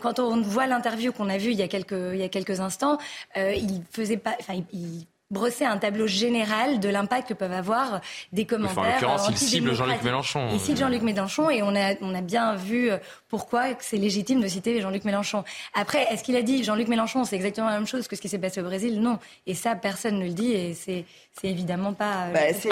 Quand 0.00 0.18
on 0.18 0.40
voit 0.40 0.66
l'interview 0.66 1.12
qu'on 1.12 1.28
a 1.28 1.38
vue 1.38 1.52
il 1.52 1.58
y 1.58 1.62
a 1.62 1.68
quelques, 1.68 2.60
instants, 2.60 2.98
euh, 3.36 3.54
il 3.54 3.82
faisait 3.90 4.16
pas, 4.16 4.36
il, 4.72 5.06
brosser 5.30 5.64
un 5.64 5.76
tableau 5.76 6.06
général 6.06 6.80
de 6.80 6.88
l'impact 6.88 7.28
que 7.28 7.34
peuvent 7.34 7.52
avoir 7.52 8.00
des 8.32 8.46
commentaires. 8.46 8.78
en 8.78 8.84
l'occurrence, 8.84 9.28
il 9.30 9.36
cible 9.36 9.74
Jean-Luc 9.74 10.02
Mélenchon. 10.02 10.48
Il 10.52 10.60
cible 10.60 10.78
Jean-Luc 10.78 11.02
Mélenchon 11.02 11.50
et 11.50 11.62
on 11.62 11.74
a, 11.76 11.94
on 12.00 12.14
a 12.14 12.22
bien 12.22 12.54
vu 12.54 12.90
euh, 12.90 12.96
pourquoi 13.28 13.64
c'est 13.80 13.98
légitime 13.98 14.40
de 14.40 14.48
citer 14.48 14.80
Jean-Luc 14.80 15.04
Mélenchon. 15.04 15.44
Après, 15.74 16.04
est-ce 16.10 16.24
qu'il 16.24 16.36
a 16.36 16.42
dit 16.42 16.64
Jean-Luc 16.64 16.88
Mélenchon, 16.88 17.24
c'est 17.24 17.36
exactement 17.36 17.68
la 17.68 17.74
même 17.74 17.86
chose 17.86 18.08
que 18.08 18.16
ce 18.16 18.22
qui 18.22 18.28
s'est 18.28 18.38
passé 18.38 18.60
au 18.60 18.64
Brésil? 18.64 19.00
Non. 19.00 19.18
Et 19.46 19.54
ça, 19.54 19.74
personne 19.74 20.18
ne 20.18 20.24
le 20.24 20.32
dit 20.32 20.52
et 20.52 20.72
c'est, 20.72 21.04
c'est 21.38 21.48
évidemment 21.48 21.92
pas. 21.92 22.28
Euh, 22.28 22.32
bah, 22.32 22.40
c'est, 22.54 22.70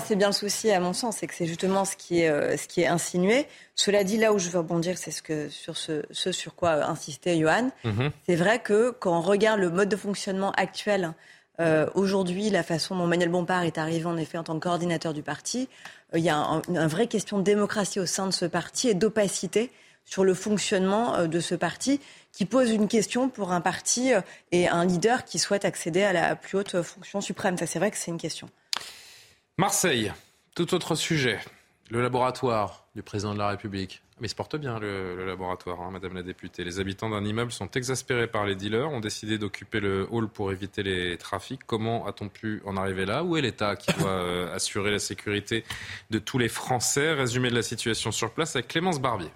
c'est 0.00 0.16
bien 0.16 0.28
le 0.28 0.32
souci, 0.32 0.70
à 0.70 0.80
mon 0.80 0.94
sens, 0.94 1.18
c'est 1.18 1.26
que 1.26 1.34
c'est 1.34 1.46
justement 1.46 1.84
ce 1.84 1.96
qui 1.96 2.20
est, 2.20 2.28
euh, 2.28 2.56
ce 2.56 2.66
qui 2.68 2.80
est 2.80 2.86
insinué. 2.86 3.46
Cela 3.74 4.04
dit, 4.04 4.16
là 4.16 4.32
où 4.32 4.38
je 4.38 4.48
veux 4.48 4.58
rebondir, 4.58 4.96
c'est 4.96 5.10
ce, 5.10 5.20
que, 5.20 5.50
sur 5.50 5.76
ce, 5.76 6.02
ce 6.10 6.32
sur 6.32 6.54
quoi 6.54 6.88
insistait 6.88 7.38
Johan. 7.38 7.70
Mhm. 7.84 8.10
C'est 8.26 8.36
vrai 8.36 8.60
que 8.60 8.90
quand 8.90 9.18
on 9.18 9.20
regarde 9.20 9.60
le 9.60 9.68
mode 9.68 9.90
de 9.90 9.96
fonctionnement 9.96 10.52
actuel, 10.52 11.12
euh, 11.60 11.86
Aujourd'hui, 11.94 12.50
la 12.50 12.62
façon 12.62 12.96
dont 12.96 13.06
Manuel 13.06 13.28
Bompard 13.28 13.62
est 13.62 13.78
arrivé 13.78 14.06
en 14.06 14.16
effet 14.16 14.38
en 14.38 14.44
tant 14.44 14.54
que 14.54 14.60
coordinateur 14.60 15.12
du 15.12 15.22
parti, 15.22 15.68
euh, 16.14 16.18
il 16.18 16.24
y 16.24 16.30
a 16.30 16.36
une 16.68 16.86
vraie 16.86 17.06
question 17.06 17.38
de 17.38 17.42
démocratie 17.42 18.00
au 18.00 18.06
sein 18.06 18.26
de 18.26 18.32
ce 18.32 18.44
parti 18.44 18.88
et 18.88 18.94
d'opacité 18.94 19.70
sur 20.04 20.24
le 20.24 20.34
fonctionnement 20.34 21.16
euh, 21.16 21.26
de 21.26 21.40
ce 21.40 21.54
parti 21.54 22.00
qui 22.32 22.44
pose 22.44 22.70
une 22.70 22.88
question 22.88 23.28
pour 23.28 23.52
un 23.52 23.60
parti 23.60 24.12
et 24.52 24.68
un 24.68 24.84
leader 24.84 25.24
qui 25.24 25.38
souhaite 25.38 25.64
accéder 25.64 26.02
à 26.02 26.12
la 26.12 26.36
plus 26.36 26.58
haute 26.58 26.82
fonction 26.82 27.22
suprême. 27.22 27.56
Ça, 27.56 27.66
c'est 27.66 27.78
vrai 27.78 27.90
que 27.90 27.96
c'est 27.96 28.10
une 28.10 28.18
question. 28.18 28.50
Marseille, 29.56 30.12
tout 30.54 30.74
autre 30.74 30.94
sujet. 30.96 31.38
Le 31.88 32.02
laboratoire 32.02 32.86
du 32.94 33.02
président 33.02 33.32
de 33.32 33.38
la 33.38 33.48
République. 33.48 34.02
Mais 34.18 34.28
se 34.28 34.34
porte 34.34 34.56
bien 34.56 34.78
le, 34.78 35.26
laboratoire, 35.26 35.82
hein, 35.82 35.90
Madame 35.90 36.14
la 36.14 36.22
députée. 36.22 36.64
Les 36.64 36.80
habitants 36.80 37.10
d'un 37.10 37.22
immeuble 37.22 37.52
sont 37.52 37.70
exaspérés 37.72 38.26
par 38.26 38.46
les 38.46 38.54
dealers, 38.54 38.90
ont 38.90 39.00
décidé 39.00 39.36
d'occuper 39.36 39.78
le 39.78 40.06
hall 40.10 40.28
pour 40.28 40.52
éviter 40.52 40.82
les 40.82 41.18
trafics. 41.18 41.60
Comment 41.66 42.06
a-t-on 42.06 42.30
pu 42.30 42.62
en 42.64 42.78
arriver 42.78 43.04
là? 43.04 43.22
Où 43.24 43.36
est 43.36 43.42
l'État 43.42 43.76
qui 43.76 43.92
doit 43.92 44.08
euh, 44.08 44.54
assurer 44.54 44.90
la 44.90 44.98
sécurité 44.98 45.64
de 46.08 46.18
tous 46.18 46.38
les 46.38 46.48
Français? 46.48 47.12
Résumé 47.12 47.50
de 47.50 47.54
la 47.54 47.62
situation 47.62 48.10
sur 48.10 48.32
place 48.32 48.56
avec 48.56 48.68
Clémence 48.68 49.00
Barbier. 49.00 49.30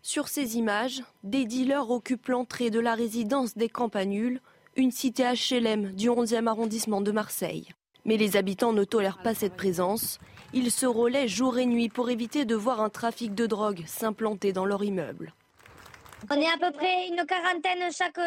Sur 0.00 0.28
ces 0.28 0.56
images, 0.56 1.02
des 1.24 1.46
dealers 1.46 1.90
occupent 1.90 2.28
l'entrée 2.28 2.70
de 2.70 2.78
la 2.78 2.94
résidence 2.94 3.56
des 3.56 3.68
Campanules, 3.68 4.40
une 4.76 4.92
cité 4.92 5.24
HLM 5.24 5.94
du 5.94 6.10
11e 6.10 6.46
arrondissement 6.46 7.00
de 7.00 7.10
Marseille. 7.10 7.70
Mais 8.04 8.18
les 8.18 8.36
habitants 8.36 8.72
ne 8.72 8.84
tolèrent 8.84 9.22
pas 9.22 9.34
cette 9.34 9.56
présence 9.56 10.20
ils 10.54 10.70
se 10.70 10.86
relaient 10.86 11.28
jour 11.28 11.58
et 11.58 11.66
nuit 11.66 11.88
pour 11.88 12.08
éviter 12.08 12.44
de 12.44 12.54
voir 12.54 12.80
un 12.80 12.88
trafic 12.88 13.34
de 13.34 13.46
drogue 13.46 13.84
s'implanter 13.86 14.52
dans 14.52 14.64
leur 14.64 14.82
immeuble. 14.82 15.34
On 16.30 16.36
est 16.36 16.48
à 16.48 16.56
peu 16.58 16.72
près 16.72 17.08
une 17.08 17.26
quarantaine 17.26 17.92
chaque, 17.92 18.18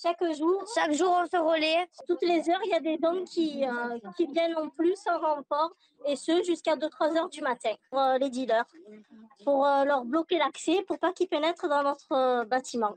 chaque 0.00 0.22
jour. 0.34 0.64
Chaque 0.74 0.92
jour, 0.92 1.14
on 1.22 1.26
se 1.26 1.36
relaie. 1.36 1.86
Toutes 2.06 2.22
les 2.22 2.48
heures, 2.48 2.60
il 2.64 2.70
y 2.70 2.74
a 2.74 2.80
des 2.80 2.96
dons 2.96 3.24
qui, 3.24 3.64
euh, 3.64 3.98
qui 4.16 4.26
viennent 4.26 4.56
en 4.56 4.68
plus 4.68 4.98
en 5.06 5.18
renfort, 5.18 5.72
et 6.06 6.16
ce 6.16 6.42
jusqu'à 6.44 6.76
2-3 6.76 7.16
heures 7.16 7.28
du 7.28 7.42
matin 7.42 7.72
pour 7.90 8.00
euh, 8.00 8.18
les 8.18 8.30
dealers, 8.30 8.64
pour 9.44 9.66
euh, 9.66 9.84
leur 9.84 10.04
bloquer 10.04 10.38
l'accès, 10.38 10.82
pour 10.86 10.98
pas 10.98 11.12
qu'ils 11.12 11.28
pénètrent 11.28 11.68
dans 11.68 11.82
notre 11.82 12.44
bâtiment. 12.44 12.94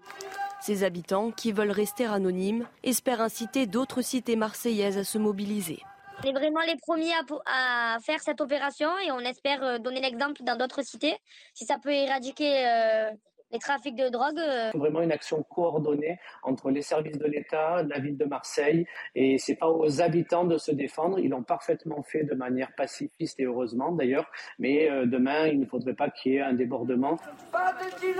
Ces 0.61 0.83
habitants, 0.83 1.31
qui 1.31 1.51
veulent 1.51 1.71
rester 1.71 2.05
anonymes, 2.05 2.67
espèrent 2.83 3.21
inciter 3.21 3.65
d'autres 3.65 4.01
cités 4.01 4.35
marseillaises 4.35 4.97
à 4.97 5.03
se 5.03 5.17
mobiliser. 5.17 5.81
On 6.24 6.30
est 6.30 6.32
vraiment 6.32 6.61
les 6.61 6.78
premiers 6.78 7.11
à, 7.45 7.97
faire 7.99 8.21
cette 8.21 8.39
opération 8.39 8.88
et 9.05 9.11
on 9.11 9.19
espère 9.19 9.61
euh, 9.61 9.78
donner 9.78 9.99
l'exemple 9.99 10.41
dans 10.43 10.55
d'autres 10.55 10.82
cités. 10.82 11.17
Si 11.53 11.65
ça 11.65 11.78
peut 11.84 11.91
éradiquer 11.91 12.65
euh, 12.65 13.11
les 13.51 13.59
trafics 13.59 13.95
de 13.95 14.07
drogue. 14.07 14.39
Euh. 14.39 14.69
C'est 14.71 14.78
vraiment 14.78 15.01
une 15.01 15.11
action 15.11 15.43
coordonnée 15.43 16.17
entre 16.43 16.69
les 16.69 16.82
services 16.82 17.17
de 17.17 17.26
l'État, 17.26 17.84
la 17.84 17.99
ville 17.99 18.15
de 18.15 18.24
Marseille, 18.24 18.86
et 19.15 19.38
c'est 19.38 19.55
pas 19.55 19.69
aux 19.69 20.01
habitants 20.01 20.45
de 20.45 20.57
se 20.57 20.71
défendre. 20.71 21.19
Ils 21.19 21.30
l'ont 21.30 21.43
parfaitement 21.43 22.01
fait 22.03 22.24
de 22.24 22.36
manière 22.36 22.74
pacifiste 22.74 23.39
et 23.41 23.43
heureusement 23.43 23.91
d'ailleurs. 23.91 24.32
Mais 24.59 24.89
demain, 25.05 25.47
il 25.47 25.59
ne 25.59 25.65
faudrait 25.65 25.93
pas 25.93 26.09
qu'il 26.09 26.34
y 26.34 26.36
ait 26.38 26.41
un 26.41 26.53
débordement. 26.53 27.17
Pas 27.51 27.74
de 27.74 27.89
chez 27.99 28.15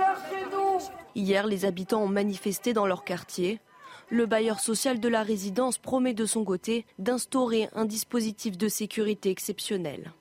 nous. 0.52 0.78
Hier, 1.14 1.46
les 1.46 1.64
habitants 1.64 2.02
ont 2.02 2.08
manifesté 2.08 2.74
dans 2.74 2.86
leur 2.86 3.02
quartier. 3.02 3.60
Le 4.10 4.26
bailleur 4.26 4.60
social 4.60 5.00
de 5.00 5.08
la 5.08 5.22
résidence 5.22 5.78
promet 5.78 6.14
de 6.14 6.26
son 6.26 6.44
côté 6.44 6.86
d'instaurer 6.98 7.68
un 7.74 7.84
dispositif 7.84 8.58
de 8.58 8.68
sécurité 8.68 9.30
exceptionnel. 9.30 10.12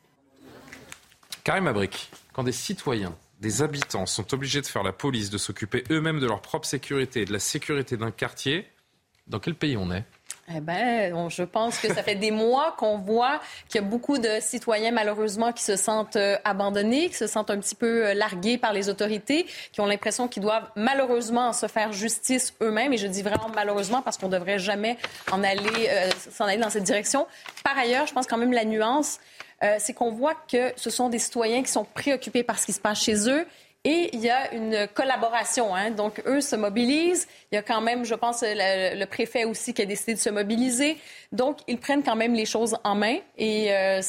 Karim 1.44 1.68
Abrik, 1.68 2.10
quand 2.32 2.44
des 2.44 2.54
citoyens, 2.54 3.16
des 3.42 3.62
habitants 3.62 4.06
sont 4.06 4.34
obligés 4.34 4.62
de 4.62 4.66
faire 4.66 4.84
la 4.84 4.94
police, 4.94 5.30
de 5.30 5.38
s'occuper 5.38 5.84
eux-mêmes 5.92 6.22
de 6.22 6.28
leur 6.28 6.42
propre 6.42 6.66
sécurité 6.66 7.22
et 7.22 7.26
de 7.26 7.34
la 7.34 7.40
sécurité 7.40 7.98
d'un 7.98 8.12
quartier, 8.12 8.66
dans 9.28 9.40
quel 9.40 9.56
pays 9.56 9.76
on 9.76 9.92
est? 9.92 10.06
Eh 10.50 10.60
ben, 10.60 11.30
je 11.30 11.44
pense 11.44 11.78
que 11.80 11.88
ça 11.88 12.04
fait 12.04 12.16
des 12.16 12.32
mois 12.32 12.76
qu'on 12.78 12.98
voit 12.98 13.40
qu'il 13.70 13.80
y 13.80 13.84
a 13.84 13.88
beaucoup 13.88 14.18
de 14.18 14.40
citoyens, 14.42 14.92
malheureusement, 14.92 15.54
qui 15.54 15.64
se 15.64 15.78
sentent 15.78 16.18
euh, 16.18 16.36
abandonnés, 16.44 17.08
qui 17.08 17.16
se 17.16 17.28
sentent 17.28 17.50
un 17.50 17.60
petit 17.60 17.76
peu 17.76 18.08
euh, 18.08 18.14
largués 18.14 18.58
par 18.58 18.74
les 18.74 18.90
autorités, 18.90 19.46
qui 19.72 19.80
ont 19.80 19.86
l'impression 19.86 20.28
qu'ils 20.28 20.44
doivent 20.44 20.70
malheureusement 20.76 21.54
se 21.54 21.68
faire 21.68 21.94
justice 21.94 22.54
eux-mêmes. 22.62 22.92
Et 22.92 22.98
je 22.98 23.08
dis 23.08 23.22
vraiment 23.22 23.50
malheureusement 23.56 24.02
parce 24.02 24.18
qu'on 24.18 24.28
ne 24.28 24.34
devrait 24.34 24.60
jamais 24.60 24.98
en 25.32 25.44
aller, 25.46 25.88
euh, 25.88 26.10
s'en 26.30 26.44
aller 26.44 26.58
dans 26.58 26.70
cette 26.70 26.84
direction. 26.84 27.26
Par 27.64 27.78
ailleurs, 27.78 28.06
je 28.06 28.14
pense 28.14 28.28
quand 28.28 28.38
même 28.38 28.54
la 28.54 28.66
nuance, 28.66 29.20
c'est 29.80 29.94
qu'on 29.94 30.12
voit 30.12 30.36
que 30.52 30.74
ce 30.76 30.90
sont 30.90 31.08
des 31.08 31.20
citoyens 31.20 31.64
qui 31.64 31.72
sont 31.72 31.86
préoccupés 31.86 32.44
par 32.44 32.60
ce 32.60 32.66
qui 32.66 32.74
se 32.74 32.82
passe 32.82 33.02
chez 33.02 33.30
eux 33.30 33.48
et 33.86 34.12
il 34.14 34.22
y 34.22 34.30
a 34.30 34.54
une 34.54 34.88
collaboration. 34.94 35.76
Hein. 35.76 35.92
Donc, 35.92 36.22
eux 36.26 36.40
se 36.40 36.56
mobilisent. 36.56 37.28
Il 37.52 37.56
y 37.56 37.58
a 37.58 37.62
quand 37.62 37.82
même, 37.82 38.06
je 38.06 38.16
pense, 38.16 38.42
le, 38.42 39.04
préfet 39.06 39.44
aussi 39.44 39.74
qui 39.74 39.82
a 39.82 39.86
décidé 39.86 40.14
de 40.14 40.20
se 40.20 40.30
mobiliser. 40.30 40.98
Donc, 41.34 41.58
ils 41.68 41.78
prennent 41.78 42.02
quand 42.02 42.16
même 42.16 42.34
les 42.34 42.46
choses 42.46 42.78
en 42.86 42.96
main. 42.96 43.18
Et 43.38 43.74
euh, 43.74 44.00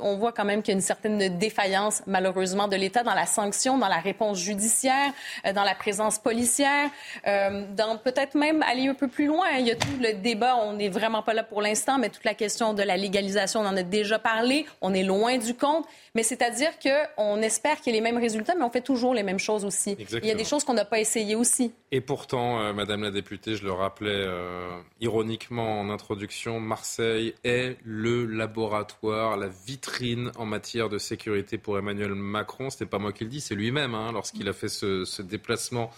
on 0.00 0.16
voit 0.16 0.32
quand 0.32 0.44
même 0.44 0.60
qu'il 0.60 0.72
y 0.72 0.74
a 0.74 0.78
une 0.78 0.80
certaine 0.80 1.38
défaillance, 1.38 2.02
malheureusement, 2.08 2.66
de 2.66 2.74
l'État 2.74 3.04
dans 3.04 3.14
la 3.14 3.26
sanction, 3.26 3.78
dans 3.78 3.86
la 3.86 3.98
réponse 3.98 4.38
judiciaire, 4.38 5.12
euh, 5.46 5.52
dans 5.52 5.62
la 5.62 5.76
présence 5.76 6.18
policière, 6.18 6.90
euh, 7.28 7.64
dans 7.76 7.98
peut-être 7.98 8.34
même 8.34 8.64
aller 8.64 8.88
un 8.88 8.94
peu 8.94 9.06
plus 9.06 9.26
loin. 9.26 9.46
Il 9.56 9.68
y 9.68 9.70
a 9.70 9.76
tout 9.76 9.86
le 10.00 10.14
débat. 10.14 10.56
On 10.56 10.72
n'est 10.72 10.88
vraiment 10.88 11.22
pas 11.22 11.32
là 11.32 11.44
pour 11.44 11.62
l'instant, 11.62 11.98
mais 11.98 12.08
toute 12.08 12.24
la 12.24 12.34
question 12.34 12.74
de 12.74 12.82
la 12.82 12.96
légalisation, 12.96 13.60
on 13.60 13.66
en 13.66 13.76
a 13.76 13.84
déjà 13.84 14.18
parlé. 14.18 14.66
On 14.80 14.92
est 14.92 15.04
loin 15.04 15.38
du 15.38 15.54
compte. 15.54 15.86
Mais 16.16 16.24
c'est-à-dire 16.24 16.70
qu'on 16.78 17.42
espère 17.42 17.76
qu'il 17.80 17.94
y 17.94 17.96
ait 17.96 18.00
les 18.00 18.04
mêmes 18.04 18.20
résultats, 18.20 18.54
mais 18.56 18.64
on 18.64 18.70
fait 18.70 18.80
toujours 18.80 18.95
les 19.12 19.22
mêmes 19.22 19.38
choses 19.38 19.64
aussi. 19.64 19.96
Il 19.98 20.26
y 20.26 20.30
a 20.30 20.34
des 20.34 20.44
choses 20.44 20.64
qu'on 20.64 20.74
n'a 20.74 20.84
pas 20.84 21.00
essayées 21.00 21.34
aussi. 21.34 21.72
Et 21.92 22.00
pourtant, 22.00 22.60
euh, 22.60 22.72
Madame 22.72 23.02
la 23.02 23.10
députée, 23.10 23.56
je 23.56 23.64
le 23.64 23.72
rappelais 23.72 24.24
euh, 24.26 24.78
ironiquement 25.00 25.80
en 25.80 25.90
introduction, 25.90 26.60
Marseille 26.60 27.34
est 27.44 27.76
le 27.84 28.24
laboratoire, 28.26 29.36
la 29.36 29.48
vitrine 29.48 30.30
en 30.36 30.46
matière 30.46 30.88
de 30.88 30.98
sécurité 30.98 31.58
pour 31.58 31.78
Emmanuel 31.78 32.14
Macron. 32.14 32.70
Ce 32.70 32.82
n'est 32.82 32.90
pas 32.90 32.98
moi 32.98 33.12
qui 33.12 33.24
le 33.24 33.30
dis, 33.30 33.40
c'est 33.40 33.54
lui-même, 33.54 33.94
hein, 33.94 34.10
lorsqu'il 34.12 34.48
a 34.48 34.52
fait 34.52 34.68
ce, 34.68 35.22
déplacement. 35.22 35.90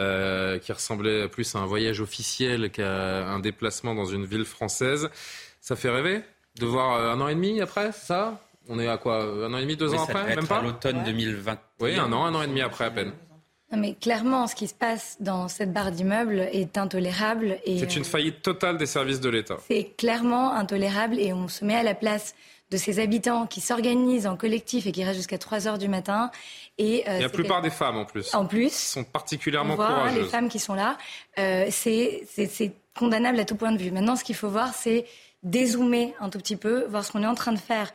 Euh, 0.00 0.60
qui 0.60 0.70
ressemblait 0.70 1.26
plus 1.26 1.56
à 1.56 1.58
un 1.58 1.66
voyage 1.66 2.00
officiel 2.00 2.70
qu'à 2.70 3.26
un 3.26 3.40
déplacement 3.40 3.96
dans 3.96 4.04
une 4.04 4.26
ville 4.26 4.44
française. 4.44 5.10
Ça 5.60 5.74
fait 5.74 5.90
rêver 5.90 6.20
de 6.60 6.66
voir 6.66 7.00
un 7.00 7.20
an 7.20 7.26
et 7.26 7.34
demi 7.34 7.60
après 7.60 7.90
ça? 7.90 8.40
On 8.68 8.78
est 8.78 8.88
à 8.88 8.98
quoi 8.98 9.22
Un 9.22 9.52
an 9.52 9.58
et 9.58 9.62
demi, 9.62 9.76
deux 9.76 9.94
ans 9.94 10.02
après 10.02 10.36
Même 10.36 10.46
pas 10.46 10.62
l'automne 10.62 11.02
2020. 11.04 11.58
Oui, 11.80 11.96
un 11.96 12.12
an, 12.12 12.24
un 12.24 12.34
an 12.34 12.42
et 12.42 12.46
demi 12.46 12.60
après 12.60 12.84
à 12.84 12.90
peine. 12.90 13.12
mais 13.72 13.94
clairement, 13.94 14.46
ce 14.46 14.54
qui 14.54 14.68
se 14.68 14.74
passe 14.74 15.16
dans 15.20 15.48
cette 15.48 15.72
barre 15.72 15.90
d'immeubles 15.90 16.48
est 16.52 16.78
intolérable. 16.78 17.58
C'est 17.66 17.96
une 17.96 18.02
euh, 18.02 18.04
faillite 18.04 18.42
totale 18.42 18.76
des 18.76 18.86
services 18.86 19.20
de 19.20 19.30
l'État. 19.30 19.56
C'est 19.68 19.94
clairement 19.96 20.52
intolérable 20.52 21.18
et 21.18 21.32
on 21.32 21.48
se 21.48 21.64
met 21.64 21.76
à 21.76 21.82
la 21.82 21.94
place 21.94 22.34
de 22.70 22.76
ces 22.76 23.00
habitants 23.00 23.46
qui 23.46 23.60
s'organisent 23.60 24.26
en 24.26 24.36
collectif 24.36 24.86
et 24.86 24.92
qui 24.92 25.02
restent 25.02 25.16
jusqu'à 25.16 25.38
3 25.38 25.66
heures 25.66 25.78
du 25.78 25.88
matin. 25.88 26.30
Et, 26.76 27.04
euh, 27.08 27.20
la 27.20 27.28
plupart 27.28 27.62
des 27.62 27.70
femmes 27.70 27.96
en 27.96 28.04
plus. 28.04 28.34
En 28.34 28.46
plus. 28.46 28.72
Sont 28.72 29.04
particulièrement 29.04 29.74
on 29.74 29.76
voit, 29.76 30.10
les 30.10 30.24
femmes 30.24 30.48
qui 30.48 30.58
sont 30.58 30.74
là. 30.74 30.98
Euh, 31.38 31.68
c'est 31.70 32.72
condamnable 32.96 33.40
à 33.40 33.44
tout 33.44 33.56
point 33.56 33.72
de 33.72 33.78
vue. 33.78 33.90
Maintenant, 33.90 34.16
ce 34.16 34.24
qu'il 34.24 34.34
faut 34.34 34.48
voir, 34.48 34.74
c'est 34.74 35.06
dézoomer 35.42 36.14
un 36.20 36.30
tout 36.30 36.38
petit 36.38 36.56
peu, 36.56 36.84
voir 36.88 37.04
ce 37.04 37.12
qu'on 37.12 37.22
est 37.22 37.26
en 37.28 37.34
train 37.34 37.52
de 37.52 37.58
faire 37.58 37.90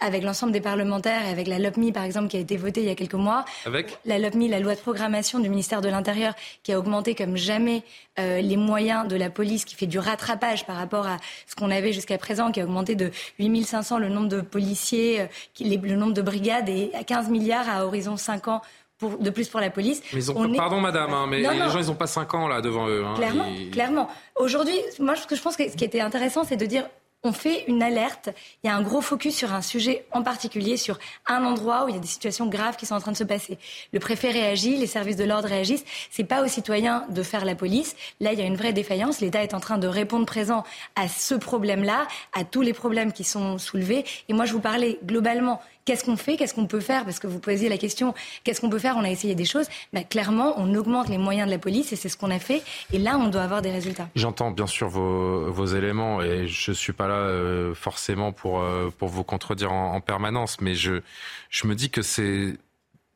avec 0.00 0.22
l'ensemble 0.22 0.52
des 0.52 0.60
parlementaires 0.60 1.26
et 1.26 1.30
avec 1.30 1.46
la 1.46 1.58
LOPMI, 1.58 1.92
par 1.92 2.04
exemple, 2.04 2.28
qui 2.28 2.36
a 2.36 2.40
été 2.40 2.56
votée 2.56 2.82
il 2.82 2.86
y 2.86 2.90
a 2.90 2.94
quelques 2.94 3.14
mois. 3.14 3.44
Avec 3.64 3.98
La 4.04 4.18
LOPMI, 4.18 4.48
la 4.48 4.60
loi 4.60 4.74
de 4.74 4.80
programmation 4.80 5.38
du 5.38 5.48
ministère 5.48 5.80
de 5.80 5.88
l'Intérieur, 5.88 6.34
qui 6.62 6.72
a 6.72 6.78
augmenté 6.78 7.14
comme 7.14 7.36
jamais 7.36 7.82
euh, 8.18 8.40
les 8.40 8.56
moyens 8.56 9.08
de 9.08 9.16
la 9.16 9.30
police, 9.30 9.64
qui 9.64 9.74
fait 9.74 9.86
du 9.86 9.98
rattrapage 9.98 10.66
par 10.66 10.76
rapport 10.76 11.06
à 11.06 11.18
ce 11.46 11.54
qu'on 11.54 11.70
avait 11.70 11.92
jusqu'à 11.92 12.18
présent, 12.18 12.52
qui 12.52 12.60
a 12.60 12.64
augmenté 12.64 12.94
de 12.94 13.10
8500 13.38 13.98
le 13.98 14.08
nombre 14.08 14.28
de 14.28 14.40
policiers, 14.40 15.22
euh, 15.22 15.26
le 15.60 15.96
nombre 15.96 16.14
de 16.14 16.22
brigades 16.22 16.68
et 16.68 16.90
à 16.94 17.04
15 17.04 17.30
milliards 17.30 17.68
à 17.68 17.86
horizon 17.86 18.16
5 18.16 18.48
ans 18.48 18.62
pour, 18.98 19.18
de 19.18 19.30
plus 19.30 19.48
pour 19.48 19.60
la 19.60 19.70
police. 19.70 20.02
Mais 20.12 20.56
pardon, 20.56 20.80
madame, 20.80 21.12
hein, 21.12 21.26
mais 21.28 21.38
les 21.38 21.44
gens, 21.44 21.78
ils 21.78 21.86
n'ont 21.86 21.94
pas 21.94 22.06
5 22.06 22.34
ans 22.34 22.48
là 22.48 22.60
devant 22.60 22.88
eux. 22.88 23.04
Hein, 23.04 23.14
clairement, 23.14 23.46
clairement. 23.72 24.08
Aujourd'hui, 24.36 24.76
moi, 24.98 25.16
ce 25.16 25.26
que 25.26 25.36
je 25.36 25.42
pense 25.42 25.56
que 25.56 25.68
ce 25.68 25.76
qui 25.76 25.84
était 25.84 26.00
intéressant, 26.00 26.44
c'est 26.44 26.56
de 26.56 26.66
dire 26.66 26.84
on 27.22 27.32
fait 27.32 27.64
une 27.66 27.82
alerte. 27.82 28.28
Il 28.62 28.68
y 28.68 28.70
a 28.70 28.76
un 28.76 28.82
gros 28.82 29.00
focus 29.00 29.34
sur 29.34 29.52
un 29.52 29.62
sujet 29.62 30.06
en 30.12 30.22
particulier, 30.22 30.76
sur 30.76 30.98
un 31.26 31.44
endroit 31.44 31.84
où 31.84 31.88
il 31.88 31.94
y 31.94 31.98
a 31.98 32.00
des 32.00 32.06
situations 32.06 32.46
graves 32.46 32.76
qui 32.76 32.86
sont 32.86 32.94
en 32.94 33.00
train 33.00 33.12
de 33.12 33.16
se 33.16 33.24
passer. 33.24 33.58
Le 33.92 34.00
préfet 34.00 34.30
réagit, 34.30 34.76
les 34.76 34.86
services 34.86 35.16
de 35.16 35.24
l'ordre 35.24 35.48
réagissent. 35.48 35.84
C'est 36.10 36.24
pas 36.24 36.42
aux 36.42 36.48
citoyens 36.48 37.04
de 37.08 37.22
faire 37.22 37.44
la 37.44 37.54
police. 37.54 37.96
Là, 38.20 38.32
il 38.32 38.38
y 38.38 38.42
a 38.42 38.46
une 38.46 38.56
vraie 38.56 38.72
défaillance. 38.72 39.20
L'État 39.20 39.42
est 39.42 39.54
en 39.54 39.60
train 39.60 39.78
de 39.78 39.88
répondre 39.88 40.26
présent 40.26 40.64
à 40.94 41.08
ce 41.08 41.34
problème-là, 41.34 42.06
à 42.32 42.44
tous 42.44 42.62
les 42.62 42.72
problèmes 42.72 43.12
qui 43.12 43.24
sont 43.24 43.58
soulevés. 43.58 44.04
Et 44.28 44.32
moi, 44.32 44.44
je 44.44 44.52
vous 44.52 44.60
parlais 44.60 44.98
globalement 45.04 45.60
Qu'est-ce 45.86 46.04
qu'on 46.04 46.16
fait 46.16 46.36
Qu'est-ce 46.36 46.52
qu'on 46.52 46.66
peut 46.66 46.80
faire 46.80 47.04
Parce 47.04 47.20
que 47.20 47.28
vous 47.28 47.38
posiez 47.38 47.68
la 47.68 47.78
question, 47.78 48.12
qu'est-ce 48.42 48.60
qu'on 48.60 48.68
peut 48.68 48.80
faire 48.80 48.96
On 48.96 49.04
a 49.04 49.10
essayé 49.10 49.36
des 49.36 49.44
choses. 49.44 49.66
Bah, 49.92 50.02
clairement, 50.02 50.54
on 50.58 50.74
augmente 50.74 51.08
les 51.08 51.16
moyens 51.16 51.46
de 51.46 51.52
la 51.52 51.60
police 51.60 51.92
et 51.92 51.96
c'est 51.96 52.08
ce 52.08 52.16
qu'on 52.16 52.32
a 52.32 52.40
fait. 52.40 52.62
Et 52.92 52.98
là, 52.98 53.16
on 53.18 53.28
doit 53.28 53.42
avoir 53.42 53.62
des 53.62 53.70
résultats. 53.70 54.08
J'entends 54.16 54.50
bien 54.50 54.66
sûr 54.66 54.88
vos, 54.88 55.48
vos, 55.52 55.66
éléments 55.66 56.22
et 56.22 56.48
je 56.48 56.72
suis 56.72 56.92
pas 56.92 57.06
là 57.06 57.14
euh, 57.14 57.72
forcément 57.72 58.32
pour, 58.32 58.60
euh, 58.60 58.90
pour 58.98 59.08
vous 59.08 59.22
contredire 59.22 59.72
en, 59.72 59.94
en 59.94 60.00
permanence, 60.00 60.60
mais 60.60 60.74
je, 60.74 61.02
je 61.50 61.68
me 61.68 61.76
dis 61.76 61.88
que 61.88 62.02
c'est 62.02 62.54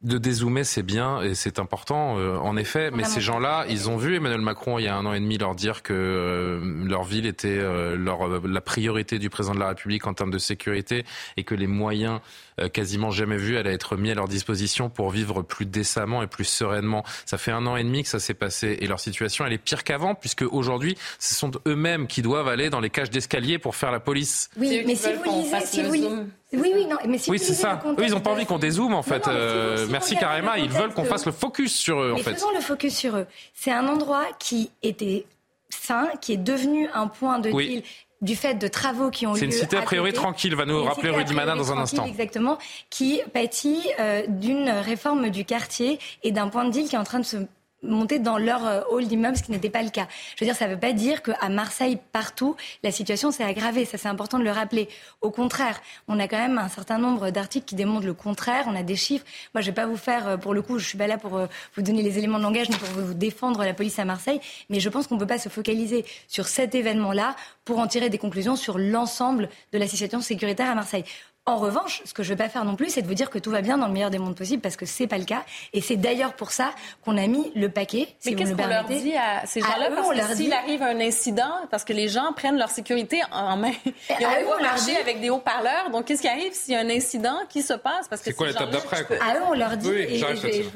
de 0.02 0.16
dézoomer, 0.16 0.64
c'est 0.64 0.82
bien 0.82 1.20
et 1.20 1.34
c'est 1.34 1.58
important, 1.58 2.18
euh, 2.18 2.36
en 2.38 2.56
effet. 2.56 2.90
Mais 2.90 3.04
ces 3.04 3.20
gens-là, 3.20 3.66
ils 3.68 3.90
ont 3.90 3.96
vu 3.96 4.16
Emmanuel 4.16 4.40
Macron 4.40 4.78
il 4.78 4.84
y 4.84 4.88
a 4.88 4.96
un 4.96 5.04
an 5.04 5.12
et 5.12 5.20
demi 5.20 5.36
leur 5.36 5.54
dire 5.54 5.82
que 5.82 5.92
euh, 5.92 6.86
leur 6.86 7.04
ville 7.04 7.26
était 7.26 7.58
euh, 7.58 7.96
leur, 7.96 8.26
la 8.46 8.60
priorité 8.62 9.18
du 9.18 9.28
président 9.28 9.54
de 9.54 9.60
la 9.60 9.68
République 9.68 10.06
en 10.06 10.14
termes 10.14 10.30
de 10.30 10.38
sécurité 10.38 11.04
et 11.36 11.44
que 11.44 11.54
les 11.54 11.66
moyens 11.66 12.20
quasiment 12.68 13.10
jamais 13.10 13.36
vus 13.36 13.56
allaient 13.56 13.74
être 13.74 13.96
mis 13.96 14.10
à 14.10 14.14
leur 14.14 14.28
disposition 14.28 14.90
pour 14.90 15.10
vivre 15.10 15.42
plus 15.42 15.66
décemment 15.66 16.22
et 16.22 16.26
plus 16.26 16.44
sereinement. 16.44 17.04
Ça 17.26 17.38
fait 17.38 17.52
un 17.52 17.66
an 17.66 17.76
et 17.76 17.84
demi 17.84 18.02
que 18.02 18.08
ça 18.08 18.18
s'est 18.18 18.34
passé 18.34 18.78
et 18.80 18.86
leur 18.86 19.00
situation, 19.00 19.46
elle 19.46 19.52
est 19.52 19.58
pire 19.58 19.84
qu'avant 19.84 20.14
puisque 20.14 20.42
aujourd'hui, 20.42 20.96
ce 21.18 21.34
sont 21.34 21.50
eux-mêmes 21.66 22.06
qui 22.06 22.22
doivent 22.22 22.48
aller 22.48 22.70
dans 22.70 22.80
les 22.80 22.90
cages 22.90 23.10
d'escalier 23.10 23.58
pour 23.58 23.76
faire 23.76 23.90
la 23.90 24.00
police. 24.00 24.50
Oui, 24.56 24.82
mais 24.86 24.94
si 24.94 25.08
vous 25.12 25.24
lisez, 25.24 25.66
si 25.66 25.82
vous 25.82 26.26
oui, 26.52 26.72
oui, 26.74 26.86
non, 26.86 26.96
mais 27.06 27.18
si 27.18 27.30
oui, 27.30 27.38
c'est 27.38 27.54
ça. 27.54 27.80
Eux, 27.86 28.04
ils 28.04 28.10
n'ont 28.10 28.20
pas 28.20 28.32
envie 28.32 28.44
qu'on 28.44 28.58
dézoome, 28.58 28.94
en 28.94 29.02
fait. 29.02 29.28
Euh, 29.28 29.86
merci, 29.88 30.16
Karima. 30.16 30.58
Ils 30.58 30.68
veulent 30.68 30.92
qu'on 30.92 31.04
fasse 31.04 31.24
le 31.26 31.32
focus 31.32 31.72
sur 31.72 32.00
eux, 32.00 32.12
en 32.12 32.16
fait. 32.16 32.34
Faisons 32.34 32.52
le 32.52 32.60
focus 32.60 32.96
sur 32.96 33.16
eux. 33.16 33.26
C'est 33.54 33.70
un 33.70 33.86
endroit 33.86 34.26
qui 34.38 34.70
était 34.82 35.26
sain, 35.68 36.08
qui 36.20 36.32
est 36.32 36.38
devenu 36.38 36.88
un 36.92 37.06
point 37.06 37.38
de 37.38 37.50
deal 37.50 37.82
du 38.20 38.36
fait 38.36 38.54
de 38.54 38.68
travaux 38.68 39.10
qui 39.10 39.26
ont 39.26 39.32
lieu. 39.32 39.38
C'est 39.38 39.46
une 39.46 39.52
cité 39.52 39.76
a 39.76 39.82
priori 39.82 40.12
tranquille, 40.12 40.54
va 40.54 40.66
nous 40.66 40.82
rappeler 40.82 41.10
Rudimana 41.10 41.54
dans 41.54 41.72
un 41.72 41.78
instant. 41.78 42.04
Exactement, 42.04 42.58
qui 42.90 43.20
pâtit 43.32 43.82
euh, 43.98 44.22
d'une 44.28 44.68
réforme 44.68 45.30
du 45.30 45.44
quartier 45.44 45.98
et 46.22 46.32
d'un 46.32 46.48
point 46.48 46.64
de 46.64 46.70
deal 46.70 46.88
qui 46.88 46.96
est 46.96 46.98
en 46.98 47.04
train 47.04 47.20
de 47.20 47.24
se 47.24 47.38
monter 47.82 48.18
dans 48.18 48.38
leur 48.38 48.66
euh, 48.66 48.80
hall 48.90 49.06
d'immeuble, 49.06 49.36
ce 49.36 49.42
qui 49.42 49.52
n'était 49.52 49.70
pas 49.70 49.82
le 49.82 49.90
cas. 49.90 50.06
Je 50.36 50.44
veux 50.44 50.46
dire, 50.46 50.56
ça 50.56 50.66
ne 50.66 50.74
veut 50.74 50.80
pas 50.80 50.92
dire 50.92 51.22
qu'à 51.22 51.48
Marseille, 51.48 51.98
partout, 52.12 52.56
la 52.82 52.90
situation 52.90 53.30
s'est 53.30 53.44
aggravée. 53.44 53.84
Ça, 53.84 53.98
c'est 53.98 54.08
important 54.08 54.38
de 54.38 54.44
le 54.44 54.50
rappeler. 54.50 54.88
Au 55.20 55.30
contraire, 55.30 55.80
on 56.08 56.18
a 56.18 56.28
quand 56.28 56.38
même 56.38 56.58
un 56.58 56.68
certain 56.68 56.98
nombre 56.98 57.30
d'articles 57.30 57.66
qui 57.66 57.74
démontrent 57.74 58.06
le 58.06 58.14
contraire. 58.14 58.64
On 58.68 58.76
a 58.76 58.82
des 58.82 58.96
chiffres. 58.96 59.24
Moi, 59.54 59.62
je 59.62 59.70
ne 59.70 59.74
vais 59.74 59.82
pas 59.82 59.86
vous 59.86 59.96
faire, 59.96 60.28
euh, 60.28 60.36
pour 60.36 60.54
le 60.54 60.62
coup, 60.62 60.78
je 60.78 60.86
suis 60.86 60.98
pas 60.98 61.06
là 61.06 61.18
pour 61.18 61.36
euh, 61.36 61.46
vous 61.76 61.82
donner 61.82 62.02
les 62.02 62.18
éléments 62.18 62.38
de 62.38 62.42
langage, 62.42 62.68
ni 62.68 62.76
pour 62.76 62.88
vous 62.88 63.14
défendre 63.14 63.64
la 63.64 63.74
police 63.74 63.98
à 63.98 64.04
Marseille. 64.04 64.40
Mais 64.68 64.80
je 64.80 64.88
pense 64.88 65.06
qu'on 65.06 65.14
ne 65.16 65.20
peut 65.20 65.26
pas 65.26 65.38
se 65.38 65.48
focaliser 65.48 66.04
sur 66.28 66.48
cet 66.48 66.74
événement-là 66.74 67.36
pour 67.64 67.78
en 67.78 67.86
tirer 67.86 68.10
des 68.10 68.18
conclusions 68.18 68.56
sur 68.56 68.78
l'ensemble 68.78 69.48
de 69.72 69.78
la 69.78 69.86
situation 69.86 70.20
sécuritaire 70.20 70.70
à 70.70 70.74
Marseille. 70.74 71.04
En 71.46 71.56
revanche, 71.56 72.02
ce 72.04 72.12
que 72.12 72.22
je 72.22 72.32
ne 72.32 72.36
vais 72.36 72.44
pas 72.44 72.50
faire 72.50 72.64
non 72.64 72.76
plus, 72.76 72.90
c'est 72.90 73.02
de 73.02 73.06
vous 73.06 73.14
dire 73.14 73.30
que 73.30 73.38
tout 73.38 73.50
va 73.50 73.62
bien 73.62 73.78
dans 73.78 73.86
le 73.86 73.92
meilleur 73.92 74.10
des 74.10 74.18
mondes 74.18 74.36
possibles, 74.36 74.60
parce 74.60 74.76
que 74.76 74.86
ce 74.86 75.02
n'est 75.02 75.08
pas 75.08 75.18
le 75.18 75.24
cas. 75.24 75.42
Et 75.72 75.80
c'est 75.80 75.96
d'ailleurs 75.96 76.34
pour 76.34 76.52
ça 76.52 76.72
qu'on 77.04 77.16
a 77.16 77.26
mis 77.26 77.50
le 77.54 77.70
paquet. 77.70 78.08
Mais 78.26 78.34
qu'est-ce 78.34 78.54
qu'on 78.54 78.66
leur 78.66 78.84
dit 78.84 79.14
à 79.16 79.46
ces 79.46 79.60
gens-là? 79.60 79.90
Parce 79.90 80.30
que 80.30 80.36
s'il 80.36 80.52
arrive 80.52 80.82
un 80.82 81.00
incident, 81.00 81.50
parce 81.70 81.84
que 81.84 81.92
les 81.92 82.08
gens 82.08 82.32
prennent 82.34 82.58
leur 82.58 82.68
sécurité 82.68 83.20
en 83.32 83.56
main, 83.56 83.72
ils 83.84 84.44
vont 84.44 84.62
marcher 84.62 84.96
avec 84.98 85.20
des 85.20 85.30
haut-parleurs. 85.30 85.90
Donc, 85.90 86.04
qu'est-ce 86.04 86.22
qui 86.22 86.28
arrive 86.28 86.52
s'il 86.52 86.74
y 86.74 86.76
a 86.76 86.80
un 86.80 86.90
incident 86.90 87.36
qui 87.48 87.62
se 87.62 87.74
passe? 87.74 88.08
C'est 88.22 88.34
quoi 88.34 88.46
l'étape 88.46 88.70
d'après 88.70 89.06
À 89.20 89.38
eux, 89.38 89.42
on 89.48 89.54
leur 89.54 89.76
dit. 89.76 89.88
Oui, 89.88 90.24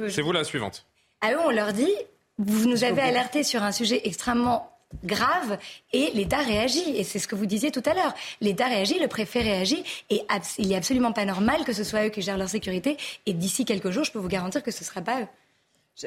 c'est 0.08 0.22
vous 0.22 0.32
la 0.32 0.44
suivante. 0.44 0.86
À 1.20 1.32
eux, 1.32 1.38
on 1.44 1.50
leur 1.50 1.72
dit 1.72 1.92
vous 2.38 2.68
nous 2.68 2.82
avez 2.84 3.02
alerté 3.02 3.44
sur 3.44 3.62
un 3.62 3.70
sujet 3.70 4.00
extrêmement 4.04 4.73
grave 5.02 5.58
et 5.92 6.10
l'État 6.14 6.38
réagit. 6.38 6.96
Et 6.96 7.04
c'est 7.04 7.18
ce 7.18 7.28
que 7.28 7.34
vous 7.34 7.46
disiez 7.46 7.70
tout 7.70 7.82
à 7.86 7.94
l'heure. 7.94 8.14
L'État 8.40 8.66
réagit, 8.66 8.98
le 8.98 9.08
préfet 9.08 9.40
réagit 9.40 9.82
et 10.10 10.22
il 10.58 10.68
n'est 10.68 10.76
absolument 10.76 11.12
pas 11.12 11.24
normal 11.24 11.64
que 11.64 11.72
ce 11.72 11.84
soit 11.84 12.06
eux 12.06 12.10
qui 12.10 12.22
gèrent 12.22 12.38
leur 12.38 12.48
sécurité. 12.48 12.96
Et 13.26 13.32
d'ici 13.32 13.64
quelques 13.64 13.90
jours, 13.90 14.04
je 14.04 14.12
peux 14.12 14.18
vous 14.18 14.28
garantir 14.28 14.62
que 14.62 14.70
ce 14.70 14.80
ne 14.80 14.86
sera 14.86 15.00
pas 15.00 15.22
eux. 15.22 15.26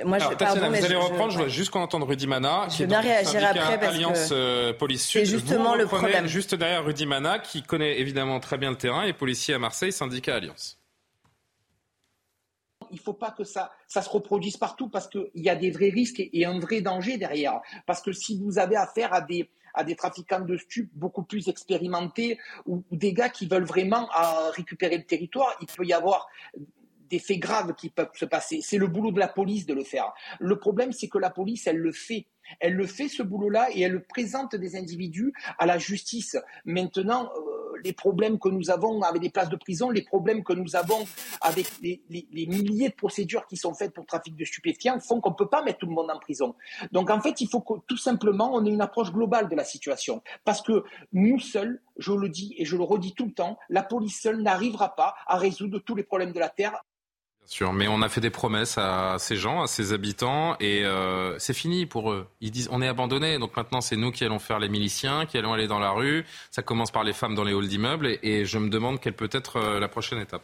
Moi, 0.04 0.18
Alors, 0.18 0.32
je, 0.32 0.36
pardon, 0.36 0.70
vous 0.70 0.86
allez 0.86 0.96
reprendre, 0.96 1.32
je... 1.32 1.40
veux 1.44 1.48
juste 1.48 1.72
qu'on 1.72 1.80
entende 1.80 2.04
Rudy 2.04 2.28
Mana, 2.28 2.68
qui 2.70 2.80
je 2.80 2.84
bien 2.84 3.00
réagir 3.00 3.42
après 3.46 3.80
parce 3.80 3.96
Alliance 3.96 4.30
euh, 4.34 4.74
Police 4.74 5.06
Sud. 5.06 5.22
C'est 5.22 5.32
justement 5.32 5.76
le 5.76 5.86
problème. 5.86 6.28
Juste 6.28 6.56
derrière 6.56 6.84
Rudy 6.84 7.06
Mana, 7.06 7.40
qui 7.40 7.64
connaît 7.64 7.98
évidemment 7.98 8.42
très 8.42 8.58
bien 8.58 8.70
le 8.70 8.76
terrain, 8.76 9.04
et 9.04 9.14
policier 9.14 9.54
à 9.54 9.60
Marseille, 9.60 9.94
syndicat 9.94 10.36
Alliance 10.36 10.77
il 12.92 13.00
faut 13.00 13.14
pas 13.14 13.32
que 13.32 13.44
ça, 13.44 13.72
ça 13.88 14.02
se 14.02 14.10
reproduise 14.10 14.58
partout 14.58 14.90
parce 14.90 15.08
qu'il 15.08 15.30
y 15.36 15.50
a 15.50 15.56
des 15.56 15.72
vrais 15.72 15.90
risques 15.90 16.20
et, 16.20 16.46
un 16.46 16.60
vrai 16.60 16.82
danger 16.82 17.18
derrière. 17.18 17.62
Parce 17.86 18.02
que 18.02 18.12
si 18.12 18.40
vous 18.42 18.60
avez 18.60 18.76
affaire 18.76 19.14
à 19.14 19.22
des, 19.22 19.50
à 19.74 19.84
des 19.84 19.96
trafiquants 19.96 20.42
de 20.42 20.58
stupes 20.58 20.92
beaucoup 20.94 21.24
plus 21.24 21.48
expérimentés 21.48 22.40
ou, 22.66 22.84
des 22.92 23.14
gars 23.14 23.30
qui 23.30 23.48
veulent 23.48 23.66
vraiment 23.66 24.10
euh, 24.20 24.50
récupérer 24.52 24.98
le 24.98 25.06
territoire, 25.06 25.56
il 25.62 25.68
peut 25.68 25.86
y 25.86 25.94
avoir 25.94 26.28
des 27.10 27.20
faits 27.20 27.40
graves 27.40 27.74
qui 27.76 27.90
peuvent 27.90 28.10
se 28.14 28.26
passer. 28.26 28.60
C'est 28.62 28.78
le 28.78 28.88
boulot 28.88 29.12
de 29.12 29.20
la 29.20 29.28
police 29.28 29.66
de 29.66 29.74
le 29.74 29.84
faire. 29.84 30.14
Le 30.40 30.58
problème, 30.58 30.92
c'est 30.92 31.08
que 31.08 31.18
la 31.18 31.30
police, 31.30 31.68
elle 31.68 31.78
le 31.78 31.92
fait. 31.92 32.28
Elle 32.60 32.74
le 32.74 32.88
fait 32.88 33.08
ce 33.08 33.24
boulot-là 33.24 33.70
et 33.74 33.82
elle 33.82 34.04
présente 34.04 34.56
des 34.56 34.76
individus 34.76 35.34
à 35.58 35.66
la 35.66 35.78
justice. 35.78 36.38
Maintenant, 36.66 37.30
euh, 37.36 37.58
les 37.84 37.93
problèmes 37.93 38.39
que 38.39 38.50
nous 38.50 38.70
avons 38.70 39.02
avec 39.02 39.22
les 39.22 39.30
places 39.30 39.50
de 39.50 39.56
prison, 39.56 39.89
les 39.89 40.02
problèmes 40.02 40.43
que 40.43 40.54
nous 40.54 40.76
avons 40.76 41.06
avec 41.41 41.68
les, 41.82 42.02
milliers 42.48 42.89
de 42.89 42.95
procédures 42.95 43.45
qui 43.48 43.58
sont 43.58 43.74
faites 43.74 43.93
pour 43.93 44.06
trafic 44.06 44.36
de 44.36 44.45
stupéfiants 44.45 45.00
font 45.00 45.22
qu'on 45.22 45.32
ne 45.32 45.36
peut 45.36 45.50
pas 45.50 45.64
mettre 45.64 45.80
tout 45.80 45.86
le 45.86 45.93
monde 45.93 46.10
en 46.12 46.20
prison. 46.20 46.56
Donc 46.91 47.10
en 47.10 47.22
fait, 47.22 47.41
il 47.41 47.50
faut 47.50 47.62
que 47.62 47.74
tout 47.88 47.98
simplement 47.98 48.52
on 48.54 48.66
ait 48.66 48.72
une 48.72 48.82
approche 48.82 49.12
globale 49.12 49.50
de 49.50 49.56
la 49.56 49.64
situation. 49.64 50.22
Parce 50.43 50.62
que 50.62 50.84
nous 51.14 51.39
seuls, 51.39 51.82
je 51.98 52.12
le 52.14 52.30
dis 52.30 52.56
et 52.58 52.66
je 52.66 52.76
le 52.76 52.84
redis 52.84 53.14
tout 53.14 53.26
le 53.26 53.34
temps, 53.34 53.58
la 53.70 53.84
police 53.84 54.22
seule 54.22 54.41
n'arrivera 54.41 54.95
pas 54.95 55.16
à 55.26 55.38
résoudre 55.38 55.80
tous 55.80 55.95
les 55.95 56.04
problèmes 56.04 56.32
de 56.32 56.39
la 56.39 56.50
Terre 56.50 56.84
mais 57.74 57.88
on 57.88 58.02
a 58.02 58.10
fait 58.10 58.22
des 58.22 58.30
promesses 58.30 58.78
à 58.78 59.16
ces 59.20 59.36
gens, 59.36 59.62
à 59.62 59.68
ces 59.68 59.93
habitants, 59.93 60.56
et 60.60 60.84
euh, 60.84 61.38
c'est 61.39 61.54
fini 61.54 61.86
pour 61.86 62.12
eux. 62.12 62.28
Ils 62.41 62.52
disent 62.52 62.68
on 62.72 62.82
est 62.82 62.88
abandonnés, 62.88 63.39
donc 63.39 63.56
maintenant 63.56 63.82
c'est 63.82 63.95
nous 63.95 64.12
qui 64.12 64.26
allons 64.26 64.39
faire 64.39 64.60
les 64.60 64.70
miliciens, 64.70 65.26
qui 65.26 65.38
allons 65.38 65.54
aller 65.54 65.68
dans 65.68 65.80
la 65.80 65.91
rue. 65.91 66.26
Ça 66.52 66.62
commence 66.62 66.91
par 66.91 67.04
les 67.04 67.14
femmes 67.14 67.36
dans 67.36 67.43
les 67.43 67.54
halls 67.54 67.68
d'immeubles, 67.68 68.18
et, 68.22 68.45
je 68.45 68.58
me 68.58 68.70
demande 68.70 69.00
quelle 69.00 69.14
peut 69.14 69.30
être 69.32 69.58
euh, 69.58 69.80
la 69.80 69.88
prochaine 69.88 70.20
étape. 70.20 70.43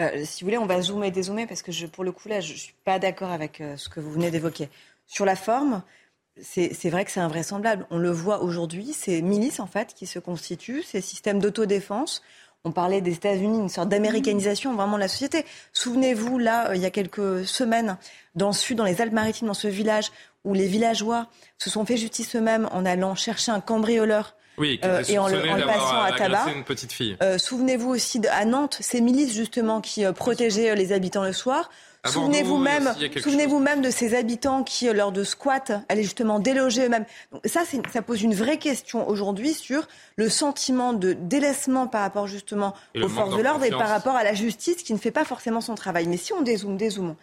Euh, 0.00 0.24
si 0.24 0.42
vous 0.44 0.48
voulez, 0.48 0.58
on 0.58 0.66
va 0.66 0.80
zoomer 0.82 1.08
et 1.08 1.10
dézoomer, 1.10 1.46
parce 1.46 1.62
que 1.62 1.86
pour 1.86 2.04
le 2.04 2.12
coup 2.12 2.28
là, 2.28 2.40
je 2.40 2.52
ne 2.52 2.58
suis 2.58 2.74
pas 2.84 2.98
d'accord 2.98 3.30
avec 3.30 3.62
ce 3.76 3.88
que 3.88 4.00
vous 4.00 4.12
venez 4.12 4.30
d'évoquer. 4.30 4.68
Sur 5.06 5.24
la 5.24 5.36
forme, 5.36 5.82
c'est 6.42 6.90
vrai 6.90 7.04
que 7.04 7.10
c'est 7.10 7.20
invraisemblable. 7.20 7.86
On 7.90 7.98
le 7.98 8.10
voit 8.10 8.42
aujourd'hui, 8.42 8.92
ces 8.92 9.22
milices 9.22 9.58
en 9.58 9.66
fait 9.66 9.94
qui 9.94 10.06
se 10.06 10.18
constituent, 10.18 10.82
ces 10.82 11.00
systèmes 11.00 11.38
d'autodéfense 11.38 12.22
on 12.66 12.72
parlait 12.72 13.00
des 13.00 13.12
États-Unis, 13.12 13.60
une 13.60 13.68
sorte 13.68 13.88
d'américanisation 13.88 14.74
vraiment 14.74 14.96
de 14.96 15.02
la 15.02 15.08
société. 15.08 15.46
Souvenez-vous, 15.72 16.38
là, 16.38 16.70
euh, 16.70 16.76
il 16.76 16.82
y 16.82 16.84
a 16.84 16.90
quelques 16.90 17.46
semaines, 17.46 17.96
dans 18.34 18.48
le 18.48 18.52
sud, 18.52 18.76
dans 18.76 18.84
les 18.84 19.00
Alpes-Maritimes, 19.00 19.46
dans 19.46 19.54
ce 19.54 19.68
village, 19.68 20.10
où 20.44 20.52
les 20.52 20.66
villageois 20.66 21.28
se 21.58 21.70
sont 21.70 21.84
fait 21.84 21.96
justice 21.96 22.34
eux-mêmes 22.34 22.68
en 22.72 22.84
allant 22.84 23.14
chercher 23.14 23.52
un 23.52 23.60
cambrioleur 23.60 24.34
oui, 24.58 24.80
euh, 24.84 25.02
et 25.08 25.18
en 25.18 25.28
le, 25.28 25.40
passant 25.66 26.00
à 26.02 26.12
tabac. 26.12 26.46
Une 26.54 26.64
petite 26.64 26.92
fille. 26.92 27.16
Euh, 27.22 27.38
souvenez-vous 27.38 27.90
aussi 27.90 28.20
à 28.30 28.44
Nantes, 28.44 28.78
ces 28.80 29.00
milices 29.00 29.34
justement 29.34 29.80
qui 29.80 30.04
protégeaient 30.12 30.74
les 30.74 30.92
habitants 30.92 31.24
le 31.24 31.32
soir. 31.32 31.70
Souvenez-vous 32.04 32.58
même, 32.58 32.94
souvenez-vous 33.16 33.58
même 33.58 33.82
de 33.82 33.90
ces 33.90 34.14
habitants 34.14 34.62
qui, 34.62 34.92
lors 34.92 35.12
de 35.12 35.24
squats, 35.24 35.82
allaient 35.88 36.04
justement 36.04 36.38
déloger 36.38 36.86
eux-mêmes. 36.86 37.04
ça, 37.44 37.62
ça 37.92 38.02
pose 38.02 38.22
une 38.22 38.34
vraie 38.34 38.58
question 38.58 39.08
aujourd'hui 39.08 39.52
sur 39.52 39.88
le 40.16 40.28
sentiment 40.28 40.92
de 40.92 41.14
délaissement 41.14 41.86
par 41.86 42.02
rapport 42.02 42.26
justement 42.26 42.74
aux 42.94 43.08
forces 43.08 43.36
de 43.36 43.42
l'ordre 43.42 43.64
et 43.64 43.70
par 43.70 43.88
rapport 43.88 44.14
à 44.14 44.24
la 44.24 44.34
justice 44.34 44.82
qui 44.82 44.92
ne 44.92 44.98
fait 44.98 45.10
pas 45.10 45.24
forcément 45.24 45.60
son 45.60 45.74
travail. 45.74 46.06
Mais 46.06 46.16
si 46.16 46.32
on 46.32 46.42
dézoome, 46.42 46.76
dézoome. 46.76 47.16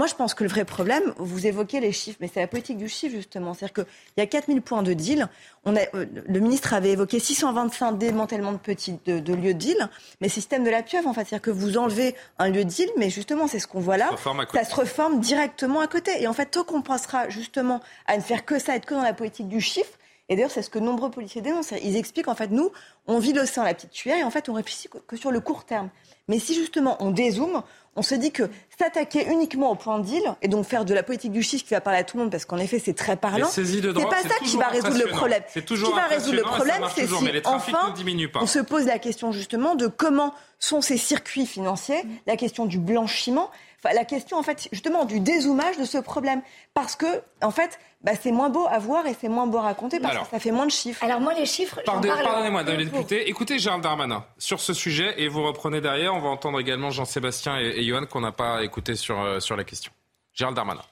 Moi, 0.00 0.06
je 0.06 0.14
pense 0.14 0.32
que 0.32 0.44
le 0.44 0.48
vrai 0.48 0.64
problème, 0.64 1.12
vous 1.18 1.46
évoquez 1.46 1.78
les 1.78 1.92
chiffres, 1.92 2.16
mais 2.22 2.30
c'est 2.32 2.40
la 2.40 2.46
politique 2.46 2.78
du 2.78 2.88
chiffre, 2.88 3.14
justement. 3.14 3.52
C'est-à-dire 3.52 3.84
qu'il 3.84 3.86
y 4.16 4.22
a 4.22 4.26
4000 4.26 4.62
points 4.62 4.82
de 4.82 4.94
deal. 4.94 5.28
On 5.66 5.76
a, 5.76 5.80
euh, 5.94 6.06
le 6.26 6.40
ministre 6.40 6.72
avait 6.72 6.92
évoqué 6.92 7.20
625 7.20 7.98
démantèlements 7.98 8.52
de 8.52 8.56
petits 8.56 8.98
de, 9.04 9.34
lieux 9.34 9.52
de 9.52 9.58
deal, 9.58 9.90
mais 10.22 10.30
système 10.30 10.64
de 10.64 10.70
la 10.70 10.82
pieuvre, 10.82 11.06
en 11.06 11.12
fait. 11.12 11.26
C'est-à-dire 11.26 11.42
que 11.42 11.50
vous 11.50 11.76
enlevez 11.76 12.14
un 12.38 12.48
lieu 12.48 12.64
de 12.64 12.70
deal, 12.70 12.88
mais 12.96 13.10
justement, 13.10 13.46
c'est 13.46 13.58
ce 13.58 13.66
qu'on 13.66 13.80
voit 13.80 13.98
là. 13.98 14.08
Ça 14.54 14.64
se 14.64 14.74
reforme 14.74 15.20
directement 15.20 15.80
à 15.80 15.86
côté. 15.86 16.12
Et 16.22 16.26
en 16.26 16.32
fait, 16.32 16.46
tant 16.46 16.64
qu'on 16.64 16.80
pensera 16.80 17.28
justement 17.28 17.82
à 18.06 18.16
ne 18.16 18.22
faire 18.22 18.46
que 18.46 18.58
ça, 18.58 18.76
être 18.76 18.86
que 18.86 18.94
dans 18.94 19.02
la 19.02 19.12
politique 19.12 19.48
du 19.48 19.60
chiffre, 19.60 19.98
Et 20.30 20.36
d'ailleurs, 20.36 20.52
c'est 20.52 20.62
ce 20.62 20.70
que 20.70 20.78
nombreux 20.78 21.10
policiers 21.10 21.42
dénoncent. 21.42 21.74
Ils 21.82 21.96
expliquent 21.96 22.28
en 22.28 22.36
fait, 22.36 22.50
nous, 22.50 22.70
on 23.08 23.18
vit 23.18 23.32
l'océan 23.32 23.64
à 23.64 23.66
la 23.66 23.74
petite 23.74 23.90
cuillère 23.90 24.18
et 24.18 24.22
en 24.22 24.30
fait, 24.30 24.48
on 24.48 24.54
réfléchit 24.54 24.88
que 25.06 25.16
sur 25.16 25.32
le 25.32 25.40
court 25.40 25.64
terme. 25.64 25.90
Mais 26.28 26.38
si 26.38 26.54
justement 26.54 26.96
on 27.00 27.10
dézoome, 27.10 27.64
on 27.96 28.02
se 28.02 28.14
dit 28.14 28.30
que 28.30 28.44
s'attaquer 28.78 29.26
uniquement 29.28 29.72
au 29.72 29.74
point 29.74 29.98
de 29.98 30.04
deal 30.04 30.22
et 30.42 30.46
donc 30.46 30.64
faire 30.64 30.84
de 30.84 30.94
la 30.94 31.02
politique 31.02 31.32
du 31.32 31.42
chiffre 31.42 31.64
qui 31.64 31.74
va 31.74 31.80
parler 31.80 31.98
à 31.98 32.04
tout 32.04 32.16
le 32.16 32.22
monde 32.22 32.30
parce 32.30 32.44
qu'en 32.44 32.58
effet 32.58 32.78
c'est 32.78 32.94
très 32.94 33.16
parlant. 33.16 33.48
C'est 33.48 33.64
pas 33.64 34.22
ça 34.22 34.36
qui 34.44 34.56
va 34.56 34.68
résoudre 34.68 34.98
le 34.98 35.08
problème. 35.08 35.42
Ce 35.52 35.58
qui 35.58 35.74
va 35.76 36.06
résoudre 36.06 36.36
le 36.36 36.42
problème, 36.42 36.84
c'est 36.94 37.08
si 37.08 37.42
enfin 37.44 37.92
on 38.40 38.46
se 38.46 38.60
pose 38.60 38.86
la 38.86 39.00
question 39.00 39.32
justement 39.32 39.74
de 39.74 39.88
comment 39.88 40.32
sont 40.60 40.80
ces 40.80 40.98
circuits 40.98 41.46
financiers, 41.46 42.02
la 42.28 42.36
question 42.36 42.66
du 42.66 42.78
blanchiment 42.78 43.50
la 43.84 44.04
question, 44.04 44.36
en 44.36 44.42
fait, 44.42 44.68
justement, 44.72 45.04
du 45.04 45.20
dézoomage 45.20 45.78
de 45.78 45.84
ce 45.84 45.98
problème. 45.98 46.42
Parce 46.74 46.96
que, 46.96 47.22
en 47.42 47.50
fait, 47.50 47.78
bah, 48.02 48.12
c'est 48.20 48.32
moins 48.32 48.48
beau 48.48 48.66
à 48.68 48.78
voir 48.78 49.06
et 49.06 49.14
c'est 49.14 49.28
moins 49.28 49.46
beau 49.46 49.58
à 49.58 49.62
raconter 49.62 50.00
parce 50.00 50.18
que 50.18 50.30
ça 50.30 50.38
fait 50.38 50.52
moins 50.52 50.66
de 50.66 50.70
chiffres. 50.70 51.02
Alors, 51.04 51.20
moi, 51.20 51.34
les 51.34 51.46
chiffres. 51.46 51.80
Pardonnez-moi, 51.84 52.64
de 52.64 52.76
député. 52.76 53.28
Écoutez 53.28 53.58
Gérald 53.58 53.82
Darmanin 53.82 54.24
sur 54.38 54.60
ce 54.60 54.72
sujet 54.72 55.14
et 55.18 55.28
vous 55.28 55.42
reprenez 55.42 55.80
derrière. 55.80 56.14
On 56.14 56.20
va 56.20 56.28
entendre 56.28 56.60
également 56.60 56.90
Jean-Sébastien 56.90 57.58
et, 57.58 57.84
Johan 57.84 58.06
qu'on 58.06 58.20
n'a 58.20 58.32
pas 58.32 58.62
écouté 58.64 58.96
sur, 58.96 59.20
euh, 59.20 59.40
sur 59.40 59.56
la 59.56 59.64
question. 59.64 59.92
Gérald 60.32 60.56
Darmanin. 60.56 60.82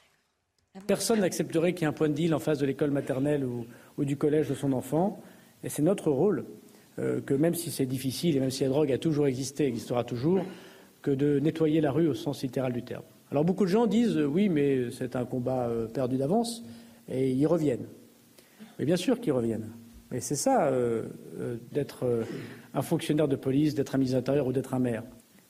Personne 0.86 1.20
n'accepterait 1.20 1.72
qu'il 1.72 1.82
y 1.82 1.84
ait 1.84 1.88
un 1.88 1.92
point 1.92 2.08
de 2.08 2.14
deal 2.14 2.34
en 2.34 2.38
face 2.38 2.58
de 2.58 2.66
l'école 2.66 2.90
maternelle 2.90 3.44
ou, 3.44 4.04
du 4.04 4.16
collège 4.16 4.48
de 4.48 4.54
son 4.54 4.72
enfant. 4.72 5.20
Et 5.64 5.68
c'est 5.68 5.82
notre 5.82 6.10
rôle 6.10 6.44
euh, 6.98 7.20
que, 7.20 7.34
même 7.34 7.54
si 7.54 7.70
c'est 7.70 7.86
difficile 7.86 8.36
et 8.36 8.40
même 8.40 8.50
si 8.50 8.62
la 8.62 8.68
drogue 8.68 8.92
a 8.92 8.98
toujours 8.98 9.26
existé, 9.26 9.66
existera 9.66 10.04
toujours, 10.04 10.44
que 11.02 11.10
de 11.10 11.40
nettoyer 11.40 11.80
la 11.80 11.90
rue 11.90 12.06
au 12.06 12.14
sens 12.14 12.42
littéral 12.42 12.72
du 12.72 12.82
terme. 12.82 13.02
Alors 13.30 13.44
beaucoup 13.44 13.64
de 13.64 13.70
gens 13.70 13.86
disent 13.86 14.16
euh, 14.16 14.24
oui, 14.24 14.48
mais 14.48 14.90
c'est 14.90 15.16
un 15.16 15.24
combat 15.24 15.68
euh, 15.68 15.86
perdu 15.86 16.16
d'avance, 16.16 16.62
et 17.08 17.30
ils 17.30 17.46
reviennent. 17.46 17.86
Mais 18.78 18.84
bien 18.84 18.96
sûr 18.96 19.20
qu'ils 19.20 19.32
reviennent. 19.32 19.70
Mais 20.10 20.20
c'est 20.20 20.36
ça, 20.36 20.68
euh, 20.68 21.04
d'être 21.72 22.24
un 22.74 22.82
fonctionnaire 22.82 23.28
de 23.28 23.36
police, 23.36 23.74
d'être 23.74 23.94
un 23.94 23.98
ministre 23.98 24.18
intérieur 24.18 24.46
ou 24.46 24.52
d'être 24.52 24.74
un 24.74 24.78
maire. 24.78 25.04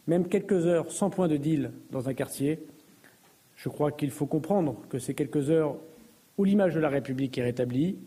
Même 0.07 0.27
quelques 0.27 0.67
heures 0.67 0.91
sans 0.91 1.11
point 1.11 1.29
de 1.29 1.37
deal 1.37 1.71
dans 1.91 2.09
un 2.09 2.15
quartier, 2.15 2.59
je 3.57 3.69
crois 3.69 3.93
qu'il 3.93 4.11
faut 4.11 4.27
comprendre 4.27 4.81
que 4.89 4.99
c'est 4.99 5.15
quelques 5.15 5.51
heures 5.51 5.77
où 6.39 6.45
l'image 6.45 6.75
de 6.75 6.81
la 6.81 6.89
République 6.89 7.37
est 7.39 7.43
rétablie, 7.43 7.99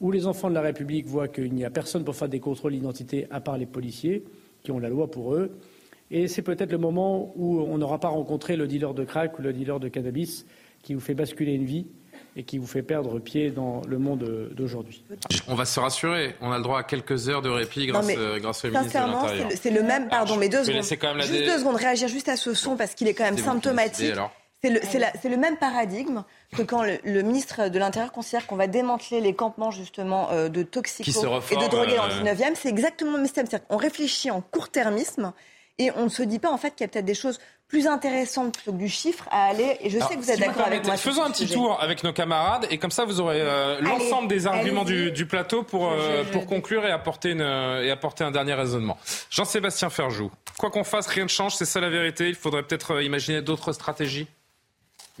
où 0.00 0.10
les 0.10 0.26
enfants 0.26 0.48
de 0.48 0.54
la 0.54 0.60
République 0.60 1.06
voient 1.06 1.28
qu'il 1.28 1.52
n'y 1.54 1.64
a 1.64 1.70
personne 1.70 2.04
pour 2.04 2.14
faire 2.14 2.28
des 2.28 2.40
contrôles 2.40 2.72
d'identité 2.72 3.26
à 3.30 3.40
part 3.40 3.58
les 3.58 3.66
policiers, 3.66 4.24
qui 4.62 4.70
ont 4.72 4.78
la 4.78 4.88
loi 4.88 5.10
pour 5.10 5.34
eux, 5.34 5.56
et 6.10 6.26
c'est 6.26 6.42
peut-être 6.42 6.72
le 6.72 6.78
moment 6.78 7.32
où 7.36 7.60
on 7.60 7.78
n'aura 7.78 8.00
pas 8.00 8.08
rencontré 8.08 8.56
le 8.56 8.66
dealer 8.66 8.94
de 8.94 9.04
crack 9.04 9.38
ou 9.38 9.42
le 9.42 9.52
dealer 9.52 9.78
de 9.78 9.88
cannabis 9.88 10.44
qui 10.82 10.94
vous 10.94 11.00
fait 11.00 11.14
basculer 11.14 11.54
une 11.54 11.64
vie 11.64 11.86
et 12.36 12.44
qui 12.44 12.58
vous 12.58 12.66
fait 12.66 12.82
perdre 12.82 13.18
pied 13.18 13.50
dans 13.50 13.82
le 13.86 13.98
monde 13.98 14.50
d'aujourd'hui. 14.52 15.02
On 15.48 15.54
va 15.54 15.64
se 15.64 15.80
rassurer, 15.80 16.36
on 16.40 16.52
a 16.52 16.56
le 16.56 16.62
droit 16.62 16.78
à 16.78 16.82
quelques 16.82 17.28
heures 17.28 17.42
de 17.42 17.48
répit 17.48 17.86
grâce, 17.86 18.06
euh, 18.10 18.38
grâce 18.38 18.64
au 18.64 18.68
ministre 18.68 18.92
de 18.92 19.12
l'Intérieur. 19.12 19.48
C'est 19.60 19.70
le, 19.70 19.82
même, 19.82 20.08
pardon, 20.08 20.36
mais 20.36 20.48
deux 20.48 20.64
secondes. 20.64 20.82
juste 20.82 21.44
deux 21.44 21.58
secondes, 21.58 21.76
réagir 21.76 22.08
juste 22.08 22.28
à 22.28 22.36
ce 22.36 22.54
son 22.54 22.76
parce 22.76 22.94
qu'il 22.94 23.08
est 23.08 23.14
quand 23.14 23.24
même 23.24 23.38
symptomatique. 23.38 24.14
C'est 24.62 24.68
le, 24.68 25.30
le, 25.30 25.36
même 25.38 25.56
paradigme 25.56 26.22
que 26.52 26.60
quand 26.60 26.82
le, 26.82 27.22
ministre 27.22 27.68
de 27.68 27.78
l'Intérieur 27.78 28.12
considère 28.12 28.46
qu'on 28.46 28.56
va 28.56 28.66
démanteler 28.66 29.22
les 29.22 29.32
campements 29.32 29.70
justement 29.70 30.30
euh, 30.32 30.50
de 30.50 30.62
toxicos 30.62 31.16
et 31.50 31.56
de 31.56 31.68
drogués 31.68 31.96
dans 31.96 32.06
le 32.06 32.12
19e. 32.12 32.54
C'est 32.56 32.68
exactement 32.68 33.12
le 33.12 33.18
même 33.18 33.26
système. 33.26 33.46
On 33.70 33.78
réfléchit 33.78 34.30
en 34.30 34.42
court-termisme 34.42 35.32
et 35.78 35.90
on 35.96 36.04
ne 36.04 36.08
se 36.10 36.22
dit 36.22 36.38
pas 36.38 36.50
en 36.50 36.58
fait 36.58 36.72
qu'il 36.72 36.82
y 36.82 36.84
a 36.84 36.88
peut-être 36.88 37.06
des 37.06 37.14
choses 37.14 37.38
plus 37.70 37.86
intéressantes 37.86 38.54
plutôt 38.54 38.72
que 38.72 38.78
du 38.78 38.88
chiffre 38.88 39.26
à 39.30 39.46
aller. 39.46 39.78
Et 39.80 39.90
je 39.90 39.98
sais 39.98 40.16
que 40.16 40.20
vous 40.20 40.30
êtes 40.30 40.40
d'accord 40.40 40.66
avec 40.66 40.84
moi. 40.84 40.96
Faisons 40.96 41.22
un 41.22 41.30
petit 41.30 41.46
tour 41.46 41.78
avec 41.80 42.02
nos 42.02 42.12
camarades 42.12 42.66
et 42.68 42.78
comme 42.78 42.90
ça 42.90 43.04
vous 43.04 43.20
aurez 43.20 43.40
euh, 43.40 43.80
l'ensemble 43.80 44.28
des 44.28 44.46
arguments 44.46 44.84
du, 44.84 45.26
plateau 45.26 45.62
pour, 45.62 45.90
euh, 45.90 46.24
pour 46.32 46.46
conclure 46.46 46.84
et 46.84 46.90
apporter, 46.90 47.30
une, 47.30 47.40
euh, 47.40 47.84
et 47.84 47.90
apporter 47.90 48.24
un 48.24 48.32
dernier 48.32 48.54
raisonnement. 48.54 48.98
Jean-Sébastien 49.30 49.88
Ferjou, 49.88 50.30
quoi 50.58 50.70
qu'on 50.70 50.84
fasse, 50.84 51.06
rien 51.06 51.24
ne 51.24 51.28
change, 51.28 51.54
c'est 51.54 51.64
ça 51.64 51.80
la 51.80 51.90
vérité. 51.90 52.28
Il 52.28 52.34
faudrait 52.34 52.64
peut-être 52.64 53.00
imaginer 53.02 53.40
d'autres 53.40 53.72
stratégies 53.72 54.26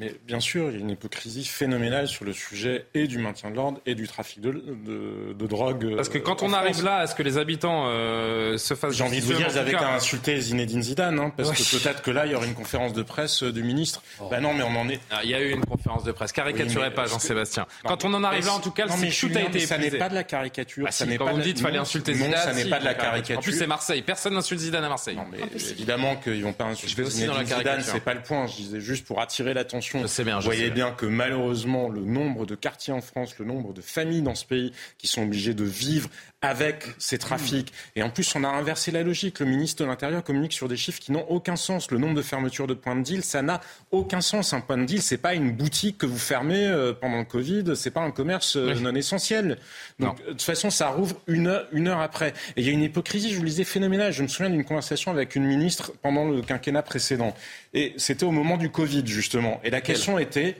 mais 0.00 0.14
bien 0.26 0.40
sûr, 0.40 0.70
il 0.70 0.72
y 0.72 0.76
a 0.76 0.80
une 0.80 0.88
hypocrisie 0.88 1.44
phénoménale 1.44 2.08
sur 2.08 2.24
le 2.24 2.32
sujet 2.32 2.86
et 2.94 3.06
du 3.06 3.18
maintien 3.18 3.50
de 3.50 3.56
l'ordre 3.56 3.82
et 3.84 3.94
du 3.94 4.08
trafic 4.08 4.40
de, 4.40 4.50
de, 4.50 5.46
drogue. 5.46 5.94
Parce 5.94 6.08
que 6.08 6.16
quand 6.16 6.42
on 6.42 6.54
arrive 6.54 6.82
là, 6.82 7.04
est-ce 7.04 7.14
que 7.14 7.22
les 7.22 7.36
habitants 7.36 7.84
euh, 7.88 8.56
se 8.56 8.72
fassent 8.72 8.94
J'ai 8.94 9.04
envie 9.04 9.20
de 9.20 9.26
vous 9.26 9.34
dire, 9.34 9.48
ils 9.50 9.58
avaient 9.58 9.72
qu'à 9.72 9.92
insulter 9.92 10.40
Zinedine 10.40 10.82
Zidane, 10.82 11.18
hein, 11.18 11.32
parce 11.36 11.50
que 11.50 11.78
peut-être 11.78 12.00
que 12.00 12.10
là, 12.10 12.24
il 12.24 12.32
y 12.32 12.34
aurait 12.34 12.46
une 12.46 12.54
conférence 12.54 12.94
de 12.94 13.02
presse 13.02 13.42
euh, 13.42 13.52
du 13.52 13.62
ministre. 13.62 14.02
Oh. 14.20 14.28
Ben 14.30 14.40
non, 14.40 14.54
mais 14.54 14.62
on 14.62 14.74
en 14.74 14.88
est. 14.88 15.00
Ah, 15.10 15.20
il 15.22 15.28
y 15.28 15.34
a 15.34 15.42
eu 15.42 15.50
une 15.50 15.66
conférence 15.66 16.04
de 16.04 16.12
presse. 16.12 16.32
Caricaturez 16.32 16.94
pas, 16.94 17.04
Jean-Sébastien. 17.04 17.66
Quand 17.84 18.02
on 18.06 18.14
en 18.14 18.24
arrive 18.24 18.46
là, 18.46 18.54
en 18.54 18.60
tout 18.60 18.70
cas, 18.70 18.86
le 18.86 18.90
tout 18.92 19.38
a 19.38 19.42
été 19.42 19.60
Ça 19.60 19.76
n'est 19.76 19.90
pas 19.90 20.08
de 20.08 20.14
la 20.14 20.24
caricature. 20.24 20.84
Bah, 20.84 20.92
ça 20.92 21.04
n'est 21.04 21.18
pas 21.18 21.30
vous 21.30 21.40
dites 21.40 21.60
fallait 21.60 21.76
insulter 21.76 22.14
Zidane. 22.14 22.36
ça 22.36 22.54
n'est 22.54 22.70
pas 22.70 22.78
de 22.78 22.86
la 22.86 22.94
caricature. 22.94 23.38
En 23.38 23.42
plus, 23.42 23.58
c'est 23.58 23.66
Marseille. 23.66 24.00
Personne 24.00 24.32
n'insulte 24.32 24.60
Zidane 24.60 24.84
à 24.84 24.88
Marseille. 24.88 25.16
Non, 25.16 25.26
mais 25.30 25.40
évidemment 25.72 26.16
qu'ils 26.16 26.42
vont 26.42 26.54
pas 26.54 26.64
insulter 26.64 27.04
Zidane. 27.04 27.82
C'est 27.82 28.00
pas 28.00 28.14
le 28.14 28.22
point. 28.22 28.46
Je 28.46 28.56
disais 28.56 28.80
juste 28.80 29.04
pour 29.04 29.20
attirer 29.20 29.52
l'attention. 29.52 29.89
C'est 30.06 30.24
bien 30.24 30.40
bien 30.70 30.92
que 30.92 31.06
malheureusement, 31.06 31.88
le 31.88 32.02
nombre 32.02 32.46
de 32.46 32.54
quartiers 32.54 32.92
en 32.92 33.00
France, 33.00 33.38
le 33.38 33.44
nombre 33.44 33.72
de 33.72 33.80
familles 33.80 34.22
dans 34.22 34.34
ce 34.34 34.44
pays 34.44 34.72
qui 34.98 35.06
sont 35.06 35.22
obligées 35.22 35.54
de 35.54 35.64
vivre 35.64 36.08
avec 36.42 36.84
ces 36.98 37.18
trafics. 37.18 37.72
Et 37.96 38.02
en 38.02 38.08
plus, 38.08 38.34
on 38.34 38.44
a 38.44 38.48
inversé 38.48 38.90
la 38.90 39.02
logique. 39.02 39.40
Le 39.40 39.46
ministre 39.46 39.84
de 39.84 39.88
l'Intérieur 39.88 40.24
communique 40.24 40.54
sur 40.54 40.68
des 40.68 40.76
chiffres 40.76 40.98
qui 40.98 41.12
n'ont 41.12 41.26
aucun 41.28 41.56
sens. 41.56 41.90
Le 41.90 41.98
nombre 41.98 42.14
de 42.14 42.22
fermetures 42.22 42.66
de 42.66 42.72
points 42.72 42.96
de 42.96 43.02
deal, 43.02 43.22
ça 43.22 43.42
n'a 43.42 43.60
aucun 43.90 44.22
sens. 44.22 44.54
Un 44.54 44.62
point 44.62 44.78
de 44.78 44.86
deal, 44.86 45.02
c'est 45.02 45.18
pas 45.18 45.34
une 45.34 45.52
boutique 45.52 45.98
que 45.98 46.06
vous 46.06 46.18
fermez 46.18 46.66
euh, 46.66 46.94
pendant 46.94 47.18
le 47.18 47.24
Covid. 47.24 47.76
C'est 47.76 47.90
pas 47.90 48.00
un 48.00 48.10
commerce 48.10 48.56
euh, 48.56 48.74
non 48.74 48.94
essentiel. 48.94 49.58
Donc, 49.98 50.24
de 50.24 50.30
toute 50.30 50.42
façon, 50.42 50.70
ça 50.70 50.88
rouvre 50.88 51.16
une 51.26 51.46
heure, 51.46 51.66
une 51.72 51.88
heure 51.88 52.00
après. 52.00 52.28
Et 52.56 52.62
il 52.62 52.66
y 52.66 52.70
a 52.70 52.72
une 52.72 52.82
hypocrisie, 52.82 53.30
je 53.30 53.36
vous 53.36 53.42
le 53.42 53.48
disais, 53.48 53.64
phénoménale. 53.64 54.12
Je 54.12 54.22
me 54.22 54.28
souviens 54.28 54.50
d'une 54.50 54.64
conversation 54.64 55.10
avec 55.10 55.36
une 55.36 55.44
ministre 55.44 55.92
pendant 56.00 56.26
le 56.26 56.40
quinquennat 56.40 56.82
précédent. 56.82 57.34
Et 57.74 57.92
c'était 57.98 58.24
au 58.24 58.30
moment 58.30 58.56
du 58.56 58.70
Covid, 58.70 59.06
justement. 59.06 59.60
Et 59.62 59.68
la 59.68 59.82
question 59.82 60.18
était, 60.18 60.56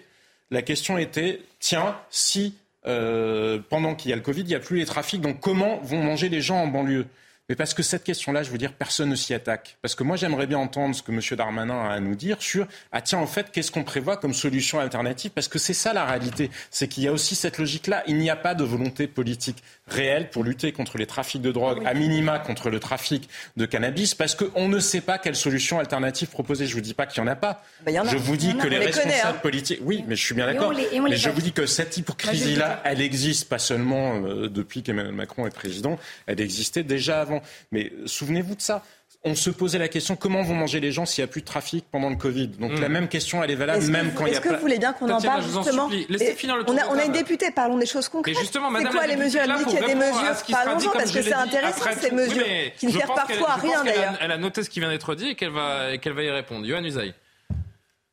la 0.50 0.60
question 0.60 0.98
était, 0.98 1.40
tiens, 1.58 1.96
si 2.10 2.54
euh, 2.86 3.58
pendant 3.68 3.94
qu'il 3.94 4.10
y 4.10 4.12
a 4.12 4.16
le 4.16 4.22
Covid, 4.22 4.42
il 4.42 4.46
n'y 4.46 4.54
a 4.54 4.60
plus 4.60 4.78
les 4.78 4.86
trafics, 4.86 5.20
donc 5.20 5.40
comment 5.40 5.78
vont 5.82 6.02
manger 6.02 6.28
les 6.28 6.40
gens 6.40 6.56
en 6.56 6.66
banlieue? 6.66 7.06
Mais 7.50 7.56
parce 7.56 7.74
que 7.74 7.82
cette 7.82 8.04
question-là, 8.04 8.44
je 8.44 8.50
veux 8.52 8.58
dire, 8.58 8.72
personne 8.72 9.08
ne 9.08 9.16
s'y 9.16 9.34
attaque. 9.34 9.76
Parce 9.82 9.96
que 9.96 10.04
moi, 10.04 10.14
j'aimerais 10.14 10.46
bien 10.46 10.58
entendre 10.58 10.94
ce 10.94 11.02
que 11.02 11.10
M. 11.10 11.20
Darmanin 11.36 11.80
a 11.84 11.94
à 11.94 11.98
nous 11.98 12.14
dire 12.14 12.40
sur, 12.40 12.68
ah 12.92 13.02
tiens, 13.02 13.18
en 13.18 13.26
fait, 13.26 13.50
qu'est-ce 13.50 13.72
qu'on 13.72 13.82
prévoit 13.82 14.16
comme 14.16 14.32
solution 14.32 14.78
alternative? 14.78 15.32
Parce 15.32 15.48
que 15.48 15.58
c'est 15.58 15.74
ça 15.74 15.92
la 15.92 16.04
réalité. 16.04 16.48
C'est 16.70 16.86
qu'il 16.86 17.02
y 17.02 17.08
a 17.08 17.12
aussi 17.12 17.34
cette 17.34 17.58
logique-là. 17.58 18.04
Il 18.06 18.18
n'y 18.18 18.30
a 18.30 18.36
pas 18.36 18.54
de 18.54 18.62
volonté 18.62 19.08
politique 19.08 19.64
réelle 19.92 20.30
pour 20.30 20.44
lutter 20.44 20.72
contre 20.72 20.98
les 20.98 21.06
trafics 21.06 21.42
de 21.42 21.52
drogue, 21.52 21.82
à 21.86 21.94
minima 21.94 22.38
contre 22.38 22.70
le 22.70 22.80
trafic 22.80 23.28
de 23.56 23.66
cannabis, 23.66 24.14
parce 24.14 24.34
qu'on 24.34 24.68
ne 24.68 24.78
sait 24.78 25.00
pas 25.00 25.18
quelle 25.18 25.36
solution 25.36 25.78
alternative 25.78 26.28
proposer. 26.28 26.66
Je 26.66 26.70
ne 26.70 26.74
vous 26.76 26.80
dis 26.80 26.94
pas 26.94 27.06
qu'il 27.06 27.22
n'y 27.22 27.28
en 27.28 27.32
a 27.32 27.36
pas. 27.36 27.62
Bah, 27.84 27.92
je 28.04 28.16
vous 28.16 28.36
dis 28.36 28.56
que 28.56 28.66
les, 28.66 28.78
responsables 28.78 29.36
hein. 29.36 29.40
politiques... 29.42 29.80
Oui, 29.82 30.04
mais 30.06 30.16
je 30.16 30.24
suis 30.24 30.34
bien 30.34 30.46
d'accord. 30.46 30.72
Mais 30.72 31.16
je 31.16 31.30
vous 31.30 31.40
dis 31.40 31.52
que 31.52 31.66
cette 31.66 31.96
hypocrisie-là, 31.96 32.82
elle 32.84 33.00
existe 33.00 33.48
pas 33.48 33.58
seulement 33.58 34.22
euh, 34.22 34.48
depuis 34.48 34.82
qu'Emmanuel 34.82 35.14
Macron 35.14 35.46
est 35.46 35.54
président, 35.54 35.98
elle 36.26 36.40
existait 36.40 36.82
déjà 36.82 37.20
avant. 37.20 37.42
Mais 37.72 37.92
souvenez-vous 38.06 38.54
de 38.54 38.62
ça 38.62 38.82
on 39.22 39.34
se 39.34 39.50
posait 39.50 39.78
la 39.78 39.88
question 39.88 40.16
comment 40.16 40.42
vont 40.42 40.54
manger 40.54 40.80
les 40.80 40.92
gens 40.92 41.04
s'il 41.04 41.22
n'y 41.22 41.28
a 41.28 41.30
plus 41.30 41.42
de 41.42 41.46
trafic 41.46 41.84
pendant 41.90 42.08
le 42.08 42.16
Covid? 42.16 42.48
Donc 42.48 42.78
la 42.78 42.88
hmm. 42.88 42.92
même 42.92 43.08
question, 43.08 43.42
elle 43.42 43.50
est 43.50 43.56
valable 43.56 43.84
même 43.86 44.14
quand 44.14 44.24
il 44.24 44.32
y 44.32 44.34
a 44.34 44.38
Est-ce 44.38 44.40
que 44.40 44.54
vous 44.54 44.60
voulez 44.60 44.78
bien 44.78 44.92
qu'on 44.94 45.10
en 45.10 45.20
parle 45.20 45.42
justement 45.42 45.90
Laissez 46.08 46.34
finir 46.34 46.56
le 46.56 46.64
on, 46.66 46.76
a, 46.76 46.86
on 46.88 46.98
a 46.98 47.04
une 47.04 47.12
députée, 47.12 47.50
parlons 47.50 47.76
des 47.76 47.86
choses 47.86 48.08
concrètes. 48.08 48.36
C'est 48.36 48.58
quoi 48.58 49.06
les 49.06 49.16
mesures 49.16 49.42
Elle 49.42 49.56
dit 49.58 49.64
qu'il 49.64 49.80
y 49.80 49.84
a 49.84 49.86
des 49.86 49.94
mesures. 49.94 50.34
Parlons-en 50.50 50.90
parce 50.92 51.12
que 51.12 51.22
c'est 51.22 51.34
intéressant 51.34 51.84
ces 52.00 52.10
mesures 52.10 52.44
qui 52.78 52.86
ne 52.86 52.92
servent 52.92 53.14
parfois 53.14 53.50
à 53.50 53.56
rien 53.56 53.84
d'ailleurs. 53.84 54.16
Elle 54.20 54.32
a 54.32 54.38
noté 54.38 54.62
ce 54.62 54.70
qui 54.70 54.80
vient 54.80 54.90
d'être 54.90 55.14
dit 55.14 55.28
et 55.28 55.34
qu'elle 55.34 55.50
va, 55.50 55.98
qu'elle 55.98 56.14
va 56.14 56.22
y 56.22 56.30
répondre. 56.30 56.66
Yohann 56.66 56.84
Usaï, 56.84 57.14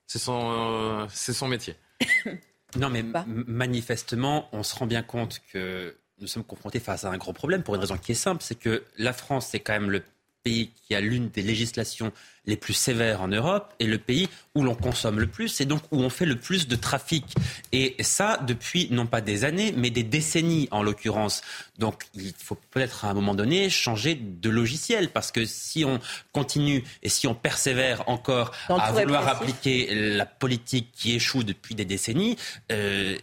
c'est 0.08 0.20
son, 0.20 0.42
euh, 0.44 1.06
c'est 1.10 1.34
son 1.34 1.48
métier. 1.48 1.76
non 2.76 2.90
mais 2.90 3.04
manifestement, 3.26 4.50
on 4.52 4.64
se 4.64 4.76
rend 4.76 4.88
bien 4.88 5.04
compte 5.04 5.40
que 5.54 5.96
nous 6.20 6.28
sommes 6.28 6.44
confrontés 6.44 6.80
face 6.80 7.06
à 7.06 7.10
un 7.10 7.18
gros 7.18 7.34
problème 7.34 7.64
pour 7.64 7.76
une 7.76 7.82
raison 7.82 7.98
qui 7.98 8.12
est 8.12 8.16
simple, 8.16 8.44
c'est 8.44 8.58
que 8.58 8.84
la 8.98 9.14
France, 9.14 9.50
c'est 9.52 9.60
quand 9.60 9.74
même 9.74 9.90
le 9.90 10.04
pays 10.48 10.72
qui 10.88 10.96
a 10.96 11.02
l'une 11.02 11.30
des 11.30 11.42
législations 11.42 12.14
les 12.46 12.56
plus 12.56 12.74
sévères 12.74 13.22
en 13.22 13.28
Europe 13.28 13.74
et 13.80 13.88
le 13.88 13.98
pays 13.98 14.30
où 14.56 14.64
l'on 14.64 14.76
consomme 14.76 15.20
le 15.20 15.28
plus 15.28 15.60
et 15.60 15.66
donc 15.66 15.82
où 15.92 16.00
on 16.00 16.10
fait 16.10 16.26
le 16.26 16.38
plus 16.38 16.70
de 16.70 16.78
trafic. 16.78 17.26
Et 17.74 17.98
ça 18.00 18.38
depuis 18.48 18.88
non 18.90 19.06
pas 19.06 19.20
des 19.20 19.44
années, 19.44 19.74
mais 19.76 19.90
des 19.90 20.04
décennies 20.04 20.70
en 20.72 20.82
l'occurrence. 20.82 21.42
Donc 21.78 22.06
il 22.16 22.34
faut 22.38 22.58
peut-être 22.72 23.04
à 23.04 23.10
un 23.10 23.14
moment 23.14 23.36
donné 23.36 23.70
changer 23.70 24.16
de 24.16 24.50
logiciel 24.50 25.10
parce 25.10 25.34
que 25.34 25.44
si 25.46 25.84
on 25.84 26.00
continue 26.32 26.86
et 27.04 27.10
si 27.10 27.28
on 27.28 27.36
persévère 27.36 28.08
encore 28.08 28.54
à 28.70 28.94
vouloir 28.94 29.28
appliquer 29.28 29.94
la 30.16 30.26
politique 30.26 30.94
qui 30.94 31.16
échoue 31.16 31.44
depuis 31.44 31.76
des 31.76 31.86
décennies, 31.86 32.38
euh, 32.72 33.18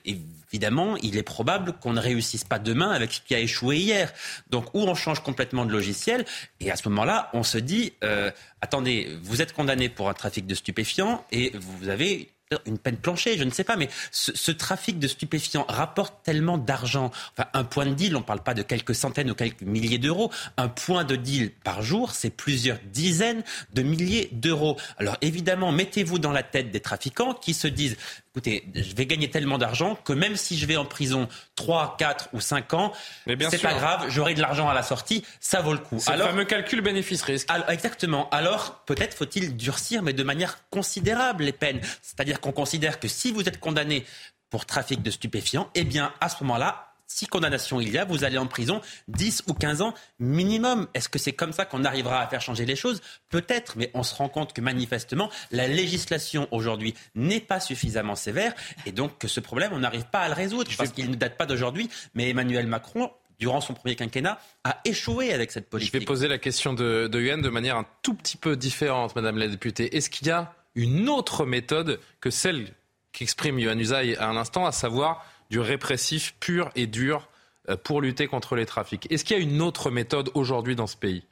évidemment, 0.55 0.97
il 0.99 1.17
est 1.17 1.25
probable 1.25 1.73
qu'on 1.73 1.95
ne 1.95 2.01
réussisse 2.01 2.45
pas 2.45 2.61
demain 2.61 2.93
avec 2.93 3.13
ce 3.13 3.21
qui 3.21 3.35
a 3.35 3.41
échoué 3.41 3.77
hier. 3.77 4.13
Donc, 4.51 4.73
ou 4.73 4.83
on 4.83 4.95
change 4.95 5.19
complètement 5.19 5.67
de 5.67 5.73
logiciel, 5.73 6.25
et 6.61 6.71
à 6.71 6.77
ce 6.77 6.89
moment-là, 6.91 7.29
on 7.33 7.43
se 7.43 7.59
dit, 7.59 7.93
euh, 8.05 8.31
attendez, 8.61 9.19
vous 9.25 9.43
êtes 9.43 9.53
condamné 9.53 9.89
pour 9.89 10.09
un 10.09 10.15
trafic 10.15 10.47
de 10.47 10.55
stupéfiants 10.55 11.25
et 11.33 11.53
vous 11.59 11.89
avez 11.89 12.34
une 12.67 12.79
peine 12.79 12.97
planchée, 12.97 13.39
je 13.39 13.45
ne 13.45 13.51
sais 13.51 13.65
pas, 13.65 13.77
mais 13.77 13.89
ce, 14.11 14.51
trafic 14.53 14.99
de 14.99 15.09
stupéfiants 15.09 15.65
rapporte 15.69 16.23
tellement 16.23 16.59
d'argent. 16.59 17.11
Enfin, 17.33 17.49
un 17.53 17.65
point 17.65 17.87
de 17.87 17.95
deal, 17.95 18.17
on 18.17 18.21
ne 18.21 18.25
parle 18.25 18.43
pas 18.43 18.55
de 18.55 18.63
quelques 18.63 18.95
centaines 18.95 19.31
ou 19.31 19.35
quelques 19.35 19.63
milliers 19.63 19.99
d'euros. 19.99 20.31
Un 20.57 20.69
point 20.69 21.05
de 21.05 21.17
deal 21.17 21.51
par 21.65 21.83
jour, 21.83 22.13
c'est 22.13 22.31
plusieurs 22.31 22.79
dizaines 22.93 23.43
de 23.73 23.83
milliers 23.83 24.29
d'euros. 24.33 24.77
Alors 24.99 25.17
évidemment, 25.21 25.73
mettez-vous 25.73 26.19
dans 26.19 26.33
la 26.33 26.43
tête 26.43 26.71
des 26.71 26.81
trafiquants 26.81 27.35
qui 27.35 27.55
se 27.55 27.67
disent 27.67 27.97
écoutez, 28.35 28.65
je 28.75 28.97
vais 28.97 29.07
gagner 29.07 29.31
tellement 29.31 29.59
d'argent 29.59 29.95
que 29.95 30.13
même 30.13 30.35
si 30.35 30.59
je 30.59 30.67
vais 30.67 30.77
en 30.77 30.85
prison 30.85 31.29
3, 31.55 31.95
4 31.99 32.31
ou 32.33 32.41
5 32.41 32.75
ans, 32.75 32.93
c'est 33.27 33.63
pas 33.63 33.75
grave, 33.75 34.07
j'aurai 34.09 34.35
de 34.35 34.41
l'argent 34.41 34.69
à 34.69 34.75
la 34.75 34.83
sortie, 34.83 35.25
ça 35.39 35.61
vaut 35.61 35.73
le 35.73 35.79
coup. 35.79 35.99
C'est 36.01 36.17
le 36.17 36.25
fameux 36.25 36.45
calcul 36.45 36.81
bénéfice-risque. 36.81 37.49
Exactement. 37.69 38.29
Alors, 38.31 38.83
peut-être 38.87 39.17
faut-il 39.17 39.57
durcir, 39.57 40.03
mais 40.03 40.13
de 40.13 40.25
manière 40.25 40.59
considérable, 40.71 41.45
les 41.45 41.53
peines. 41.53 41.81
C'est-à-dire 42.03 42.34
qu'on 42.41 42.53
considère 42.53 43.01
que 43.01 43.09
si 43.09 43.33
vous 43.33 43.49
êtes 43.49 43.61
condamné 43.61 44.05
pour 44.51 44.67
trafic 44.67 45.03
de 45.03 45.11
stupéfiants, 45.11 45.71
eh 45.75 45.85
bien, 45.85 46.13
à 46.21 46.29
ce 46.29 46.43
moment-là, 46.45 46.95
si 47.07 47.27
condamnation 47.27 47.81
il 47.81 47.91
y 47.91 47.99
a, 47.99 48.05
vous 48.05 48.25
allez 48.25 48.39
en 48.39 48.47
prison 48.47 48.81
10 49.09 49.45
ou 49.47 49.55
15 49.55 49.83
ans 49.83 49.95
minimum. 50.19 50.89
Est-ce 50.95 51.09
que 51.09 51.19
c'est 51.19 51.33
comme 51.33 51.53
ça 51.53 51.65
qu'on 51.65 51.85
arrivera 51.85 52.21
à 52.21 52.27
faire 52.27 52.41
changer 52.41 52.65
les 52.65 52.77
choses? 52.77 53.03
Peut-être, 53.31 53.77
mais 53.77 53.91
on 53.95 54.03
se 54.03 54.15
rend 54.15 54.29
compte 54.29 54.53
que 54.53 54.61
manifestement, 54.61 55.31
la 55.51 55.69
législation 55.69 56.49
aujourd'hui 56.51 56.95
n'est 57.15 57.41
pas 57.41 57.61
suffisamment 57.61 58.17
sévère 58.17 58.55
et 58.87 58.93
donc 58.93 59.19
que 59.19 59.29
ce 59.29 59.41
problème, 59.41 59.73
on 59.73 59.81
n'arrive 59.81 60.07
pas 60.07 60.21
à 60.21 60.29
le 60.29 60.35
résoudre 60.35 60.71
parce 60.77 60.91
qu'il 60.91 61.11
ne 61.11 61.15
date 61.15 61.37
pas 61.37 61.47
d'aujourd'hui. 61.47 61.89
Mais 62.15 62.31
Emmanuel 62.31 62.67
Macron 62.67 63.11
durant 63.41 63.61
son 63.61 63.75
premier 63.75 63.97
quinquennat, 63.97 64.39
a 64.63 64.81
échoué 64.85 65.33
avec 65.33 65.51
cette 65.51 65.69
politique. 65.69 65.93
Je 65.93 65.99
vais 65.99 66.05
poser 66.05 66.29
la 66.29 66.39
question 66.39 66.73
de, 66.73 67.09
de 67.09 67.21
Yuan 67.21 67.43
de 67.43 67.49
manière 67.49 67.77
un 67.77 67.85
tout 68.01 68.15
petit 68.15 68.37
peu 68.37 68.57
différente, 68.57 69.17
Madame 69.17 69.39
la 69.39 69.49
députée. 69.49 69.97
Est-ce 69.97 70.09
qu'il 70.09 70.29
y 70.29 70.31
a 70.31 70.55
une 70.75 71.09
autre 71.09 71.47
méthode 71.47 72.01
que 72.21 72.31
celle 72.31 72.69
qu'exprime 73.13 73.59
Yohann 73.59 73.81
Usaï 73.81 74.17
à 74.17 74.33
l'instant, 74.33 74.67
à 74.67 74.73
savoir 74.73 75.25
du 75.51 75.61
répressif 75.61 76.35
pur 76.41 76.71
et 76.75 76.87
dur 76.87 77.29
euh, 77.69 77.77
pour 77.77 78.01
lutter 78.01 78.27
contre 78.27 78.57
les 78.57 78.67
trafics. 78.67 79.11
Est-ce 79.11 79.25
qu'il 79.25 79.37
y 79.37 79.41
a 79.41 79.43
une 79.43 79.63
autre 79.63 79.91
méthode 79.91 80.31
aujourd'hui 80.35 80.77
dans 80.77 80.87
ce 80.87 80.97
pays 80.97 81.23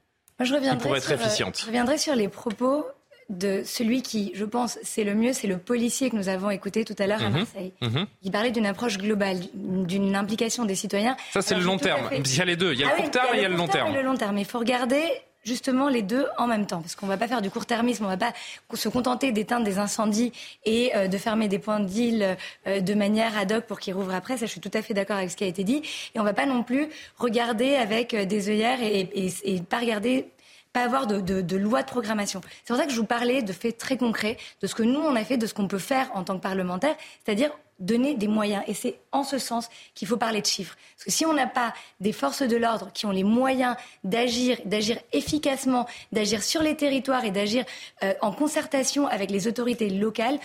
je 0.40 0.54
qui 0.54 0.76
pourrait 0.76 0.98
être 0.98 1.04
sur, 1.04 1.12
euh, 1.12 1.16
efficiente 1.16 1.58
Je 1.60 1.66
reviendrai 1.66 1.98
sur 1.98 2.14
les 2.14 2.28
propos 2.28 2.84
de 3.28 3.62
celui 3.64 4.02
qui, 4.02 4.32
je 4.34 4.44
pense, 4.44 4.78
c'est 4.82 5.04
le 5.04 5.14
mieux, 5.14 5.32
c'est 5.32 5.46
le 5.46 5.58
policier 5.58 6.10
que 6.10 6.16
nous 6.16 6.28
avons 6.28 6.50
écouté 6.50 6.84
tout 6.84 6.96
à 6.98 7.06
l'heure 7.06 7.22
à 7.22 7.30
mhm. 7.30 7.38
Marseille. 7.38 7.72
Mhm. 7.80 8.06
Il 8.22 8.30
parlait 8.30 8.50
d'une 8.50 8.66
approche 8.66 8.98
globale, 8.98 9.38
d'une 9.54 10.14
implication 10.16 10.64
des 10.64 10.74
citoyens. 10.74 11.16
Ça, 11.32 11.42
c'est 11.42 11.54
le 11.54 11.62
long 11.62 11.78
terme. 11.78 12.08
Il 12.12 12.36
y 12.36 12.40
a 12.40 12.44
les 12.44 12.56
deux. 12.56 12.72
Il 12.72 12.80
y 12.80 12.84
a 12.84 12.88
le 12.88 12.92
ah 12.96 13.00
court 13.00 13.10
terme 13.10 13.26
et 13.34 13.38
il 13.38 13.42
y 13.42 13.44
a 13.44 13.48
le 13.48 13.56
long 13.56 13.68
terme. 13.68 13.94
le 13.94 14.02
long 14.02 14.16
terme. 14.16 14.38
Il 14.38 14.44
faut 14.44 14.58
regarder 14.58 15.04
justement 15.44 15.88
les 15.88 16.02
deux 16.02 16.26
en 16.38 16.46
même 16.46 16.66
temps, 16.66 16.80
parce 16.80 16.94
qu'on 16.94 17.06
ne 17.06 17.10
va 17.10 17.16
pas 17.16 17.28
faire 17.28 17.42
du 17.42 17.50
court-termisme, 17.50 18.04
on 18.04 18.08
ne 18.08 18.12
va 18.12 18.18
pas 18.18 18.32
se 18.74 18.88
contenter 18.88 19.32
d'éteindre 19.32 19.64
des 19.64 19.78
incendies 19.78 20.32
et 20.64 20.94
euh, 20.94 21.08
de 21.08 21.18
fermer 21.18 21.48
des 21.48 21.58
points 21.58 21.80
de 21.80 21.86
deal 21.86 22.36
euh, 22.66 22.80
de 22.80 22.94
manière 22.94 23.36
ad 23.36 23.52
hoc 23.52 23.64
pour 23.64 23.80
qu'ils 23.80 23.94
rouvrent 23.94 24.14
après. 24.14 24.36
Ça, 24.36 24.46
je 24.46 24.50
suis 24.50 24.60
tout 24.60 24.70
à 24.74 24.82
fait 24.82 24.94
d'accord 24.94 25.16
avec 25.16 25.30
ce 25.30 25.36
qui 25.36 25.44
a 25.44 25.48
été 25.48 25.64
dit. 25.64 25.82
Et 26.14 26.18
on 26.18 26.22
ne 26.22 26.28
va 26.28 26.34
pas 26.34 26.46
non 26.46 26.62
plus 26.62 26.88
regarder 27.18 27.74
avec 27.74 28.14
euh, 28.14 28.24
des 28.24 28.48
œillères 28.48 28.82
et, 28.82 29.10
et, 29.44 29.60
pas 29.60 29.78
regarder 29.78 30.28
pas 30.72 30.84
avoir 30.84 31.06
de, 31.06 31.20
de, 31.20 31.42
de, 31.42 31.56
loi 31.58 31.82
de 31.82 31.86
programmation. 31.86 32.40
C'est 32.64 32.68
pour 32.68 32.76
ça 32.76 32.86
que 32.86 32.92
je 32.92 32.96
vous 32.96 33.04
parlais 33.04 33.42
de 33.42 33.52
faits 33.52 33.76
très 33.76 33.98
concrets, 33.98 34.38
de 34.62 34.66
ce 34.66 34.74
que 34.74 34.82
nous, 34.82 35.00
on 35.00 35.14
a 35.14 35.22
fait, 35.22 35.36
de 35.36 35.46
ce 35.46 35.52
qu'on 35.52 35.68
peut 35.68 35.78
faire 35.78 36.10
en 36.14 36.24
tant 36.24 36.34
que 36.36 36.42
parlementaire, 36.42 36.96
c'est-à-dire 37.22 37.50
donner 37.82 38.14
des 38.14 38.28
moyens. 38.28 38.62
Et 38.66 38.74
c'est 38.74 38.98
en 39.10 39.24
ce 39.24 39.38
sens 39.38 39.68
qu'il 39.94 40.08
faut 40.08 40.16
parler 40.16 40.40
de 40.40 40.46
chiffres. 40.46 40.76
Parce 40.96 41.04
que 41.04 41.10
si 41.10 41.26
on 41.26 41.34
n'a 41.34 41.46
pas 41.46 41.74
des 42.00 42.12
forces 42.12 42.42
de 42.42 42.56
l'ordre 42.56 42.90
qui 42.94 43.04
ont 43.04 43.10
les 43.10 43.24
moyens 43.24 43.76
d'agir, 44.04 44.56
d'agir 44.64 44.98
efficacement, 45.12 45.86
d'agir 46.12 46.42
sur 46.42 46.62
les 46.62 46.76
territoires 46.76 47.24
et 47.24 47.30
d'agir 47.30 47.64
euh, 48.02 48.14
en 48.22 48.32
concertation 48.32 49.06
avec 49.06 49.30
les 49.30 49.48
autorités 49.48 49.90
locales, 49.90 50.38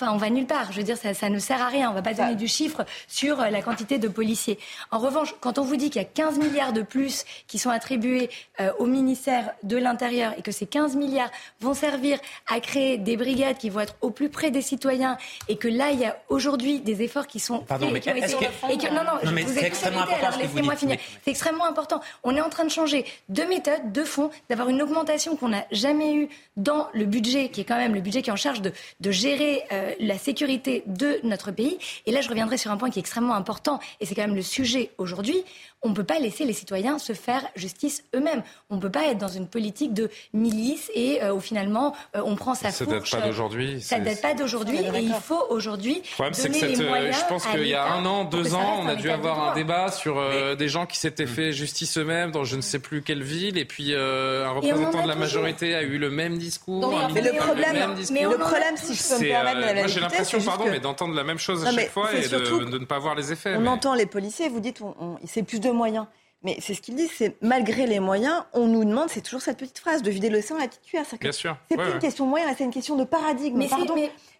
Enfin, 0.00 0.10
on 0.14 0.16
va 0.16 0.30
nulle 0.30 0.46
part. 0.46 0.72
Je 0.72 0.78
veux 0.78 0.82
dire, 0.82 0.96
ça, 0.96 1.12
ça 1.12 1.28
ne 1.28 1.38
sert 1.38 1.60
à 1.60 1.68
rien. 1.68 1.88
On 1.88 1.90
ne 1.90 1.96
va 1.96 2.02
pas 2.02 2.14
donner 2.14 2.34
du 2.34 2.48
chiffre 2.48 2.84
sur 3.08 3.40
euh, 3.40 3.50
la 3.50 3.60
quantité 3.60 3.98
de 3.98 4.08
policiers. 4.08 4.58
En 4.90 4.98
revanche, 4.98 5.34
quand 5.40 5.58
on 5.58 5.64
vous 5.64 5.76
dit 5.76 5.90
qu'il 5.90 6.00
y 6.00 6.04
a 6.04 6.08
15 6.08 6.38
milliards 6.38 6.72
de 6.72 6.80
plus 6.80 7.24
qui 7.46 7.58
sont 7.58 7.68
attribués 7.68 8.30
euh, 8.60 8.72
au 8.78 8.86
ministère 8.86 9.50
de 9.62 9.76
l'Intérieur 9.76 10.32
et 10.38 10.42
que 10.42 10.50
ces 10.50 10.64
15 10.64 10.96
milliards 10.96 11.30
vont 11.60 11.74
servir 11.74 12.18
à 12.48 12.60
créer 12.60 12.96
des 12.96 13.18
brigades 13.18 13.58
qui 13.58 13.68
vont 13.68 13.80
être 13.80 13.96
au 14.00 14.10
plus 14.10 14.30
près 14.30 14.50
des 14.50 14.62
citoyens 14.62 15.18
et 15.48 15.56
que 15.56 15.68
là, 15.68 15.90
il 15.90 16.00
y 16.00 16.06
a 16.06 16.16
aujourd'hui 16.30 16.80
des 16.80 17.02
efforts 17.02 17.26
qui 17.26 17.38
sont 17.38 17.58
Pardon, 17.58 17.90
mais 17.92 17.98
est-ce 17.98 18.36
que... 18.36 18.94
non, 18.94 19.04
non, 19.04 19.12
non 19.22 19.30
mais 19.32 19.44
c'est 19.46 19.64
extrêmement 19.64 20.02
important. 20.02 20.38
Laissez-moi 20.38 20.76
finir. 20.76 20.96
C'est 21.22 21.30
extrêmement 21.30 21.66
important. 21.66 22.00
On 22.24 22.34
est 22.34 22.40
en 22.40 22.48
train 22.48 22.64
de 22.64 22.70
changer 22.70 23.04
de 23.28 23.42
méthode, 23.42 23.92
de 23.92 24.04
fond, 24.04 24.30
d'avoir 24.48 24.70
une 24.70 24.80
augmentation 24.80 25.36
qu'on 25.36 25.50
n'a 25.50 25.66
jamais 25.70 26.14
eue 26.14 26.28
dans 26.56 26.88
le 26.94 27.04
budget, 27.04 27.50
qui 27.50 27.60
est 27.60 27.64
quand 27.64 27.76
même 27.76 27.94
le 27.94 28.00
budget 28.00 28.22
qui 28.22 28.30
est 28.30 28.32
en 28.32 28.36
charge 28.36 28.62
de, 28.62 28.72
de 29.00 29.10
gérer. 29.10 29.62
Euh, 29.70 29.81
euh, 29.82 29.94
la 30.00 30.18
sécurité 30.18 30.82
de 30.86 31.20
notre 31.24 31.50
pays. 31.50 31.78
Et 32.06 32.12
là, 32.12 32.20
je 32.20 32.28
reviendrai 32.28 32.56
sur 32.56 32.70
un 32.70 32.76
point 32.76 32.90
qui 32.90 32.98
est 32.98 33.00
extrêmement 33.00 33.34
important, 33.34 33.80
et 34.00 34.06
c'est 34.06 34.14
quand 34.14 34.22
même 34.22 34.34
le 34.34 34.42
sujet 34.42 34.90
aujourd'hui 34.98 35.44
on 35.82 35.90
ne 35.90 35.94
peut 35.94 36.04
pas 36.04 36.18
laisser 36.18 36.44
les 36.44 36.52
citoyens 36.52 36.98
se 36.98 37.12
faire 37.12 37.42
justice 37.56 38.04
eux-mêmes. 38.14 38.42
On 38.70 38.76
ne 38.76 38.80
peut 38.80 38.90
pas 38.90 39.06
être 39.06 39.18
dans 39.18 39.28
une 39.28 39.48
politique 39.48 39.92
de 39.92 40.10
milice 40.32 40.90
et 40.94 41.22
euh, 41.22 41.34
où 41.34 41.40
finalement 41.40 41.94
euh, 42.14 42.22
on 42.24 42.36
prend 42.36 42.54
sa 42.54 42.70
ça 42.70 42.84
fourche. 42.84 43.10
Ça 43.10 43.16
date 43.16 43.22
pas 43.22 43.28
d'aujourd'hui. 43.28 43.80
Ça 43.80 43.98
date 43.98 44.22
pas 44.22 44.34
d'aujourd'hui 44.34 44.78
et 44.78 45.00
il 45.00 45.14
faut 45.14 45.44
aujourd'hui 45.50 46.02
donner 46.18 46.60
les 46.60 46.80
euh, 46.80 46.88
moyens 46.88 47.16
Je 47.20 47.26
pense 47.26 47.46
qu'il 47.46 47.66
y 47.66 47.74
a 47.74 47.92
un 47.92 48.04
an, 48.06 48.24
deux 48.24 48.54
ans, 48.54 48.80
on 48.82 48.88
a 48.88 48.94
dû 48.94 49.10
avoir 49.10 49.50
un 49.50 49.54
débat 49.54 49.90
sur 49.90 50.22
des 50.56 50.68
gens 50.68 50.86
qui 50.86 50.98
s'étaient 50.98 51.26
fait 51.26 51.52
justice 51.52 51.98
eux-mêmes 51.98 52.30
dans 52.30 52.44
je 52.44 52.56
ne 52.56 52.60
sais 52.60 52.78
plus 52.78 53.02
quelle 53.02 53.22
ville 53.22 53.58
et 53.58 53.64
puis 53.64 53.94
un 53.94 54.50
représentant 54.50 55.02
de 55.02 55.08
la 55.08 55.16
majorité 55.16 55.74
a 55.74 55.82
eu 55.82 55.98
le 55.98 56.10
même 56.10 56.38
discours. 56.38 56.88
mais 57.12 57.20
le 57.20 57.32
problème, 57.36 57.74
le, 57.74 58.38
problème, 58.38 58.76
si 58.76 58.94
je 58.94 59.08
peux 59.08 59.24
me 59.24 59.28
permettre, 59.28 59.74
moi 59.74 59.86
j'ai 59.88 60.00
l'impression, 60.00 60.40
pardon, 60.42 60.64
mais 60.70 60.80
d'entendre 60.80 61.14
la 61.14 61.24
même 61.24 61.38
chose 61.38 61.66
à 61.66 61.72
chaque 61.72 61.90
fois 61.90 62.14
et 62.14 62.28
de 62.28 62.78
ne 62.78 62.84
pas 62.84 62.98
voir 62.98 63.14
les 63.16 63.32
effets. 63.32 63.56
On 63.56 63.66
entend 63.66 63.94
les 63.94 64.06
policiers, 64.06 64.48
vous 64.48 64.60
dites, 64.60 64.80
c'est 65.26 65.42
plus 65.42 65.60
de 65.60 65.71
moyens. 65.72 66.06
Mais 66.42 66.56
c'est 66.60 66.74
ce 66.74 66.80
qu'il 66.80 66.96
dit, 66.96 67.06
c'est 67.06 67.36
malgré 67.40 67.86
les 67.86 68.00
moyens, 68.00 68.44
on 68.52 68.66
nous 68.66 68.84
demande, 68.84 69.08
c'est 69.08 69.20
toujours 69.20 69.42
cette 69.42 69.58
petite 69.58 69.78
phrase, 69.78 70.02
de 70.02 70.10
vider 70.10 70.28
l'océan 70.28 70.56
à 70.56 70.60
la 70.60 70.68
petite 70.68 70.82
cuillère. 70.82 71.06
Bien 71.20 71.32
sûr. 71.32 71.56
C'est 71.70 71.76
plus 71.76 71.92
une 71.92 71.98
question 72.00 72.24
de 72.24 72.30
moyens, 72.30 72.54
c'est 72.58 72.64
une 72.64 72.72
question 72.72 72.96
de 72.96 73.04
paradigme. 73.04 73.58
Mais 73.58 73.68
Pardon. 73.68 73.94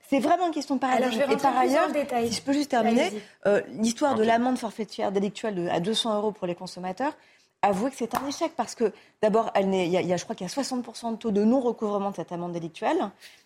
C'est 0.08 0.18
vraiment 0.18 0.48
une 0.48 0.52
question 0.52 0.74
de 0.74 0.80
paradigme. 0.80 1.22
et 1.30 1.36
par 1.36 1.56
ailleurs, 1.56 1.88
si 2.26 2.32
je 2.32 2.42
peux 2.42 2.52
juste 2.52 2.70
terminer, 2.70 3.12
euh, 3.46 3.62
l'histoire 3.68 4.14
de 4.14 4.22
l'amende 4.24 4.58
forfaitaire 4.58 5.10
délictuelle 5.10 5.70
à 5.72 5.80
200 5.80 6.16
euros 6.18 6.32
pour 6.32 6.46
les 6.46 6.54
consommateurs, 6.54 7.14
avouez 7.62 7.90
que 7.90 7.96
c'est 7.96 8.14
un 8.14 8.26
échec 8.26 8.52
parce 8.56 8.74
que 8.74 8.92
d'abord, 9.22 9.50
il 9.58 9.72
y, 9.72 10.12
a, 10.12 10.16
je 10.16 10.24
crois 10.24 10.34
qu'il 10.34 10.46
y 10.46 10.50
a 10.50 10.52
60% 10.52 11.12
de 11.12 11.16
taux 11.16 11.30
de 11.30 11.44
non-recouvrement 11.44 12.10
de 12.10 12.16
cette 12.16 12.32
amende 12.32 12.52
délictuelle. 12.52 12.98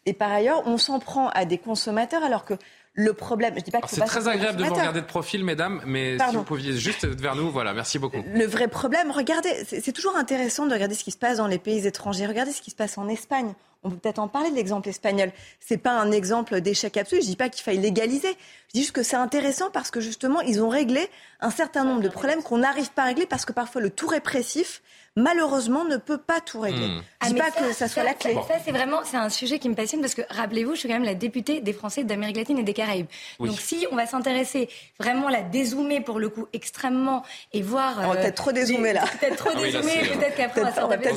Et 0.06 0.12
par 0.12 0.32
ailleurs, 0.32 0.62
on 0.66 0.78
s'en 0.78 0.98
prend 0.98 1.28
à 1.28 1.44
des 1.44 1.58
consommateurs 1.58 2.24
alors 2.24 2.44
que 2.44 2.54
le 2.96 3.12
problème, 3.12 3.54
je 3.56 3.60
dis 3.60 3.70
pas 3.70 3.82
que 3.82 3.90
c'est 3.90 4.00
très 4.00 4.26
agréable 4.26 4.58
de 4.58 4.64
vous 4.64 4.74
regarder 4.74 5.02
de 5.02 5.06
profil, 5.06 5.44
mesdames, 5.44 5.82
mais 5.86 6.18
si 6.18 6.34
vous 6.34 6.42
pouviez 6.42 6.76
juste 6.76 7.04
être 7.04 7.20
vers 7.20 7.36
nous, 7.36 7.50
voilà, 7.50 7.74
merci 7.74 7.98
beaucoup. 7.98 8.24
Le 8.26 8.46
vrai 8.46 8.68
problème, 8.68 9.10
regardez, 9.10 9.50
c'est 9.66 9.92
toujours 9.92 10.16
intéressant 10.16 10.66
de 10.66 10.72
regarder 10.72 10.94
ce 10.94 11.04
qui 11.04 11.10
se 11.10 11.18
passe 11.18 11.36
dans 11.36 11.46
les 11.46 11.58
pays 11.58 11.86
étrangers. 11.86 12.26
Regardez 12.26 12.52
ce 12.52 12.62
qui 12.62 12.70
se 12.70 12.76
passe 12.76 12.96
en 12.96 13.06
Espagne. 13.08 13.52
On 13.84 13.90
peut 13.90 13.96
peut-être 13.96 14.18
en 14.18 14.28
parler 14.28 14.50
de 14.50 14.56
l'exemple 14.56 14.88
espagnol. 14.88 15.30
C'est 15.60 15.76
pas 15.76 15.92
un 15.92 16.10
exemple 16.10 16.60
d'échec 16.60 16.96
absolu. 16.96 17.20
Je 17.20 17.26
dis 17.26 17.36
pas 17.36 17.50
qu'il 17.50 17.62
faille 17.62 17.78
légaliser. 17.78 18.30
Je 18.68 18.72
dis 18.72 18.80
juste 18.80 18.92
que 18.92 19.02
c'est 19.02 19.16
intéressant 19.16 19.70
parce 19.70 19.90
que 19.90 20.00
justement, 20.00 20.40
ils 20.40 20.62
ont 20.62 20.70
réglé 20.70 21.08
un 21.40 21.50
certain 21.50 21.84
nombre 21.84 22.00
de 22.00 22.08
problèmes 22.08 22.42
qu'on 22.42 22.58
n'arrive 22.58 22.90
pas 22.90 23.02
à 23.02 23.06
régler 23.06 23.26
parce 23.26 23.44
que 23.44 23.52
parfois 23.52 23.82
le 23.82 23.90
tout 23.90 24.08
répressif 24.08 24.82
malheureusement, 25.16 25.84
ne 25.84 25.96
peut 25.96 26.18
pas 26.18 26.40
tout 26.40 26.60
régler. 26.60 26.86
Hmm. 26.86 27.02
Je 27.22 27.32
dis 27.32 27.40
ah, 27.40 27.44
pas 27.44 27.50
que 27.50 27.72
ça 27.72 27.88
soit 27.88 28.04
la 28.04 28.14
clé. 28.14 28.34
Ça, 28.46 28.56
c'est 28.64 28.70
vraiment, 28.70 29.00
c'est 29.04 29.16
un 29.16 29.30
sujet 29.30 29.58
qui 29.58 29.68
me 29.68 29.74
passionne 29.74 30.00
parce 30.00 30.14
que, 30.14 30.22
rappelez-vous, 30.30 30.74
je 30.74 30.80
suis 30.80 30.88
quand 30.88 30.94
même 30.94 31.04
la 31.04 31.14
députée 31.14 31.60
des 31.60 31.72
Français 31.72 32.04
d'Amérique 32.04 32.36
latine 32.36 32.58
et 32.58 32.62
des 32.62 32.74
Caraïbes. 32.74 33.06
Donc, 33.40 33.58
si 33.58 33.86
on 33.90 33.96
va 33.96 34.06
s'intéresser 34.06 34.68
vraiment 35.00 35.28
la 35.28 35.42
dézoomer 35.42 36.00
pour 36.00 36.20
le 36.20 36.28
coup 36.28 36.46
extrêmement 36.52 37.22
et 37.52 37.62
voir. 37.62 37.94
On 37.98 38.08
va 38.08 38.16
peut-être 38.16 38.36
trop 38.36 38.52
dézoomer 38.52 38.92
là. 38.92 39.04
Peut-être 39.20 39.36
trop 39.36 39.50
ah 39.54 39.60
dézoomer, 39.60 40.02
peut-être 40.12 40.36
qu'après 40.36 40.60
on 40.60 40.64
va 40.64 40.72
s'en 40.74 40.88
taper 40.88 41.10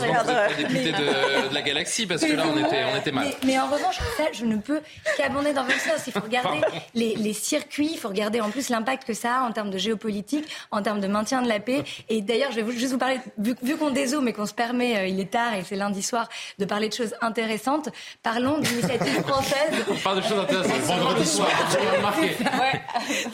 député 0.58 0.92
de, 0.92 1.50
de, 1.50 1.54
la 1.54 1.62
galaxie 1.62 2.08
parce 2.08 2.22
que 2.22 2.34
là, 2.34 2.46
on 2.48 2.58
était, 2.58 2.84
on 2.94 2.98
était 2.98 3.12
mal. 3.12 3.28
Mais, 3.46 3.60
en 3.60 3.68
revanche, 3.68 3.98
ça, 4.18 4.26
je 4.32 4.46
ne 4.46 4.58
peux 4.58 4.80
qu'abonder 5.18 5.54
dans 5.54 5.64
votre 5.64 5.80
sens. 5.80 6.08
Il 6.08 6.14
faut 6.14 6.22
regarder 6.22 6.62
les, 6.96 7.16
les 7.16 7.34
circuits, 7.34 7.90
il 7.94 7.98
faut 7.98 8.08
regarder 8.08 8.42
en 8.42 8.50
plus 8.50 8.70
l'impact 8.70 9.06
que 9.06 9.14
ça 9.14 9.40
a 9.40 9.42
en 9.42 9.52
termes 9.52 9.70
de 9.70 9.78
géopolitique, 9.78 10.46
en 10.72 10.82
termes 10.82 11.02
de 11.02 11.08
maintien 11.08 11.42
de 11.42 11.50
la 11.50 11.60
paix. 11.60 11.84
Et 12.08 12.22
d'ailleurs, 12.22 12.52
je 12.52 12.62
vais 12.62 12.72
juste 12.72 12.94
vous 12.94 12.98
parler, 12.98 13.20
vu, 13.38 13.56
vu 13.62 13.76
qu'on 13.78 13.89
des 13.90 14.02
dézoome 14.02 14.26
mais 14.26 14.34
qu'on 14.34 14.46
se 14.46 14.54
permet, 14.54 14.98
euh, 14.98 15.08
il 15.08 15.20
est 15.20 15.32
tard 15.32 15.54
et 15.54 15.64
c'est 15.64 15.76
lundi 15.76 16.02
soir, 16.02 16.30
de 16.58 16.66
parler 16.66 16.90
de 16.90 16.94
choses 16.94 17.14
intéressantes, 17.22 17.90
parlons 18.24 18.60
d'initiatives 18.60 19.22
françaises. 19.28 19.86
On 19.90 19.96
parle 19.96 20.18
de 20.18 20.28
choses 20.28 20.40
intéressantes 20.40 20.82
vendredi 20.82 21.26
soir, 21.26 21.50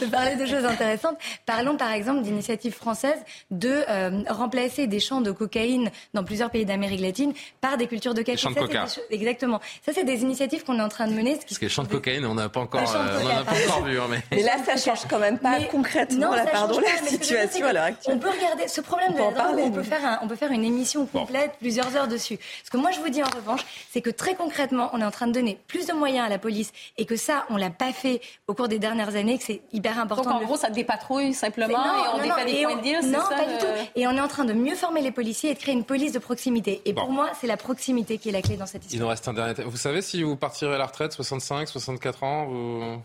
de 0.02 0.06
parler 0.06 0.36
de 0.36 0.46
choses 0.46 0.66
intéressantes. 0.66 1.18
Parlons 1.46 1.78
par 1.78 1.92
exemple 1.92 2.22
d'initiatives 2.22 2.74
françaises 2.74 3.20
de 3.52 3.84
euh, 3.90 4.24
remplacer 4.30 4.88
des 4.88 5.00
champs 5.00 5.22
de 5.22 5.32
cocaïne 5.32 5.92
dans 6.14 6.24
plusieurs 6.24 6.50
pays 6.50 6.66
d'Amérique 6.66 7.02
latine 7.02 7.34
par 7.62 7.78
des 7.78 7.88
cultures 7.88 8.14
de 8.14 8.22
café. 8.22 8.36
Des 8.36 8.42
champs 8.42 8.52
de 8.52 8.56
coca. 8.56 8.86
exactement. 9.12 9.60
Ça, 9.86 9.92
c'est 9.94 10.04
des 10.04 10.22
initiatives 10.22 10.64
qu'on 10.64 10.80
est 10.80 10.84
en 10.84 10.90
train 10.90 11.08
de 11.08 11.14
mener. 11.14 11.36
Parce 11.36 11.58
que 11.58 11.66
les 11.66 11.70
champs 11.70 11.84
de 11.84 11.88
cocaïne, 11.88 12.26
on 12.26 12.36
n'a 12.36 12.50
pas 12.50 12.62
encore, 12.62 12.82
euh, 12.96 13.20
on 13.22 13.46
pas 13.46 13.52
encore 13.52 13.84
vu. 13.84 14.00
Hein, 14.00 14.06
mais... 14.10 14.22
mais... 14.32 14.44
là, 14.44 14.54
ça 14.66 14.78
change 14.78 15.08
quand 15.10 15.20
même 15.20 15.40
pas 15.40 15.60
concrètement 15.72 16.34
la, 16.34 16.46
pardon, 16.46 16.80
la 16.80 17.08
situation 17.08 17.66
à 17.66 17.74
l'heure 17.74 17.84
actuelle. 17.84 18.16
On 18.16 18.20
peut 18.20 18.30
regarder 18.30 18.68
ce 18.68 18.82
problème 18.82 19.12
on 19.12 19.32
de 19.32 19.36
la 19.36 19.44
drogue, 19.44 19.60
on 19.60 19.72
peut 19.72 19.84
faire 19.84 20.20
on 20.22 20.28
peut 20.28 20.36
faire 20.36 20.45
une 20.52 20.64
émission 20.64 21.06
complète, 21.06 21.54
plusieurs 21.60 21.96
heures 21.96 22.08
dessus. 22.08 22.38
Ce 22.64 22.70
que 22.70 22.78
moi 22.78 22.92
je 22.92 23.00
vous 23.00 23.10
dis 23.10 23.24
en 23.24 23.30
revanche, 23.30 23.66
c'est 23.92 24.02
que 24.02 24.10
très 24.10 24.36
concrètement, 24.36 24.90
on 24.94 25.02
est 25.02 25.06
en 25.06 25.12
train 25.12 25.28
de 25.28 25.32
donner 25.32 25.58
plus 25.68 25.88
de 25.88 25.94
moyens 25.94 26.26
à 26.26 26.30
la 26.30 26.38
police 26.38 26.72
et 26.98 27.06
que 27.06 27.16
ça, 27.16 27.46
on 27.50 27.58
l'a 27.58 27.70
pas 27.70 27.92
fait 27.92 28.22
au 28.48 28.54
cours 28.54 28.68
des 28.68 28.80
dernières 28.80 29.16
années, 29.16 29.38
que 29.38 29.44
c'est 29.44 29.62
hyper 29.74 30.00
important. 30.00 30.24
Donc 30.24 30.42
en 30.42 30.46
gros, 30.46 30.58
ça 30.58 30.70
dépatrouille 30.70 31.34
simplement 31.34 31.84
et 31.84 32.08
on 32.16 32.24
défait 32.24 32.46
des 32.46 32.64
points 32.64 32.76
de 32.78 32.82
deal, 32.82 33.12
Non, 33.12 33.20
pas 33.30 33.46
du 33.46 33.58
tout. 33.60 33.66
Et 33.96 34.08
on 34.08 34.12
est 34.12 34.22
en 34.22 34.28
train 34.28 34.46
de 34.46 34.54
mieux 34.54 34.76
former 34.76 35.02
les 35.02 35.12
policiers 35.12 35.52
et 35.52 35.54
de 35.54 35.60
créer 35.60 35.74
une 35.74 35.84
police 35.84 36.12
de 36.12 36.20
proximité. 36.20 36.82
Et 36.86 36.94
pour 36.94 37.10
moi, 37.10 37.32
c'est 37.40 37.48
la 37.48 37.58
proximité 37.58 38.18
qui 38.18 38.30
est 38.30 38.32
la 38.32 38.42
clé 38.42 38.58
dans 38.58 38.66
cette 38.66 38.84
histoire. 38.84 39.00
Il 39.00 39.02
nous 39.02 39.10
reste 39.10 39.28
un 39.28 39.34
dernier. 39.34 39.54
Vous 39.66 39.78
savez 39.78 40.02
si 40.02 40.24
vous 40.24 40.36
partirez 40.36 40.76
à 40.76 40.78
la 40.78 40.86
retraite, 40.86 41.14
65, 41.14 41.68
64 41.68 42.24
ans 42.24 42.46
vous... 42.46 43.02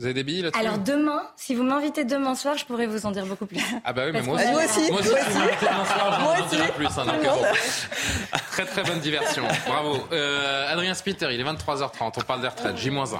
avez 0.00 0.14
des 0.14 0.24
billes 0.24 0.42
là-dessus 0.42 0.60
Alors 0.60 0.78
demain, 0.78 1.22
si 1.36 1.54
vous 1.54 1.62
m'invitez 1.62 2.04
demain 2.04 2.34
soir, 2.34 2.56
je 2.56 2.64
pourrais 2.64 2.86
vous 2.86 3.04
en 3.04 3.10
dire 3.10 3.26
beaucoup 3.26 3.46
plus. 3.46 3.60
Ah 3.84 3.92
bah 3.92 4.04
oui, 4.06 4.12
mais 4.12 4.22
moi 4.22 4.36
aussi. 4.36 4.50
Moi 4.50 4.64
aussi. 4.64 4.90
Moi 4.90 5.00
aussi. 5.00 5.10
vous 5.10 6.42
en 6.42 6.46
dirai 6.46 6.72
plus. 6.72 6.86
Hein, 6.86 7.04
donc, 7.04 8.38
très 8.50 8.64
très 8.64 8.82
bonne 8.84 9.00
diversion. 9.00 9.44
Bravo. 9.66 9.98
Euh, 10.12 10.72
Adrien 10.72 10.94
Spitter, 10.94 11.28
il 11.32 11.40
est 11.40 11.44
23h30. 11.44 12.12
On 12.16 12.20
parle 12.22 12.40
des 12.40 12.48
retraites. 12.48 12.76
J-1. 12.76 13.18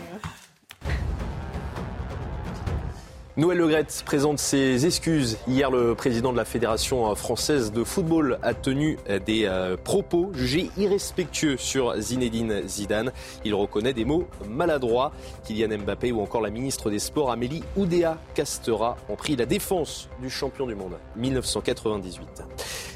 Noël 3.39 3.57
Legrette 3.57 4.03
présente 4.05 4.39
ses 4.39 4.85
excuses. 4.85 5.39
Hier, 5.49 5.71
le 5.71 5.95
président 5.95 6.33
de 6.33 6.37
la 6.37 6.45
Fédération 6.45 7.15
française 7.15 7.73
de 7.73 7.83
football 7.83 8.39
a 8.43 8.53
tenu 8.53 8.99
des 9.25 9.47
euh, 9.47 9.79
propos 9.83 10.31
jugés 10.35 10.71
irrespectueux 10.77 11.57
sur 11.57 11.99
Zinedine 11.99 12.69
Zidane. 12.69 13.11
Il 13.47 13.55
reconnaît 13.55 13.95
des 13.95 14.05
mots 14.05 14.29
maladroits. 14.51 15.13
Kylian 15.45 15.79
Mbappé 15.79 16.13
ou 16.13 16.21
encore 16.21 16.43
la 16.43 16.51
ministre 16.51 16.91
des 16.91 16.99
Sports 16.99 17.31
Amélie 17.31 17.63
Oudéa 17.75 18.19
Castera 18.35 18.99
ont 19.09 19.17
pris 19.17 19.35
la 19.35 19.47
défense 19.47 20.11
du 20.21 20.29
champion 20.29 20.67
du 20.67 20.75
monde 20.75 20.99
1998. 21.17 22.43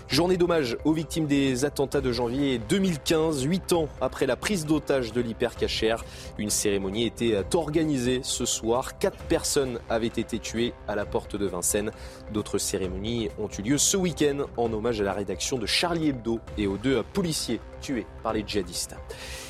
Journée 0.09 0.37
d'hommage 0.37 0.79
aux 0.85 0.93
victimes 0.93 1.27
des 1.27 1.65
attentats 1.65 2.01
de 2.01 2.13
janvier 2.13 2.59
2015, 2.59 3.43
huit 3.43 3.73
ans 3.73 3.89
après 4.01 4.27
la 4.27 4.37
prise 4.37 4.65
d'otage 4.65 5.13
de 5.13 5.21
l'hypercachère. 5.21 6.05
Une 6.39 6.49
cérémonie 6.49 7.07
était 7.07 7.43
organisée 7.53 8.21
ce 8.23 8.45
soir. 8.45 8.99
Quatre 8.99 9.19
personnes 9.25 9.81
avaient 9.91 10.07
été 10.07 10.39
tuées 10.39 10.75
à 10.87 10.95
la 10.95 11.07
porte 11.07 11.35
de 11.35 11.45
Vincennes. 11.47 11.91
D'autres 12.33 12.59
cérémonies 12.59 13.31
ont 13.41 13.49
eu 13.59 13.63
lieu 13.63 13.79
ce 13.79 13.97
week-end 13.97 14.47
en 14.57 14.73
hommage 14.73 15.01
à 15.01 15.05
la 15.05 15.13
rédaction 15.13 15.59
de 15.59 15.67
Charlie 15.67 16.11
Hebdo 16.11 16.39
et 16.57 16.69
aux 16.69 16.77
deux 16.77 17.03
policiers 17.03 17.61
tués 17.81 18.07
par 18.23 18.33
les 18.33 18.45
djihadistes. 18.47 18.95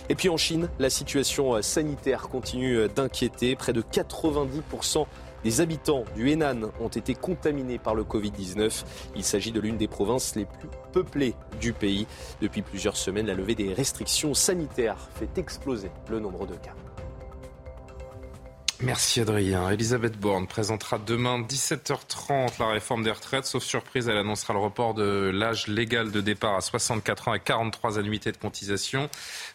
Et 0.08 0.14
puis 0.14 0.30
en 0.30 0.38
Chine, 0.38 0.70
la 0.78 0.88
situation 0.88 1.60
sanitaire 1.60 2.28
continue 2.28 2.88
d'inquiéter. 2.88 3.56
Près 3.56 3.74
de 3.74 3.82
90% 3.82 5.04
les 5.46 5.60
habitants 5.60 6.02
du 6.16 6.28
Henan 6.28 6.72
ont 6.80 6.88
été 6.88 7.14
contaminés 7.14 7.78
par 7.78 7.94
le 7.94 8.02
Covid-19. 8.02 8.84
Il 9.14 9.22
s'agit 9.22 9.52
de 9.52 9.60
l'une 9.60 9.76
des 9.76 9.86
provinces 9.86 10.34
les 10.34 10.44
plus 10.44 10.68
peuplées 10.90 11.36
du 11.60 11.72
pays. 11.72 12.08
Depuis 12.40 12.62
plusieurs 12.62 12.96
semaines, 12.96 13.28
la 13.28 13.34
levée 13.34 13.54
des 13.54 13.72
restrictions 13.72 14.34
sanitaires 14.34 15.08
fait 15.14 15.38
exploser 15.38 15.92
le 16.10 16.18
nombre 16.18 16.48
de 16.48 16.54
cas. 16.54 16.74
Merci 18.82 19.22
Adrien. 19.22 19.70
Elisabeth 19.70 20.18
Borne 20.18 20.46
présentera 20.46 20.98
demain 20.98 21.40
17h30 21.40 22.58
la 22.58 22.68
réforme 22.68 23.04
des 23.04 23.10
retraites. 23.10 23.46
Sauf 23.46 23.64
surprise, 23.64 24.06
elle 24.06 24.18
annoncera 24.18 24.52
le 24.52 24.60
report 24.60 24.92
de 24.92 25.30
l'âge 25.32 25.66
légal 25.66 26.12
de 26.12 26.20
départ 26.20 26.56
à 26.56 26.60
64 26.60 27.28
ans 27.28 27.34
et 27.34 27.40
43 27.40 27.98
annuités 27.98 28.32
de 28.32 28.36
cotisation. 28.36 29.08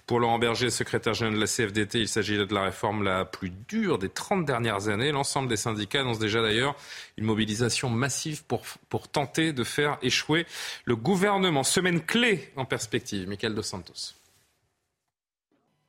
Pour 0.07 0.19
Laurent 0.19 0.39
Berger, 0.39 0.72
secrétaire 0.72 1.14
général 1.14 1.35
de 1.35 1.41
la 1.41 1.45
CFDT, 1.45 1.99
il 1.99 2.07
s'agit 2.07 2.35
de 2.35 2.52
la 2.52 2.64
réforme 2.64 3.03
la 3.03 3.23
plus 3.23 3.52
dure 3.52 3.99
des 3.99 4.10
30 4.10 4.43
dernières 4.43 4.88
années. 4.88 5.11
L'ensemble 5.11 5.49
des 5.49 5.57
syndicats 5.57 6.02
annonce 6.02 6.18
déjà 6.18 6.41
d'ailleurs 6.41 6.76
une 7.18 7.26
mobilisation 7.26 7.91
massive 7.91 8.43
pour, 8.45 8.64
pour 8.89 9.07
tenter 9.07 9.53
de 9.53 9.64
faire 9.64 9.99
échouer 10.02 10.48
le 10.85 10.95
gouvernement. 10.95 11.64
Semaine 11.64 12.02
clé 12.02 12.52
en 12.56 12.65
perspective. 12.65 13.27
Michael 13.27 13.53
Dos 13.53 13.61
Santos. 13.61 14.15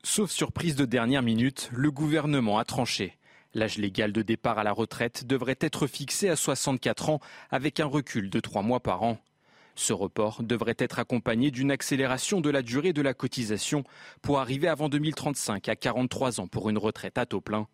Sauf 0.04 0.30
surprise 0.30 0.76
de 0.76 0.84
dernière 0.84 1.22
minute, 1.22 1.70
le 1.72 1.90
gouvernement 1.90 2.59
a 2.59 2.64
tranché. 2.66 3.16
L'âge 3.54 3.76
légal 3.76 4.12
de 4.12 4.22
départ 4.22 4.58
à 4.58 4.64
la 4.64 4.72
retraite 4.72 5.26
devrait 5.26 5.58
être 5.60 5.86
fixé 5.86 6.28
à 6.28 6.36
64 6.36 7.10
ans 7.10 7.20
avec 7.50 7.80
un 7.80 7.86
recul 7.86 8.30
de 8.30 8.40
3 8.40 8.62
mois 8.62 8.80
par 8.80 9.02
an. 9.02 9.18
Ce 9.74 9.92
report 9.92 10.42
devrait 10.42 10.76
être 10.78 10.98
accompagné 10.98 11.50
d'une 11.50 11.70
accélération 11.70 12.40
de 12.40 12.50
la 12.50 12.62
durée 12.62 12.92
de 12.92 13.02
la 13.02 13.14
cotisation 13.14 13.84
pour 14.20 14.38
arriver 14.38 14.68
avant 14.68 14.88
2035 14.88 15.68
à 15.68 15.76
43 15.76 16.40
ans 16.40 16.46
pour 16.46 16.70
une 16.70 16.78
retraite 16.78 17.18
à 17.18 17.26
taux 17.26 17.40
plein. 17.40 17.68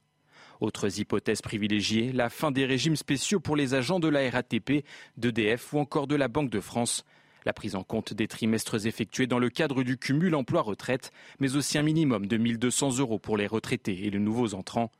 Autres 0.61 0.99
hypothèses 0.99 1.43
privilégiées, 1.43 2.13
la 2.13 2.31
fin 2.31 2.51
des 2.51 2.67
régimes 2.67 2.97
spéciaux 2.97 3.39
pour 3.39 3.55
les 3.55 3.75
agents 3.75 4.01
de 4.01 4.09
la 4.09 4.29
RATP, 4.29 4.85
d'EDF 5.17 5.73
ou 5.73 5.79
encore 5.79 6.09
de 6.09 6.17
la 6.17 6.27
Banque 6.27 6.51
de 6.51 6.61
France, 6.61 7.05
la 7.47 7.53
prise 7.53 7.77
en 7.77 7.85
compte 7.85 8.13
des 8.13 8.27
trimestres 8.27 8.87
effectués 8.87 9.29
dans 9.29 9.39
le 9.39 9.51
cadre 9.51 9.85
du 9.85 9.97
cumul 9.97 10.35
emploi-retraite, 10.35 11.13
mais 11.39 11.55
aussi 11.55 11.79
un 11.79 11.83
minimum 11.83 12.27
de 12.27 12.37
1200 12.37 12.99
euros 12.99 13.21
pour 13.21 13.37
les 13.37 13.47
retraités 13.47 14.07
et 14.07 14.11
les 14.11 14.19
nouveaux 14.19 14.55
entrants. 14.55 14.91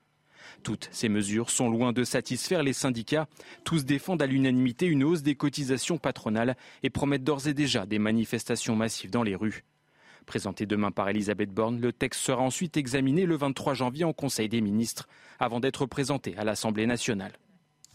Toutes 0.63 0.89
ces 0.93 1.09
mesures 1.09 1.51
sont 1.51 1.71
loin 1.71 1.93
de 1.93 2.05
satisfaire 2.05 2.63
les 2.63 2.73
syndicats. 2.73 3.29
Tous 3.65 3.85
défendent 3.85 4.23
à 4.23 4.27
l'unanimité 4.27 4.87
une 4.87 5.05
hausse 5.05 5.23
des 5.23 5.35
cotisations 5.35 5.99
patronales 5.99 6.57
et 6.83 6.91
promettent 6.91 7.25
d'ores 7.25 7.49
et 7.49 7.55
déjà 7.55 7.87
des 7.87 7.99
manifestations 7.99 8.77
massives 8.77 9.11
dans 9.11 9.23
les 9.23 9.35
rues. 9.35 9.65
Présenté 10.27 10.67
demain 10.67 10.91
par 10.91 11.09
Elisabeth 11.09 11.51
Borne, 11.51 11.81
le 11.81 11.93
texte 11.93 12.21
sera 12.21 12.43
ensuite 12.43 12.77
examiné 12.77 13.25
le 13.25 13.37
23 13.37 13.73
janvier 13.73 14.05
en 14.05 14.13
Conseil 14.13 14.51
des 14.51 14.61
ministres, 14.61 15.09
avant 15.39 15.59
d'être 15.59 15.87
présenté 15.87 16.37
à 16.37 16.45
l'Assemblée 16.45 16.87
nationale. 16.87 17.33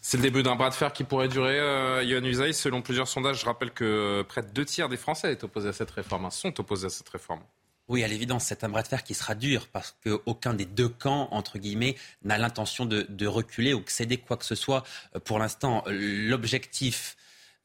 C'est 0.01 0.17
le 0.17 0.23
début 0.23 0.43
d'un 0.43 0.55
bras 0.55 0.69
de 0.69 0.73
fer 0.73 0.91
qui 0.91 1.03
pourrait 1.03 1.29
durer, 1.29 1.59
euh. 1.59 2.51
Selon 2.51 2.81
plusieurs 2.81 3.07
sondages, 3.07 3.39
je 3.39 3.45
rappelle 3.45 3.71
que 3.71 4.21
près 4.27 4.41
de 4.41 4.49
deux 4.49 4.65
tiers 4.65 4.89
des 4.89 4.97
Français 4.97 5.31
hein, 5.31 6.29
sont 6.29 6.59
opposés 6.59 6.87
à 6.87 6.89
cette 6.89 7.09
réforme. 7.09 7.39
Oui, 7.89 8.01
à 8.03 8.07
l'évidence, 8.07 8.45
c'est 8.45 8.63
un 8.63 8.69
bras 8.69 8.81
de 8.81 8.87
fer 8.87 9.03
qui 9.03 9.13
sera 9.13 9.35
dur 9.35 9.67
parce 9.67 9.93
qu'aucun 10.03 10.53
des 10.53 10.65
deux 10.65 10.87
camps, 10.87 11.27
entre 11.31 11.59
guillemets, 11.59 11.95
n'a 12.23 12.37
l'intention 12.37 12.85
de, 12.85 13.05
de, 13.09 13.27
reculer 13.27 13.73
ou 13.73 13.83
céder 13.87 14.17
quoi 14.17 14.37
que 14.37 14.45
ce 14.45 14.55
soit. 14.55 14.83
Euh, 15.15 15.19
pour 15.19 15.37
l'instant, 15.37 15.83
l'objectif 15.87 17.17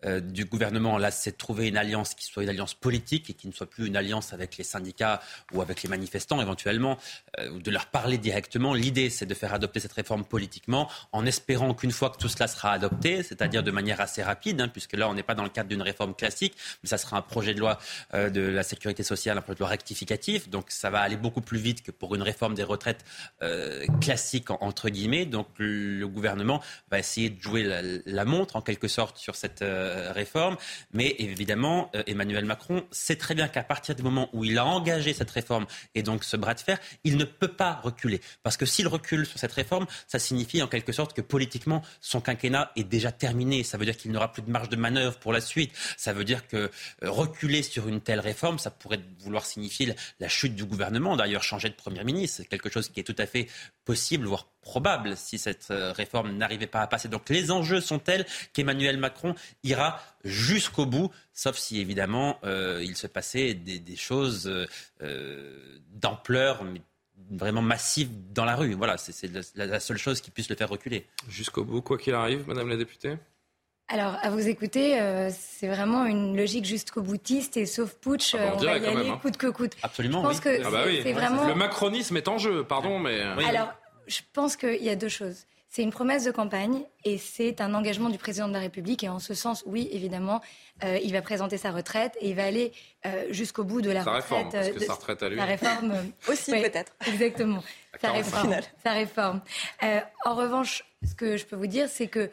euh, 0.04 0.20
du 0.20 0.44
gouvernement, 0.44 0.96
là, 0.96 1.10
c'est 1.10 1.32
de 1.32 1.36
trouver 1.36 1.66
une 1.66 1.76
alliance 1.76 2.14
qui 2.14 2.24
soit 2.24 2.44
une 2.44 2.48
alliance 2.48 2.74
politique 2.74 3.30
et 3.30 3.34
qui 3.34 3.48
ne 3.48 3.52
soit 3.52 3.68
plus 3.68 3.86
une 3.86 3.96
alliance 3.96 4.32
avec 4.32 4.56
les 4.56 4.64
syndicats 4.64 5.20
ou 5.52 5.60
avec 5.60 5.82
les 5.82 5.88
manifestants 5.88 6.40
éventuellement, 6.40 6.98
euh, 7.38 7.58
de 7.58 7.70
leur 7.70 7.86
parler 7.86 8.16
directement. 8.18 8.74
L'idée, 8.74 9.10
c'est 9.10 9.26
de 9.26 9.34
faire 9.34 9.52
adopter 9.52 9.80
cette 9.80 9.92
réforme 9.92 10.24
politiquement 10.24 10.88
en 11.12 11.26
espérant 11.26 11.74
qu'une 11.74 11.90
fois 11.90 12.10
que 12.10 12.18
tout 12.18 12.28
cela 12.28 12.46
sera 12.46 12.72
adopté, 12.72 13.22
c'est-à-dire 13.22 13.62
de 13.62 13.70
manière 13.70 14.00
assez 14.00 14.22
rapide, 14.22 14.60
hein, 14.60 14.68
puisque 14.68 14.94
là, 14.94 15.08
on 15.08 15.14
n'est 15.14 15.22
pas 15.24 15.34
dans 15.34 15.42
le 15.42 15.48
cadre 15.48 15.68
d'une 15.68 15.82
réforme 15.82 16.14
classique, 16.14 16.54
mais 16.82 16.88
ça 16.88 16.98
sera 16.98 17.16
un 17.16 17.22
projet 17.22 17.54
de 17.54 17.60
loi 17.60 17.78
euh, 18.14 18.30
de 18.30 18.40
la 18.40 18.62
sécurité 18.62 19.02
sociale, 19.02 19.38
un 19.38 19.42
projet 19.42 19.56
de 19.56 19.60
loi 19.60 19.68
rectificatif, 19.68 20.48
donc 20.48 20.66
ça 20.68 20.90
va 20.90 21.00
aller 21.00 21.16
beaucoup 21.16 21.40
plus 21.40 21.58
vite 21.58 21.82
que 21.82 21.90
pour 21.90 22.14
une 22.14 22.22
réforme 22.22 22.54
des 22.54 22.62
retraites 22.62 23.04
classique, 24.00 24.50
entre 24.50 24.88
guillemets. 24.88 25.26
Donc 25.26 25.48
le 25.58 26.06
gouvernement 26.06 26.62
va 26.90 26.98
essayer 26.98 27.30
de 27.30 27.40
jouer 27.40 27.62
la, 27.62 27.80
la 27.82 28.24
montre, 28.24 28.56
en 28.56 28.62
quelque 28.62 28.88
sorte, 28.88 29.16
sur 29.18 29.34
cette 29.36 29.62
euh, 29.88 30.12
réforme. 30.12 30.56
Mais 30.92 31.16
évidemment, 31.18 31.90
euh, 31.94 32.02
Emmanuel 32.06 32.44
Macron 32.44 32.84
sait 32.90 33.16
très 33.16 33.34
bien 33.34 33.48
qu'à 33.48 33.62
partir 33.62 33.94
du 33.94 34.02
moment 34.02 34.28
où 34.32 34.44
il 34.44 34.58
a 34.58 34.64
engagé 34.64 35.12
cette 35.12 35.30
réforme 35.30 35.66
et 35.94 36.02
donc 36.02 36.24
ce 36.24 36.36
bras 36.36 36.54
de 36.54 36.60
fer, 36.60 36.78
il 37.04 37.16
ne 37.16 37.24
peut 37.24 37.48
pas 37.48 37.80
reculer. 37.82 38.20
Parce 38.42 38.56
que 38.56 38.66
s'il 38.66 38.88
recule 38.88 39.26
sur 39.26 39.38
cette 39.38 39.52
réforme, 39.52 39.86
ça 40.06 40.18
signifie 40.18 40.62
en 40.62 40.68
quelque 40.68 40.92
sorte 40.92 41.14
que 41.14 41.20
politiquement, 41.20 41.82
son 42.00 42.20
quinquennat 42.20 42.72
est 42.76 42.84
déjà 42.84 43.12
terminé. 43.12 43.64
Ça 43.64 43.78
veut 43.78 43.84
dire 43.84 43.96
qu'il 43.96 44.12
n'aura 44.12 44.32
plus 44.32 44.42
de 44.42 44.50
marge 44.50 44.68
de 44.68 44.76
manœuvre 44.76 45.18
pour 45.18 45.32
la 45.32 45.40
suite. 45.40 45.72
Ça 45.96 46.12
veut 46.12 46.24
dire 46.24 46.46
que 46.46 46.56
euh, 46.56 46.70
reculer 47.02 47.62
sur 47.62 47.88
une 47.88 48.00
telle 48.00 48.20
réforme, 48.20 48.58
ça 48.58 48.70
pourrait 48.70 49.00
vouloir 49.20 49.46
signifier 49.46 49.94
la 50.20 50.28
chute 50.28 50.54
du 50.54 50.64
gouvernement. 50.64 51.16
D'ailleurs, 51.16 51.42
changer 51.42 51.68
de 51.68 51.74
Premier 51.74 52.04
ministre, 52.04 52.38
c'est 52.38 52.48
quelque 52.48 52.70
chose 52.70 52.88
qui 52.88 53.00
est 53.00 53.04
tout 53.04 53.16
à 53.18 53.26
fait 53.26 53.48
possible, 53.84 54.26
voire 54.26 54.46
probable 54.60 55.16
si 55.16 55.38
cette 55.38 55.70
euh, 55.70 55.92
réforme 55.92 56.32
n'arrivait 56.32 56.66
pas 56.66 56.80
à 56.80 56.86
passer. 56.86 57.08
Donc 57.08 57.28
les 57.28 57.50
enjeux 57.50 57.80
sont 57.80 57.98
tels 57.98 58.26
qu'Emmanuel 58.52 58.98
Macron 58.98 59.34
ira 59.62 60.00
jusqu'au 60.24 60.86
bout, 60.86 61.10
sauf 61.32 61.56
si 61.56 61.80
évidemment 61.80 62.38
euh, 62.44 62.82
il 62.84 62.96
se 62.96 63.06
passait 63.06 63.54
des, 63.54 63.96
choses 63.96 64.46
euh, 65.02 65.78
d'ampleur, 65.90 66.64
vraiment 67.30 67.62
massive 67.62 68.10
dans 68.32 68.44
la 68.44 68.56
rue. 68.56 68.74
Voilà, 68.74 68.96
c'est 68.98 69.30
la, 69.56 69.80
seule 69.80 69.98
chose 69.98 70.20
qui 70.20 70.30
puisse 70.30 70.48
le 70.48 70.56
faire 70.56 70.68
reculer. 70.68 71.06
Jusqu'au 71.28 71.64
bout, 71.64 71.82
quoi 71.82 71.98
qu'il 71.98 72.14
arrive, 72.14 72.46
Madame 72.46 72.68
la 72.68 72.76
députée? 72.76 73.16
Alors, 73.90 74.18
à 74.20 74.28
vous 74.28 74.46
écouter, 74.46 75.00
c'est 75.30 75.66
vraiment 75.66 76.04
une 76.04 76.36
logique 76.36 76.66
jusqu'au 76.66 77.00
boutiste 77.00 77.56
et 77.56 77.64
sauf 77.64 77.94
putsch, 77.94 78.34
ah 78.34 78.38
bah, 78.38 78.52
on, 78.54 78.58
va 78.58 78.76
y 78.76 78.86
aller 78.86 79.08
hein. 79.08 79.18
coûte 79.22 79.38
que 79.38 79.46
coûte. 79.46 79.72
Absolument. 79.82 80.20
Je 80.20 80.28
pense 80.28 80.40
que 80.40 80.62
ah 80.62 80.70
bah 80.70 80.82
oui. 80.86 81.00
vraiment... 81.10 81.48
Le 81.48 81.54
macronisme 81.54 82.14
est 82.18 82.28
en 82.28 82.36
jeu, 82.36 82.64
pardon, 82.64 82.98
mais. 82.98 83.22
Alors, 83.22 83.72
je 84.08 84.20
pense 84.32 84.56
qu'il 84.56 84.82
y 84.82 84.88
a 84.88 84.96
deux 84.96 85.08
choses. 85.08 85.44
C'est 85.70 85.82
une 85.82 85.90
promesse 85.90 86.24
de 86.24 86.30
campagne 86.30 86.82
et 87.04 87.18
c'est 87.18 87.60
un 87.60 87.74
engagement 87.74 88.08
du 88.08 88.16
président 88.16 88.48
de 88.48 88.54
la 88.54 88.60
République. 88.60 89.04
Et 89.04 89.08
en 89.10 89.18
ce 89.18 89.34
sens, 89.34 89.62
oui, 89.66 89.88
évidemment, 89.92 90.40
euh, 90.82 90.98
il 91.04 91.12
va 91.12 91.20
présenter 91.20 91.58
sa 91.58 91.72
retraite 91.72 92.16
et 92.22 92.30
il 92.30 92.36
va 92.36 92.44
aller 92.44 92.72
euh, 93.04 93.26
jusqu'au 93.30 93.64
bout 93.64 93.82
de 93.82 93.90
la 93.90 94.02
sa 94.02 94.12
retraite. 94.12 94.30
Réforme, 94.30 94.50
parce 94.50 94.70
que 94.70 94.80
sa 94.80 94.94
retraite 94.94 95.22
à 95.22 95.28
lui. 95.28 95.36
La 95.36 95.44
réforme 95.44 95.94
aussi 96.26 96.52
peut-être. 96.52 96.92
Exactement. 97.06 97.62
Sa 98.00 98.12
réforme. 98.12 98.56
Sa 98.82 98.92
réforme. 98.92 99.42
en 100.24 100.34
revanche, 100.34 100.84
ce 101.06 101.14
que 101.14 101.36
je 101.36 101.44
peux 101.44 101.56
vous 101.56 101.66
dire, 101.66 101.88
c'est 101.90 102.08
que 102.08 102.30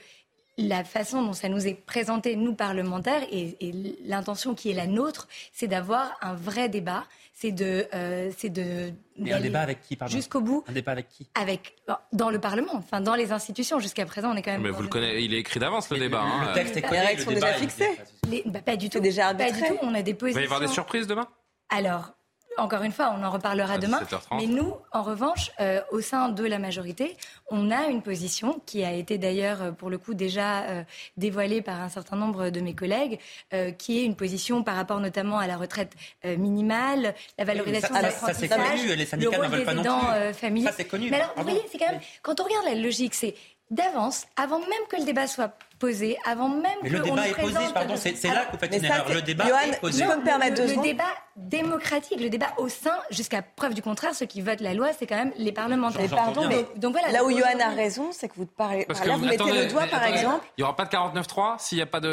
la 0.57 0.83
façon 0.83 1.21
dont 1.21 1.33
ça 1.33 1.49
nous 1.49 1.67
est 1.67 1.73
présenté, 1.73 2.35
nous 2.35 2.55
parlementaires, 2.55 3.23
et, 3.31 3.57
et 3.59 3.97
l'intention 4.05 4.55
qui 4.55 4.71
est 4.71 4.73
la 4.73 4.87
nôtre, 4.87 5.27
c'est 5.51 5.67
d'avoir 5.67 6.17
un 6.21 6.33
vrai 6.33 6.69
débat 6.69 7.05
c'est 7.37 7.51
de, 7.51 7.85
euh, 7.93 8.31
c'est 8.37 8.49
de. 8.49 8.93
Mais 9.17 9.33
un 9.33 9.41
débat 9.41 9.59
avec 9.59 9.81
qui, 9.81 9.97
pardon 9.97 10.15
Jusqu'au 10.15 10.39
bout. 10.39 10.63
Un 10.69 10.71
débat 10.71 10.93
avec 10.93 11.09
qui? 11.09 11.27
Avec 11.35 11.75
dans 12.13 12.29
le 12.29 12.39
Parlement, 12.39 12.75
enfin 12.75 13.01
dans 13.01 13.13
les 13.13 13.33
institutions. 13.33 13.77
Jusqu'à 13.79 14.05
présent, 14.05 14.31
on 14.31 14.37
est 14.37 14.41
quand 14.41 14.53
même. 14.53 14.61
Mais 14.61 14.69
vous 14.69 14.81
le 14.81 14.87
connaissez, 14.87 15.21
il 15.21 15.33
est 15.33 15.39
écrit 15.39 15.59
d'avance 15.59 15.89
le 15.89 15.99
débat. 15.99 16.23
Le, 16.23 16.47
hein. 16.47 16.53
texte 16.53 16.77
est 16.77 16.89
Les 16.89 16.99
règles 16.99 17.21
sont 17.21 17.31
déjà 17.31 17.53
fixées. 17.53 17.99
Bah, 18.45 18.61
pas 18.61 18.77
du 18.77 18.89
tout. 18.89 19.01
déjà 19.01 19.33
Pas 19.33 19.51
du 19.51 19.59
tout. 19.59 19.77
On 19.81 19.93
a 19.93 20.01
des 20.01 20.13
positions. 20.13 20.39
Il 20.41 20.47
va 20.47 20.53
y 20.53 20.55
avoir 20.55 20.61
des 20.61 20.73
surprises 20.73 21.07
demain? 21.07 21.27
Alors, 21.69 22.15
encore 22.57 22.83
une 22.83 22.91
fois, 22.91 23.13
on 23.17 23.23
en 23.23 23.29
reparlera 23.29 23.77
demain. 23.77 23.99
Mais 24.35 24.45
nous, 24.47 24.73
en 24.91 25.03
revanche, 25.03 25.51
euh, 25.59 25.81
au 25.91 26.01
sein 26.01 26.29
de 26.29 26.43
la 26.43 26.59
majorité, 26.59 27.15
on 27.49 27.71
a 27.71 27.87
une 27.87 28.01
position 28.01 28.61
qui 28.65 28.83
a 28.83 28.91
été 28.93 29.17
d'ailleurs, 29.17 29.61
euh, 29.61 29.71
pour 29.71 29.89
le 29.89 29.97
coup, 29.97 30.13
déjà 30.13 30.61
euh, 30.63 30.83
dévoilée 31.17 31.61
par 31.61 31.81
un 31.81 31.89
certain 31.89 32.15
nombre 32.15 32.49
de 32.49 32.59
mes 32.61 32.73
collègues, 32.73 33.19
euh, 33.53 33.71
qui 33.71 33.99
est 33.99 34.05
une 34.05 34.15
position 34.15 34.63
par 34.63 34.75
rapport 34.75 34.99
notamment 34.99 35.37
à 35.37 35.47
la 35.47 35.57
retraite 35.57 35.93
euh, 36.25 36.37
minimale, 36.37 37.13
la 37.37 37.45
valorisation 37.45 37.93
ça, 37.93 38.03
de 38.03 38.09
ça, 38.09 38.33
c'est 38.33 38.47
connu, 38.47 38.95
les 38.95 39.05
syndicats 39.05 39.39
veulent 39.47 39.63
pas 39.65 39.73
non 39.73 39.99
plus. 39.99 40.33
familiaux. 40.33 40.69
Ça, 40.69 40.75
c'est 40.77 40.85
connu. 40.85 41.09
Mais 41.09 41.17
alors, 41.17 41.33
vous 41.37 41.43
voyez, 41.43 41.61
c'est 41.71 41.77
quand 41.77 41.91
même, 41.91 42.01
quand 42.21 42.39
on 42.39 42.43
regarde 42.43 42.65
la 42.65 42.75
logique, 42.75 43.13
c'est 43.13 43.35
d'avance, 43.71 44.27
avant 44.35 44.59
même 44.59 44.69
que 44.89 44.97
le 44.97 45.05
débat 45.05 45.27
soit 45.27 45.57
posé, 45.85 46.17
avant 46.25 46.49
même 46.49 46.63
mais 46.83 46.89
que 46.89 46.93
le 46.95 46.99
débat 47.01 47.27
est 47.27 47.33
posé, 47.33 47.55
pardon, 47.73 47.95
c'est 47.97 48.23
là 48.23 48.45
que 48.45 48.51
vous 48.53 48.57
faites 48.59 48.75
une 48.75 48.85
erreur. 48.85 49.05
Le 49.13 49.21
débat 49.21 49.45
Johan, 49.47 49.57
est 49.71 49.79
posé. 49.79 50.03
Je 50.03 50.09
peux 50.09 50.17
me 50.19 50.23
permettre 50.23 50.61
le, 50.61 50.67
deux 50.67 50.75
le 50.75 50.81
débat 50.81 51.03
démocratique, 51.35 52.19
le 52.19 52.29
débat 52.29 52.53
au 52.57 52.69
sein, 52.69 52.97
jusqu'à 53.09 53.41
preuve 53.41 53.73
du 53.73 53.81
contraire, 53.81 54.13
ceux 54.15 54.25
qui 54.25 54.41
votent 54.41 54.61
la 54.61 54.73
loi, 54.73 54.89
c'est 54.97 55.05
quand 55.07 55.15
même 55.17 55.33
les 55.37 55.51
parlementaires. 55.51 56.01
Mais 56.01 56.07
pardon, 56.07 56.47
mais 56.47 56.65
donc 56.77 56.93
voilà, 56.93 57.11
là 57.11 57.23
où 57.23 57.29
Johan 57.31 57.59
a 57.59 57.69
raison, 57.69 58.09
c'est 58.11 58.27
que 58.29 58.35
vous 58.35 58.45
parlez, 58.45 58.85
Parce 58.85 58.99
par 58.99 59.05
que 59.05 59.09
là, 59.09 59.15
vous- 59.15 59.21
vous 59.23 59.29
mettez 59.29 59.43
attendez, 59.43 59.63
le 59.63 59.67
doigt, 59.71 59.85
par 59.87 60.01
attendez, 60.01 60.17
exemple. 60.17 60.45
Il 60.57 60.61
n'y 60.61 60.63
aura 60.63 60.75
pas 60.75 60.85
de 60.85 60.89
49-3 60.89 61.55
s'il 61.59 61.77
n'y 61.77 61.81
a 61.81 61.85
pas 61.85 61.99
de, 61.99 62.07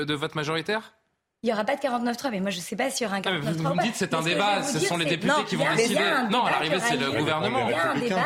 de, 0.00 0.04
de 0.04 0.14
vote 0.14 0.34
majoritaire? 0.34 0.92
Il 1.44 1.48
n'y 1.48 1.52
aura 1.52 1.64
pas 1.64 1.74
de 1.74 1.80
49-3, 1.80 2.30
mais 2.30 2.38
moi 2.38 2.50
je 2.50 2.58
ne 2.58 2.62
sais 2.62 2.76
pas 2.76 2.88
s'il 2.88 3.04
y 3.04 3.08
aura 3.08 3.16
un 3.16 3.20
49-3. 3.20 3.32
Ah, 3.34 3.50
vous, 3.50 3.62
vous 3.64 3.74
me 3.74 3.82
dites 3.82 3.96
c'est 3.96 4.14
un 4.14 4.22
débat, 4.22 4.62
ce 4.62 4.78
dire, 4.78 4.88
sont 4.88 4.96
les 4.96 5.06
députés 5.06 5.26
non, 5.26 5.42
qui 5.42 5.56
vont 5.56 5.66
a- 5.66 5.74
décider. 5.74 5.98
Non, 6.30 6.44
à 6.44 6.52
l'arrivée, 6.52 6.78
c'est 6.78 6.96
le 6.96 7.06
lieu. 7.10 7.18
gouvernement 7.18 7.66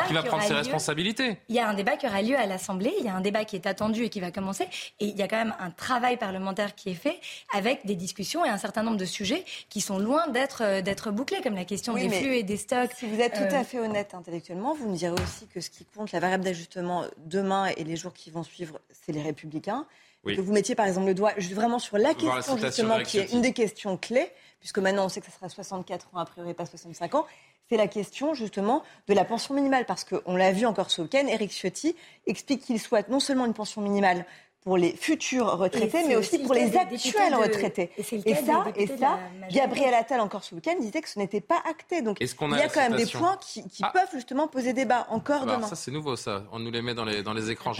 qui 0.07 0.13
va 0.13 0.21
prendre 0.21 0.43
ses 0.43 0.51
lieu. 0.51 0.57
responsabilités. 0.57 1.39
Il 1.49 1.55
y 1.55 1.59
a 1.59 1.67
un 1.67 1.73
débat 1.73 1.97
qui 1.97 2.05
aura 2.05 2.21
lieu 2.21 2.37
à 2.37 2.45
l'Assemblée, 2.45 2.93
il 2.99 3.05
y 3.05 3.09
a 3.09 3.15
un 3.15 3.21
débat 3.21 3.43
qui 3.43 3.55
est 3.55 3.65
attendu 3.65 4.03
et 4.03 4.09
qui 4.09 4.19
va 4.19 4.29
commencer, 4.29 4.65
et 4.99 5.05
il 5.05 5.17
y 5.17 5.23
a 5.23 5.27
quand 5.27 5.37
même 5.37 5.55
un 5.59 5.71
travail 5.71 6.17
parlementaire 6.17 6.75
qui 6.75 6.91
est 6.91 6.93
fait 6.93 7.19
avec 7.55 7.87
des 7.87 7.95
discussions 7.95 8.45
et 8.45 8.49
un 8.49 8.57
certain 8.59 8.83
nombre 8.83 8.97
de 8.97 9.05
sujets 9.05 9.43
qui 9.69 9.81
sont 9.81 9.97
loin 9.97 10.27
d'être 10.27 10.61
euh, 10.63 10.81
d'être 10.83 11.09
bouclés, 11.09 11.41
comme 11.41 11.55
la 11.55 11.65
question 11.65 11.93
Oui, 11.93 12.07
des 12.09 12.19
flux 12.19 12.35
et 12.35 12.43
des 12.43 12.57
stocks. 12.57 12.91
Si 12.95 13.07
vous 13.07 13.19
êtes 13.19 13.33
tout 13.33 13.55
Euh, 13.55 13.59
à 13.61 13.63
fait 13.63 13.79
honnête 13.79 14.13
intellectuellement, 14.13 14.75
vous 14.75 14.89
me 14.91 14.95
direz 14.95 15.19
aussi 15.19 15.47
que 15.47 15.59
ce 15.59 15.71
qui 15.71 15.85
compte, 15.85 16.11
la 16.11 16.19
variable 16.19 16.43
d'ajustement 16.43 17.05
demain 17.25 17.65
et 17.77 17.83
les 17.83 17.95
jours 17.95 18.13
qui 18.13 18.29
vont 18.29 18.43
suivre, 18.43 18.79
c'est 18.91 19.11
les 19.11 19.23
républicains. 19.23 19.87
Oui. 20.23 20.35
Que 20.35 20.41
vous 20.41 20.53
mettiez 20.53 20.75
par 20.75 20.85
exemple 20.85 21.07
le 21.07 21.13
doigt 21.13 21.33
vraiment 21.53 21.79
sur 21.79 21.97
la 21.97 22.09
la 22.09 22.13
question 22.13 22.57
citation 22.57 22.85
justement 22.85 23.03
qui 23.03 23.19
est 23.19 23.31
une 23.31 23.41
des 23.41 23.53
questions 23.53 23.97
clés, 23.97 24.29
puisque 24.59 24.79
maintenant 24.79 25.05
on 25.05 25.09
sait 25.09 25.21
que 25.21 25.27
ce 25.27 25.31
sera 25.31 25.47
64 25.49 26.09
ans 26.13 26.19
a 26.19 26.25
priori, 26.25 26.53
pas 26.53 26.65
65 26.65 27.15
ans. 27.15 27.25
C'est 27.69 27.77
la 27.77 27.87
question 27.87 28.33
justement 28.33 28.83
de 29.07 29.13
la 29.13 29.25
pension 29.25 29.53
minimale, 29.53 29.85
parce 29.85 30.05
qu'on 30.05 30.35
l'a 30.35 30.53
vu 30.53 30.65
encore 30.65 30.89
ce 30.89 31.01
week-end, 31.01 31.27
Eric 31.27 31.51
Ciotti 31.51 31.95
explique 32.25 32.61
qu'il 32.61 32.79
souhaite 32.79 33.09
non 33.09 33.19
seulement 33.19 33.45
une 33.45 33.53
pension 33.53 33.81
minimale 33.81 34.25
pour 34.67 34.75
les 34.77 34.91
futurs 34.97 35.45
retraités, 35.57 35.99
Et 35.99 36.07
mais 36.09 36.15
aussi 36.17 36.35
aussi 36.35 36.43
pour 36.43 36.53
les 36.53 36.75
actuels 36.75 37.31
de- 37.31 37.37
retraités. 37.37 37.89
et 37.97 38.03
le 38.17 38.35
ça, 38.45 38.65
et 38.75 38.87
ça. 38.87 39.17
Gabriel 39.49 39.93
Attal 39.93 40.19
encore 40.19 40.43
ce 40.43 40.53
week-end 40.55 40.75
disait 40.81 40.99
que 41.01 41.07
ce 41.07 41.17
n'était 41.19 41.39
pas 41.39 41.63
acté. 41.69 42.01
Donc 42.01 42.17
il 42.19 42.25
a 42.25 42.57
y 42.57 42.61
a 42.63 42.67
quand 42.67 42.81
même 42.81 42.97
des 42.97 43.05
points 43.05 43.37
qui, 43.39 43.65
qui 43.69 43.81
Ah. 43.81 43.91
peuvent 43.93 44.09
justement 44.13 44.49
poser 44.49 44.73
débat 44.73 45.07
encore 45.09 45.39
Ah 45.43 45.45
bah, 45.45 45.55
demain. 45.55 45.67
ça 45.67 45.77
c'est 45.77 45.91
nouveau 45.91 46.17
ça, 46.17 46.43
on 46.51 46.59
nous 46.59 46.69
les 46.69 46.81
met 46.81 46.93
dans 46.93 47.05
les, 47.05 47.23
dans 47.23 47.31
les 47.31 47.49
écrans. 47.49 47.71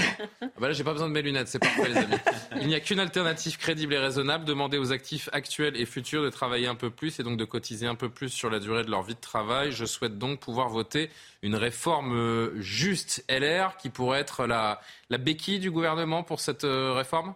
Ah 0.41 0.45
bah 0.61 0.67
là 0.69 0.73
j'ai 0.73 0.85
pas 0.85 0.93
besoin 0.93 1.09
de 1.09 1.13
mes 1.13 1.21
lunettes, 1.21 1.49
c'est 1.49 1.59
parfait 1.59 1.89
les 1.89 1.97
amis. 1.97 2.15
Il 2.61 2.67
n'y 2.69 2.75
a 2.75 2.79
qu'une 2.79 3.01
alternative 3.01 3.57
crédible 3.57 3.93
et 3.93 3.97
raisonnable, 3.97 4.45
demander 4.45 4.77
aux 4.77 4.93
actifs 4.93 5.27
actuels 5.33 5.75
et 5.75 5.85
futurs 5.85 6.23
de 6.23 6.29
travailler 6.29 6.67
un 6.67 6.75
peu 6.75 6.89
plus 6.89 7.19
et 7.19 7.23
donc 7.23 7.35
de 7.35 7.43
cotiser 7.43 7.85
un 7.87 7.95
peu 7.95 8.07
plus 8.07 8.29
sur 8.29 8.49
la 8.49 8.59
durée 8.59 8.85
de 8.85 8.89
leur 8.91 9.03
vie 9.03 9.15
de 9.15 9.19
travail. 9.19 9.73
Je 9.73 9.83
souhaite 9.83 10.17
donc 10.17 10.39
pouvoir 10.39 10.69
voter 10.69 11.09
une 11.43 11.55
réforme 11.55 12.15
euh, 12.15 12.61
juste 12.61 13.25
LR 13.29 13.75
qui 13.77 13.89
pourrait 13.89 14.19
être 14.21 14.47
la, 14.47 14.79
la 15.09 15.17
béquille 15.17 15.59
du 15.59 15.71
gouvernement 15.71 16.23
pour 16.23 16.39
cette 16.39 16.63
euh, 16.63 16.93
réforme? 16.93 17.33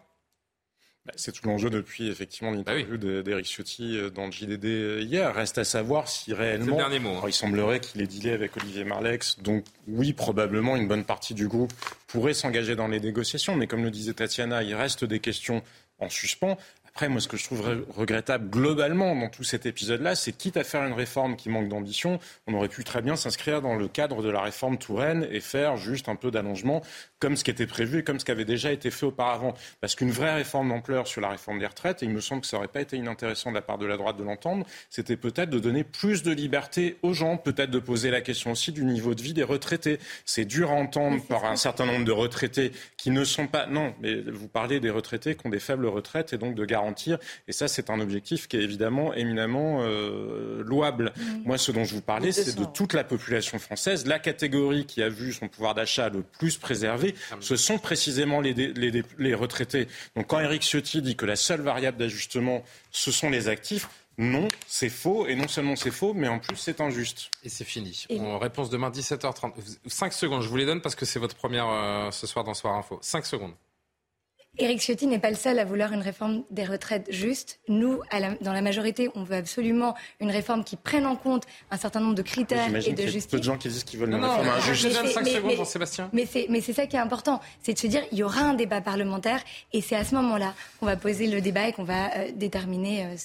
Bah, 1.06 1.14
C'est 1.16 1.32
tout 1.32 1.48
l'enjeu 1.48 1.70
depuis 1.72 2.10
effectivement 2.10 2.52
l'interview 2.52 2.98
de- 2.98 3.22
d'Éric 3.24 3.46
Ciotti 3.48 3.98
euh, 3.98 4.10
dans 4.12 4.26
le 4.28 4.32
JDD 4.32 4.66
euh, 4.66 5.02
hier. 5.02 5.34
Reste 5.34 5.58
à 5.58 5.64
savoir 5.64 6.08
si 6.08 6.32
réellement. 6.34 6.76
Le 6.78 6.78
dernier 6.78 7.00
mot, 7.00 7.10
hein. 7.10 7.14
Alors, 7.14 7.30
il 7.30 7.34
semblerait 7.34 7.80
qu'il 7.80 8.02
ait 8.02 8.08
dealé 8.08 8.32
avec 8.32 8.56
Olivier 8.58 8.84
Marlex. 8.84 9.40
Donc 9.40 9.66
oui, 9.88 10.14
probablement 10.14 10.76
une 10.76 10.88
bonne 10.88 11.04
partie 11.06 11.34
du 11.34 11.48
groupe 11.48 11.74
pourrait 12.08 12.36
s'engager 12.36 12.76
dans 12.76 12.88
les 12.88 13.00
négociations. 13.00 13.56
Mais 13.56 13.66
comme 13.68 13.84
le 13.84 13.90
disait 13.92 14.14
Tatiana, 14.14 14.62
il 14.64 14.76
reste 14.76 15.04
des 15.04 15.20
questions 15.20 15.64
en 15.98 16.10
suspens. 16.10 16.58
Après, 16.94 17.08
moi, 17.08 17.22
ce 17.22 17.30
que 17.30 17.38
je 17.38 17.46
trouve 17.46 17.62
re- 17.68 17.84
regrettable 17.96 18.50
globalement 18.50 19.16
dans 19.16 19.30
tout 19.30 19.46
cet 19.46 19.66
épisode-là, 19.66 20.14
c'est 20.14 20.34
quitte 20.34 20.58
à 20.58 20.66
faire 20.66 20.84
une 20.84 20.92
réforme 20.94 21.38
qui 21.38 21.50
manque 21.50 21.70
d'ambition, 21.70 22.20
on 22.48 22.54
aurait 22.54 22.68
pu 22.68 22.84
très 22.84 23.02
bien 23.02 23.16
s'inscrire 23.16 23.62
dans 23.62 23.76
le 23.76 23.88
cadre 23.88 24.22
de 24.22 24.30
la 24.30 24.42
réforme 24.42 24.78
Touraine 24.78 25.26
et 25.32 25.40
faire 25.40 25.78
juste 25.78 26.10
un 26.10 26.18
peu 26.18 26.32
d'allongement, 26.32 26.82
comme 27.20 27.38
ce 27.38 27.46
qui 27.46 27.52
était 27.52 27.66
prévu 27.66 28.00
et 28.00 28.04
comme 28.04 28.20
ce 28.20 28.26
qui 28.26 28.32
avait 28.32 28.44
déjà 28.46 28.74
été 28.74 28.92
fait 28.92 29.06
auparavant. 29.06 29.54
Parce 29.80 29.96
qu'une 29.96 30.12
vraie 30.12 30.34
réforme 30.34 30.68
d'ampleur 30.68 31.08
sur 31.08 31.22
la 31.22 31.30
réforme 31.30 31.60
des 31.60 31.66
retraites, 31.66 32.04
et 32.04 32.08
il 32.08 32.12
me 32.12 32.20
semble 32.20 32.42
que 32.42 32.48
ça 32.48 32.58
n'aurait 32.58 32.68
pas 32.68 32.82
été 32.82 32.98
inintéressant 32.98 33.52
de 33.52 33.56
la 33.56 33.62
part 33.62 33.78
de 33.78 33.86
la 33.86 33.96
droite 33.96 34.18
de 34.18 34.24
l'entendre, 34.24 34.66
c'était 34.90 35.18
peut-être 35.18 35.50
de 35.50 35.60
donner 35.60 35.86
plus 35.86 36.24
de 36.24 36.32
liberté 36.32 36.98
aux 37.04 37.14
gens, 37.14 37.38
peut-être 37.38 37.72
de 37.72 37.80
poser 37.80 38.12
la 38.12 38.20
question 38.20 38.52
aussi 38.52 38.74
du 38.74 38.84
niveau 38.84 39.16
de 39.16 39.22
vie 39.22 39.34
des 39.34 39.44
retraités. 39.44 39.98
C'est 40.26 40.46
dur 40.46 40.72
à 40.72 40.74
entendre 40.74 41.24
par 41.24 41.46
un 41.46 41.56
certain 41.56 41.86
nombre 41.86 42.04
de 42.04 42.12
retraités 42.12 42.74
qui 42.98 43.12
ne 43.12 43.24
sont 43.24 43.48
pas. 43.48 43.66
Non, 43.66 43.94
mais 44.02 44.22
vous 44.22 44.50
parlez 44.50 44.82
des 44.82 44.90
retraités 44.90 45.36
qui 45.36 45.48
ont 45.48 45.50
des 45.50 45.60
faibles 45.60 45.86
retraites 45.86 46.34
et 46.34 46.38
donc 46.38 46.56
de 46.56 46.66
garantir. 46.82 47.18
Et 47.48 47.52
ça, 47.52 47.68
c'est 47.68 47.90
un 47.90 48.00
objectif 48.00 48.48
qui 48.48 48.58
est 48.58 48.62
évidemment 48.62 49.14
éminemment 49.14 49.80
euh, 49.82 50.64
louable. 50.64 51.14
Moi, 51.46 51.58
ce 51.58 51.72
dont 51.72 51.84
je 51.84 51.96
vous 51.96 52.02
parlais, 52.02 52.32
c'est 52.32 52.58
de 52.58 52.66
toute 52.66 52.94
la 52.94 53.04
population 53.04 53.60
française. 53.60 54.06
La 54.06 54.20
catégorie 54.20 54.86
qui 54.86 55.02
a 55.02 55.10
vu 55.10 55.34
son 55.34 55.48
pouvoir 55.48 55.76
d'achat 55.76 56.10
le 56.10 56.22
plus 56.22 56.58
préservé, 56.58 57.16
ce 57.40 57.56
sont 57.56 57.78
précisément 57.78 58.42
les, 58.42 59.34
retraités. 59.34 59.88
Donc 60.16 60.28
quand 60.28 60.40
Éric 60.40 60.64
Ciotti 60.64 61.02
dit 61.02 61.16
que 61.16 61.26
la 61.26 61.36
seule 61.36 61.62
variable 61.62 61.98
d'ajustement, 61.98 62.64
ce 62.92 63.12
sont 63.12 63.30
les 63.30 63.48
actifs, 63.48 63.88
non, 64.18 64.48
c'est 64.68 64.90
faux. 64.90 65.26
Et 65.28 65.36
non 65.36 65.48
seulement 65.48 65.76
c'est 65.76 65.92
faux, 65.92 66.14
mais 66.14 66.28
en 66.28 66.40
plus 66.40 66.58
c'est 66.58 66.82
injuste. 66.82 67.32
Et 67.44 67.50
c'est 67.50 67.64
fini. 67.64 68.06
Et- 68.10 68.20
On 68.20 68.38
réponse 68.38 68.70
demain 68.70 68.90
17h30. 68.90 69.54
5 69.88 70.14
secondes, 70.14 70.42
je 70.42 70.50
vous 70.50 70.58
les 70.58 70.66
donne 70.66 70.82
parce 70.82 70.96
que 70.96 71.06
c'est 71.06 71.20
votre 71.20 71.36
première 71.36 71.70
euh, 71.70 72.12
ce 72.12 72.28
soir 72.28 72.44
dans 72.44 72.54
Soir 72.54 72.76
Info. 72.76 73.00
5 73.02 73.26
secondes. 73.26 73.54
Éric 74.58 74.82
Ciotti 74.82 75.08
n'est 75.08 75.18
pas 75.20 75.30
le 75.30 75.38
seul 75.38 75.58
à 75.60 75.66
vouloir 75.66 75.94
une 75.94 76.02
réforme 76.02 76.44
des 76.52 76.66
retraites 76.66 77.08
juste. 77.10 77.60
Nous, 77.70 78.02
à 78.12 78.20
la- 78.20 78.36
dans 78.42 78.52
la 78.52 78.62
majorité, 78.62 79.10
on 79.16 79.24
veut 79.24 79.38
absolument 79.38 79.96
une 80.20 80.30
réforme 80.30 80.66
qui 80.66 80.76
prenne 80.76 81.06
en 81.06 81.16
compte 81.16 81.46
un 81.72 81.78
certain 81.78 82.02
nombre 82.02 82.16
de 82.16 82.22
critères 82.22 82.64
et 82.64 82.68
J'imagine 82.68 82.92
de 82.92 82.96
qu'il 82.98 83.06
y 83.06 83.08
a 83.08 83.12
justice. 83.12 83.32
peu 83.32 83.38
de 83.40 83.44
gens 83.44 83.58
qui 83.58 83.70
disent 83.70 83.86
qu'ils 83.86 84.00
veulent 84.00 84.10
une 84.10 84.18
Non, 84.18 84.28
non, 84.28 84.38
réforme 84.40 84.62
je 84.62 84.72
injuste. 84.72 84.90
je 84.90 84.94
donne 84.94 85.06
Mais- 85.08 85.14
5 85.14 85.24
mais- 85.24 85.32
secondes, 85.32 85.52
Jean-Sébastien. 85.56 86.10
Mais 86.12 86.26
c'est, 86.26 86.48
mais 86.50 86.60
c'est 86.60 86.74
ça 86.74 86.86
qui 86.86 86.98
est 86.98 87.00
important, 87.00 87.40
c'est 87.64 87.74
de 87.74 87.80
se 87.80 87.88
dire 87.88 88.04
il 88.12 88.18
y 88.18 88.24
aura 88.24 88.42
un 88.42 88.54
débat 88.54 88.82
parlementaire 88.82 89.42
et 89.72 89.80
c'est 89.82 89.96
à 89.96 90.04
ce 90.04 90.14
moment-là 90.16 90.54
qu'on 90.80 90.86
va 90.86 90.98
poser 90.98 91.28
le 91.28 91.40
débat 91.40 91.70
et 91.70 91.74
qu'on 91.74 91.86
va 91.86 92.14
euh, 92.18 92.32
déterminer 92.36 93.06
euh, 93.06 93.16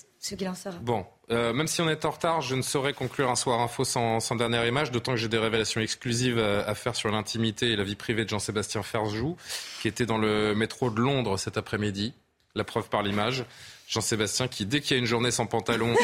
Bon, 0.83 1.07
euh, 1.31 1.53
même 1.53 1.67
si 1.67 1.81
on 1.81 1.89
est 1.89 2.05
en 2.05 2.11
retard, 2.11 2.41
je 2.41 2.55
ne 2.55 2.63
saurais 2.63 2.93
conclure 2.93 3.31
un 3.31 3.37
soir 3.37 3.61
info 3.61 3.85
sans, 3.85 4.21
sans 4.21 4.35
dernière 4.35 4.67
image, 4.67 4.91
d'autant 4.91 5.13
que 5.13 5.19
j'ai 5.19 5.29
des 5.29 5.39
révélations 5.39 5.81
exclusives 5.81 6.39
à, 6.39 6.61
à 6.61 6.75
faire 6.75 6.97
sur 6.97 7.11
l'intimité 7.11 7.71
et 7.73 7.77
la 7.77 7.85
vie 7.85 7.97
privée 7.97 8.25
de 8.25 8.31
Jean-Sébastien 8.31 8.83
Ferjou, 8.83 9.37
qui 9.81 9.89
était 9.89 10.07
dans 10.07 10.19
le 10.19 10.55
métro 10.55 10.91
de 10.91 11.01
Londres 11.01 11.37
cet 11.39 11.57
après-midi. 11.57 12.15
La 12.55 12.65
preuve 12.65 12.89
par 12.89 13.03
l'image. 13.03 13.45
Jean-Sébastien 13.89 14.49
qui, 14.49 14.67
dès 14.67 14.81
qu'il 14.81 14.97
y 14.97 14.99
a 14.99 14.99
une 14.99 15.07
journée 15.07 15.31
sans 15.31 15.47
pantalon, 15.47 15.95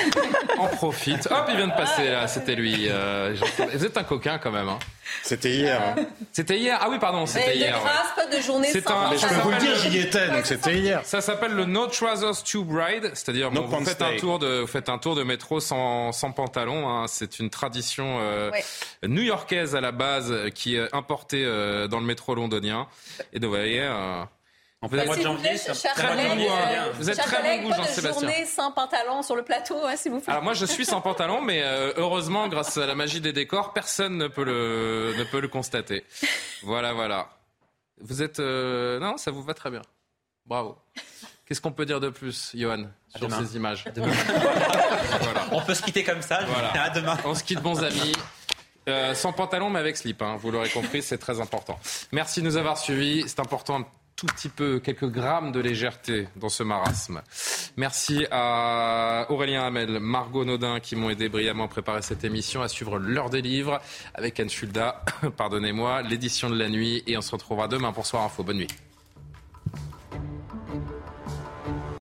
en 0.62 0.66
profite. 0.68 1.26
Hop, 1.30 1.44
il 1.48 1.56
vient 1.56 1.68
de 1.68 1.72
passer 1.76 2.08
là, 2.10 2.26
c'était 2.28 2.54
lui. 2.54 2.86
euh, 2.88 3.34
Vous 3.74 3.84
êtes 3.84 3.96
un 3.96 4.02
coquin 4.04 4.38
quand 4.38 4.50
même. 4.50 4.68
hein. 4.68 4.78
C'était 5.22 5.50
hier. 5.50 5.80
hein. 5.82 6.02
C'était 6.32 6.56
hier 6.58 6.78
Ah 6.80 6.88
oui, 6.90 6.98
pardon, 6.98 7.26
c'était 7.26 7.46
Mais 7.48 7.52
de 7.54 7.58
hier. 7.58 7.74
ouais. 7.76 7.82
grâce, 7.84 8.14
pas 8.16 8.34
de 8.34 8.40
journée 8.42 8.68
C'est 8.72 8.82
sans 8.82 8.98
un- 9.06 9.10
Mais 9.10 9.18
je 9.18 9.26
peux 9.26 9.34
vous 9.34 9.50
le 9.50 9.56
dire, 9.58 9.76
j'y 9.76 9.98
étais, 9.98 10.28
donc 10.28 10.46
c'était 10.46 10.74
hier. 10.78 11.00
Ça 11.04 11.20
s'appelle 11.20 11.52
le 11.52 11.64
No 11.66 11.86
Trousers 11.86 12.42
Tube 12.44 12.70
Ride, 12.72 13.10
c'est-à-dire 13.14 13.50
No 13.50 13.62
bon, 13.64 13.78
vous, 13.78 13.84
faites 13.84 14.00
un 14.00 14.16
tour 14.16 14.38
de, 14.38 14.60
vous 14.60 14.66
faites 14.66 14.88
un 14.88 14.98
tour 14.98 15.14
de 15.14 15.22
métro 15.22 15.60
sans, 15.60 16.12
sans 16.12 16.32
pantalon. 16.32 16.88
hein. 16.88 17.04
C'est 17.08 17.38
une 17.40 17.50
tradition 17.50 18.18
euh, 18.20 18.50
Ouais. 18.52 18.64
new-yorkaise 19.06 19.74
à 19.76 19.80
la 19.80 19.92
base 19.92 20.32
qui 20.54 20.76
est 20.76 20.94
importée 20.94 21.44
euh, 21.44 21.88
dans 21.88 22.00
le 22.00 22.06
métro 22.06 22.34
londonien. 22.34 22.86
Et 23.32 23.38
donc, 23.38 23.50
vous 23.50 23.56
voyez, 23.56 23.80
euh, 23.82 24.22
En 24.82 24.88
plein 24.88 25.04
mois 25.04 25.16
de 25.16 25.22
janvier, 25.22 25.56
ça 25.56 25.72
hein. 25.72 26.16
euh, 26.18 26.92
Vous 26.94 27.08
êtes 27.08 27.16
très 27.16 27.40
bon 27.40 27.62
goût, 27.62 27.72
Jean-Sébastien. 27.72 28.28
journée 28.28 28.44
sans 28.46 28.72
pantalon 28.72 29.22
sur 29.22 29.36
le 29.36 29.44
plateau, 29.44 29.76
hein, 29.86 29.94
s'il 29.94 30.10
vous 30.10 30.18
plaît. 30.18 30.32
alors 30.32 30.42
moi 30.42 30.54
je 30.54 30.66
suis 30.66 30.84
sans 30.84 31.00
pantalon, 31.00 31.40
mais 31.40 31.62
euh, 31.62 31.92
heureusement 31.96 32.48
grâce 32.48 32.76
à 32.76 32.86
la 32.86 32.96
magie 32.96 33.20
des 33.20 33.32
décors, 33.32 33.72
personne 33.72 34.18
ne 34.18 34.26
peut 34.26 34.42
le, 34.42 35.14
ne 35.16 35.22
peut 35.22 35.40
le 35.40 35.46
constater. 35.46 36.04
Voilà, 36.64 36.92
voilà. 36.92 37.28
Vous 38.00 38.22
êtes. 38.22 38.40
Euh, 38.40 38.98
non, 38.98 39.16
ça 39.18 39.30
vous 39.30 39.42
va 39.42 39.54
très 39.54 39.70
bien. 39.70 39.82
Bravo. 40.46 40.76
Qu'est-ce 41.46 41.60
qu'on 41.60 41.72
peut 41.72 41.86
dire 41.86 42.00
de 42.00 42.08
plus, 42.08 42.50
Johan, 42.54 42.86
sur 43.16 43.30
ces 43.30 43.56
images 43.56 43.84
On 45.52 45.60
peut 45.60 45.74
se 45.74 45.82
quitter 45.82 46.02
comme 46.02 46.22
ça. 46.22 46.40
À 46.74 46.90
demain. 46.90 47.16
On 47.24 47.34
se 47.34 47.44
quitte, 47.44 47.60
bons 47.60 47.82
amis. 47.84 48.12
Euh, 48.88 49.14
sans 49.14 49.32
pantalon, 49.32 49.70
mais 49.70 49.78
avec 49.78 49.96
slip. 49.96 50.22
Hein. 50.22 50.36
Vous 50.40 50.50
l'aurez 50.50 50.70
compris, 50.70 51.02
c'est 51.02 51.18
très 51.18 51.40
important. 51.40 51.78
Merci 52.10 52.40
de 52.40 52.46
nous 52.46 52.56
avoir 52.56 52.78
suivis. 52.78 53.28
C'est 53.28 53.38
important 53.38 53.86
tout 54.16 54.26
petit 54.26 54.48
peu, 54.48 54.78
quelques 54.78 55.10
grammes 55.10 55.52
de 55.52 55.60
légèreté 55.60 56.28
dans 56.36 56.48
ce 56.48 56.62
marasme. 56.62 57.22
Merci 57.76 58.26
à 58.30 59.26
Aurélien 59.30 59.64
Hamel, 59.64 59.98
Margot 60.00 60.44
Naudin 60.44 60.80
qui 60.80 60.96
m'ont 60.96 61.10
aidé 61.10 61.28
brillamment 61.28 61.64
à 61.64 61.68
préparer 61.68 62.02
cette 62.02 62.24
émission, 62.24 62.62
à 62.62 62.68
suivre 62.68 62.98
l'heure 62.98 63.30
des 63.30 63.42
livres 63.42 63.80
avec 64.14 64.38
Anne 64.40 64.50
Fulda, 64.50 65.04
pardonnez-moi, 65.36 66.02
l'édition 66.02 66.50
de 66.50 66.56
la 66.56 66.68
nuit 66.68 67.02
et 67.06 67.16
on 67.16 67.22
se 67.22 67.32
retrouvera 67.32 67.68
demain 67.68 67.92
pour 67.92 68.06
Soir 68.06 68.24
Info. 68.24 68.42
Bonne 68.42 68.58
nuit. 68.58 68.68